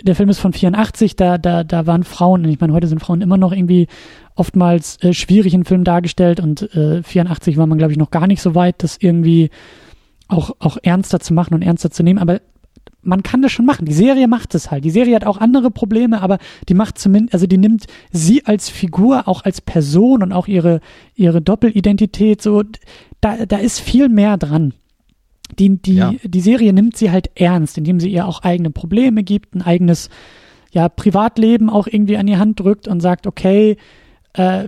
der 0.02 0.16
Film 0.16 0.30
ist 0.30 0.40
von 0.40 0.54
84, 0.54 1.16
da, 1.16 1.38
da, 1.38 1.64
da 1.64 1.86
waren 1.86 2.04
Frauen, 2.04 2.46
ich 2.46 2.60
meine, 2.60 2.74
heute 2.74 2.88
sind 2.88 3.00
Frauen 3.00 3.22
immer 3.22 3.38
noch 3.38 3.52
irgendwie 3.52 3.88
oftmals 4.36 5.02
äh, 5.04 5.14
schwierig 5.14 5.54
in 5.54 5.66
Filmen 5.66 5.84
dargestellt 5.84 6.40
und 6.40 6.74
äh, 6.76 7.04
84 7.04 7.58
war 7.58 7.68
man, 7.68 7.78
glaube 7.78 7.92
ich, 7.92 7.98
noch 7.98 8.12
gar 8.12 8.28
nicht 8.28 8.42
so 8.42 8.56
weit, 8.56 8.84
dass 8.84 8.98
irgendwie 9.00 9.50
auch, 10.28 10.52
auch 10.60 10.78
ernster 10.82 11.20
zu 11.20 11.34
machen 11.34 11.54
und 11.54 11.62
ernster 11.62 11.92
zu 11.92 12.04
nehmen, 12.04 12.20
aber 12.20 12.42
man 13.02 13.24
kann 13.24 13.42
das 13.42 13.52
schon 13.52 13.66
machen. 13.66 13.86
Die 13.86 13.94
Serie 13.94 14.28
macht 14.28 14.54
es 14.54 14.70
halt. 14.70 14.84
Die 14.84 14.90
Serie 14.90 15.16
hat 15.16 15.26
auch 15.26 15.38
andere 15.38 15.72
Probleme, 15.72 16.22
aber 16.22 16.40
die 16.68 16.74
macht 16.74 16.98
zumindest, 16.98 17.34
also 17.34 17.48
die 17.48 17.58
nimmt 17.58 17.86
sie 18.12 18.46
als 18.46 18.70
Figur, 18.70 19.28
auch 19.28 19.46
als 19.46 19.62
Person 19.62 20.24
und 20.24 20.34
auch 20.34 20.48
ihre, 20.48 20.82
ihre 21.16 21.42
Doppelidentität, 21.42 22.42
so, 22.42 22.64
da, 23.22 23.46
da 23.46 23.58
ist 23.58 23.80
viel 23.80 24.10
mehr 24.10 24.38
dran. 24.38 24.74
Die, 25.58 25.82
die, 25.82 25.96
ja. 25.96 26.14
die 26.22 26.42
Serie 26.42 26.74
nimmt 26.74 26.98
sie 26.98 27.10
halt 27.10 27.32
ernst, 27.36 27.78
indem 27.78 28.02
sie 28.02 28.10
ihr 28.10 28.28
auch 28.28 28.44
eigene 28.44 28.72
Probleme 28.72 29.24
gibt, 29.24 29.56
ein 29.56 29.62
eigenes, 29.62 30.10
ja, 30.72 30.90
Privatleben 30.90 31.70
auch 31.70 31.88
irgendwie 31.88 32.18
an 32.18 32.28
die 32.28 32.38
Hand 32.38 32.60
drückt 32.60 32.90
und 32.90 33.00
sagt, 33.00 33.26
okay, 33.26 33.78
äh, 34.34 34.68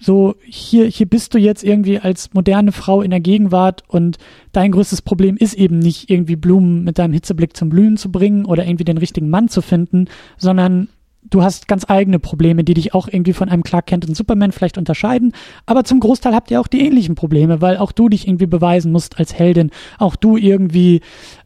so 0.00 0.34
hier, 0.44 0.86
hier 0.86 1.06
bist 1.06 1.34
du 1.34 1.38
jetzt 1.38 1.62
irgendwie 1.62 1.98
als 1.98 2.34
moderne 2.34 2.72
Frau 2.72 3.02
in 3.02 3.10
der 3.10 3.20
Gegenwart 3.20 3.82
und 3.86 4.18
dein 4.52 4.72
größtes 4.72 5.02
Problem 5.02 5.36
ist 5.36 5.54
eben 5.54 5.78
nicht 5.78 6.10
irgendwie 6.10 6.36
Blumen 6.36 6.84
mit 6.84 6.98
deinem 6.98 7.12
Hitzeblick 7.12 7.56
zum 7.56 7.68
Blühen 7.68 7.96
zu 7.96 8.10
bringen 8.10 8.44
oder 8.44 8.66
irgendwie 8.66 8.84
den 8.84 8.98
richtigen 8.98 9.30
Mann 9.30 9.48
zu 9.48 9.62
finden, 9.62 10.06
sondern 10.36 10.88
du 11.22 11.42
hast 11.42 11.68
ganz 11.68 11.88
eigene 11.88 12.18
Probleme, 12.18 12.64
die 12.64 12.74
dich 12.74 12.92
auch 12.92 13.08
irgendwie 13.08 13.32
von 13.32 13.48
einem 13.48 13.62
Clark 13.62 13.86
Kent 13.86 14.06
und 14.06 14.16
Superman 14.16 14.52
vielleicht 14.52 14.78
unterscheiden, 14.78 15.32
aber 15.64 15.84
zum 15.84 16.00
Großteil 16.00 16.34
habt 16.34 16.50
ihr 16.50 16.60
auch 16.60 16.68
die 16.68 16.84
ähnlichen 16.84 17.14
Probleme, 17.14 17.60
weil 17.60 17.76
auch 17.76 17.92
du 17.92 18.08
dich 18.08 18.26
irgendwie 18.26 18.46
beweisen 18.46 18.92
musst 18.92 19.18
als 19.18 19.34
Heldin, 19.34 19.70
auch 19.98 20.16
du 20.16 20.36
irgendwie 20.36 21.00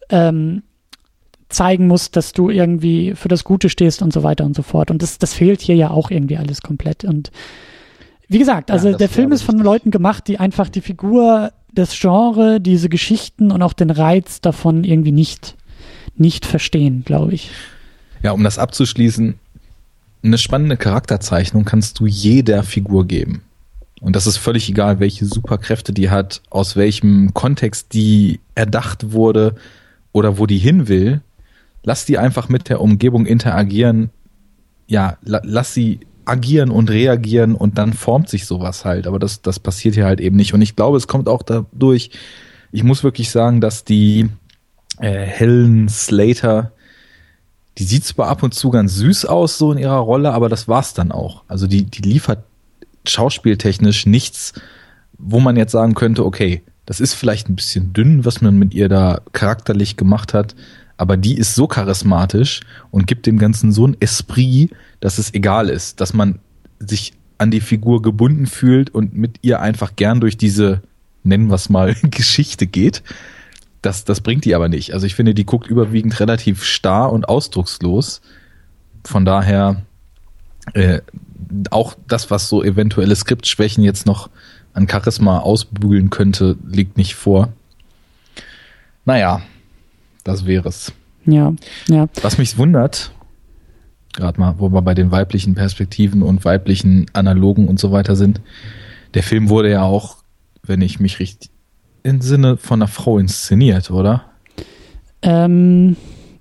ähm, 0.08 0.62
zeigen 1.48 1.86
musst, 1.86 2.16
dass 2.16 2.32
du 2.32 2.50
irgendwie 2.50 3.14
für 3.14 3.28
das 3.28 3.44
Gute 3.44 3.68
stehst 3.68 4.02
und 4.02 4.12
so 4.12 4.22
weiter 4.22 4.44
und 4.44 4.54
so 4.54 4.62
fort. 4.62 4.90
Und 4.90 5.02
das, 5.02 5.18
das 5.18 5.34
fehlt 5.34 5.60
hier 5.60 5.76
ja 5.76 5.90
auch 5.90 6.10
irgendwie 6.10 6.36
alles 6.36 6.60
komplett. 6.60 7.04
Und 7.04 7.30
wie 8.28 8.38
gesagt, 8.38 8.70
also 8.70 8.90
ja, 8.90 8.96
der 8.96 9.08
Film 9.08 9.32
ist 9.32 9.42
von. 9.42 9.58
Leuten 9.58 9.90
gemacht, 9.90 10.28
die 10.28 10.38
einfach 10.38 10.68
die 10.68 10.80
Figur, 10.80 11.52
das 11.74 11.98
Genre, 11.98 12.60
diese 12.60 12.88
Geschichten 12.88 13.50
und 13.50 13.62
auch 13.62 13.72
den 13.72 13.90
Reiz 13.90 14.40
davon 14.40 14.84
irgendwie 14.84 15.12
nicht, 15.12 15.56
nicht 16.16 16.46
verstehen, 16.46 17.02
glaube 17.04 17.34
ich. 17.34 17.50
Ja, 18.22 18.32
um 18.32 18.44
das 18.44 18.58
abzuschließen, 18.58 19.34
eine 20.22 20.38
spannende 20.38 20.76
Charakterzeichnung 20.76 21.64
kannst 21.64 22.00
du 22.00 22.06
jeder 22.06 22.62
Figur 22.62 23.06
geben. 23.06 23.42
Und 24.00 24.14
das 24.14 24.26
ist 24.26 24.36
völlig 24.36 24.68
egal, 24.68 25.00
welche 25.00 25.26
Superkräfte 25.26 25.92
die 25.92 26.10
hat, 26.10 26.42
aus 26.50 26.76
welchem 26.76 27.34
Kontext 27.34 27.92
die 27.92 28.40
erdacht 28.54 29.12
wurde 29.12 29.54
oder 30.12 30.38
wo 30.38 30.46
die 30.46 30.58
hin 30.58 30.88
will. 30.88 31.20
Lass 31.82 32.04
die 32.04 32.18
einfach 32.18 32.48
mit 32.48 32.68
der 32.68 32.80
Umgebung 32.80 33.26
interagieren. 33.26 34.10
Ja, 34.86 35.18
la 35.22 35.40
lass 35.44 35.74
sie 35.74 36.00
agieren 36.28 36.70
und 36.70 36.90
reagieren 36.90 37.54
und 37.54 37.78
dann 37.78 37.92
formt 37.92 38.28
sich 38.28 38.46
sowas 38.46 38.84
halt. 38.84 39.06
Aber 39.06 39.18
das, 39.18 39.42
das 39.42 39.58
passiert 39.58 39.94
hier 39.94 40.06
halt 40.06 40.20
eben 40.20 40.36
nicht. 40.36 40.54
Und 40.54 40.62
ich 40.62 40.76
glaube, 40.76 40.96
es 40.96 41.08
kommt 41.08 41.28
auch 41.28 41.42
dadurch, 41.42 42.10
ich 42.72 42.84
muss 42.84 43.04
wirklich 43.04 43.30
sagen, 43.30 43.60
dass 43.60 43.84
die 43.84 44.28
äh, 45.00 45.24
Helen 45.24 45.88
Slater 45.88 46.72
die 47.78 47.84
sieht 47.84 48.04
zwar 48.04 48.28
ab 48.28 48.42
und 48.42 48.54
zu 48.54 48.70
ganz 48.70 48.96
süß 48.96 49.24
aus, 49.26 49.56
so 49.56 49.70
in 49.70 49.78
ihrer 49.78 49.98
Rolle, 49.98 50.32
aber 50.32 50.48
das 50.48 50.66
war's 50.66 50.94
dann 50.94 51.12
auch. 51.12 51.44
Also 51.46 51.68
die, 51.68 51.84
die 51.84 52.02
liefert 52.02 52.42
schauspieltechnisch 53.06 54.04
nichts, 54.04 54.52
wo 55.16 55.38
man 55.38 55.56
jetzt 55.56 55.72
sagen 55.72 55.94
könnte, 55.94 56.26
okay, 56.26 56.62
das 56.86 56.98
ist 56.98 57.14
vielleicht 57.14 57.48
ein 57.48 57.54
bisschen 57.54 57.92
dünn, 57.92 58.24
was 58.24 58.40
man 58.40 58.58
mit 58.58 58.74
ihr 58.74 58.88
da 58.88 59.20
charakterlich 59.32 59.96
gemacht 59.96 60.34
hat, 60.34 60.56
aber 60.98 61.16
die 61.16 61.38
ist 61.38 61.54
so 61.54 61.66
charismatisch 61.66 62.60
und 62.90 63.06
gibt 63.06 63.26
dem 63.26 63.38
Ganzen 63.38 63.72
so 63.72 63.86
ein 63.86 63.96
Esprit, 64.00 64.70
dass 65.00 65.18
es 65.18 65.32
egal 65.32 65.70
ist, 65.70 66.00
dass 66.00 66.12
man 66.12 66.38
sich 66.78 67.14
an 67.38 67.50
die 67.50 67.60
Figur 67.60 68.02
gebunden 68.02 68.46
fühlt 68.46 68.90
und 68.90 69.14
mit 69.14 69.38
ihr 69.42 69.60
einfach 69.60 69.96
gern 69.96 70.20
durch 70.20 70.36
diese, 70.36 70.82
nennen 71.22 71.48
wir 71.48 71.54
es 71.54 71.70
mal, 71.70 71.94
Geschichte 72.02 72.66
geht 72.66 73.02
das, 73.82 74.04
das 74.04 74.20
bringt 74.20 74.44
die 74.44 74.54
aber 74.54 74.68
nicht. 74.68 74.92
Also 74.92 75.06
ich 75.06 75.14
finde, 75.14 75.34
die 75.34 75.46
guckt 75.46 75.68
überwiegend 75.68 76.18
relativ 76.20 76.64
starr 76.64 77.12
und 77.12 77.28
ausdruckslos. 77.28 78.20
Von 79.04 79.24
daher 79.24 79.82
äh, 80.74 81.00
auch 81.70 81.94
das, 82.08 82.30
was 82.30 82.48
so 82.48 82.62
eventuelle 82.62 83.14
Skriptschwächen 83.14 83.84
jetzt 83.84 84.06
noch 84.06 84.30
an 84.74 84.88
Charisma 84.88 85.38
ausbügeln 85.38 86.10
könnte, 86.10 86.56
liegt 86.66 86.96
nicht 86.96 87.14
vor. 87.14 87.52
Naja, 89.04 89.42
das 90.28 90.44
wäre 90.44 90.68
es. 90.68 90.92
Ja, 91.24 91.54
ja. 91.88 92.06
Was 92.20 92.36
mich 92.36 92.58
wundert, 92.58 93.12
gerade 94.12 94.38
mal, 94.38 94.56
wo 94.58 94.68
wir 94.68 94.82
bei 94.82 94.94
den 94.94 95.10
weiblichen 95.10 95.54
Perspektiven 95.54 96.22
und 96.22 96.44
weiblichen 96.44 97.06
Analogen 97.14 97.66
und 97.66 97.80
so 97.80 97.92
weiter 97.92 98.14
sind, 98.14 98.42
der 99.14 99.22
Film 99.22 99.48
wurde 99.48 99.70
ja 99.70 99.82
auch, 99.82 100.18
wenn 100.62 100.82
ich 100.82 101.00
mich 101.00 101.18
richtig 101.18 101.50
im 102.02 102.20
Sinne 102.20 102.58
von 102.58 102.80
einer 102.82 102.88
Frau 102.88 103.18
inszeniert, 103.18 103.90
oder? 103.90 104.26
Ähm, 105.22 105.96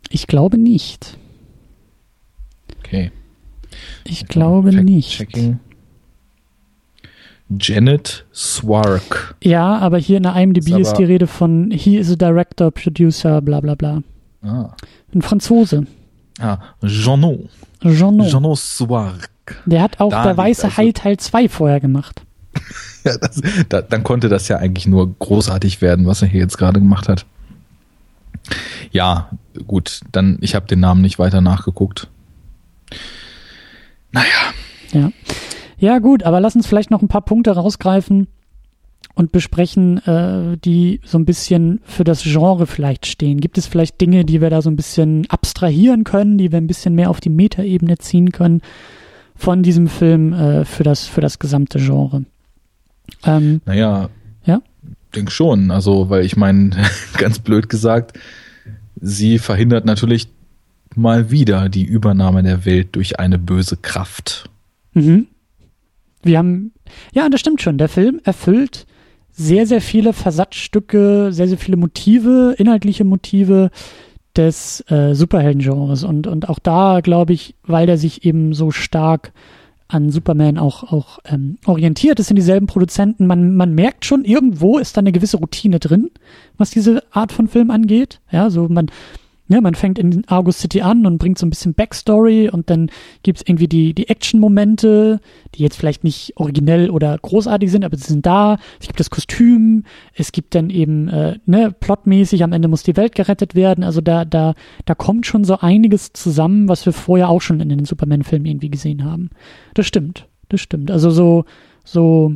ich 0.09 0.27
glaube 0.27 0.57
nicht. 0.57 1.17
Okay. 2.79 3.11
Ich 4.03 4.21
Jetzt 4.21 4.29
glaube 4.29 4.73
nicht. 4.73 5.11
Checking. 5.11 5.59
Janet 7.49 8.25
Swark. 8.33 9.35
Ja, 9.41 9.77
aber 9.77 9.97
hier 9.97 10.17
in 10.17 10.23
der 10.23 10.35
IMDb 10.35 10.69
ist, 10.69 10.89
ist 10.89 10.93
die 10.95 11.03
Rede 11.03 11.27
von 11.27 11.71
He 11.71 11.97
is 11.97 12.11
a 12.11 12.15
Director, 12.15 12.71
Producer, 12.71 13.41
bla 13.41 13.61
bla 13.61 13.75
bla. 13.75 14.03
Ah. 14.41 14.75
Ein 15.13 15.21
Franzose. 15.21 15.85
Ah, 16.39 16.57
Jeannot. 16.81 17.49
Jeannot. 17.81 18.31
Jeannot 18.31 18.57
Swark. 18.57 19.29
Der 19.65 19.81
hat 19.81 19.99
auch 19.99 20.11
da 20.11 20.23
Der 20.23 20.37
Weiße 20.37 20.65
also 20.65 20.77
Hai 20.77 20.91
Teil 20.91 21.17
2 21.17 21.49
vorher 21.49 21.79
gemacht. 21.79 22.21
ja, 23.03 23.17
das, 23.17 23.41
da, 23.69 23.81
dann 23.81 24.03
konnte 24.03 24.29
das 24.29 24.47
ja 24.47 24.57
eigentlich 24.57 24.87
nur 24.87 25.13
großartig 25.17 25.81
werden, 25.81 26.05
was 26.05 26.21
er 26.21 26.27
hier 26.27 26.41
jetzt 26.41 26.57
gerade 26.57 26.79
gemacht 26.79 27.07
hat. 27.07 27.25
Ja, 28.91 29.29
gut, 29.65 30.01
dann 30.11 30.37
ich 30.41 30.55
habe 30.55 30.67
den 30.67 30.79
Namen 30.79 31.01
nicht 31.01 31.19
weiter 31.19 31.41
nachgeguckt. 31.41 32.07
Naja. 34.11 34.25
Ja. 34.91 35.11
Ja, 35.79 35.99
gut, 35.99 36.23
aber 36.23 36.39
lass 36.39 36.55
uns 36.55 36.67
vielleicht 36.67 36.91
noch 36.91 37.01
ein 37.01 37.07
paar 37.07 37.21
Punkte 37.21 37.51
rausgreifen 37.51 38.27
und 39.13 39.31
besprechen, 39.31 39.97
äh, 40.05 40.57
die 40.57 41.01
so 41.03 41.17
ein 41.17 41.25
bisschen 41.25 41.81
für 41.83 42.03
das 42.03 42.23
Genre 42.23 42.67
vielleicht 42.67 43.05
stehen. 43.05 43.39
Gibt 43.39 43.57
es 43.57 43.67
vielleicht 43.67 43.99
Dinge, 43.99 44.25
die 44.25 44.41
wir 44.41 44.49
da 44.49 44.61
so 44.61 44.69
ein 44.69 44.75
bisschen 44.75 45.27
abstrahieren 45.29 46.03
können, 46.03 46.37
die 46.37 46.51
wir 46.51 46.57
ein 46.57 46.67
bisschen 46.67 46.95
mehr 46.95 47.09
auf 47.09 47.19
die 47.19 47.29
Metaebene 47.29 47.97
ziehen 47.97 48.31
können 48.31 48.61
von 49.35 49.63
diesem 49.63 49.87
Film 49.87 50.33
äh, 50.33 50.65
für 50.65 50.83
das 50.83 51.07
für 51.07 51.21
das 51.21 51.39
gesamte 51.39 51.79
Genre? 51.79 52.25
Ähm, 53.23 53.61
naja, 53.65 54.09
ja? 54.45 54.61
denk 55.15 55.31
schon. 55.31 55.71
Also, 55.71 56.09
weil 56.09 56.25
ich 56.25 56.37
meine, 56.37 56.71
ganz 57.17 57.39
blöd 57.39 57.69
gesagt, 57.69 58.17
sie 58.99 59.39
verhindert 59.39 59.85
natürlich 59.85 60.27
mal 60.95 61.29
wieder 61.29 61.69
die 61.69 61.83
Übernahme 61.83 62.43
der 62.43 62.65
Welt 62.65 62.95
durch 62.95 63.19
eine 63.19 63.37
böse 63.37 63.77
Kraft. 63.77 64.49
Mhm. 64.93 65.27
Wir 66.27 66.37
haben, 66.37 66.73
ja, 67.13 67.27
das 67.29 67.39
stimmt 67.39 67.61
schon. 67.61 67.77
Der 67.77 67.89
Film 67.89 68.21
erfüllt 68.23 68.85
sehr, 69.31 69.65
sehr 69.65 69.81
viele 69.81 70.13
Versatzstücke, 70.13 71.29
sehr, 71.31 71.47
sehr 71.47 71.57
viele 71.57 71.77
Motive, 71.77 72.55
inhaltliche 72.57 73.03
Motive 73.03 73.69
des 74.35 74.83
äh, 74.89 75.13
Superhelden-Genres. 75.13 76.03
Und, 76.03 76.27
und 76.27 76.49
auch 76.49 76.59
da, 76.59 77.01
glaube 77.01 77.33
ich, 77.33 77.55
weil 77.63 77.87
der 77.87 77.97
sich 77.97 78.25
eben 78.25 78.53
so 78.53 78.71
stark 78.71 79.33
an 79.87 80.09
Superman 80.11 80.57
auch, 80.57 80.91
auch 80.91 81.19
ähm, 81.25 81.57
orientiert. 81.65 82.19
Es 82.19 82.27
sind 82.27 82.35
dieselben 82.35 82.67
Produzenten. 82.67 83.25
Man, 83.25 83.55
man 83.55 83.73
merkt 83.73 84.05
schon, 84.05 84.25
irgendwo 84.25 84.77
ist 84.77 84.97
da 84.97 84.99
eine 84.99 85.11
gewisse 85.11 85.37
Routine 85.37 85.79
drin, 85.79 86.11
was 86.57 86.71
diese 86.71 87.03
Art 87.11 87.31
von 87.31 87.47
Film 87.47 87.71
angeht. 87.71 88.19
Ja, 88.31 88.49
so 88.49 88.67
man, 88.67 88.87
ja, 89.49 89.61
man 89.61 89.75
fängt 89.75 89.97
in 89.97 90.23
Argus 90.27 90.59
City 90.59 90.81
an 90.81 91.05
und 91.05 91.19
bringt 91.19 91.37
so 91.37 91.45
ein 91.45 91.49
bisschen 91.49 91.73
Backstory 91.73 92.49
und 92.49 92.69
dann 92.69 92.89
gibt's 93.23 93.43
irgendwie 93.45 93.67
die, 93.67 93.93
die 93.93 94.09
Action-Momente, 94.09 95.21
die 95.55 95.63
jetzt 95.63 95.77
vielleicht 95.77 96.03
nicht 96.03 96.33
originell 96.35 96.89
oder 96.89 97.17
großartig 97.17 97.71
sind, 97.71 97.85
aber 97.85 97.95
sie 97.95 98.07
sind 98.07 98.25
da. 98.25 98.57
Es 98.79 98.87
gibt 98.87 98.99
das 98.99 99.09
Kostüm, 99.09 99.83
es 100.13 100.33
gibt 100.33 100.53
dann 100.53 100.69
eben, 100.69 101.07
äh, 101.07 101.39
ne, 101.45 101.73
plotmäßig, 101.77 102.43
am 102.43 102.51
Ende 102.51 102.67
muss 102.67 102.83
die 102.83 102.97
Welt 102.97 103.15
gerettet 103.15 103.55
werden. 103.55 103.83
Also 103.83 104.01
da, 104.01 104.25
da, 104.25 104.53
da 104.85 104.95
kommt 104.95 105.25
schon 105.25 105.45
so 105.45 105.59
einiges 105.59 106.11
zusammen, 106.11 106.67
was 106.67 106.85
wir 106.85 106.93
vorher 106.93 107.29
auch 107.29 107.41
schon 107.41 107.61
in 107.61 107.69
den 107.69 107.85
Superman-Filmen 107.85 108.45
irgendwie 108.45 108.69
gesehen 108.69 109.05
haben. 109.05 109.29
Das 109.73 109.87
stimmt, 109.87 110.27
das 110.49 110.59
stimmt. 110.59 110.91
Also 110.91 111.09
so, 111.09 111.45
so 111.85 112.35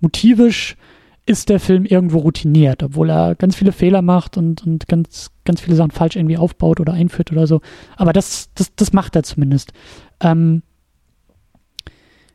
motivisch 0.00 0.76
ist 1.24 1.48
der 1.48 1.60
Film 1.60 1.84
irgendwo 1.84 2.18
routiniert, 2.18 2.82
obwohl 2.82 3.10
er 3.10 3.34
ganz 3.36 3.54
viele 3.54 3.72
Fehler 3.72 4.02
macht 4.02 4.36
und, 4.36 4.66
und 4.66 4.88
ganz, 4.88 5.30
ganz 5.44 5.60
viele 5.60 5.76
Sachen 5.76 5.92
falsch 5.92 6.16
irgendwie 6.16 6.36
aufbaut 6.36 6.80
oder 6.80 6.92
einführt 6.92 7.30
oder 7.30 7.46
so. 7.46 7.60
Aber 7.96 8.12
das, 8.12 8.50
das, 8.54 8.74
das 8.74 8.92
macht 8.92 9.14
er 9.14 9.22
zumindest. 9.22 9.72
Ähm, 10.20 10.62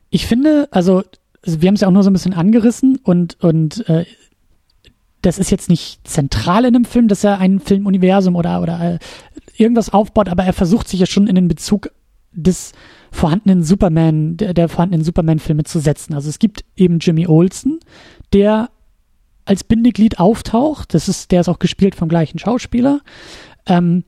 ich 0.10 0.26
finde, 0.26 0.70
also, 0.72 1.04
wir 1.44 1.68
haben 1.68 1.76
es 1.76 1.82
ja 1.82 1.90
auch 1.90 1.94
nur 1.94 2.04
so 2.04 2.10
ein 2.10 2.14
bisschen 2.14 2.34
angerissen 2.34 2.98
und, 3.04 3.38
und 3.44 3.88
äh, 3.90 4.06
das 5.22 5.38
ist 5.38 5.52
jetzt 5.52 5.70
nicht 5.70 6.08
zentral 6.08 6.64
in 6.64 6.74
dem 6.74 6.86
Film, 6.86 7.10
dass 7.10 7.24
er 7.24 7.40
ein 7.40 7.60
Filmuniversum 7.60 8.36
oder, 8.36 8.62
oder 8.62 8.94
äh, 8.94 9.00
irgendwas 9.58 9.92
aufbaut, 9.92 10.30
aber 10.30 10.46
er 10.46 10.54
versucht 10.54 10.88
sich 10.88 11.00
ja 11.02 11.06
schon 11.06 11.28
in 11.28 11.36
den 11.36 11.50
Bezug 11.50 11.92
des 12.32 12.72
vorhandenen 13.12 13.64
Superman, 13.64 14.38
der, 14.38 14.54
der 14.54 14.70
vorhandenen 14.70 15.04
Superman-Filme 15.04 15.64
zu 15.64 15.80
setzen. 15.80 16.14
Also 16.14 16.30
es 16.30 16.40
gibt 16.40 16.64
eben 16.76 17.00
Jimmy 17.00 17.28
Olsen, 17.28 17.80
der 18.32 18.70
als 19.48 19.64
Bindeglied 19.64 20.20
auftaucht. 20.20 20.94
Das 20.94 21.08
ist, 21.08 21.32
der 21.32 21.42
ist 21.42 21.50
auch 21.50 21.60
gespielt 21.60 21.96
vom 21.96 22.10
gleichen 22.10 22.38
Schauspieler. 22.38 23.02
Ähm, 23.66 24.04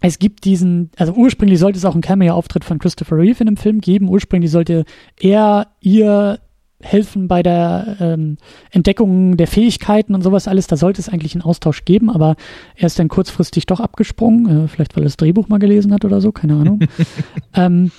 es 0.00 0.18
gibt 0.18 0.44
diesen, 0.44 0.90
also 0.96 1.12
ursprünglich 1.12 1.58
sollte 1.58 1.78
es 1.78 1.84
auch 1.84 1.94
einen 1.94 2.02
Cameo-Auftritt 2.02 2.64
von 2.64 2.78
Christopher 2.78 3.16
Reeve 3.16 3.40
in 3.40 3.46
dem 3.46 3.56
Film 3.56 3.80
geben. 3.80 4.08
Ursprünglich 4.08 4.50
sollte 4.50 4.84
er 5.18 5.68
ihr 5.80 6.38
helfen 6.80 7.26
bei 7.26 7.42
der 7.42 7.96
ähm, 7.98 8.36
Entdeckung 8.70 9.36
der 9.36 9.48
Fähigkeiten 9.48 10.14
und 10.14 10.22
sowas 10.22 10.46
alles. 10.46 10.68
Da 10.68 10.76
sollte 10.76 11.00
es 11.00 11.08
eigentlich 11.08 11.34
einen 11.34 11.42
Austausch 11.42 11.84
geben, 11.84 12.08
aber 12.08 12.36
er 12.76 12.86
ist 12.86 12.98
dann 13.00 13.08
kurzfristig 13.08 13.66
doch 13.66 13.80
abgesprungen. 13.80 14.66
Äh, 14.66 14.68
vielleicht 14.68 14.94
weil 14.94 15.02
er 15.02 15.06
das 15.06 15.16
Drehbuch 15.16 15.48
mal 15.48 15.58
gelesen 15.58 15.92
hat 15.92 16.04
oder 16.04 16.20
so, 16.20 16.30
keine 16.30 16.54
Ahnung. 16.54 16.80
ähm, 17.54 17.90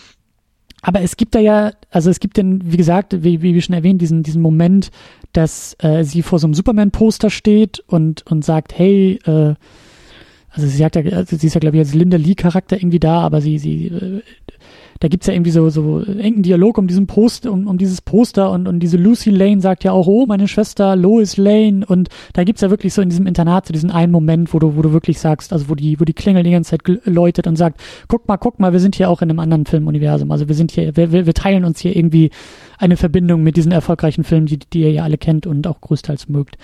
aber 0.81 1.01
es 1.01 1.18
gibt 1.18 1.35
da 1.35 1.39
ja, 1.39 1.72
also 1.91 2.10
es 2.10 2.19
gibt 2.19 2.38
denn, 2.38 2.61
wie 2.64 2.77
gesagt, 2.77 3.23
wie, 3.23 3.41
wie 3.41 3.61
schon 3.61 3.76
erwähnt, 3.76 4.01
diesen, 4.01 4.23
diesen 4.23 4.41
Moment, 4.41 4.91
dass 5.34 5.76
äh, 5.80 6.03
sie 6.03 6.22
vor 6.22 6.39
so 6.39 6.47
einem 6.47 6.53
Superman-Poster 6.53 7.30
steht 7.30 7.80
und, 7.88 8.26
und 8.27 8.45
sagt, 8.45 8.77
hey, 8.77 9.19
äh, 9.26 9.56
also 10.51 10.68
sie 10.68 10.77
sagt 10.77 10.95
ja, 10.95 11.03
also 11.03 11.35
sie 11.35 11.47
ist 11.47 11.53
ja, 11.53 11.60
glaube 11.60 11.77
ich, 11.77 11.81
als 11.81 11.93
Linda 11.93 12.18
Lee-Charakter 12.18 12.77
irgendwie 12.77 12.99
da, 12.99 13.19
aber 13.19 13.41
sie, 13.41 13.60
sie, 13.60 13.88
äh, 13.88 14.22
da 14.99 15.07
gibt's 15.07 15.27
ja 15.27 15.34
irgendwie 15.34 15.51
so, 15.51 15.69
so 15.69 16.01
engen 16.01 16.43
Dialog 16.43 16.77
um 16.77 16.88
diesen 16.88 17.07
Post, 17.07 17.45
um, 17.45 17.67
um 17.67 17.77
dieses 17.77 18.01
Poster 18.01 18.51
und, 18.51 18.67
und 18.67 18.81
diese 18.81 18.97
Lucy 18.97 19.30
Lane 19.30 19.61
sagt 19.61 19.84
ja 19.84 19.93
auch, 19.93 20.07
oh, 20.07 20.26
meine 20.26 20.47
Schwester 20.47 20.95
Lois 20.95 21.38
Lane 21.38 21.85
und 21.85 22.09
da 22.34 22.43
gibt's 22.43 22.61
ja 22.61 22.69
wirklich 22.69 22.93
so 22.93 23.01
in 23.01 23.09
diesem 23.09 23.26
Internat 23.26 23.65
so 23.65 23.73
diesen 23.73 23.91
einen 23.91 24.11
Moment, 24.11 24.53
wo 24.53 24.59
du, 24.59 24.76
wo 24.76 24.81
du 24.81 24.91
wirklich 24.91 25.19
sagst, 25.19 25.53
also 25.53 25.69
wo 25.69 25.76
die, 25.76 25.99
wo 25.99 26.05
die 26.05 26.13
Klingel 26.13 26.43
die 26.43 26.51
ganze 26.51 26.71
Zeit 26.71 26.81
läutet 27.05 27.47
und 27.47 27.55
sagt, 27.55 27.80
guck 28.09 28.27
mal, 28.27 28.38
guck 28.38 28.59
mal, 28.59 28.73
wir 28.73 28.80
sind 28.80 28.95
hier 28.95 29.09
auch 29.09 29.21
in 29.21 29.30
einem 29.30 29.39
anderen 29.39 29.65
Filmuniversum, 29.65 30.31
also 30.31 30.47
wir 30.47 30.55
sind 30.55 30.71
hier, 30.71 30.95
wir, 30.97 31.11
wir, 31.13 31.26
wir 31.26 31.34
teilen 31.34 31.63
uns 31.63 31.80
hier 31.80 31.95
irgendwie 31.95 32.31
eine 32.77 32.97
Verbindung 32.97 33.41
mit 33.41 33.55
diesen 33.55 33.71
erfolgreichen 33.71 34.26
Filmen, 34.26 34.47
die, 34.47 34.59
die 34.59 34.81
ihr 34.81 34.91
ja 34.91 35.03
alle 35.03 35.17
kennt 35.17 35.47
und 35.47 35.65
auch 35.65 35.80
größtenteils 35.80 36.27
mögt. 36.27 36.57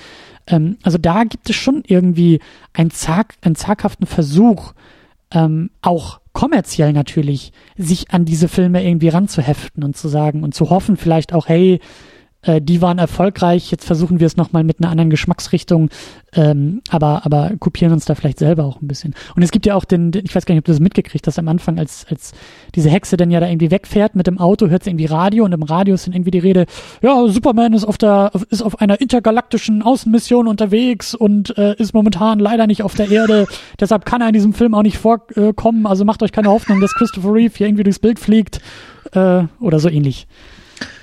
Ähm, 0.48 0.78
also 0.84 0.98
da 0.98 1.24
gibt 1.24 1.49
es 1.49 1.56
schon 1.56 1.84
irgendwie 1.88 2.40
einen, 2.74 2.91
zag, 2.91 3.36
einen 3.41 3.56
zaghaften 3.56 4.07
Versuch, 4.07 4.74
ähm, 5.32 5.70
auch 5.82 6.20
kommerziell 6.36 6.94
natürlich, 6.94 7.52
sich 7.78 8.12
an 8.12 8.26
diese 8.26 8.48
Filme 8.48 8.86
irgendwie 8.86 9.07
ranzuheften 9.07 9.84
und 9.84 9.98
zu 9.98 10.10
sagen 10.10 10.44
und 10.44 10.53
zu 10.53 10.70
hoffen 10.70 10.98
vielleicht 10.98 11.34
auch, 11.34 11.48
hey, 11.48 11.80
äh, 12.46 12.62
die 12.62 12.82
waren 12.82 12.98
erfolgreich, 12.98 13.72
jetzt 13.72 13.86
versuchen 13.86 14.20
wir 14.20 14.28
es 14.28 14.38
nochmal 14.38 14.64
mit 14.64 14.80
einer 14.80 14.90
anderen 14.90 15.10
Geschmacksrichtung, 15.10 15.90
ähm, 16.34 16.82
aber, 16.90 17.26
aber 17.26 17.52
kopieren 17.60 17.94
uns 17.94 18.06
da 18.06 18.16
vielleicht 18.16 18.40
selber 18.40 18.66
auch 18.66 18.82
ein 18.82 18.88
bisschen. 18.88 19.16
Und 19.36 19.42
es 19.42 19.52
gibt 19.52 19.66
ja 19.66 19.76
auch 19.76 19.86
den, 19.86 20.12
den 20.12 20.26
ich 20.26 20.36
weiß 20.36 20.46
gar 20.46 20.54
nicht, 20.54 20.60
ob 20.60 20.66
du 20.66 20.72
das 20.72 20.80
mitgekriegt 20.80 21.26
hast, 21.28 21.40
am 21.40 21.48
Anfang, 21.48 21.80
als, 21.80 22.06
als 22.10 22.34
diese 22.76 22.90
Hexe 22.90 23.18
dann 23.18 23.32
ja 23.32 23.40
da 23.40 23.48
irgendwie 23.48 23.72
wegfährt 23.72 24.16
mit 24.16 24.28
dem 24.28 24.38
Auto, 24.38 24.68
hört 24.68 24.84
sie 24.84 24.92
irgendwie 24.92 25.06
Radio 25.06 25.46
und 25.46 25.54
im 25.54 25.64
Radio 25.64 25.96
ist 25.96 26.08
dann 26.08 26.14
irgendwie 26.14 26.32
die 26.32 26.40
Rede, 26.40 26.66
ja, 27.02 27.28
Superman 27.28 27.74
ist 27.74 27.86
auf 27.86 27.98
der, 27.98 28.32
ist 28.50 28.62
auf 28.62 28.80
einer 28.80 29.02
intergalaktischen 29.02 29.82
Außenmission 29.82 30.48
unterwegs 30.48 31.16
und 31.16 31.58
äh, 31.58 31.76
ist 31.78 31.94
momentan 31.94 32.40
leider 32.40 32.68
nicht 32.68 32.84
auf 32.84 32.96
der 32.96 33.10
Erde, 33.10 33.48
deshalb 33.80 34.06
kann 34.06 34.22
er 34.22 34.28
in 34.28 34.34
diesem 34.34 34.54
Film 34.54 34.74
auch 34.76 34.84
nicht 34.84 34.98
vorkommen, 34.98 35.86
also 35.88 36.06
macht 36.06 36.22
euch 36.22 36.32
keine 36.32 36.50
Hoffnung, 36.50 36.82
dass 36.82 36.94
Christopher 36.94 37.34
Reeve 37.34 37.54
hier 37.56 37.68
irgendwie 37.68 37.84
durchs 37.84 38.00
Bild 38.00 38.20
fliegt 38.20 38.60
äh, 39.14 39.44
oder 39.60 39.80
so 39.80 39.90
ähnlich. 39.90 40.28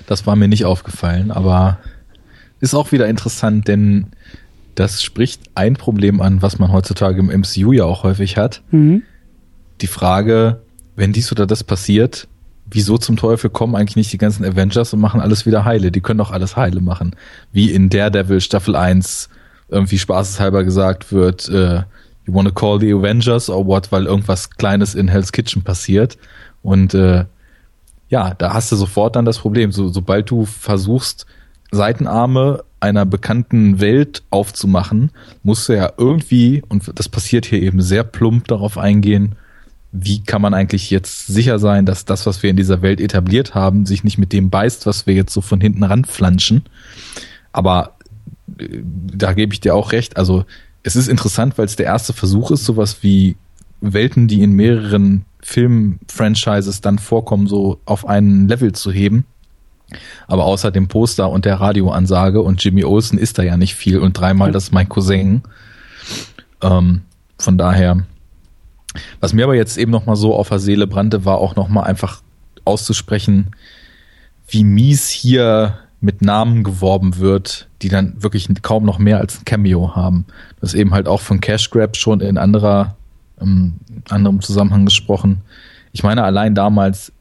Das 0.07 0.25
war 0.27 0.35
mir 0.35 0.47
nicht 0.47 0.65
aufgefallen, 0.65 1.31
aber 1.31 1.79
ist 2.59 2.73
auch 2.75 2.91
wieder 2.91 3.07
interessant, 3.07 3.67
denn 3.67 4.07
das 4.75 5.03
spricht 5.03 5.41
ein 5.55 5.75
Problem 5.75 6.21
an, 6.21 6.41
was 6.41 6.59
man 6.59 6.71
heutzutage 6.71 7.19
im 7.19 7.27
MCU 7.27 7.71
ja 7.73 7.85
auch 7.85 8.03
häufig 8.03 8.37
hat. 8.37 8.61
Mhm. 8.71 9.03
Die 9.81 9.87
Frage, 9.87 10.61
wenn 10.95 11.13
dies 11.13 11.31
oder 11.31 11.45
das 11.45 11.63
passiert, 11.63 12.27
wieso 12.65 12.97
zum 12.97 13.17
Teufel 13.17 13.49
kommen 13.49 13.75
eigentlich 13.75 13.95
nicht 13.95 14.13
die 14.13 14.17
ganzen 14.17 14.45
Avengers 14.45 14.93
und 14.93 14.99
machen 14.99 15.21
alles 15.21 15.45
wieder 15.45 15.65
heile? 15.65 15.91
Die 15.91 16.01
können 16.01 16.17
doch 16.17 16.31
alles 16.31 16.55
heile 16.55 16.81
machen. 16.81 17.15
Wie 17.51 17.71
in 17.71 17.89
Daredevil 17.89 18.41
Staffel 18.41 18.75
1 18.75 19.29
irgendwie 19.69 19.99
spaßeshalber 19.99 20.63
gesagt 20.63 21.11
wird, 21.11 21.49
äh, 21.49 21.83
you 22.25 22.33
wanna 22.33 22.51
call 22.51 22.79
the 22.79 22.93
Avengers 22.93 23.49
or 23.49 23.65
what, 23.65 23.91
weil 23.91 24.05
irgendwas 24.05 24.49
Kleines 24.49 24.95
in 24.95 25.07
Hell's 25.07 25.31
Kitchen 25.31 25.63
passiert. 25.63 26.17
Und 26.61 26.93
äh, 26.93 27.25
ja, 28.09 28.33
da 28.33 28.53
hast 28.53 28.71
du 28.71 28.75
sofort 28.75 29.15
dann 29.15 29.25
das 29.25 29.39
Problem. 29.39 29.71
So, 29.71 29.89
sobald 29.89 30.29
du 30.29 30.45
versuchst, 30.45 31.25
Seitenarme 31.71 32.63
einer 32.79 33.05
bekannten 33.05 33.79
Welt 33.79 34.23
aufzumachen, 34.29 35.11
musst 35.41 35.69
du 35.69 35.73
ja 35.73 35.91
irgendwie, 35.97 36.61
und 36.67 36.91
das 36.95 37.09
passiert 37.09 37.45
hier 37.45 37.61
eben 37.61 37.81
sehr 37.81 38.03
plump 38.03 38.47
darauf 38.47 38.77
eingehen, 38.77 39.35
wie 39.91 40.23
kann 40.23 40.41
man 40.41 40.53
eigentlich 40.53 40.89
jetzt 40.89 41.27
sicher 41.27 41.59
sein, 41.59 41.85
dass 41.85 42.03
das, 42.03 42.25
was 42.25 42.41
wir 42.43 42.49
in 42.49 42.55
dieser 42.55 42.81
Welt 42.81 42.99
etabliert 42.99 43.53
haben, 43.53 43.85
sich 43.85 44.03
nicht 44.03 44.17
mit 44.17 44.33
dem 44.33 44.49
beißt, 44.49 44.85
was 44.85 45.05
wir 45.05 45.13
jetzt 45.13 45.33
so 45.33 45.41
von 45.41 45.61
hinten 45.61 45.83
ranflanschen. 45.83 46.63
Aber 47.51 47.95
äh, 48.57 48.79
da 48.83 49.33
gebe 49.33 49.53
ich 49.53 49.61
dir 49.61 49.75
auch 49.75 49.91
recht. 49.91 50.17
Also 50.17 50.45
es 50.81 50.95
ist 50.95 51.07
interessant, 51.07 51.57
weil 51.57 51.65
es 51.65 51.75
der 51.75 51.85
erste 51.85 52.11
Versuch 52.11 52.51
ist, 52.51 52.65
sowas 52.65 52.97
wie 53.01 53.37
Welten, 53.81 54.27
die 54.27 54.41
in 54.41 54.53
mehreren 54.53 55.25
Film-Franchises 55.43 56.81
dann 56.81 56.97
vorkommen, 56.99 57.47
so 57.47 57.79
auf 57.85 58.07
einen 58.07 58.47
Level 58.47 58.71
zu 58.71 58.91
heben. 58.91 59.25
Aber 60.27 60.45
außer 60.45 60.71
dem 60.71 60.87
Poster 60.87 61.29
und 61.29 61.45
der 61.45 61.59
Radioansage 61.59 62.41
und 62.41 62.63
Jimmy 62.63 62.83
Olsen 62.83 63.19
ist 63.19 63.37
da 63.37 63.43
ja 63.43 63.57
nicht 63.57 63.75
viel 63.75 63.99
und 63.99 64.13
dreimal 64.13 64.51
das 64.51 64.65
ist 64.65 64.71
mein 64.71 64.89
Cousin. 64.89 65.43
Ähm, 66.61 67.01
von 67.37 67.57
daher, 67.57 68.05
was 69.19 69.33
mir 69.33 69.43
aber 69.43 69.55
jetzt 69.55 69.77
eben 69.77 69.91
nochmal 69.91 70.15
so 70.15 70.33
auf 70.33 70.49
der 70.49 70.59
Seele 70.59 70.87
brannte, 70.87 71.25
war 71.25 71.37
auch 71.37 71.55
nochmal 71.55 71.83
einfach 71.83 72.21
auszusprechen, 72.65 73.51
wie 74.47 74.63
mies 74.63 75.09
hier 75.09 75.77
mit 75.99 76.21
Namen 76.21 76.63
geworben 76.63 77.17
wird, 77.17 77.67
die 77.81 77.89
dann 77.89 78.21
wirklich 78.21 78.47
kaum 78.61 78.85
noch 78.85 78.99
mehr 78.99 79.19
als 79.19 79.39
ein 79.39 79.45
Cameo 79.45 79.95
haben. 79.95 80.25
Das 80.59 80.73
eben 80.73 80.93
halt 80.93 81.07
auch 81.07 81.21
von 81.21 81.41
Cash 81.41 81.69
Grab 81.69 81.97
schon 81.97 82.21
in 82.21 82.37
anderer 82.37 82.95
im 83.39 83.73
anderen 84.09 84.41
Zusammenhang 84.41 84.85
gesprochen. 84.85 85.41
Ich 85.91 86.03
meine, 86.03 86.23
allein 86.23 86.55
damals 86.55 87.13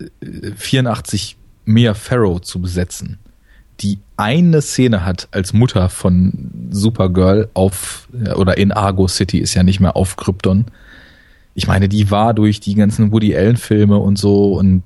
84 0.56 1.36
äh, 1.66 1.70
Mia 1.70 1.94
Farrow 1.94 2.40
zu 2.40 2.60
besetzen, 2.60 3.18
die 3.80 3.98
eine 4.16 4.62
Szene 4.62 5.04
hat 5.04 5.28
als 5.32 5.52
Mutter 5.52 5.88
von 5.88 6.68
Supergirl 6.70 7.48
auf 7.54 8.08
oder 8.36 8.56
in 8.56 8.72
Argo 8.72 9.08
City 9.08 9.38
ist 9.38 9.54
ja 9.54 9.62
nicht 9.62 9.80
mehr 9.80 9.96
auf 9.96 10.16
Krypton. 10.16 10.66
Ich 11.54 11.66
meine, 11.66 11.88
die 11.88 12.10
war 12.10 12.32
durch 12.32 12.60
die 12.60 12.74
ganzen 12.74 13.12
Woody 13.12 13.36
Allen 13.36 13.56
Filme 13.56 13.98
und 13.98 14.18
so 14.18 14.54
und 14.54 14.82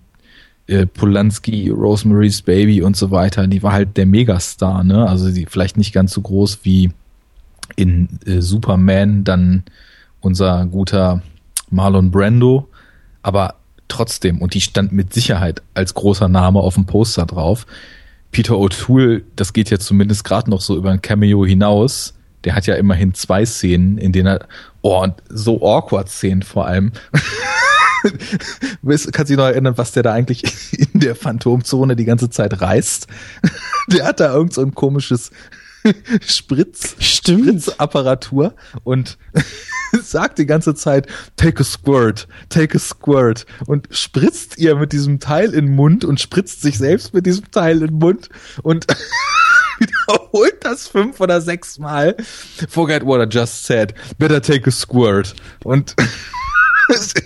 äh, 0.67 0.87
Polanski, 0.87 1.69
Rosemary's 1.71 2.43
Baby 2.43 2.83
und 2.83 2.97
so 2.97 3.11
weiter, 3.11 3.47
die 3.47 3.63
war 3.63 3.73
halt 3.73 3.97
der 3.97 4.07
Megastar, 4.07 4.83
ne? 4.83 5.09
Also 5.09 5.31
sie 5.31 5.47
vielleicht 5.47 5.77
nicht 5.77 5.93
ganz 5.93 6.13
so 6.13 6.21
groß 6.23 6.61
wie 6.63 6.91
in 7.77 8.09
äh, 8.27 8.41
Superman 8.41 9.23
dann 9.23 9.65
unser 10.27 10.67
guter 10.67 11.23
Marlon 11.71 12.11
Brando, 12.11 12.69
aber 13.23 13.55
trotzdem, 13.89 14.43
und 14.43 14.55
die 14.55 14.61
stand 14.61 14.93
mit 14.93 15.15
Sicherheit 15.15 15.63
als 15.75 15.95
großer 15.95 16.29
Name 16.29 16.61
auf 16.61 16.75
dem 16.75 16.87
Poster 16.87 17.25
drauf. 17.25 17.67
Peter 18.33 18.55
O'Toole, 18.55 19.23
das 19.37 19.53
geht 19.53 19.71
jetzt 19.71 19.87
zumindest 19.87 20.25
gerade 20.25 20.51
noch 20.51 20.61
so 20.61 20.77
über 20.77 20.91
ein 20.91 21.01
Cameo 21.01 21.47
hinaus. 21.47 22.15
Der 22.45 22.55
hat 22.55 22.67
ja 22.67 22.75
immerhin 22.75 23.15
zwei 23.15 23.47
Szenen, 23.47 23.99
in 23.99 24.13
denen 24.13 24.27
er, 24.27 24.47
oh, 24.83 25.03
und 25.03 25.15
so 25.29 25.63
awkward 25.63 26.09
Szenen 26.09 26.43
vor 26.43 26.67
allem. 26.67 26.93
Kannst 28.85 29.07
du 29.17 29.25
dich 29.25 29.37
noch 29.37 29.47
erinnern, 29.47 29.79
was 29.79 29.93
der 29.93 30.03
da 30.03 30.13
eigentlich 30.13 30.43
in 30.93 31.01
der 31.01 31.15
Phantomzone 31.15 31.97
die 31.97 32.05
ganze 32.05 32.31
Zeit 32.31 32.61
reißt? 32.61 33.07
Der 33.89 34.05
hat 34.05 34.21
da 34.21 34.33
irgend 34.33 34.53
so 34.53 34.63
ein 34.63 34.75
komisches 34.75 35.31
Spritz, 36.27 36.97
Stimmt. 36.99 37.63
Spritzapparatur 37.63 38.55
und 38.85 39.19
sagt 40.03 40.39
die 40.39 40.47
ganze 40.47 40.75
Zeit, 40.75 41.07
take 41.37 41.61
a 41.61 41.65
squirt, 41.65 42.29
take 42.49 42.77
a 42.77 42.81
squirt 42.81 43.47
und 43.67 43.89
spritzt 43.91 44.59
ihr 44.59 44.77
mit 44.77 44.93
diesem 44.93 45.21
Teil 45.21 45.55
in 45.55 45.67
den 45.67 45.75
Mund 45.75 46.05
und 46.05 46.21
spritzt 46.21 46.63
sich 46.63 46.79
selbst 46.79 47.15
mit 47.15 47.27
diesem 47.27 47.51
Teil 47.51 47.83
in 47.83 47.89
den 47.89 47.99
Mund 47.99 48.29
und 48.63 48.87
wiederholt 49.79 50.65
das 50.65 50.89
fünf 50.89 51.21
oder 51.21 51.41
sechs 51.41 51.79
Mal. 51.79 52.17
Forget 52.69 53.05
what 53.05 53.21
I 53.21 53.29
just 53.31 53.65
said. 53.65 53.95
Better 54.19 54.41
take 54.41 54.69
a 54.69 54.73
squirt. 54.73 55.35
Und 55.65 55.95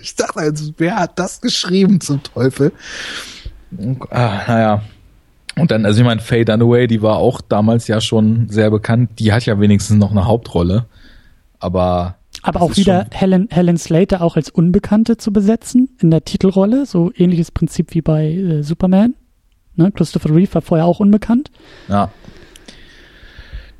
ich 0.02 0.14
dachte, 0.16 0.40
also, 0.40 0.72
wer 0.78 0.96
hat 0.96 1.18
das 1.18 1.40
geschrieben 1.40 2.00
zum 2.00 2.22
Teufel? 2.22 2.72
Ah, 4.10 4.42
naja. 4.48 4.82
Und 5.56 5.70
dann, 5.70 5.84
also 5.84 6.00
ich 6.00 6.06
meine, 6.06 6.20
Faye 6.20 6.44
Dunaway, 6.44 6.86
die 6.86 7.02
war 7.02 7.16
auch 7.16 7.40
damals 7.40 7.88
ja 7.88 8.00
schon 8.00 8.48
sehr 8.48 8.70
bekannt. 8.70 9.18
Die 9.18 9.32
hat 9.32 9.46
ja 9.46 9.58
wenigstens 9.60 9.98
noch 9.98 10.10
eine 10.10 10.26
Hauptrolle. 10.26 10.86
Aber 11.58 12.16
aber 12.42 12.62
auch 12.62 12.76
wieder 12.76 13.06
Helen, 13.10 13.48
Helen 13.50 13.76
Slater 13.76 14.22
auch 14.22 14.36
als 14.36 14.48
Unbekannte 14.48 15.18
zu 15.18 15.32
besetzen 15.32 15.90
in 16.00 16.10
der 16.10 16.24
Titelrolle. 16.24 16.86
So 16.86 17.12
ähnliches 17.14 17.50
Prinzip 17.50 17.92
wie 17.94 18.00
bei 18.00 18.32
äh, 18.32 18.62
Superman. 18.62 19.14
Ne? 19.76 19.92
Christopher 19.92 20.34
Reeve 20.34 20.54
war 20.54 20.62
vorher 20.62 20.86
auch 20.86 21.00
unbekannt. 21.00 21.50
Ja. 21.88 22.10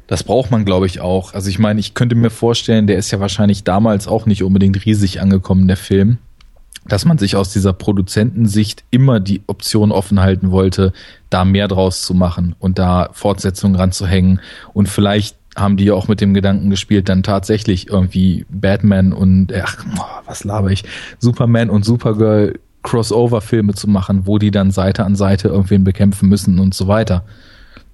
Das 0.07 0.25
braucht 0.25 0.51
man, 0.51 0.65
glaube 0.65 0.87
ich, 0.87 1.01
auch. 1.01 1.35
Also 1.35 1.49
ich 1.49 1.59
meine, 1.59 1.79
ich 1.79 1.95
könnte 1.95 2.17
mir 2.17 2.31
vorstellen, 2.31 2.87
der 2.87 2.99
ist 2.99 3.13
ja 3.13 3.21
wahrscheinlich 3.21 3.65
damals 3.65 4.09
auch 4.09 4.27
nicht 4.27 4.43
unbedingt 4.43 4.85
riesig 4.85 5.21
angekommen, 5.21 5.69
der 5.69 5.77
Film, 5.77 6.19
dass 6.87 7.05
man 7.05 7.19
sich 7.19 7.37
aus 7.37 7.53
dieser 7.53 7.73
Produzentensicht 7.73 8.85
immer 8.91 9.21
die 9.21 9.43
Option 9.47 9.93
offen 9.93 10.21
halten 10.21 10.51
wollte, 10.51 10.93
da 11.29 11.45
mehr 11.45 11.69
draus 11.69 12.03
zu 12.03 12.15
machen 12.15 12.55
und 12.59 12.79
da 12.79 13.11
Fortsetzungen 13.13 13.77
ranzuhängen 13.77 14.41
und 14.73 14.89
vielleicht 14.89 15.37
haben 15.57 15.77
die 15.77 15.85
ja 15.85 15.95
auch 15.95 16.09
mit 16.09 16.21
dem 16.21 16.33
Gedanken 16.33 16.71
gespielt, 16.71 17.09
dann 17.09 17.23
tatsächlich 17.23 17.89
irgendwie 17.89 18.47
Batman 18.49 19.13
und, 19.13 19.53
ach, 19.53 19.85
was 20.25 20.45
laber 20.45 20.71
ich, 20.71 20.85
Superman 21.19 21.71
und 21.71 21.85
Supergirl 21.85 22.59
Crossover-Filme 22.83 23.75
zu 23.75 23.89
machen, 23.89 24.27
wo 24.27 24.39
die 24.39 24.51
dann 24.51 24.71
Seite 24.71 25.05
an 25.05 25.17
Seite 25.17 25.49
irgendwen 25.49 25.85
bekämpfen 25.85 26.29
müssen 26.29 26.59
und 26.59 26.75
so 26.75 26.89
weiter. 26.89 27.25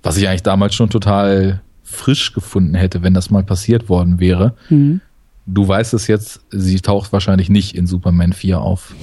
Was 0.03 0.17
ich 0.17 0.29
eigentlich 0.29 0.43
damals 0.43 0.75
schon 0.75 0.91
total 0.91 1.61
frisch 1.83 2.33
gefunden 2.33 2.75
hätte, 2.75 3.03
wenn 3.03 3.15
das 3.15 3.31
mal 3.31 3.43
passiert 3.43 3.89
worden 3.89 4.21
wäre. 4.21 4.55
Mhm. 4.69 5.01
Du 5.47 5.67
weißt 5.67 5.95
es 5.95 6.07
jetzt, 6.07 6.41
sie 6.51 6.81
taucht 6.81 7.13
wahrscheinlich 7.13 7.49
nicht 7.49 7.77
in 7.77 7.87
Superman 7.87 8.33
4 8.33 8.61
auf. 8.61 8.95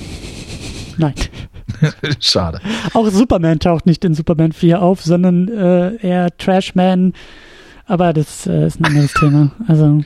Nein. 0.98 1.14
Schade. 2.20 2.60
Auch 2.94 3.10
Superman 3.10 3.60
taucht 3.60 3.86
nicht 3.86 4.04
in 4.04 4.14
Superman 4.14 4.52
4 4.52 4.82
auf, 4.82 5.02
sondern 5.02 5.48
äh, 5.48 5.96
eher 6.06 6.36
Trashman 6.38 7.14
aber 7.86 8.14
das 8.14 8.48
äh, 8.48 8.68
ist 8.68 8.80
ein 8.80 8.86
anderes 8.86 9.14
Thema. 9.20 9.52
Also. 9.68 10.04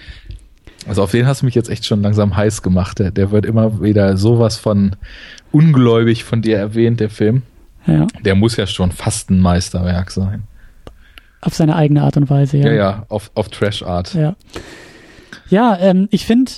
Also 0.87 1.03
auf 1.03 1.11
den 1.11 1.27
hast 1.27 1.41
du 1.41 1.45
mich 1.45 1.55
jetzt 1.55 1.69
echt 1.69 1.85
schon 1.85 2.01
langsam 2.01 2.35
heiß 2.35 2.61
gemacht. 2.61 2.99
Der, 2.99 3.11
der 3.11 3.31
wird 3.31 3.45
immer 3.45 3.81
wieder 3.81 4.17
sowas 4.17 4.57
von 4.57 4.95
ungläubig 5.51 6.23
von 6.23 6.41
dir 6.41 6.57
erwähnt, 6.57 6.99
der 6.99 7.09
Film. 7.09 7.43
Ja. 7.85 8.07
Der 8.23 8.35
muss 8.35 8.55
ja 8.57 8.67
schon 8.67 8.91
fast 8.91 9.29
ein 9.29 9.39
Meisterwerk 9.39 10.11
sein. 10.11 10.43
Auf 11.41 11.55
seine 11.55 11.75
eigene 11.75 12.03
Art 12.03 12.17
und 12.17 12.29
Weise, 12.29 12.57
ja. 12.57 12.67
Ja, 12.67 12.73
ja, 12.73 13.05
auf, 13.09 13.31
auf 13.35 13.49
Trash-Art. 13.49 14.13
Ja, 14.13 14.35
ja 15.49 15.77
ähm, 15.79 16.07
ich 16.11 16.25
finde, 16.25 16.51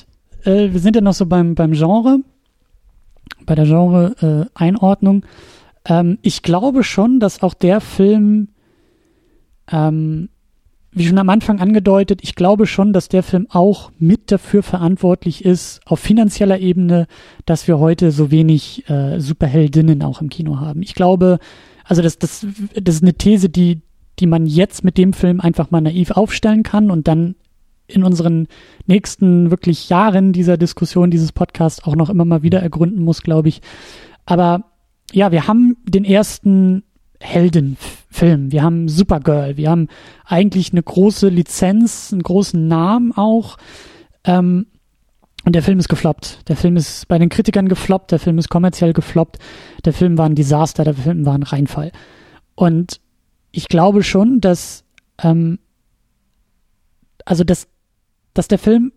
äh, 0.43 0.71
wir 0.71 0.79
sind 0.79 0.95
ja 0.95 1.01
noch 1.01 1.13
so 1.13 1.25
beim, 1.25 1.55
beim 1.55 1.73
Genre, 1.73 2.19
bei 3.45 3.55
der 3.55 3.65
Genre-Einordnung. 3.65 5.23
Äh, 5.85 5.99
ähm, 5.99 6.17
ich 6.21 6.43
glaube 6.43 6.83
schon, 6.83 7.19
dass 7.19 7.41
auch 7.41 7.53
der 7.53 7.81
Film, 7.81 8.49
ähm, 9.71 10.29
wie 10.91 11.05
schon 11.05 11.17
am 11.17 11.29
Anfang 11.29 11.59
angedeutet, 11.59 12.21
ich 12.23 12.35
glaube 12.35 12.65
schon, 12.65 12.93
dass 12.93 13.09
der 13.09 13.23
Film 13.23 13.47
auch 13.49 13.91
mit 13.99 14.31
dafür 14.31 14.63
verantwortlich 14.63 15.45
ist, 15.45 15.81
auf 15.85 15.99
finanzieller 15.99 16.59
Ebene, 16.59 17.07
dass 17.45 17.67
wir 17.67 17.79
heute 17.79 18.11
so 18.11 18.31
wenig 18.31 18.89
äh, 18.89 19.19
Superheldinnen 19.19 20.01
auch 20.03 20.21
im 20.21 20.29
Kino 20.29 20.59
haben. 20.59 20.81
Ich 20.81 20.95
glaube, 20.95 21.39
also 21.83 22.01
das, 22.01 22.17
das, 22.17 22.45
das 22.75 22.95
ist 22.95 23.03
eine 23.03 23.13
These, 23.13 23.49
die, 23.49 23.81
die 24.19 24.27
man 24.27 24.45
jetzt 24.45 24.83
mit 24.83 24.97
dem 24.97 25.13
Film 25.13 25.39
einfach 25.39 25.71
mal 25.71 25.81
naiv 25.81 26.11
aufstellen 26.11 26.63
kann 26.63 26.91
und 26.91 27.07
dann 27.07 27.35
in 27.89 28.03
unseren 28.03 28.47
nächsten 28.85 29.51
wirklich 29.51 29.89
Jahren 29.89 30.33
dieser 30.33 30.57
Diskussion, 30.57 31.11
dieses 31.11 31.31
Podcast 31.31 31.85
auch 31.85 31.95
noch 31.95 32.09
immer 32.09 32.25
mal 32.25 32.43
wieder 32.43 32.61
ergründen 32.61 33.03
muss, 33.03 33.21
glaube 33.21 33.49
ich. 33.49 33.61
Aber 34.25 34.65
ja, 35.11 35.31
wir 35.31 35.47
haben 35.47 35.77
den 35.85 36.05
ersten 36.05 36.83
Heldenfilm. 37.19 38.51
Wir 38.51 38.63
haben 38.63 38.87
Supergirl. 38.87 39.57
Wir 39.57 39.69
haben 39.69 39.87
eigentlich 40.25 40.71
eine 40.71 40.83
große 40.83 41.27
Lizenz, 41.29 42.13
einen 42.13 42.23
großen 42.23 42.67
Namen 42.67 43.11
auch. 43.15 43.57
Ähm, 44.23 44.67
und 45.45 45.53
der 45.53 45.63
Film 45.63 45.79
ist 45.79 45.89
gefloppt. 45.89 46.47
Der 46.49 46.55
Film 46.55 46.77
ist 46.77 47.07
bei 47.07 47.17
den 47.17 47.29
Kritikern 47.29 47.67
gefloppt. 47.67 48.11
Der 48.11 48.19
Film 48.19 48.37
ist 48.37 48.49
kommerziell 48.49 48.93
gefloppt. 48.93 49.37
Der 49.85 49.93
Film 49.93 50.17
war 50.17 50.25
ein 50.25 50.35
Desaster. 50.35 50.83
Der 50.83 50.93
Film 50.93 51.25
war 51.25 51.33
ein 51.33 51.43
Reinfall. 51.43 51.91
Und 52.55 52.99
ich 53.51 53.67
glaube 53.67 54.03
schon, 54.03 54.41
dass, 54.41 54.83
ähm, 55.21 55.59
also 57.25 57.43
dass, 57.43 57.67
dass 58.33 58.47
der 58.47 58.59
Film 58.59 58.91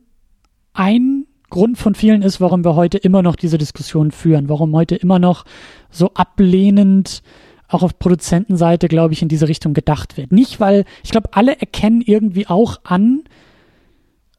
ein 0.72 1.26
Grund 1.50 1.76
von 1.76 1.94
vielen 1.94 2.22
ist, 2.22 2.40
warum 2.40 2.64
wir 2.64 2.76
heute 2.76 2.96
immer 2.98 3.22
noch 3.22 3.36
diese 3.36 3.59
Diskussion 3.59 4.10
führen, 4.10 4.48
warum 4.48 4.74
heute 4.74 4.96
immer 4.96 5.18
noch 5.18 5.44
so 5.90 6.12
ablehnend 6.14 7.22
auch 7.68 7.82
auf 7.82 7.98
Produzentenseite, 7.98 8.88
glaube 8.88 9.14
ich, 9.14 9.22
in 9.22 9.28
diese 9.28 9.48
Richtung 9.48 9.74
gedacht 9.74 10.16
wird. 10.16 10.32
Nicht, 10.32 10.60
weil 10.60 10.84
ich 11.02 11.10
glaube, 11.10 11.30
alle 11.32 11.59
erkennen 11.59 12.02
irgendwie 12.02 12.46
auch 12.46 12.80
an, 12.84 13.24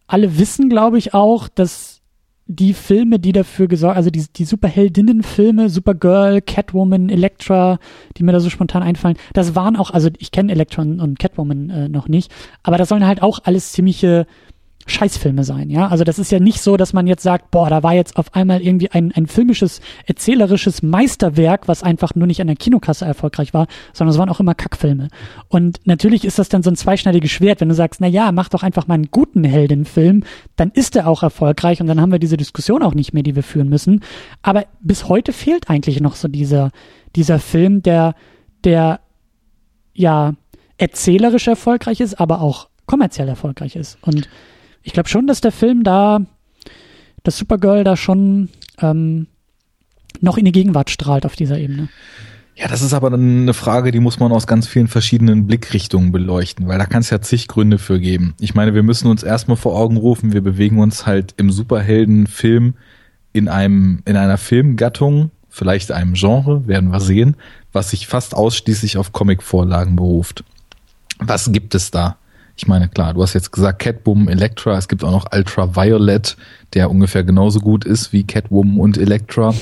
alle 0.07 0.37
wissen, 0.37 0.69
glaube 0.69 0.97
ich, 0.97 1.13
auch, 1.13 1.47
dass 1.47 2.01
die 2.45 2.73
Filme, 2.73 3.19
die 3.19 3.31
dafür 3.31 3.67
gesorgt, 3.67 3.95
also 3.95 4.09
die, 4.09 4.25
die 4.35 4.45
Superheldinnen-Filme, 4.45 5.69
Supergirl, 5.69 6.41
Catwoman, 6.41 7.09
Elektra, 7.09 7.79
die 8.17 8.23
mir 8.23 8.33
da 8.33 8.39
so 8.39 8.49
spontan 8.49 8.83
einfallen, 8.83 9.17
das 9.33 9.55
waren 9.55 9.75
auch, 9.77 9.91
also 9.91 10.09
ich 10.17 10.31
kenne 10.31 10.51
Elektra 10.51 10.81
und 10.81 11.19
Catwoman 11.19 11.69
äh, 11.69 11.89
noch 11.89 12.07
nicht, 12.07 12.31
aber 12.61 12.77
das 12.77 12.89
sollen 12.89 13.07
halt 13.07 13.21
auch 13.21 13.39
alles 13.43 13.71
ziemliche 13.71 14.25
Scheißfilme 14.85 15.43
sein, 15.43 15.69
ja. 15.69 15.87
Also 15.87 16.03
das 16.03 16.19
ist 16.19 16.31
ja 16.31 16.39
nicht 16.39 16.61
so, 16.61 16.77
dass 16.77 16.93
man 16.93 17.07
jetzt 17.07 17.23
sagt, 17.23 17.51
boah, 17.51 17.69
da 17.69 17.83
war 17.83 17.93
jetzt 17.93 18.17
auf 18.17 18.35
einmal 18.35 18.61
irgendwie 18.61 18.91
ein, 18.91 19.11
ein 19.13 19.27
filmisches, 19.27 19.81
erzählerisches 20.05 20.83
Meisterwerk, 20.83 21.67
was 21.67 21.83
einfach 21.83 22.15
nur 22.15 22.27
nicht 22.27 22.41
an 22.41 22.47
der 22.47 22.55
Kinokasse 22.55 23.05
erfolgreich 23.05 23.53
war, 23.53 23.67
sondern 23.93 24.13
es 24.13 24.19
waren 24.19 24.29
auch 24.29 24.39
immer 24.39 24.55
Kackfilme. 24.55 25.07
Und 25.47 25.79
natürlich 25.85 26.25
ist 26.25 26.39
das 26.39 26.49
dann 26.49 26.63
so 26.63 26.69
ein 26.69 26.75
zweischneidiges 26.75 27.31
Schwert, 27.31 27.61
wenn 27.61 27.69
du 27.69 27.75
sagst, 27.75 28.01
na 28.01 28.07
ja, 28.07 28.31
mach 28.31 28.49
doch 28.49 28.63
einfach 28.63 28.87
mal 28.87 28.95
einen 28.95 29.11
guten 29.11 29.43
Heldenfilm, 29.43 30.23
dann 30.55 30.71
ist 30.71 30.95
er 30.95 31.07
auch 31.07 31.23
erfolgreich 31.23 31.79
und 31.81 31.87
dann 31.87 32.01
haben 32.01 32.11
wir 32.11 32.19
diese 32.19 32.37
Diskussion 32.37 32.83
auch 32.83 32.93
nicht 32.93 33.13
mehr, 33.13 33.23
die 33.23 33.35
wir 33.35 33.43
führen 33.43 33.69
müssen. 33.69 34.01
Aber 34.41 34.65
bis 34.81 35.07
heute 35.07 35.33
fehlt 35.33 35.69
eigentlich 35.69 36.01
noch 36.01 36.15
so 36.15 36.27
dieser, 36.27 36.71
dieser 37.15 37.39
Film, 37.39 37.83
der, 37.83 38.15
der, 38.63 38.99
ja, 39.93 40.33
erzählerisch 40.77 41.47
erfolgreich 41.47 42.01
ist, 42.01 42.19
aber 42.19 42.41
auch 42.41 42.67
kommerziell 42.85 43.29
erfolgreich 43.29 43.75
ist. 43.75 43.97
Und 44.01 44.27
ich 44.83 44.93
glaube 44.93 45.09
schon, 45.09 45.27
dass 45.27 45.41
der 45.41 45.51
Film 45.51 45.83
da, 45.83 46.19
dass 47.23 47.37
Supergirl 47.37 47.83
da 47.83 47.95
schon 47.95 48.49
ähm, 48.81 49.27
noch 50.21 50.37
in 50.37 50.45
die 50.45 50.51
Gegenwart 50.51 50.89
strahlt 50.89 51.25
auf 51.25 51.35
dieser 51.35 51.57
Ebene. 51.57 51.89
Ja, 52.55 52.67
das 52.67 52.83
ist 52.83 52.93
aber 52.93 53.09
dann 53.09 53.41
eine 53.41 53.53
Frage, 53.55 53.91
die 53.91 53.99
muss 53.99 54.19
man 54.19 54.31
aus 54.31 54.45
ganz 54.45 54.67
vielen 54.67 54.87
verschiedenen 54.87 55.47
Blickrichtungen 55.47 56.11
beleuchten, 56.11 56.67
weil 56.67 56.77
da 56.77 56.85
kann 56.85 57.01
es 57.01 57.09
ja 57.09 57.19
zig 57.19 57.47
Gründe 57.47 57.79
für 57.79 57.99
geben. 57.99 58.35
Ich 58.39 58.53
meine, 58.53 58.75
wir 58.75 58.83
müssen 58.83 59.07
uns 59.07 59.23
erstmal 59.23 59.57
vor 59.57 59.75
Augen 59.75 59.97
rufen, 59.97 60.33
wir 60.33 60.41
bewegen 60.41 60.79
uns 60.79 61.07
halt 61.07 61.33
im 61.37 61.51
Superheldenfilm 61.51 62.75
in 63.31 63.47
einem, 63.47 64.03
in 64.05 64.15
einer 64.15 64.37
Filmgattung, 64.37 65.31
vielleicht 65.49 65.91
einem 65.91 66.13
Genre, 66.13 66.67
werden 66.67 66.91
wir 66.91 66.99
sehen, 66.99 67.37
was 67.71 67.89
sich 67.89 68.05
fast 68.05 68.35
ausschließlich 68.35 68.97
auf 68.97 69.13
Comicvorlagen 69.13 69.95
beruft. 69.95 70.43
Was 71.17 71.51
gibt 71.51 71.73
es 71.73 71.89
da? 71.89 72.17
Ich 72.55 72.67
meine, 72.67 72.87
klar, 72.87 73.13
du 73.13 73.23
hast 73.23 73.33
jetzt 73.33 73.51
gesagt 73.51 73.79
Catwoman, 73.79 74.27
Elektra, 74.27 74.77
es 74.77 74.87
gibt 74.87 75.03
auch 75.03 75.11
noch 75.11 75.25
Ultraviolet, 75.33 76.37
der 76.73 76.91
ungefähr 76.91 77.23
genauso 77.23 77.59
gut 77.59 77.83
ist 77.83 78.13
wie 78.13 78.23
Catwoman 78.23 78.79
und 78.79 78.97
Elektra. 78.97 79.53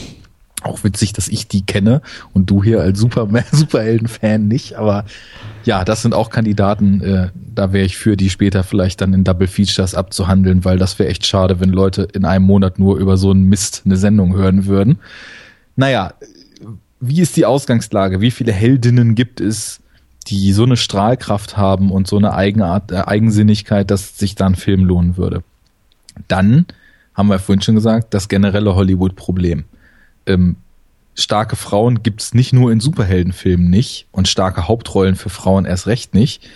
Auch 0.64 0.84
witzig, 0.84 1.14
dass 1.14 1.28
ich 1.28 1.48
die 1.48 1.66
kenne 1.66 2.02
und 2.34 2.50
du 2.50 2.64
hier 2.64 2.82
als 2.82 3.00
Superhelden-Fan 3.52 4.48
nicht, 4.48 4.76
aber 4.76 5.06
ja, 5.64 5.84
das 5.86 6.02
sind 6.02 6.14
auch 6.14 6.30
Kandidaten, 6.30 7.02
äh, 7.02 7.30
da 7.56 7.72
wäre 7.72 7.86
ich 7.86 7.98
für, 7.98 8.18
die 8.18 8.30
später 8.30 8.64
vielleicht 8.64 9.02
dann 9.02 9.14
in 9.14 9.24
Double 9.24 9.48
Features 9.48 9.96
abzuhandeln, 9.96 10.66
weil 10.66 10.78
das 10.78 11.00
wäre 11.00 11.10
echt 11.10 11.26
schade, 11.26 11.60
wenn 11.60 11.70
Leute 11.70 12.04
in 12.14 12.26
einem 12.26 12.46
Monat 12.46 12.78
nur 12.78 12.98
über 12.98 13.18
so 13.18 13.32
einen 13.32 13.44
Mist 13.44 13.84
eine 13.86 13.98
Sendung 13.98 14.36
hören 14.36 14.66
würden. 14.66 15.00
Naja, 15.76 16.14
wie 17.00 17.22
ist 17.22 17.38
die 17.38 17.46
Ausgangslage? 17.46 18.22
Wie 18.22 18.32
viele 18.32 18.52
Heldinnen 18.52 19.16
gibt 19.16 19.42
es? 19.42 19.81
Die 20.28 20.54
so 20.54 20.64
eine 20.64 20.78
Strahlkraft 20.78 21.58
haben 21.58 21.92
und 21.92 22.08
so 22.08 22.18
eine 22.18 22.34
Eigenart, 22.34 22.92
äh, 22.92 23.04
Eigensinnigkeit, 23.06 23.90
dass 23.90 24.18
sich 24.18 24.36
da 24.36 24.46
ein 24.46 24.56
Film 24.56 24.86
lohnen 24.86 25.18
würde. 25.18 25.44
Dann 26.28 26.66
haben 27.14 27.28
wir 27.28 27.40
vorhin 27.40 27.62
schon 27.62 27.76
gesagt, 27.76 28.14
das 28.14 28.30
generelle 28.30 28.76
Hollywood-Problem. 28.76 29.66
Ähm, 30.26 30.58
starke 31.16 31.56
Frauen 31.56 32.04
gibt 32.04 32.22
es 32.22 32.34
nicht 32.34 32.54
nur 32.54 32.72
in 32.72 32.80
Superheldenfilmen 32.80 33.70
nicht 33.70 34.08
und 34.12 34.28
starke 34.28 34.68
Hauptrollen 34.68 35.16
für 35.16 35.30
Frauen 35.30 35.66
erst 35.66 35.88
recht 35.88 36.14
nicht. 36.14 36.48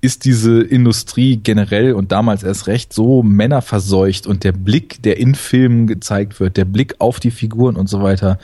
Ist 0.00 0.24
diese 0.24 0.60
Industrie 0.60 1.36
generell 1.36 1.92
und 1.92 2.12
damals 2.12 2.42
erst 2.42 2.66
recht 2.66 2.92
so 2.92 3.22
männerverseucht 3.22 4.26
und 4.26 4.44
der 4.44 4.52
Blick, 4.52 5.02
der 5.02 5.18
in 5.18 5.34
Filmen 5.34 5.86
gezeigt 5.86 6.40
wird, 6.40 6.56
der 6.56 6.66
Blick 6.66 6.96
auf 6.98 7.20
die 7.20 7.30
Figuren 7.30 7.76
und 7.76 7.88
so 7.88 8.02
weiter, 8.02 8.38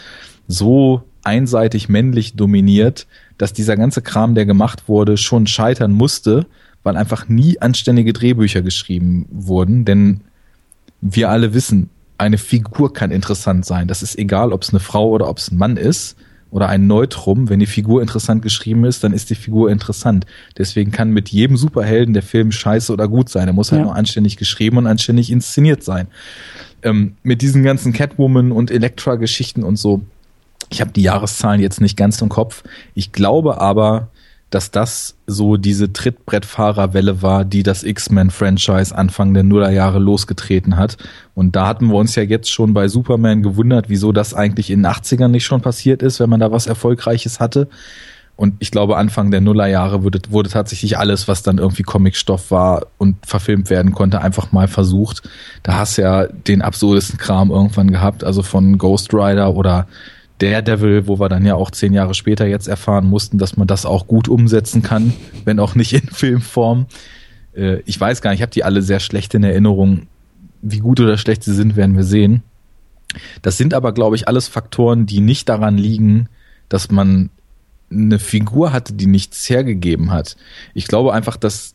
so 0.49 1.03
einseitig 1.23 1.89
männlich 1.89 2.35
dominiert, 2.35 3.07
dass 3.39 3.53
dieser 3.53 3.77
ganze 3.77 4.03
Kram, 4.03 4.35
der 4.35 4.47
gemacht 4.47 4.89
wurde, 4.89 5.17
schon 5.17 5.47
scheitern 5.47 5.93
musste, 5.93 6.47
weil 6.83 6.97
einfach 6.97 7.29
nie 7.29 7.61
anständige 7.61 8.13
Drehbücher 8.13 8.63
geschrieben 8.63 9.27
wurden. 9.31 9.85
Denn 9.85 10.21
wir 11.01 11.31
alle 11.31 11.55
wissen, 11.55 11.91
eine 12.19 12.39
Figur 12.39 12.93
kann 12.93 13.11
interessant 13.11 13.65
sein. 13.65 13.89
Das 13.89 14.03
ist 14.03 14.19
egal, 14.19 14.53
ob 14.53 14.63
es 14.63 14.71
eine 14.71 14.81
Frau 14.81 15.09
oder 15.09 15.29
ob 15.29 15.39
es 15.39 15.51
ein 15.51 15.57
Mann 15.57 15.77
ist 15.77 16.17
oder 16.51 16.69
ein 16.69 16.87
Neutrum. 16.87 17.49
Wenn 17.49 17.61
die 17.61 17.67
Figur 17.67 18.03
interessant 18.03 18.43
geschrieben 18.43 18.85
ist, 18.85 19.03
dann 19.03 19.13
ist 19.13 19.31
die 19.31 19.35
Figur 19.35 19.71
interessant. 19.71 20.27
Deswegen 20.59 20.91
kann 20.91 21.11
mit 21.11 21.31
jedem 21.31 21.57
Superhelden 21.57 22.13
der 22.13 22.23
Film 22.23 22.53
scheiße 22.53 22.93
oder 22.93 23.09
gut 23.09 23.31
sein. 23.31 23.49
Er 23.49 23.55
muss 23.55 23.73
halt 23.73 23.81
ja. 23.81 23.87
nur 23.87 23.97
anständig 23.97 24.37
geschrieben 24.37 24.77
und 24.77 24.87
anständig 24.87 25.31
inszeniert 25.31 25.83
sein. 25.83 26.09
Ähm, 26.83 27.17
mit 27.23 27.41
diesen 27.43 27.63
ganzen 27.63 27.93
Catwoman 27.93 28.53
und 28.53 28.71
Elektra-Geschichten 28.71 29.63
und 29.63 29.77
so 29.77 30.03
ich 30.71 30.81
habe 30.81 30.93
die 30.93 31.03
Jahreszahlen 31.03 31.61
jetzt 31.61 31.81
nicht 31.81 31.97
ganz 31.97 32.23
im 32.23 32.29
Kopf. 32.29 32.63
Ich 32.95 33.13
glaube 33.13 33.61
aber, 33.61 34.09
dass 34.51 34.71
das 34.73 35.17
so 35.27 35.57
diese 35.57 35.93
Trittbrettfahrerwelle 35.93 37.23
war, 37.23 37.45
die 37.45 37.63
das 37.63 37.85
X-Men-Franchise 37.85 38.97
Anfang 38.97 39.33
der 39.33 39.45
Nullerjahre 39.45 40.01
losgetreten 40.01 40.77
hat. 40.77 40.97
Und 41.35 41.55
da 41.55 41.69
hatten 41.69 41.87
wir 41.87 41.95
uns 41.95 42.17
ja 42.17 42.25
jetzt 42.25 42.51
schon 42.51 42.75
bei 42.75 42.89
Superman 42.89 43.43
gewundert, 43.43 43.89
wieso 43.89 44.13
das 44.13 44.35
eigentlich 44.35 44.71
in 44.71 44.83
den 44.83 44.93
80ern 44.93 45.29
nicht 45.29 45.45
schon 45.45 45.61
passiert 45.61 46.03
ist, 46.03 46.19
wenn 46.19 46.31
man 46.31 46.41
da 46.41 46.51
was 46.51 46.67
Erfolgreiches 46.67 47.39
hatte. 47.39 47.69
Und 48.35 48.55
ich 48.59 48.71
glaube, 48.71 48.97
Anfang 48.97 49.31
der 49.31 49.43
Nullerjahre 49.43 50.03
wurde, 50.03 50.21
wurde 50.31 50.49
tatsächlich 50.49 50.99
alles, 50.99 51.29
was 51.29 51.43
dann 51.43 51.59
irgendwie 51.59 51.83
Comicstoff 51.83 52.51
war 52.51 52.87
und 52.97 53.17
verfilmt 53.25 53.71
werden 53.71 53.93
konnte, 53.93 54.23
einfach 54.23 54.51
mal 54.51 54.67
versucht. 54.67 55.29
Da 55.63 55.75
hast 55.75 55.99
ja 55.99 56.27
den 56.27 56.63
absurdesten 56.63 57.19
Kram 57.19 57.51
irgendwann 57.51 57.91
gehabt, 57.91 58.25
also 58.25 58.43
von 58.43 58.79
Ghost 58.79 59.13
Rider 59.13 59.55
oder 59.55 59.87
Daredevil, 60.41 61.07
wo 61.07 61.19
wir 61.21 61.29
dann 61.29 61.45
ja 61.45 61.55
auch 61.55 61.71
zehn 61.71 61.93
Jahre 61.93 62.15
später 62.15 62.47
jetzt 62.47 62.69
erfahren 62.69 63.07
mussten, 63.07 63.39
dass 63.39 63.57
man 63.57 63.67
das 63.67 63.87
auch 63.87 64.07
gut 64.07 64.29
umsetzen 64.29 64.83
kann, 64.83 65.13
wenn 65.45 65.61
auch 65.61 65.75
nicht 65.75 65.93
in 65.93 66.09
Filmform. 66.09 66.87
Äh, 67.55 67.81
ich 67.87 68.01
weiß 68.01 68.23
gar 68.23 68.31
nicht, 68.31 68.41
ich 68.41 68.43
habe 68.43 68.53
die 68.53 68.65
alle 68.65 68.83
sehr 68.83 69.01
schlecht 69.01 69.35
in 69.35 69.45
Erinnerung. 69.45 70.07
Wie 70.63 70.79
gut 70.79 71.01
oder 71.01 71.17
schlecht 71.17 71.45
sie 71.45 71.55
sind, 71.55 71.77
werden 71.77 71.97
wir 71.97 72.05
sehen. 72.05 72.43
Das 73.43 73.57
sind 73.57 73.75
aber, 73.75 73.93
glaube 73.93 74.17
ich, 74.17 74.29
alles 74.29 74.49
Faktoren, 74.49 75.07
die 75.07 75.21
nicht 75.21 75.49
daran 75.49 75.77
liegen, 75.77 76.29
dass 76.69 76.91
man 76.91 77.31
eine 77.91 78.19
Figur 78.19 78.73
hatte, 78.73 78.93
die 78.93 79.07
nichts 79.07 79.49
hergegeben 79.51 80.13
hat. 80.13 80.37
Ich 80.75 80.87
glaube 80.87 81.13
einfach, 81.13 81.37
dass 81.37 81.75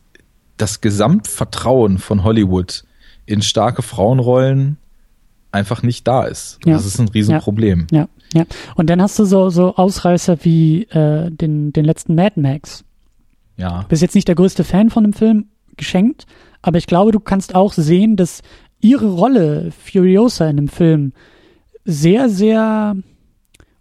das 0.56 0.80
Gesamtvertrauen 0.80 1.98
von 1.98 2.24
Hollywood 2.24 2.84
in 3.26 3.42
starke 3.42 3.82
Frauenrollen 3.82 4.78
einfach 5.52 5.82
nicht 5.82 6.06
da 6.06 6.24
ist. 6.24 6.58
Ja. 6.64 6.74
Das 6.74 6.86
ist 6.86 6.98
ein 6.98 7.08
Riesenproblem. 7.08 7.86
Ja. 7.90 8.02
ja. 8.02 8.08
Ja, 8.34 8.44
und 8.74 8.90
dann 8.90 9.00
hast 9.00 9.18
du 9.18 9.24
so, 9.24 9.50
so 9.50 9.76
Ausreißer 9.76 10.44
wie 10.44 10.82
äh, 10.84 11.30
den, 11.30 11.72
den 11.72 11.84
letzten 11.84 12.14
Mad 12.14 12.40
Max. 12.40 12.84
Ja. 13.56 13.84
Bist 13.88 14.02
jetzt 14.02 14.14
nicht 14.14 14.28
der 14.28 14.34
größte 14.34 14.64
Fan 14.64 14.90
von 14.90 15.04
dem 15.04 15.12
Film 15.12 15.46
geschenkt, 15.76 16.26
aber 16.62 16.78
ich 16.78 16.86
glaube, 16.86 17.12
du 17.12 17.20
kannst 17.20 17.54
auch 17.54 17.72
sehen, 17.72 18.16
dass 18.16 18.42
ihre 18.80 19.08
Rolle 19.08 19.70
Furiosa 19.70 20.48
in 20.48 20.56
dem 20.56 20.68
Film 20.68 21.12
sehr, 21.84 22.28
sehr 22.28 22.96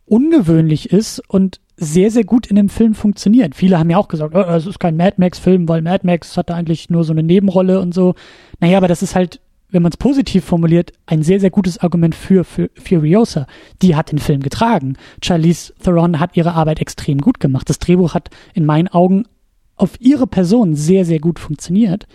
ungewöhnlich 0.06 0.92
ist 0.92 1.22
und 1.28 1.60
sehr, 1.78 2.10
sehr 2.10 2.24
gut 2.24 2.48
in 2.48 2.56
dem 2.56 2.70
Film 2.70 2.94
funktioniert. 2.94 3.56
Viele 3.56 3.78
haben 3.78 3.90
ja 3.90 3.98
auch 3.98 4.08
gesagt, 4.08 4.34
oh, 4.34 4.40
es 4.40 4.66
ist 4.66 4.80
kein 4.80 4.96
Mad 4.96 5.16
Max-Film, 5.18 5.68
weil 5.68 5.82
Mad 5.82 6.06
Max 6.06 6.38
hatte 6.38 6.56
eigentlich 6.56 6.90
nur 6.90 7.04
so 7.04 7.12
eine 7.12 7.24
Nebenrolle 7.24 7.82
und 7.82 7.94
so. 7.94 8.16
Naja, 8.60 8.78
aber 8.78 8.88
das 8.88 9.02
ist 9.02 9.16
halt, 9.16 9.42
wenn 9.76 9.84
man 9.84 9.92
es 9.92 9.98
positiv 9.98 10.46
formuliert, 10.46 10.94
ein 11.06 11.22
sehr, 11.22 11.40
sehr 11.40 11.50
gutes 11.52 11.78
Argument 11.78 12.16
für, 12.16 12.44
für 12.46 12.70
Furiosa. 12.82 13.46
Die 13.82 13.96
hat 13.96 14.12
den 14.12 14.20
Film 14.20 14.42
getragen. 14.42 14.96
Charlize 15.22 15.74
Theron 15.84 16.20
hat 16.20 16.36
ihre 16.38 16.54
Arbeit 16.54 16.80
extrem 16.80 17.20
gut 17.20 17.40
gemacht. 17.42 17.70
Das 17.70 17.78
Drehbuch 17.80 18.14
hat 18.14 18.30
in 18.54 18.66
meinen 18.66 18.88
Augen 18.88 19.26
auf 19.76 20.00
ihre 20.00 20.28
Person 20.28 20.76
sehr, 20.76 21.04
sehr 21.04 21.20
gut 21.20 21.40
funktioniert. 21.40 22.08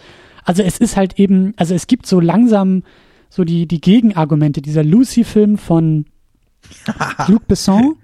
Also 0.43 0.63
es 0.63 0.79
ist 0.79 0.97
halt 0.97 1.19
eben, 1.19 1.53
also 1.59 1.75
es 1.75 1.87
gibt 1.87 2.07
so 2.07 2.19
langsam 2.19 2.83
so 3.29 3.45
die, 3.45 3.69
die 3.69 3.81
Gegenargumente. 3.81 4.63
Dieser 4.63 4.83
Lucy-Film 4.83 5.59
von 5.59 6.07
Luc 7.29 7.47
Besson, 7.47 7.97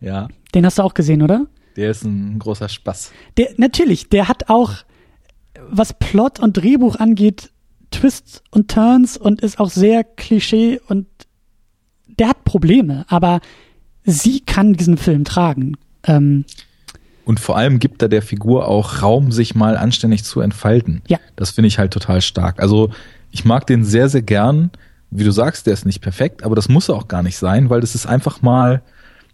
Ja. 0.00 0.28
den 0.54 0.64
hast 0.64 0.78
du 0.78 0.82
auch 0.82 0.94
gesehen, 0.94 1.20
oder? 1.22 1.46
Der 1.76 1.90
ist 1.90 2.04
ein 2.04 2.38
großer 2.38 2.68
Spaß. 2.70 3.12
Der, 3.36 3.50
natürlich, 3.58 4.08
der 4.08 4.28
hat 4.28 4.48
auch, 4.48 4.72
was 5.68 5.92
Plot 5.92 6.40
und 6.40 6.54
Drehbuch 6.56 6.96
angeht, 6.96 7.50
Twists 7.94 8.42
und 8.50 8.70
Turns 8.70 9.16
und 9.16 9.40
ist 9.40 9.58
auch 9.58 9.70
sehr 9.70 10.04
Klischee 10.04 10.80
und 10.88 11.06
der 12.18 12.28
hat 12.28 12.44
Probleme, 12.44 13.04
aber 13.08 13.40
sie 14.04 14.40
kann 14.40 14.74
diesen 14.74 14.96
Film 14.96 15.24
tragen. 15.24 15.76
Ähm, 16.04 16.44
Und 17.24 17.40
vor 17.40 17.56
allem 17.56 17.78
gibt 17.78 18.02
er 18.02 18.08
der 18.08 18.22
Figur 18.22 18.68
auch 18.68 19.02
Raum, 19.02 19.32
sich 19.32 19.54
mal 19.54 19.76
anständig 19.76 20.24
zu 20.24 20.40
entfalten. 20.40 21.02
Ja. 21.08 21.18
Das 21.36 21.50
finde 21.50 21.68
ich 21.68 21.78
halt 21.78 21.92
total 21.92 22.20
stark. 22.20 22.60
Also 22.60 22.90
ich 23.30 23.44
mag 23.44 23.66
den 23.66 23.84
sehr, 23.84 24.08
sehr 24.08 24.22
gern. 24.22 24.70
Wie 25.10 25.24
du 25.24 25.30
sagst, 25.30 25.66
der 25.66 25.74
ist 25.74 25.86
nicht 25.86 26.00
perfekt, 26.00 26.44
aber 26.44 26.56
das 26.56 26.68
muss 26.68 26.88
er 26.88 26.96
auch 26.96 27.08
gar 27.08 27.22
nicht 27.22 27.36
sein, 27.36 27.70
weil 27.70 27.80
das 27.80 27.94
ist 27.94 28.06
einfach 28.06 28.42
mal, 28.42 28.82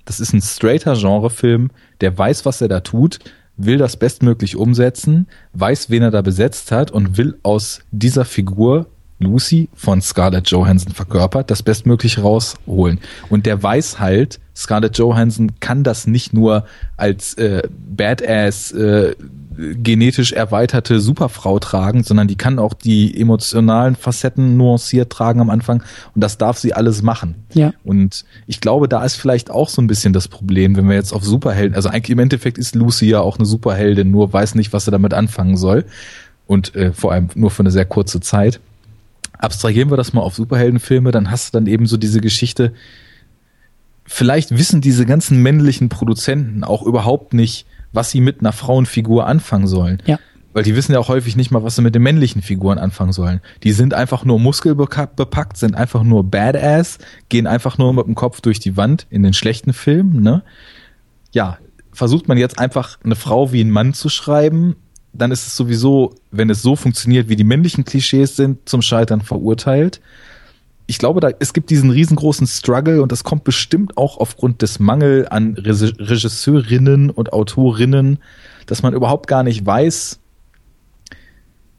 das 0.05 0.21
ist 0.21 0.33
ein 0.33 0.43
straighter 0.43 0.95
Genrefilm, 0.95 1.71
der 2.01 2.17
weiß, 2.17 2.45
was 2.45 2.61
er 2.61 2.69
da 2.69 2.81
tut, 2.81 3.19
will 3.65 3.79
das 3.79 3.97
bestmöglich 3.97 4.57
umsetzen, 4.57 5.27
weiß, 5.53 5.91
wen 5.91 6.03
er 6.03 6.11
da 6.11 6.23
besetzt 6.23 6.73
hat 6.73 6.91
und 6.91 7.17
will 7.17 7.39
aus 7.43 7.81
dieser 7.91 8.25
Figur 8.25 8.87
Lucy 9.21 9.69
von 9.75 10.01
Scarlett 10.01 10.49
Johansson 10.49 10.93
verkörpert, 10.93 11.51
das 11.51 11.63
bestmöglich 11.63 12.23
rausholen. 12.23 13.01
Und 13.29 13.47
der 13.47 13.63
weiß 13.63 14.01
halt, 14.01 14.41
Scarlett 14.57 14.97
Johansson 14.99 15.53
kann 15.61 15.85
das 15.85 16.07
nicht 16.07 16.33
nur 16.33 16.65
als 16.97 17.35
äh, 17.35 17.63
Badass 17.69 18.73
äh, 18.73 19.15
genetisch 19.83 20.33
erweiterte 20.33 21.01
Superfrau 21.01 21.59
tragen, 21.59 22.03
sondern 22.03 22.29
die 22.29 22.37
kann 22.37 22.59
auch 22.59 22.75
die 22.75 23.19
emotionalen 23.21 23.97
Facetten 23.97 24.57
nuanciert 24.57 25.11
tragen 25.11 25.41
am 25.41 25.51
Anfang 25.51 25.83
und 26.15 26.23
das 26.23 26.39
darf 26.39 26.59
sie 26.59 26.73
alles 26.73 27.03
machen. 27.03 27.35
ja. 27.55 27.73
Und 27.85 28.25
ich 28.47 28.61
glaube, 28.61 28.89
da 28.89 29.05
ist 29.05 29.17
vielleicht 29.17 29.51
auch 29.51 29.69
so 29.69 29.83
ein 29.83 29.87
bisschen 29.87 30.13
das 30.13 30.29
Problem, 30.29 30.77
wenn 30.77 30.89
wir 30.89 30.95
jetzt 30.95 31.13
auf 31.13 31.25
Superhelden, 31.25 31.75
also 31.75 31.89
eigentlich 31.89 32.11
im 32.11 32.19
Endeffekt 32.19 32.59
ist 32.59 32.75
Lucy 32.75 33.07
ja 33.07 33.21
auch 33.21 33.39
eine 33.39 33.47
Superheldin, 33.47 34.11
nur 34.11 34.33
weiß 34.33 34.55
nicht, 34.55 34.73
was 34.73 34.85
sie 34.85 34.91
damit 34.91 35.15
anfangen 35.15 35.57
soll. 35.57 35.85
Und 36.47 36.75
äh, 36.75 36.93
vor 36.93 37.13
allem 37.13 37.29
nur 37.37 37.51
für 37.51 37.61
eine 37.61 37.71
sehr 37.71 37.85
kurze 37.85 38.21
Zeit. 38.21 38.59
Abstrahieren 39.39 39.91
wir 39.91 39.97
das 39.97 40.13
mal 40.13 40.23
auf 40.23 40.35
Superheldenfilme, 40.35 41.13
dann 41.13 41.31
hast 41.31 41.55
du 41.55 41.59
dann 41.59 41.67
eben 41.69 41.87
so 41.87 41.97
diese 41.97 42.21
Geschichte, 42.21 42.73
vielleicht 44.05 44.51
wissen 44.51 44.81
diese 44.81 45.07
ganzen 45.07 45.41
männlichen 45.41 45.89
Produzenten 45.89 46.65
auch 46.65 46.83
überhaupt 46.83 47.33
nicht, 47.33 47.67
was 47.93 48.11
sie 48.11 48.21
mit 48.21 48.41
einer 48.41 48.53
Frauenfigur 48.53 49.27
anfangen 49.27 49.67
sollen. 49.67 50.03
Ja. 50.07 50.19
Weil 50.53 50.65
die 50.65 50.75
wissen 50.75 50.93
ja 50.93 50.99
auch 50.99 51.09
häufig 51.09 51.37
nicht 51.37 51.53
mal, 51.53 51.63
was 51.63 51.77
sie 51.77 51.83
mit 51.83 51.95
den 51.95 52.03
männlichen 52.03 52.43
Figuren 52.43 52.79
anfangen 52.79 53.13
sollen. 53.13 53.41
Die 53.63 53.71
sind 53.71 53.95
einfach 53.95 54.25
nur 54.25 54.41
muskelbepackt, 54.41 55.57
sind 55.57 55.77
einfach 55.77 56.03
nur 56.03 56.25
Badass, 56.25 56.99
gehen 57.29 57.47
einfach 57.47 57.79
nur 57.79 57.93
mit 57.95 58.07
dem 58.07 58.17
Kopf 58.17 58.41
durch 58.41 58.59
die 58.59 58.77
Wand 58.77 59.07
in 59.11 59.23
den 59.23 59.33
schlechten 59.33 59.73
Filmen, 59.73 60.23
ne? 60.23 60.43
Ja, 61.33 61.59
versucht 61.93 62.27
man 62.27 62.37
jetzt 62.37 62.59
einfach 62.59 62.99
eine 63.05 63.15
Frau 63.15 63.53
wie 63.53 63.63
ein 63.63 63.71
Mann 63.71 63.95
zu 63.95 64.09
schreiben, 64.09 64.75
dann 65.13 65.31
ist 65.31 65.47
es 65.47 65.57
sowieso, 65.57 66.15
wenn 66.31 66.51
es 66.51 66.63
so 66.63 66.77
funktioniert, 66.77 67.29
wie 67.29 67.37
die 67.37 67.45
männlichen 67.45 67.85
Klischees 67.85 68.37
sind, 68.37 68.69
zum 68.69 68.83
Scheitern 68.83 69.23
verurteilt. 69.23 70.01
Ich 70.91 70.99
glaube, 70.99 71.21
da, 71.21 71.31
es 71.39 71.53
gibt 71.53 71.71
diesen 71.71 71.91
riesengroßen 71.91 72.49
Struggle 72.49 73.01
und 73.01 73.13
das 73.13 73.23
kommt 73.23 73.45
bestimmt 73.45 73.97
auch 73.97 74.19
aufgrund 74.19 74.61
des 74.61 74.81
Mangel 74.81 75.29
an 75.31 75.55
Regi- 75.55 75.95
Regisseurinnen 76.01 77.11
und 77.11 77.33
Autorinnen, 77.33 78.19
dass 78.67 78.83
man 78.83 78.93
überhaupt 78.93 79.29
gar 79.29 79.45
nicht 79.45 79.65
weiß, 79.65 80.19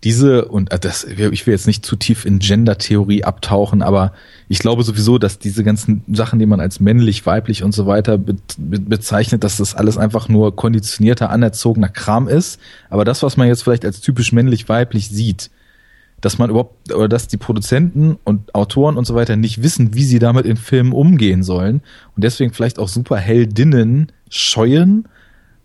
diese 0.06 0.46
und 0.46 0.72
äh, 0.72 0.80
das, 0.80 1.04
ich 1.04 1.46
will 1.46 1.54
jetzt 1.54 1.68
nicht 1.68 1.86
zu 1.86 1.98
tief 1.98 2.24
in 2.24 2.40
Gender-Theorie 2.40 3.26
abtauchen, 3.26 3.82
aber 3.82 4.14
ich 4.48 4.60
glaube 4.60 4.84
sowieso, 4.84 5.18
dass 5.18 5.40
diese 5.40 5.66
ganzen 5.66 6.06
Sachen, 6.14 6.40
die 6.40 6.46
man 6.46 6.62
als 6.62 6.80
männlich, 6.80 7.26
weiblich 7.26 7.64
und 7.64 7.74
so 7.74 7.88
weiter 7.88 8.18
be 8.18 8.38
be 8.58 8.80
bezeichnet, 8.80 9.44
dass 9.44 9.58
das 9.58 9.76
alles 9.76 9.98
einfach 9.98 10.30
nur 10.30 10.56
konditionierter, 10.56 11.30
anerzogener 11.32 11.90
Kram 11.90 12.30
ist. 12.30 12.62
Aber 12.90 13.04
das, 13.04 13.24
was 13.24 13.36
man 13.36 13.50
jetzt 13.50 13.64
vielleicht 13.64 13.84
als 13.84 14.00
typisch 14.00 14.32
männlich, 14.32 14.70
weiblich 14.70 15.10
sieht, 15.10 15.52
dass 16.22 16.38
man 16.38 16.50
überhaupt 16.50 16.94
oder 16.94 17.10
dass 17.10 17.28
die 17.28 17.38
Produzenten 17.38 18.18
und 18.24 18.54
Autoren 18.56 18.98
und 18.98 19.06
so 19.06 19.16
weiter 19.16 19.36
nicht 19.36 19.64
wissen, 19.64 19.94
wie 19.94 20.04
sie 20.04 20.20
damit 20.20 20.46
in 20.46 20.58
Filmen 20.58 20.94
umgehen 20.94 21.44
sollen 21.44 21.82
und 22.16 22.24
deswegen 22.24 22.54
vielleicht 22.54 22.80
auch 22.80 22.88
Superheldinnen 22.88 24.12
scheuen, 24.30 25.08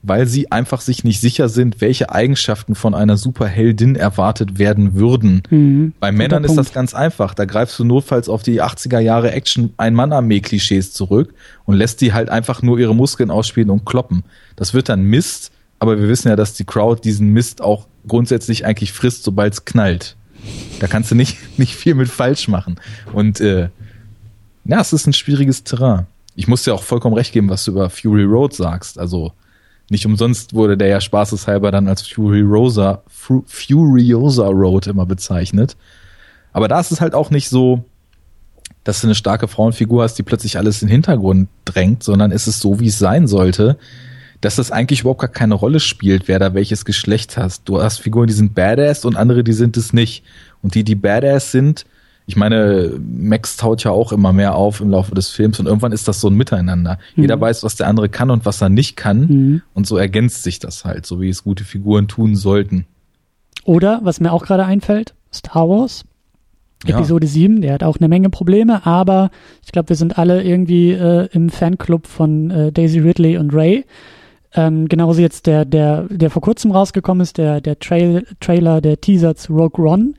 weil 0.02 0.26
sie 0.26 0.52
einfach 0.52 0.80
sich 0.80 1.04
nicht 1.04 1.20
sicher 1.20 1.48
sind, 1.48 1.80
welche 1.80 2.10
Eigenschaften 2.10 2.74
von 2.74 2.94
einer 2.94 3.16
Superheldin 3.16 3.96
erwartet 3.96 4.58
werden 4.58 4.94
würden. 4.94 5.42
Mhm. 5.50 5.92
Bei 5.98 6.12
Männern 6.12 6.44
ist 6.44 6.54
das 6.54 6.72
ganz 6.72 6.94
einfach. 6.94 7.34
Da 7.34 7.44
greifst 7.44 7.78
du 7.78 7.84
notfalls 7.84 8.28
auf 8.28 8.42
die 8.42 8.62
80er 8.62 9.00
Jahre 9.00 9.32
Action 9.32 9.74
Ein-Mann-Armee-Klischees 9.76 10.92
zurück 10.92 11.34
und 11.64 11.76
lässt 11.76 12.00
die 12.00 12.12
halt 12.12 12.28
einfach 12.28 12.62
nur 12.62 12.78
ihre 12.78 12.94
Muskeln 12.94 13.30
ausspielen 13.32 13.70
und 13.70 13.84
kloppen. 13.84 14.22
Das 14.54 14.74
wird 14.74 14.88
dann 14.88 15.02
Mist, 15.02 15.50
aber 15.80 16.00
wir 16.00 16.08
wissen 16.08 16.28
ja, 16.28 16.36
dass 16.36 16.54
die 16.54 16.64
Crowd 16.64 17.00
diesen 17.02 17.32
Mist 17.32 17.60
auch 17.60 17.88
grundsätzlich 18.06 18.64
eigentlich 18.64 18.92
frisst, 18.92 19.24
sobald 19.24 19.54
es 19.54 19.64
knallt. 19.64 20.16
Da 20.80 20.86
kannst 20.86 21.10
du 21.10 21.14
nicht, 21.14 21.36
nicht 21.58 21.74
viel 21.74 21.94
mit 21.94 22.08
falsch 22.08 22.48
machen. 22.48 22.76
Und 23.12 23.40
äh, 23.40 23.68
ja, 24.64 24.80
es 24.80 24.92
ist 24.92 25.06
ein 25.06 25.12
schwieriges 25.12 25.64
Terrain. 25.64 26.06
Ich 26.34 26.48
muss 26.48 26.64
dir 26.64 26.74
auch 26.74 26.82
vollkommen 26.82 27.14
recht 27.14 27.32
geben, 27.32 27.48
was 27.48 27.64
du 27.64 27.70
über 27.72 27.88
Fury 27.88 28.24
Road 28.24 28.52
sagst. 28.54 28.98
Also 28.98 29.32
nicht 29.88 30.04
umsonst 30.04 30.52
wurde 30.52 30.76
der 30.76 30.88
ja 30.88 31.00
spaßeshalber 31.00 31.70
dann 31.70 31.88
als 31.88 32.02
Fury 32.06 32.42
Rosa, 32.42 33.02
Fu- 33.06 33.44
Furiosa 33.46 34.46
Road 34.48 34.86
immer 34.88 35.06
bezeichnet. 35.06 35.76
Aber 36.52 36.68
da 36.68 36.80
ist 36.80 36.90
es 36.92 37.00
halt 37.00 37.14
auch 37.14 37.30
nicht 37.30 37.48
so, 37.48 37.84
dass 38.84 39.00
du 39.00 39.06
eine 39.06 39.14
starke 39.14 39.48
Frauenfigur 39.48 40.02
hast, 40.02 40.14
die 40.14 40.22
plötzlich 40.22 40.58
alles 40.58 40.82
in 40.82 40.88
den 40.88 40.92
Hintergrund 40.92 41.48
drängt, 41.64 42.02
sondern 42.02 42.32
es 42.32 42.46
ist 42.48 42.60
so, 42.60 42.80
wie 42.80 42.88
es 42.88 42.98
sein 42.98 43.26
sollte, 43.26 43.78
dass 44.40 44.56
das 44.56 44.70
eigentlich 44.70 45.00
überhaupt 45.00 45.20
gar 45.20 45.30
keine 45.30 45.54
Rolle 45.54 45.80
spielt, 45.80 46.28
wer 46.28 46.38
da 46.38 46.54
welches 46.54 46.84
Geschlecht 46.84 47.36
hast. 47.36 47.68
Du 47.68 47.82
hast 47.82 47.98
Figuren, 47.98 48.26
die 48.26 48.34
sind 48.34 48.54
Badass 48.54 49.04
und 49.04 49.16
andere, 49.16 49.44
die 49.44 49.52
sind 49.52 49.76
es 49.76 49.92
nicht. 49.92 50.24
Und 50.62 50.74
die, 50.74 50.84
die 50.84 50.94
Badass 50.94 51.52
sind, 51.52 51.86
ich 52.26 52.36
meine, 52.36 52.98
Max 52.98 53.56
taut 53.56 53.84
ja 53.84 53.92
auch 53.92 54.12
immer 54.12 54.32
mehr 54.32 54.56
auf 54.56 54.80
im 54.80 54.90
Laufe 54.90 55.14
des 55.14 55.30
Films 55.30 55.60
und 55.60 55.66
irgendwann 55.66 55.92
ist 55.92 56.08
das 56.08 56.20
so 56.20 56.28
ein 56.28 56.34
Miteinander. 56.34 56.98
Jeder 57.14 57.40
weiß, 57.40 57.62
was 57.62 57.76
der 57.76 57.86
andere 57.86 58.08
kann 58.08 58.30
und 58.30 58.44
was 58.44 58.60
er 58.60 58.68
nicht 58.68 58.96
kann. 58.96 59.20
Mhm. 59.20 59.62
Und 59.74 59.86
so 59.86 59.96
ergänzt 59.96 60.42
sich 60.42 60.58
das 60.58 60.84
halt, 60.84 61.06
so 61.06 61.20
wie 61.20 61.28
es 61.28 61.44
gute 61.44 61.62
Figuren 61.62 62.08
tun 62.08 62.34
sollten. 62.34 62.84
Oder, 63.64 64.00
was 64.02 64.18
mir 64.20 64.32
auch 64.32 64.44
gerade 64.44 64.64
einfällt, 64.64 65.14
Star 65.32 65.68
Wars. 65.68 66.04
Ja. 66.84 66.98
Episode 66.98 67.26
7, 67.26 67.62
der 67.62 67.74
hat 67.74 67.82
auch 67.82 67.96
eine 67.98 68.08
Menge 68.08 68.28
Probleme, 68.28 68.84
aber 68.86 69.30
ich 69.64 69.72
glaube, 69.72 69.88
wir 69.88 69.96
sind 69.96 70.18
alle 70.18 70.42
irgendwie 70.42 70.92
äh, 70.92 71.28
im 71.32 71.48
Fanclub 71.48 72.06
von 72.06 72.50
äh, 72.50 72.70
Daisy 72.70 72.98
Ridley 72.98 73.38
und 73.38 73.54
Ray. 73.54 73.84
Ähm, 74.54 74.88
genauso 74.88 75.20
jetzt 75.20 75.46
der, 75.46 75.64
der, 75.64 76.04
der 76.04 76.30
vor 76.30 76.42
kurzem 76.42 76.70
rausgekommen 76.70 77.22
ist, 77.22 77.38
der, 77.38 77.60
der 77.60 77.78
Trail, 77.78 78.26
Trailer, 78.40 78.80
der 78.80 79.00
Teaser 79.00 79.34
zu 79.34 79.54
Rogue 79.54 79.84
One, 79.84 80.14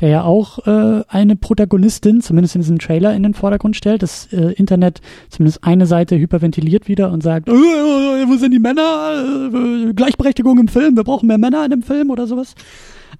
der 0.00 0.08
ja 0.10 0.22
auch 0.22 0.66
äh, 0.66 1.02
eine 1.08 1.36
Protagonistin, 1.36 2.20
zumindest 2.20 2.54
in 2.54 2.62
diesem 2.62 2.78
Trailer, 2.78 3.14
in 3.14 3.22
den 3.22 3.34
Vordergrund 3.34 3.76
stellt. 3.76 4.02
Das 4.02 4.32
äh, 4.32 4.52
Internet, 4.52 5.00
zumindest 5.28 5.64
eine 5.64 5.86
Seite, 5.86 6.18
hyperventiliert 6.18 6.86
wieder 6.86 7.10
und 7.10 7.22
sagt, 7.22 7.48
äh, 7.48 7.52
äh, 7.52 8.28
wo 8.28 8.36
sind 8.36 8.52
die 8.52 8.58
Männer? 8.58 9.50
Äh, 9.52 9.92
Gleichberechtigung 9.94 10.58
im 10.58 10.68
Film, 10.68 10.96
wir 10.96 11.04
brauchen 11.04 11.26
mehr 11.26 11.38
Männer 11.38 11.64
in 11.64 11.70
dem 11.70 11.82
Film 11.82 12.10
oder 12.10 12.26
sowas. 12.26 12.54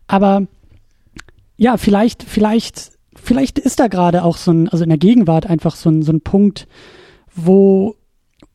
Aber 0.06 0.46
ja, 1.56 1.76
vielleicht, 1.76 2.22
vielleicht, 2.22 2.92
vielleicht 3.14 3.58
ist 3.58 3.80
da 3.80 3.88
gerade 3.88 4.22
auch 4.22 4.36
so 4.36 4.52
ein, 4.52 4.68
also 4.68 4.84
in 4.84 4.90
der 4.90 4.98
Gegenwart 4.98 5.46
einfach 5.46 5.74
so 5.74 5.90
ein, 5.90 6.02
so 6.02 6.12
ein 6.12 6.20
Punkt, 6.20 6.68
wo 7.34 7.96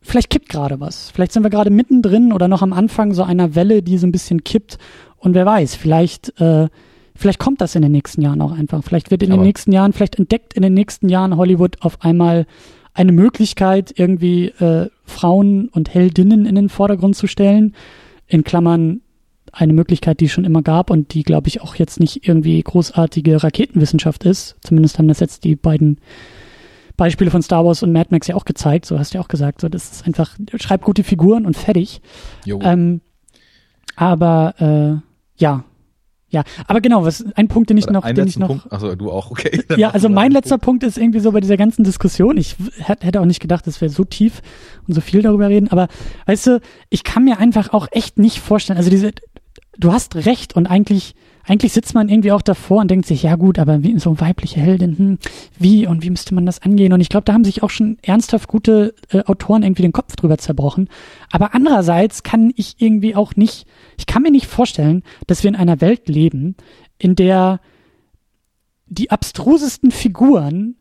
vielleicht 0.03 0.29
kippt 0.29 0.49
gerade 0.49 0.79
was. 0.79 1.09
Vielleicht 1.11 1.31
sind 1.31 1.43
wir 1.43 1.49
gerade 1.49 1.69
mittendrin 1.69 2.31
oder 2.33 2.47
noch 2.47 2.61
am 2.61 2.73
Anfang 2.73 3.13
so 3.13 3.23
einer 3.23 3.55
Welle, 3.55 3.81
die 3.81 3.97
so 3.97 4.05
ein 4.07 4.11
bisschen 4.11 4.43
kippt. 4.43 4.77
Und 5.17 5.33
wer 5.33 5.45
weiß, 5.45 5.75
vielleicht, 5.75 6.39
äh, 6.39 6.67
vielleicht 7.15 7.39
kommt 7.39 7.61
das 7.61 7.75
in 7.75 7.81
den 7.81 7.91
nächsten 7.91 8.21
Jahren 8.21 8.41
auch 8.41 8.51
einfach. 8.51 8.83
Vielleicht 8.83 9.09
wird 9.11 9.23
in 9.23 9.31
Aber- 9.31 9.41
den 9.41 9.47
nächsten 9.47 9.71
Jahren, 9.71 9.93
vielleicht 9.93 10.17
entdeckt 10.19 10.53
in 10.53 10.61
den 10.61 10.73
nächsten 10.73 11.09
Jahren 11.09 11.37
Hollywood 11.37 11.77
auf 11.81 12.01
einmal 12.01 12.45
eine 12.93 13.11
Möglichkeit, 13.11 13.93
irgendwie 13.97 14.47
äh, 14.49 14.89
Frauen 15.05 15.67
und 15.69 15.93
Heldinnen 15.93 16.45
in 16.45 16.55
den 16.55 16.69
Vordergrund 16.69 17.15
zu 17.15 17.25
stellen. 17.27 17.73
In 18.27 18.43
Klammern 18.43 19.01
eine 19.51 19.73
Möglichkeit, 19.73 20.19
die 20.19 20.25
es 20.25 20.31
schon 20.31 20.45
immer 20.45 20.61
gab 20.63 20.89
und 20.89 21.13
die, 21.13 21.23
glaube 21.23 21.47
ich, 21.47 21.61
auch 21.61 21.75
jetzt 21.75 21.99
nicht 21.99 22.27
irgendwie 22.27 22.61
großartige 22.61 23.43
Raketenwissenschaft 23.43 24.23
ist. 24.25 24.55
Zumindest 24.61 24.97
haben 24.97 25.07
das 25.07 25.19
jetzt 25.19 25.43
die 25.43 25.55
beiden 25.55 25.97
Beispiele 26.97 27.31
von 27.31 27.41
Star 27.41 27.65
Wars 27.65 27.83
und 27.83 27.91
Mad 27.91 28.09
Max 28.11 28.27
ja 28.27 28.35
auch 28.35 28.45
gezeigt. 28.45 28.85
So 28.85 28.99
hast 28.99 29.13
du 29.13 29.17
ja 29.17 29.23
auch 29.23 29.27
gesagt. 29.27 29.61
So, 29.61 29.69
das 29.69 29.91
ist 29.91 30.05
einfach, 30.05 30.37
schreib 30.55 30.83
gute 30.83 31.03
Figuren 31.03 31.45
und 31.45 31.57
fertig. 31.57 32.01
Ähm, 32.61 33.01
aber 33.95 34.55
äh, 34.59 35.41
ja, 35.41 35.63
ja, 36.33 36.43
aber 36.65 36.81
genau, 36.81 37.05
was 37.05 37.23
ein 37.35 37.47
Punkt, 37.47 37.69
den 37.69 37.77
ich 37.77 37.83
Oder 37.83 37.93
noch, 37.93 38.11
den 38.11 38.27
ich 38.27 38.39
noch. 38.39 38.47
Punkt, 38.47 38.73
achso, 38.73 38.95
du 38.95 39.11
auch, 39.11 39.29
okay. 39.29 39.63
ja, 39.77 39.91
also 39.91 40.09
mein 40.09 40.31
letzter 40.31 40.57
Punkt. 40.57 40.81
Punkt 40.81 40.83
ist 40.83 40.97
irgendwie 40.97 41.19
so 41.19 41.31
bei 41.31 41.41
dieser 41.41 41.57
ganzen 41.57 41.83
Diskussion. 41.83 42.37
Ich 42.37 42.55
hätte 42.79 43.21
auch 43.21 43.25
nicht 43.25 43.39
gedacht, 43.39 43.67
dass 43.67 43.81
wir 43.81 43.89
so 43.89 44.03
tief 44.03 44.41
und 44.87 44.95
so 44.95 45.01
viel 45.01 45.21
darüber 45.21 45.49
reden, 45.49 45.67
aber 45.67 45.89
weißt 46.25 46.47
du, 46.47 46.61
ich 46.89 47.03
kann 47.03 47.23
mir 47.23 47.37
einfach 47.37 47.71
auch 47.71 47.87
echt 47.91 48.17
nicht 48.17 48.39
vorstellen, 48.39 48.77
also 48.77 48.89
diese, 48.89 49.11
du 49.77 49.93
hast 49.93 50.15
recht 50.15 50.55
und 50.55 50.65
eigentlich 50.65 51.13
eigentlich 51.45 51.73
sitzt 51.73 51.93
man 51.93 52.09
irgendwie 52.09 52.31
auch 52.31 52.41
davor 52.41 52.81
und 52.81 52.89
denkt 52.89 53.05
sich, 53.05 53.23
ja 53.23 53.35
gut, 53.35 53.59
aber 53.59 53.83
wie 53.83 53.99
so 53.99 54.19
weibliche 54.19 54.59
Heldin, 54.59 54.97
hm, 54.97 55.17
wie 55.59 55.85
und 55.87 56.03
wie 56.03 56.09
müsste 56.09 56.33
man 56.33 56.45
das 56.45 56.61
angehen? 56.61 56.93
Und 56.93 57.01
ich 57.01 57.09
glaube, 57.09 57.25
da 57.25 57.33
haben 57.33 57.43
sich 57.43 57.63
auch 57.63 57.69
schon 57.69 57.97
ernsthaft 58.01 58.47
gute 58.47 58.95
äh, 59.09 59.23
Autoren 59.23 59.63
irgendwie 59.63 59.81
den 59.81 59.91
Kopf 59.91 60.15
drüber 60.15 60.37
zerbrochen. 60.37 60.89
Aber 61.31 61.53
andererseits 61.53 62.23
kann 62.23 62.53
ich 62.55 62.75
irgendwie 62.79 63.15
auch 63.15 63.35
nicht, 63.35 63.67
ich 63.97 64.05
kann 64.05 64.23
mir 64.23 64.31
nicht 64.31 64.47
vorstellen, 64.47 65.03
dass 65.27 65.43
wir 65.43 65.49
in 65.49 65.55
einer 65.55 65.81
Welt 65.81 66.07
leben, 66.07 66.55
in 66.97 67.15
der 67.15 67.59
die 68.87 69.11
abstrusesten 69.11 69.91
Figuren 69.91 70.75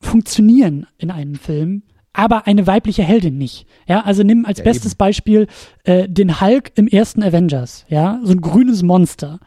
funktionieren 0.00 0.86
in 0.98 1.10
einem 1.10 1.34
Film, 1.34 1.82
aber 2.12 2.46
eine 2.46 2.66
weibliche 2.66 3.02
Heldin 3.02 3.38
nicht. 3.38 3.66
Ja, 3.86 4.00
also 4.00 4.22
nimm 4.22 4.44
als 4.44 4.58
ja, 4.58 4.64
bestes 4.64 4.92
eben. 4.92 4.98
Beispiel 4.98 5.46
äh, 5.84 6.08
den 6.08 6.40
Hulk 6.40 6.72
im 6.74 6.88
ersten 6.88 7.22
Avengers. 7.22 7.84
Ja, 7.88 8.20
so 8.24 8.32
ein 8.32 8.40
grünes 8.40 8.82
Monster. 8.82 9.38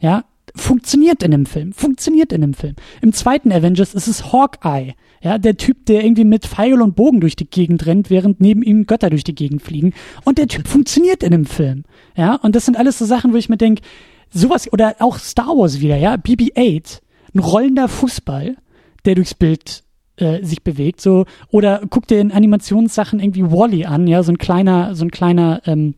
Ja, 0.00 0.24
funktioniert 0.54 1.22
in 1.22 1.30
dem 1.30 1.46
Film, 1.46 1.72
funktioniert 1.72 2.32
in 2.32 2.40
dem 2.40 2.54
Film. 2.54 2.76
Im 3.02 3.12
zweiten 3.12 3.52
Avengers 3.52 3.94
ist 3.94 4.08
es 4.08 4.32
Hawkeye, 4.32 4.94
ja, 5.22 5.38
der 5.38 5.56
Typ, 5.56 5.86
der 5.86 6.04
irgendwie 6.04 6.24
mit 6.24 6.46
Pfeil 6.46 6.80
und 6.80 6.96
Bogen 6.96 7.20
durch 7.20 7.36
die 7.36 7.48
Gegend 7.48 7.86
rennt, 7.86 8.10
während 8.10 8.40
neben 8.40 8.62
ihm 8.62 8.86
Götter 8.86 9.10
durch 9.10 9.24
die 9.24 9.34
Gegend 9.34 9.62
fliegen. 9.62 9.92
Und 10.24 10.38
der 10.38 10.48
Typ 10.48 10.68
funktioniert 10.68 11.22
in 11.22 11.32
dem 11.32 11.46
Film, 11.46 11.84
ja. 12.16 12.36
Und 12.36 12.54
das 12.54 12.64
sind 12.64 12.76
alles 12.76 12.98
so 12.98 13.04
Sachen, 13.04 13.32
wo 13.32 13.36
ich 13.36 13.48
mir 13.48 13.56
denke, 13.56 13.82
sowas 14.30 14.72
oder 14.72 14.96
auch 15.00 15.18
Star 15.18 15.48
Wars 15.48 15.80
wieder, 15.80 15.96
ja, 15.96 16.14
BB-8, 16.14 17.00
ein 17.34 17.38
rollender 17.38 17.88
Fußball, 17.88 18.56
der 19.04 19.14
durchs 19.14 19.34
Bild 19.34 19.84
äh, 20.16 20.42
sich 20.42 20.62
bewegt, 20.62 21.00
so 21.00 21.26
oder 21.50 21.82
guck 21.90 22.06
dir 22.06 22.20
in 22.20 22.32
Animationssachen 22.32 23.20
irgendwie 23.20 23.44
Wally 23.44 23.84
-E 23.84 23.86
an, 23.86 24.06
ja, 24.06 24.22
so 24.22 24.32
ein 24.32 24.38
kleiner, 24.38 24.94
so 24.94 25.04
ein 25.04 25.10
kleiner 25.10 25.60
ähm, 25.66 25.94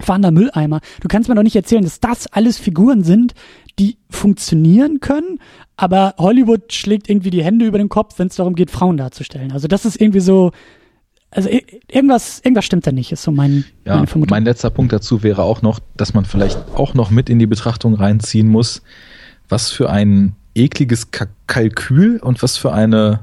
fahrender 0.00 0.30
Mülleimer. 0.30 0.80
Du 1.00 1.08
kannst 1.08 1.28
mir 1.28 1.34
doch 1.34 1.42
nicht 1.42 1.56
erzählen, 1.56 1.84
dass 1.84 2.00
das 2.00 2.26
alles 2.26 2.58
Figuren 2.58 3.04
sind, 3.04 3.34
die 3.78 3.96
funktionieren 4.10 5.00
können, 5.00 5.38
aber 5.76 6.14
Hollywood 6.18 6.72
schlägt 6.72 7.08
irgendwie 7.08 7.30
die 7.30 7.42
Hände 7.42 7.66
über 7.66 7.78
den 7.78 7.88
Kopf, 7.88 8.18
wenn 8.18 8.28
es 8.28 8.36
darum 8.36 8.54
geht, 8.54 8.70
Frauen 8.70 8.96
darzustellen. 8.96 9.52
Also 9.52 9.68
das 9.68 9.84
ist 9.84 10.00
irgendwie 10.00 10.20
so, 10.20 10.52
also 11.30 11.48
irgendwas, 11.88 12.40
irgendwas 12.40 12.64
stimmt 12.64 12.86
da 12.86 12.92
nicht, 12.92 13.12
ist 13.12 13.22
so 13.22 13.32
mein, 13.32 13.64
ja, 13.84 13.94
meine 13.94 14.06
Vermutung. 14.06 14.30
Mein 14.30 14.44
letzter 14.44 14.70
Punkt 14.70 14.92
dazu 14.92 15.22
wäre 15.22 15.42
auch 15.42 15.62
noch, 15.62 15.80
dass 15.96 16.12
man 16.14 16.24
vielleicht 16.24 16.58
auch 16.74 16.94
noch 16.94 17.10
mit 17.10 17.30
in 17.30 17.38
die 17.38 17.46
Betrachtung 17.46 17.94
reinziehen 17.94 18.48
muss, 18.48 18.82
was 19.48 19.70
für 19.70 19.90
ein 19.90 20.34
ekliges 20.54 21.10
Ka 21.10 21.26
Kalkül 21.46 22.18
und 22.18 22.42
was 22.42 22.56
für 22.56 22.72
eine, 22.72 23.20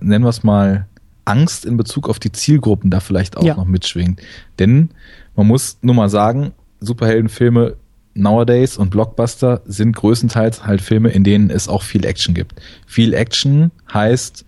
nennen 0.00 0.24
wir 0.24 0.30
es 0.30 0.42
mal, 0.42 0.86
Angst 1.24 1.64
in 1.64 1.76
Bezug 1.76 2.08
auf 2.08 2.18
die 2.18 2.32
Zielgruppen 2.32 2.90
da 2.90 3.00
vielleicht 3.00 3.36
auch 3.36 3.42
ja. 3.42 3.56
noch 3.56 3.64
mitschwingt. 3.64 4.20
Denn 4.58 4.90
man 5.36 5.46
muss 5.46 5.78
nur 5.82 5.94
mal 5.94 6.08
sagen, 6.08 6.52
Superheldenfilme 6.80 7.76
nowadays 8.14 8.76
und 8.76 8.90
Blockbuster 8.90 9.60
sind 9.66 9.94
größtenteils 9.94 10.66
halt 10.66 10.80
Filme, 10.80 11.10
in 11.10 11.24
denen 11.24 11.50
es 11.50 11.68
auch 11.68 11.82
viel 11.82 12.04
Action 12.04 12.34
gibt. 12.34 12.60
Viel 12.86 13.14
Action 13.14 13.70
heißt, 13.92 14.44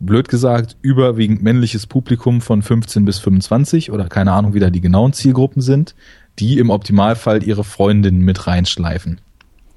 blöd 0.00 0.28
gesagt, 0.28 0.76
überwiegend 0.82 1.42
männliches 1.42 1.86
Publikum 1.86 2.40
von 2.40 2.62
15 2.62 3.04
bis 3.04 3.18
25 3.18 3.90
oder 3.90 4.08
keine 4.08 4.32
Ahnung, 4.32 4.54
wie 4.54 4.60
da 4.60 4.70
die 4.70 4.80
genauen 4.80 5.12
Zielgruppen 5.12 5.62
sind, 5.62 5.94
die 6.38 6.58
im 6.58 6.70
Optimalfall 6.70 7.42
ihre 7.42 7.64
Freundinnen 7.64 8.20
mit 8.20 8.46
reinschleifen. 8.46 9.20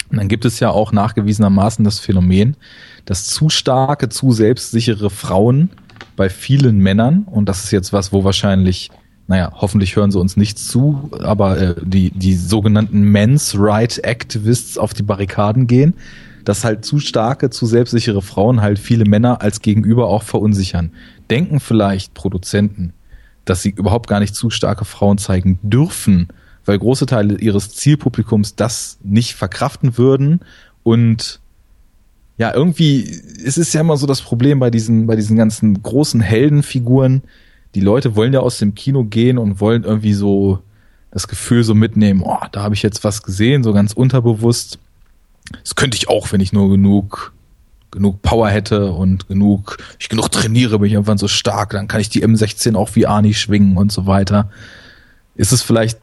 Und 0.10 0.18
dann 0.18 0.28
gibt 0.28 0.46
es 0.46 0.60
ja 0.60 0.70
auch 0.70 0.92
nachgewiesenermaßen 0.92 1.86
das 1.86 2.00
Phänomen, 2.00 2.58
dass 3.06 3.28
zu 3.28 3.50
starke, 3.50 4.10
zu 4.10 4.32
selbstsichere 4.32 5.10
Frauen 5.10 5.70
bei 6.16 6.30
vielen 6.30 6.80
Männern, 6.80 7.24
und 7.24 7.48
das 7.48 7.64
ist 7.64 7.72
jetzt 7.72 7.94
was, 7.94 8.12
wo 8.12 8.24
wahrscheinlich 8.24 8.92
naja, 9.28 9.52
hoffentlich 9.56 9.96
hören 9.96 10.12
sie 10.12 10.20
uns 10.20 10.36
nicht 10.36 10.60
zu, 10.60 11.10
aber 11.22 11.58
äh, 11.60 11.76
die, 11.82 12.12
die 12.12 12.36
sogenannten 12.36 13.02
Men's 13.02 13.56
Right 13.58 14.04
Activists 14.04 14.78
auf 14.78 14.94
die 14.94 15.04
Barrikaden 15.04 15.68
gehen, 15.68 15.94
dass 16.44 16.64
halt 16.64 16.86
zu 16.86 17.00
starke, 17.00 17.50
zu 17.50 17.66
selbstsichere 17.66 18.22
Frauen 18.22 18.62
halt 18.62 18.80
viele 18.80 19.06
Männer 19.06 19.42
als 19.42 19.62
Gegenüber 19.62 20.08
auch 20.08 20.24
verunsichern. 20.24 20.92
Denken 21.30 21.60
vielleicht 21.60 22.14
Produzenten, 22.14 22.94
dass 23.46 23.62
sie 23.62 23.70
überhaupt 23.70 24.08
gar 24.08 24.20
nicht 24.20 24.36
zu 24.36 24.50
starke 24.50 24.86
Frauen 24.86 25.18
zeigen 25.18 25.60
dürfen, 25.62 26.28
weil 26.66 26.78
große 26.78 27.06
Teile 27.06 27.38
ihres 27.38 27.72
Zielpublikums 27.72 28.56
das 28.56 28.98
nicht 29.04 29.36
verkraften 29.36 29.98
würden 29.98 30.42
und 30.84 31.40
ja, 32.38 32.54
irgendwie, 32.56 33.04
es 33.46 33.60
ist 33.60 33.74
ja 33.74 33.82
immer 33.82 33.98
so 33.98 34.08
das 34.08 34.22
Problem 34.22 34.60
bei 34.60 34.72
diesen, 34.72 35.06
bei 35.06 35.16
diesen 35.16 35.38
ganzen 35.38 35.82
großen 35.84 36.22
Heldenfiguren, 36.22 37.22
die 37.76 37.82
Leute 37.82 38.16
wollen 38.16 38.34
ja 38.34 38.40
aus 38.42 38.58
dem 38.58 38.76
Kino 38.76 39.04
gehen 39.04 39.38
und 39.38 39.60
wollen 39.60 39.84
irgendwie 39.84 40.14
so 40.14 40.60
das 41.12 41.28
Gefühl 41.28 41.64
so 41.64 41.74
mitnehmen, 41.76 42.22
oh, 42.24 42.40
da 42.52 42.64
habe 42.64 42.76
ich 42.76 42.84
jetzt 42.84 43.04
was 43.04 43.24
gesehen, 43.24 43.64
so 43.64 43.74
ganz 43.74 43.94
unterbewusst. 43.94 44.80
Das 45.64 45.76
könnte 45.76 45.98
ich 45.98 46.08
auch, 46.08 46.32
wenn 46.32 46.42
ich 46.42 46.54
nur 46.54 46.70
genug 46.70 47.34
genug 47.92 48.22
Power 48.22 48.50
hätte 48.50 48.94
und 48.94 49.28
genug, 49.28 49.78
ich 50.00 50.08
genug 50.08 50.32
trainiere, 50.32 50.80
bin 50.80 50.88
ich 50.88 50.94
irgendwann 50.94 51.18
so 51.18 51.28
stark, 51.28 51.72
dann 51.72 51.90
kann 51.90 52.00
ich 52.00 52.10
die 52.10 52.26
M16 52.26 52.76
auch 52.76 52.96
wie 52.96 53.06
Arnie 53.06 53.34
schwingen 53.34 53.76
und 53.78 53.92
so 53.92 54.06
weiter. 54.06 54.50
Ist 55.36 55.52
es 55.52 55.62
vielleicht 55.62 56.00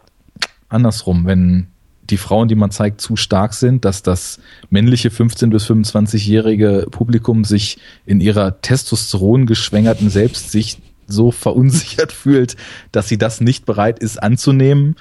andersrum, 0.69 1.25
wenn 1.25 1.69
die 2.11 2.19
Frauen, 2.19 2.49
die 2.49 2.55
man 2.55 2.71
zeigt, 2.71 3.01
zu 3.01 3.17
stark 3.17 3.55
sind, 3.55 3.85
dass 3.85 4.03
das 4.03 4.39
männliche 4.71 5.09
15- 5.09 5.51
bis 5.51 5.67
25-jährige 5.67 6.87
Publikum 6.91 7.45
sich 7.45 7.79
in 8.07 8.21
ihrer 8.21 8.61
Testosteron 8.61 9.47
geschwängerten 9.47 10.09
Selbstsicht 10.11 10.81
so 11.09 11.31
verunsichert 11.31 12.13
fühlt, 12.13 12.57
dass 12.93 13.09
sie 13.09 13.19
das 13.19 13.41
nicht 13.41 13.67
bereit 13.67 13.99
ist 13.99 14.23
anzunehmen, 14.23 14.97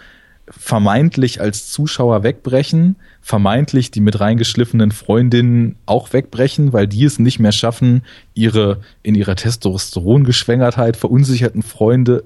vermeintlich 0.49 1.41
als 1.41 1.69
Zuschauer 1.69 2.23
wegbrechen, 2.23 2.95
vermeintlich 3.21 3.91
die 3.91 3.99
mit 3.99 4.19
reingeschliffenen 4.19 4.91
Freundinnen 4.91 5.75
auch 5.85 6.13
wegbrechen, 6.13 6.71
weil 6.71 6.87
die 6.87 7.03
es 7.03 7.19
nicht 7.19 7.39
mehr 7.39 7.51
schaffen, 7.51 8.03
ihre 8.33 8.79
in 9.03 9.15
ihrer 9.15 9.35
Testosterongeschwängertheit 9.35 10.95
verunsicherten 10.95 11.63
Freunde 11.63 12.23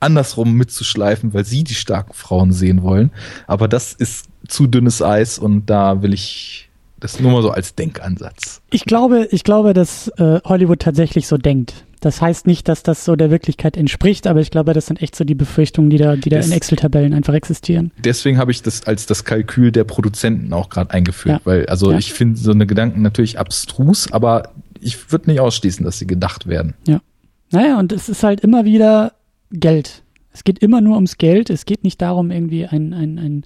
andersrum 0.00 0.54
mitzuschleifen, 0.54 1.32
weil 1.32 1.44
sie 1.44 1.62
die 1.62 1.74
starken 1.74 2.14
Frauen 2.14 2.52
sehen 2.52 2.82
wollen. 2.82 3.10
Aber 3.46 3.68
das 3.68 3.92
ist 3.92 4.26
zu 4.48 4.66
dünnes 4.66 5.02
Eis 5.02 5.38
und 5.38 5.66
da 5.66 6.02
will 6.02 6.14
ich 6.14 6.70
das 6.98 7.20
nur 7.20 7.32
mal 7.32 7.42
so 7.42 7.50
als 7.50 7.74
Denkansatz. 7.74 8.60
Ich 8.70 8.84
glaube, 8.84 9.28
ich 9.30 9.44
glaube, 9.44 9.72
dass 9.72 10.08
äh, 10.18 10.40
Hollywood 10.44 10.80
tatsächlich 10.80 11.26
so 11.26 11.38
denkt. 11.38 11.84
Das 12.00 12.22
heißt 12.22 12.46
nicht, 12.46 12.66
dass 12.68 12.82
das 12.82 13.04
so 13.04 13.14
der 13.14 13.30
Wirklichkeit 13.30 13.76
entspricht, 13.76 14.26
aber 14.26 14.40
ich 14.40 14.50
glaube, 14.50 14.72
das 14.72 14.86
sind 14.86 15.02
echt 15.02 15.14
so 15.14 15.24
die 15.24 15.34
Befürchtungen, 15.34 15.90
die 15.90 15.98
da, 15.98 16.16
die 16.16 16.30
da 16.30 16.38
das, 16.38 16.46
in 16.46 16.52
Excel-Tabellen 16.52 17.12
einfach 17.12 17.34
existieren. 17.34 17.92
Deswegen 17.98 18.38
habe 18.38 18.50
ich 18.50 18.62
das 18.62 18.86
als 18.86 19.04
das 19.04 19.24
Kalkül 19.24 19.70
der 19.70 19.84
Produzenten 19.84 20.52
auch 20.54 20.70
gerade 20.70 20.90
eingeführt, 20.92 21.40
ja. 21.40 21.46
weil 21.46 21.66
also 21.66 21.92
ja. 21.92 21.98
ich 21.98 22.12
finde 22.12 22.38
so 22.38 22.52
eine 22.52 22.66
Gedanken 22.66 23.02
natürlich 23.02 23.38
abstrus, 23.38 24.10
aber 24.10 24.54
ich 24.80 25.12
würde 25.12 25.30
nicht 25.30 25.40
ausschließen, 25.40 25.84
dass 25.84 25.98
sie 25.98 26.06
gedacht 26.06 26.46
werden. 26.46 26.74
Ja. 26.86 27.02
Naja, 27.50 27.78
und 27.78 27.92
es 27.92 28.08
ist 28.08 28.22
halt 28.22 28.40
immer 28.40 28.64
wieder 28.64 29.12
Geld. 29.50 30.02
Es 30.32 30.44
geht 30.44 30.60
immer 30.60 30.80
nur 30.80 30.94
ums 30.94 31.18
Geld. 31.18 31.50
Es 31.50 31.66
geht 31.66 31.84
nicht 31.84 32.00
darum, 32.00 32.30
irgendwie 32.30 32.66
ein, 32.66 32.94
ein, 32.94 33.18
ein 33.18 33.44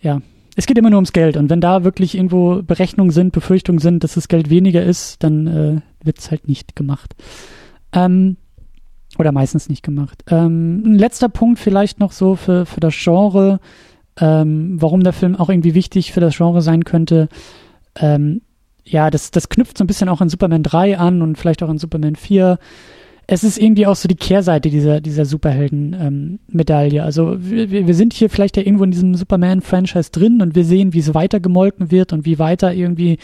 ja, 0.00 0.22
es 0.56 0.66
geht 0.66 0.78
immer 0.78 0.90
nur 0.90 0.98
ums 0.98 1.12
Geld. 1.12 1.36
Und 1.36 1.50
wenn 1.50 1.60
da 1.60 1.84
wirklich 1.84 2.16
irgendwo 2.16 2.62
Berechnungen 2.62 3.12
sind, 3.12 3.32
Befürchtungen 3.32 3.78
sind, 3.78 4.02
dass 4.02 4.14
das 4.14 4.26
Geld 4.26 4.50
weniger 4.50 4.82
ist, 4.82 5.22
dann 5.22 5.46
äh, 5.46 5.80
wird 6.02 6.18
es 6.18 6.30
halt 6.30 6.48
nicht 6.48 6.76
gemacht. 6.76 7.14
Ähm, 7.92 8.36
oder 9.18 9.32
meistens 9.32 9.68
nicht 9.68 9.82
gemacht. 9.82 10.22
Ähm, 10.28 10.82
ein 10.84 10.98
letzter 10.98 11.28
Punkt 11.28 11.58
vielleicht 11.58 11.98
noch 11.98 12.12
so 12.12 12.36
für, 12.36 12.66
für 12.66 12.80
das 12.80 12.94
Genre, 12.96 13.60
ähm, 14.20 14.80
warum 14.80 15.02
der 15.02 15.12
Film 15.12 15.36
auch 15.36 15.48
irgendwie 15.48 15.74
wichtig 15.74 16.12
für 16.12 16.20
das 16.20 16.36
Genre 16.36 16.62
sein 16.62 16.84
könnte. 16.84 17.28
Ähm, 17.96 18.42
ja, 18.84 19.10
das, 19.10 19.30
das 19.30 19.48
knüpft 19.48 19.78
so 19.78 19.84
ein 19.84 19.86
bisschen 19.86 20.08
auch 20.08 20.20
an 20.20 20.28
Superman 20.28 20.62
3 20.62 20.98
an 20.98 21.22
und 21.22 21.36
vielleicht 21.36 21.62
auch 21.62 21.68
an 21.68 21.78
Superman 21.78 22.16
4 22.16 22.58
es 23.30 23.44
ist 23.44 23.58
irgendwie 23.58 23.86
auch 23.86 23.94
so 23.94 24.08
die 24.08 24.16
Kehrseite 24.16 24.70
dieser, 24.70 25.02
dieser 25.02 25.26
Superhelden-Medaille. 25.26 27.02
Also 27.02 27.36
wir, 27.38 27.70
wir 27.70 27.94
sind 27.94 28.14
hier 28.14 28.30
vielleicht 28.30 28.56
ja 28.56 28.62
irgendwo 28.62 28.84
in 28.84 28.90
diesem 28.90 29.14
Superman-Franchise 29.14 30.10
drin 30.10 30.40
und 30.40 30.54
wir 30.54 30.64
sehen, 30.64 30.94
wie 30.94 31.00
es 31.00 31.12
weiter 31.12 31.38
gemolken 31.38 31.90
wird 31.90 32.14
und 32.14 32.24
wie 32.24 32.38
weiter 32.38 32.72
irgendwie 32.72 33.18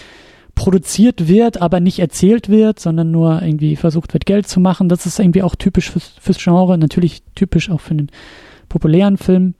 produziert 0.55 1.29
wird, 1.29 1.61
aber 1.61 1.81
nicht 1.81 1.99
erzählt 1.99 2.49
wird, 2.49 2.79
sondern 2.79 3.11
nur 3.11 3.43
irgendwie 3.43 3.77
versucht 3.77 4.13
wird, 4.13 4.27
Geld 4.27 4.47
zu 4.47 4.61
machen. 4.61 4.89
Das 4.89 5.07
ist 5.07 5.19
irgendwie 5.19 5.43
auch 5.43 5.57
typisch 5.57 5.91
fürs, 5.91 6.15
fürs 6.21 6.43
Genre, 6.43 6.79
natürlich 6.79 7.23
typisch 7.35 7.71
auch 7.71 7.81
für 7.81 7.95
den 7.95 8.11
populären 8.69 9.17
Film, 9.17 9.55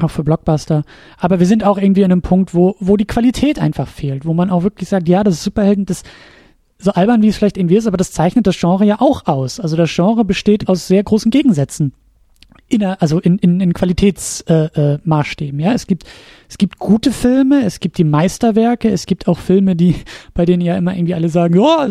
auch 0.00 0.10
für 0.10 0.24
Blockbuster. 0.24 0.84
Aber 1.18 1.38
wir 1.38 1.46
sind 1.46 1.64
auch 1.64 1.78
irgendwie 1.78 2.04
an 2.04 2.12
einem 2.12 2.22
Punkt, 2.22 2.54
wo, 2.54 2.76
wo 2.80 2.96
die 2.96 3.06
Qualität 3.06 3.58
einfach 3.58 3.88
fehlt, 3.88 4.26
wo 4.26 4.34
man 4.34 4.50
auch 4.50 4.62
wirklich 4.62 4.88
sagt, 4.88 5.08
ja, 5.08 5.24
das 5.24 5.34
ist 5.34 5.44
Superhelden, 5.44 5.86
das 5.86 6.02
so 6.78 6.92
albern 6.92 7.22
wie 7.22 7.28
es 7.28 7.38
vielleicht 7.38 7.56
irgendwie 7.56 7.76
ist, 7.76 7.86
aber 7.86 7.96
das 7.96 8.12
zeichnet 8.12 8.46
das 8.46 8.58
Genre 8.58 8.84
ja 8.84 9.00
auch 9.00 9.26
aus. 9.26 9.60
Also 9.60 9.76
das 9.76 9.94
Genre 9.94 10.24
besteht 10.24 10.68
aus 10.68 10.86
sehr 10.86 11.02
großen 11.02 11.30
Gegensätzen 11.30 11.94
in, 12.68 12.82
also 12.82 13.20
in, 13.20 13.38
in, 13.38 13.60
in 13.60 13.72
Qualitätsmaßstäben. 13.72 15.60
Äh, 15.60 15.62
äh, 15.62 15.66
ja, 15.66 15.72
es 15.72 15.86
gibt 15.86 16.04
es 16.48 16.58
gibt 16.58 16.78
gute 16.78 17.10
Filme, 17.12 17.64
es 17.64 17.80
gibt 17.80 17.98
die 17.98 18.04
Meisterwerke, 18.04 18.88
es 18.88 19.06
gibt 19.06 19.26
auch 19.28 19.38
Filme, 19.38 19.76
die 19.76 19.96
bei 20.34 20.44
denen 20.44 20.62
ja 20.62 20.76
immer 20.76 20.94
irgendwie 20.94 21.14
alle 21.14 21.28
sagen, 21.28 21.60
ja, 21.60 21.88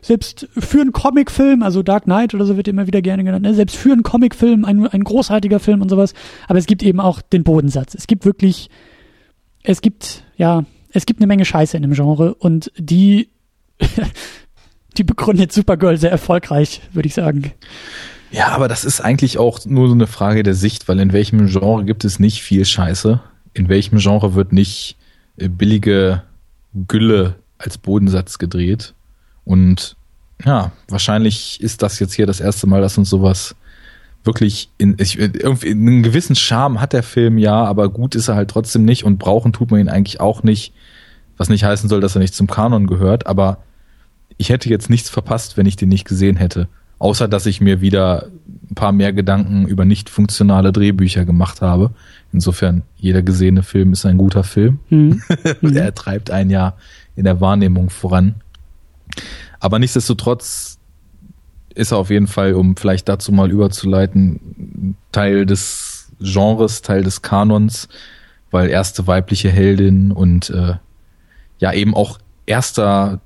selbst 0.00 0.48
für 0.56 0.80
einen 0.80 0.92
Comicfilm, 0.92 1.62
also 1.62 1.82
Dark 1.82 2.04
Knight 2.04 2.34
oder 2.34 2.46
so 2.46 2.56
wird 2.56 2.68
immer 2.68 2.86
wieder 2.86 3.02
gerne 3.02 3.24
genannt, 3.24 3.42
ne? 3.42 3.54
selbst 3.54 3.76
für 3.76 3.92
einen 3.92 4.02
Comicfilm 4.02 4.64
ein, 4.64 4.86
ein 4.86 5.04
großartiger 5.04 5.60
Film 5.60 5.82
und 5.82 5.88
sowas. 5.90 6.14
Aber 6.48 6.58
es 6.58 6.66
gibt 6.66 6.82
eben 6.82 7.00
auch 7.00 7.20
den 7.20 7.44
Bodensatz. 7.44 7.94
Es 7.94 8.06
gibt 8.06 8.24
wirklich, 8.24 8.70
es 9.62 9.80
gibt 9.80 10.24
ja, 10.36 10.64
es 10.92 11.06
gibt 11.06 11.20
eine 11.20 11.26
Menge 11.26 11.44
Scheiße 11.44 11.76
in 11.76 11.82
dem 11.82 11.92
Genre 11.92 12.34
und 12.34 12.72
die 12.78 13.28
die 14.96 15.04
begründet 15.04 15.52
Supergirl 15.52 15.98
sehr 15.98 16.10
erfolgreich, 16.10 16.80
würde 16.92 17.06
ich 17.06 17.14
sagen. 17.14 17.52
Ja, 18.36 18.48
aber 18.48 18.68
das 18.68 18.84
ist 18.84 19.00
eigentlich 19.00 19.38
auch 19.38 19.64
nur 19.64 19.88
so 19.88 19.94
eine 19.94 20.06
Frage 20.06 20.42
der 20.42 20.54
Sicht, 20.54 20.88
weil 20.88 21.00
in 21.00 21.14
welchem 21.14 21.46
Genre 21.46 21.86
gibt 21.86 22.04
es 22.04 22.18
nicht 22.18 22.42
viel 22.42 22.66
Scheiße? 22.66 23.18
In 23.54 23.70
welchem 23.70 23.96
Genre 23.96 24.34
wird 24.34 24.52
nicht 24.52 24.98
äh, 25.38 25.48
billige 25.48 26.22
Gülle 26.86 27.36
als 27.56 27.78
Bodensatz 27.78 28.36
gedreht? 28.36 28.92
Und 29.46 29.96
ja, 30.44 30.70
wahrscheinlich 30.86 31.62
ist 31.62 31.80
das 31.80 31.98
jetzt 31.98 32.12
hier 32.12 32.26
das 32.26 32.40
erste 32.40 32.66
Mal, 32.66 32.82
dass 32.82 32.98
uns 32.98 33.08
sowas 33.08 33.56
wirklich 34.22 34.68
in, 34.76 34.96
ich, 35.00 35.18
irgendwie 35.18 35.70
einen 35.70 36.02
gewissen 36.02 36.36
Charme 36.36 36.78
hat 36.78 36.92
der 36.92 37.04
Film 37.04 37.38
ja, 37.38 37.64
aber 37.64 37.88
gut 37.88 38.14
ist 38.14 38.28
er 38.28 38.34
halt 38.34 38.50
trotzdem 38.50 38.84
nicht 38.84 39.04
und 39.04 39.16
brauchen 39.16 39.54
tut 39.54 39.70
man 39.70 39.80
ihn 39.80 39.88
eigentlich 39.88 40.20
auch 40.20 40.42
nicht, 40.42 40.74
was 41.38 41.48
nicht 41.48 41.64
heißen 41.64 41.88
soll, 41.88 42.02
dass 42.02 42.16
er 42.16 42.20
nicht 42.20 42.34
zum 42.34 42.48
Kanon 42.48 42.86
gehört, 42.86 43.26
aber 43.26 43.58
ich 44.36 44.50
hätte 44.50 44.68
jetzt 44.68 44.90
nichts 44.90 45.08
verpasst, 45.08 45.56
wenn 45.56 45.64
ich 45.64 45.76
den 45.76 45.88
nicht 45.88 46.06
gesehen 46.06 46.36
hätte. 46.36 46.68
Außer 46.98 47.28
dass 47.28 47.44
ich 47.46 47.60
mir 47.60 47.82
wieder 47.82 48.30
ein 48.70 48.74
paar 48.74 48.92
mehr 48.92 49.12
Gedanken 49.12 49.66
über 49.66 49.84
nicht 49.84 50.08
funktionale 50.08 50.72
Drehbücher 50.72 51.24
gemacht 51.24 51.60
habe. 51.62 51.90
Insofern, 52.32 52.82
jeder 52.96 53.22
gesehene 53.22 53.62
Film 53.62 53.92
ist 53.92 54.04
ein 54.06 54.18
guter 54.18 54.42
Film. 54.44 54.78
Mhm. 54.88 55.22
er 55.74 55.94
treibt 55.94 56.30
einen 56.30 56.50
ja 56.50 56.74
in 57.14 57.24
der 57.24 57.40
Wahrnehmung 57.40 57.90
voran. 57.90 58.36
Aber 59.60 59.78
nichtsdestotrotz 59.78 60.78
ist 61.74 61.92
er 61.92 61.98
auf 61.98 62.10
jeden 62.10 62.26
Fall, 62.26 62.54
um 62.54 62.76
vielleicht 62.76 63.08
dazu 63.08 63.30
mal 63.32 63.50
überzuleiten, 63.50 64.96
Teil 65.12 65.46
des 65.46 66.10
Genres, 66.20 66.82
Teil 66.82 67.04
des 67.04 67.22
Kanons, 67.22 67.88
weil 68.50 68.68
erste 68.70 69.06
weibliche 69.06 69.50
Heldin 69.50 70.10
und 70.12 70.50
äh, 70.50 70.74
ja 71.58 71.72
eben 71.72 71.94
auch 71.94 72.18
erster 72.46 73.20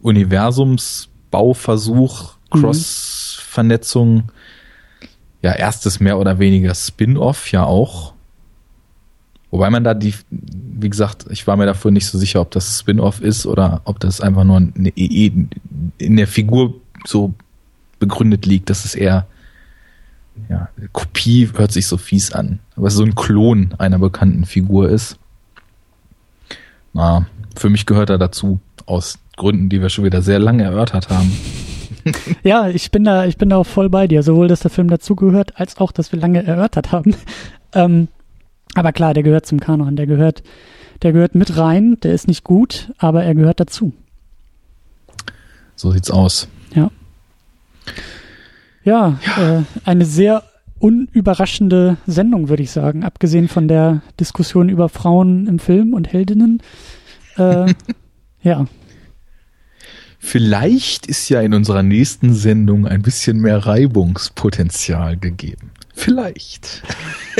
Universumsbauversuch 0.00 2.34
Mhm. 2.34 2.39
Cross-Vernetzung. 2.50 4.30
Ja, 5.42 5.52
erstes 5.52 6.00
mehr 6.00 6.18
oder 6.18 6.38
weniger 6.38 6.74
Spin-off 6.74 7.50
ja 7.52 7.64
auch. 7.64 8.14
Wobei 9.50 9.70
man 9.70 9.82
da 9.82 9.94
die, 9.94 10.14
wie 10.30 10.90
gesagt, 10.90 11.26
ich 11.30 11.46
war 11.46 11.56
mir 11.56 11.66
dafür 11.66 11.90
nicht 11.90 12.06
so 12.06 12.18
sicher, 12.18 12.40
ob 12.40 12.50
das 12.50 12.78
Spin-off 12.78 13.20
ist 13.20 13.46
oder 13.46 13.80
ob 13.84 13.98
das 13.98 14.20
einfach 14.20 14.44
nur 14.44 14.58
eine, 14.58 14.90
in 14.94 16.16
der 16.16 16.28
Figur 16.28 16.74
so 17.04 17.34
begründet 17.98 18.46
liegt, 18.46 18.70
dass 18.70 18.84
es 18.84 18.94
eher 18.94 19.26
ja, 20.48 20.68
Kopie 20.92 21.48
hört 21.54 21.72
sich 21.72 21.86
so 21.86 21.96
fies 21.96 22.32
an, 22.32 22.60
aber 22.76 22.86
es 22.86 22.94
so 22.94 23.04
ein 23.04 23.14
Klon 23.14 23.74
einer 23.78 23.98
bekannten 23.98 24.44
Figur 24.46 24.88
ist. 24.88 25.18
Na, 26.92 27.26
für 27.56 27.68
mich 27.68 27.86
gehört 27.86 28.10
er 28.10 28.18
dazu, 28.18 28.60
aus 28.86 29.18
Gründen, 29.36 29.68
die 29.68 29.80
wir 29.80 29.88
schon 29.88 30.04
wieder 30.04 30.22
sehr 30.22 30.38
lange 30.38 30.64
erörtert 30.64 31.08
haben. 31.08 31.30
ja, 32.42 32.68
ich 32.68 32.90
bin 32.90 33.04
da, 33.04 33.26
ich 33.26 33.36
bin 33.36 33.48
da 33.48 33.56
auch 33.56 33.66
voll 33.66 33.88
bei 33.88 34.06
dir. 34.06 34.22
Sowohl, 34.22 34.48
dass 34.48 34.60
der 34.60 34.70
Film 34.70 34.88
dazugehört, 34.88 35.58
als 35.58 35.78
auch, 35.78 35.92
dass 35.92 36.12
wir 36.12 36.20
lange 36.20 36.44
erörtert 36.44 36.92
haben. 36.92 37.14
Ähm, 37.72 38.08
aber 38.74 38.90
klar, 38.90 39.14
der 39.14 39.22
gehört 39.22 39.46
zum 39.46 39.60
Kanon. 39.60 39.94
Der 39.94 40.08
gehört, 40.08 40.42
der 41.02 41.12
gehört 41.12 41.36
mit 41.36 41.56
rein. 41.56 41.98
Der 42.02 42.12
ist 42.12 42.26
nicht 42.26 42.42
gut, 42.42 42.92
aber 42.98 43.22
er 43.22 43.36
gehört 43.36 43.60
dazu. 43.60 43.92
So 45.76 45.92
sieht's 45.92 46.10
aus. 46.10 46.48
Ja. 46.74 46.90
Ja, 48.82 49.20
ja. 49.24 49.58
Äh, 49.58 49.62
eine 49.84 50.04
sehr 50.04 50.42
unüberraschende 50.80 51.98
Sendung, 52.06 52.48
würde 52.48 52.62
ich 52.62 52.72
sagen. 52.72 53.04
Abgesehen 53.04 53.46
von 53.48 53.68
der 53.68 54.02
Diskussion 54.18 54.68
über 54.68 54.88
Frauen 54.88 55.46
im 55.46 55.58
Film 55.58 55.94
und 55.94 56.12
Heldinnen. 56.12 56.60
Äh, 57.36 57.72
ja, 58.42 58.66
Vielleicht 60.22 61.06
ist 61.06 61.30
ja 61.30 61.40
in 61.40 61.54
unserer 61.54 61.82
nächsten 61.82 62.34
Sendung 62.34 62.86
ein 62.86 63.00
bisschen 63.00 63.40
mehr 63.40 63.56
Reibungspotenzial 63.56 65.16
gegeben. 65.16 65.72
Vielleicht. 65.94 66.82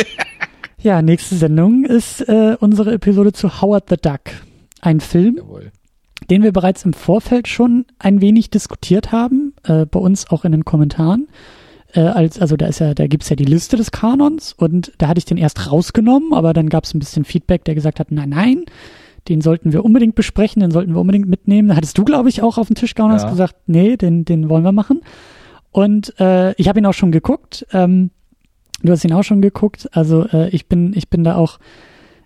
ja, 0.78 1.02
nächste 1.02 1.36
Sendung 1.36 1.84
ist 1.84 2.22
äh, 2.22 2.56
unsere 2.58 2.94
Episode 2.94 3.34
zu 3.34 3.60
Howard 3.60 3.90
the 3.90 3.96
Duck. 4.00 4.20
Ein 4.80 5.00
Film, 5.00 5.36
Jawohl. 5.36 5.72
den 6.30 6.42
wir 6.42 6.52
bereits 6.52 6.86
im 6.86 6.94
Vorfeld 6.94 7.48
schon 7.48 7.84
ein 7.98 8.22
wenig 8.22 8.48
diskutiert 8.48 9.12
haben, 9.12 9.52
äh, 9.64 9.84
bei 9.84 10.00
uns 10.00 10.30
auch 10.30 10.46
in 10.46 10.52
den 10.52 10.64
Kommentaren. 10.64 11.28
Äh, 11.92 12.00
als, 12.00 12.40
also 12.40 12.56
da 12.56 12.66
ist 12.66 12.80
ja, 12.80 12.94
da 12.94 13.06
gibt's 13.06 13.28
ja 13.28 13.36
die 13.36 13.44
Liste 13.44 13.76
des 13.76 13.90
Kanons 13.90 14.54
und 14.54 14.92
da 14.96 15.08
hatte 15.08 15.18
ich 15.18 15.26
den 15.26 15.36
erst 15.36 15.70
rausgenommen, 15.70 16.32
aber 16.32 16.54
dann 16.54 16.70
gab's 16.70 16.94
ein 16.94 16.98
bisschen 16.98 17.26
Feedback, 17.26 17.64
der 17.64 17.74
gesagt 17.74 18.00
hat, 18.00 18.10
nein, 18.10 18.30
nein, 18.30 18.64
den 19.28 19.40
sollten 19.40 19.72
wir 19.72 19.84
unbedingt 19.84 20.14
besprechen, 20.14 20.60
den 20.60 20.70
sollten 20.70 20.92
wir 20.94 21.00
unbedingt 21.00 21.28
mitnehmen. 21.28 21.68
Da 21.68 21.76
hattest 21.76 21.98
du, 21.98 22.04
glaube 22.04 22.28
ich, 22.28 22.42
auch 22.42 22.58
auf 22.58 22.68
den 22.68 22.76
Tisch 22.76 22.94
gehauen 22.94 23.12
und 23.12 23.18
ja. 23.18 23.24
hast 23.24 23.30
gesagt, 23.30 23.56
nee, 23.66 23.96
den, 23.96 24.24
den 24.24 24.48
wollen 24.48 24.64
wir 24.64 24.72
machen. 24.72 25.00
Und 25.70 26.18
äh, 26.18 26.52
ich 26.54 26.68
habe 26.68 26.80
ihn 26.80 26.86
auch 26.86 26.94
schon 26.94 27.12
geguckt. 27.12 27.66
Ähm, 27.72 28.10
du 28.82 28.92
hast 28.92 29.04
ihn 29.04 29.12
auch 29.12 29.22
schon 29.22 29.42
geguckt. 29.42 29.88
Also 29.92 30.26
äh, 30.26 30.48
ich 30.50 30.66
bin, 30.66 30.92
ich 30.96 31.08
bin 31.08 31.24
da 31.24 31.36
auch, 31.36 31.58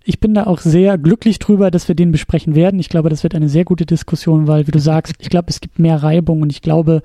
ich 0.04 0.20
bin 0.20 0.34
da 0.34 0.44
auch 0.44 0.60
sehr 0.60 0.98
glücklich 0.98 1.38
drüber, 1.38 1.70
dass 1.70 1.88
wir 1.88 1.94
den 1.94 2.12
besprechen 2.12 2.54
werden. 2.54 2.80
Ich 2.80 2.88
glaube, 2.88 3.08
das 3.08 3.22
wird 3.22 3.34
eine 3.34 3.48
sehr 3.48 3.64
gute 3.64 3.86
Diskussion, 3.86 4.46
weil, 4.46 4.66
wie 4.66 4.72
du 4.72 4.78
sagst, 4.78 5.14
ich 5.18 5.30
glaube, 5.30 5.50
es 5.50 5.60
gibt 5.60 5.78
mehr 5.78 6.02
Reibung 6.02 6.42
und 6.42 6.50
ich 6.50 6.62
glaube, 6.62 7.02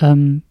ähm, 0.00 0.42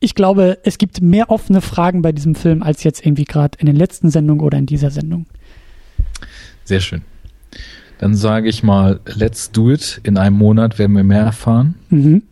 ich 0.00 0.14
glaube, 0.14 0.58
es 0.64 0.76
gibt 0.78 1.00
mehr 1.00 1.30
offene 1.30 1.60
Fragen 1.62 2.02
bei 2.02 2.12
diesem 2.12 2.34
Film 2.34 2.62
als 2.62 2.84
jetzt 2.84 3.04
irgendwie 3.04 3.24
gerade 3.24 3.58
in 3.58 3.66
den 3.66 3.76
letzten 3.76 4.10
Sendungen 4.10 4.44
oder 4.44 4.58
in 4.58 4.66
dieser 4.66 4.90
Sendung. 4.90 5.26
Sehr 6.64 6.80
schön. 6.80 7.02
Dann 7.98 8.14
sage 8.14 8.48
ich 8.48 8.62
mal, 8.62 9.00
let's 9.06 9.50
do 9.50 9.70
it. 9.70 10.00
In 10.02 10.18
einem 10.18 10.36
Monat 10.36 10.78
werden 10.78 10.96
wir 10.96 11.04
mehr 11.04 11.22
erfahren. 11.22 11.76
Mhm. 11.90 12.22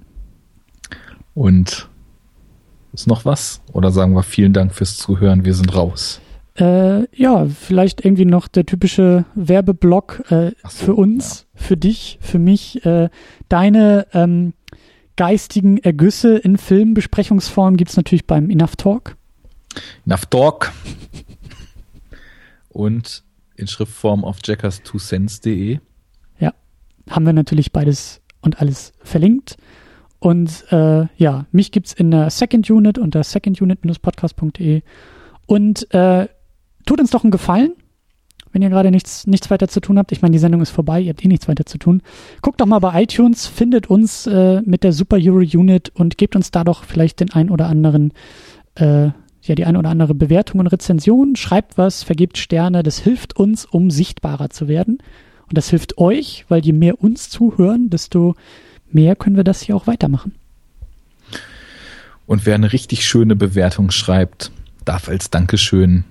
Und 1.35 1.89
ist 2.93 3.07
noch 3.07 3.25
was? 3.25 3.63
Oder 3.73 3.91
sagen 3.91 4.15
wir 4.15 4.23
vielen 4.23 4.53
Dank 4.53 4.75
fürs 4.75 4.97
Zuhören, 4.97 5.45
wir 5.45 5.55
sind 5.55 5.75
raus. 5.75 6.21
Äh, 6.57 7.07
ja, 7.17 7.47
vielleicht 7.47 8.05
irgendwie 8.05 8.27
noch 8.27 8.47
der 8.49 8.67
typische 8.67 9.25
Werbeblock 9.35 10.31
äh, 10.31 10.53
so, 10.65 10.69
für 10.69 10.95
uns, 10.95 11.47
ja. 11.55 11.67
für 11.67 11.77
dich, 11.79 12.19
für 12.21 12.39
mich. 12.39 12.85
Äh, 12.85 13.09
deine 13.49 14.07
ähm, 14.13 14.53
geistigen 15.17 15.79
Ergüsse 15.79 16.37
in 16.37 16.59
Filmbesprechungsform 16.59 17.79
gibt 17.79 17.91
es 17.91 17.97
natürlich 17.97 18.27
beim 18.27 18.51
Enough 18.51 18.77
Talk. 18.77 19.17
Enough 20.05 20.27
Talk. 20.27 20.73
Und 22.69 23.23
in 23.63 23.69
Schriftform 23.69 24.25
auf 24.25 24.39
jackers2cents.de. 24.41 25.79
Ja, 26.39 26.53
haben 27.09 27.25
wir 27.25 27.33
natürlich 27.33 27.73
beides 27.73 28.21
und 28.43 28.61
alles 28.61 28.93
verlinkt. 29.03 29.57
Und 30.19 30.65
äh, 30.71 31.07
ja, 31.17 31.47
mich 31.51 31.73
gibt 31.73 31.89
es 31.89 31.93
in 31.95 32.11
der 32.11 32.31
Second 32.31 32.69
Unit 32.71 32.99
unter 32.99 33.25
secondunit-podcast.de. 33.25 34.83
Und 35.47 35.93
äh, 35.95 36.29
tut 36.87 37.01
uns 37.01 37.11
doch 37.11 37.25
einen 37.25 37.31
Gefallen, 37.31 37.73
wenn 38.53 38.63
ihr 38.63 38.69
gerade 38.69 38.91
nichts, 38.91 39.27
nichts 39.27 39.51
weiter 39.51 39.67
zu 39.67 39.81
tun 39.81 39.99
habt. 39.99 40.13
Ich 40.13 40.23
meine, 40.23 40.33
die 40.33 40.39
Sendung 40.39 40.61
ist 40.61 40.71
vorbei, 40.71 41.01
ihr 41.01 41.11
habt 41.11 41.25
eh 41.25 41.29
nichts 41.29 41.49
weiter 41.49 41.67
zu 41.67 41.79
tun. 41.79 42.03
Guckt 42.41 42.61
doch 42.61 42.67
mal 42.67 42.79
bei 42.79 43.03
iTunes, 43.03 43.47
findet 43.47 43.89
uns 43.89 44.27
äh, 44.27 44.63
mit 44.63 44.85
der 44.85 44.93
Super 44.93 45.17
Euro 45.21 45.39
Unit 45.39 45.91
und 45.95 46.19
gebt 46.19 46.37
uns 46.37 46.51
da 46.51 46.63
doch 46.63 46.85
vielleicht 46.85 47.21
den 47.21 47.33
ein 47.33 47.51
oder 47.51 47.67
anderen 47.67 48.13
äh, 48.77 49.11
ja 49.43 49.55
die 49.55 49.65
eine 49.65 49.79
oder 49.79 49.91
andere 49.91 50.15
Bewertung 50.15 50.61
und 50.61 50.67
Rezension, 50.69 51.37
schreibt 51.37 51.79
was, 51.79 52.03
vergebt 52.03 52.39
Sterne, 52.39 52.83
das 52.83 52.99
hilft 52.99 53.37
uns, 53.37 53.65
um 53.65 53.91
sichtbarer 53.91 54.51
zu 54.51 54.69
werden. 54.69 54.99
Und 55.49 55.59
das 55.59 55.71
hilft 55.71 55.99
euch, 55.99 56.47
weil 56.49 56.65
je 56.65 56.73
mehr 56.73 57.03
uns 57.03 57.29
zuhören, 57.29 57.91
desto 57.91 58.35
mehr 58.91 59.17
können 59.17 59.37
wir 59.37 59.45
das 59.45 59.63
hier 59.63 59.77
auch 59.77 59.87
weitermachen. 59.87 60.35
Und 62.27 62.47
wer 62.47 62.55
eine 62.55 62.73
richtig 62.73 63.05
schöne 63.05 63.37
Bewertung 63.37 63.91
schreibt, 63.91 64.53
darf 64.85 65.09
als 65.09 65.31
Dankeschön 65.31 66.05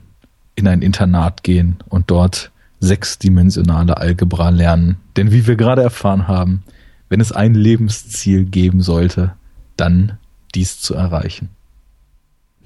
in 0.55 0.67
ein 0.67 0.81
Internat 0.81 1.43
gehen 1.43 1.77
und 1.89 2.11
dort 2.11 2.51
sechsdimensionale 2.79 3.97
Algebra 3.97 4.49
lernen. 4.49 4.97
Denn 5.15 5.31
wie 5.31 5.47
wir 5.47 5.55
gerade 5.55 5.81
erfahren 5.81 6.27
haben, 6.27 6.63
wenn 7.09 7.21
es 7.21 7.31
ein 7.31 7.55
Lebensziel 7.55 8.45
geben 8.45 8.81
sollte, 8.81 9.33
dann 9.77 10.17
dies 10.53 10.81
zu 10.81 10.93
erreichen. 10.93 11.49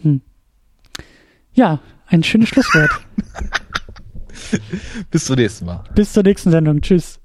Hm. 0.02 0.22
Ja, 1.56 1.80
ein 2.08 2.22
schönes 2.22 2.50
Schlusswort. 2.50 2.92
Bis 5.12 5.26
zum 5.26 5.38
nächsten 5.38 5.66
Mal. 5.66 5.84
Bis 5.96 6.14
zur 6.14 6.24
nächsten 6.24 6.52
Sendung. 6.52 6.82
Tschüss. 6.82 7.20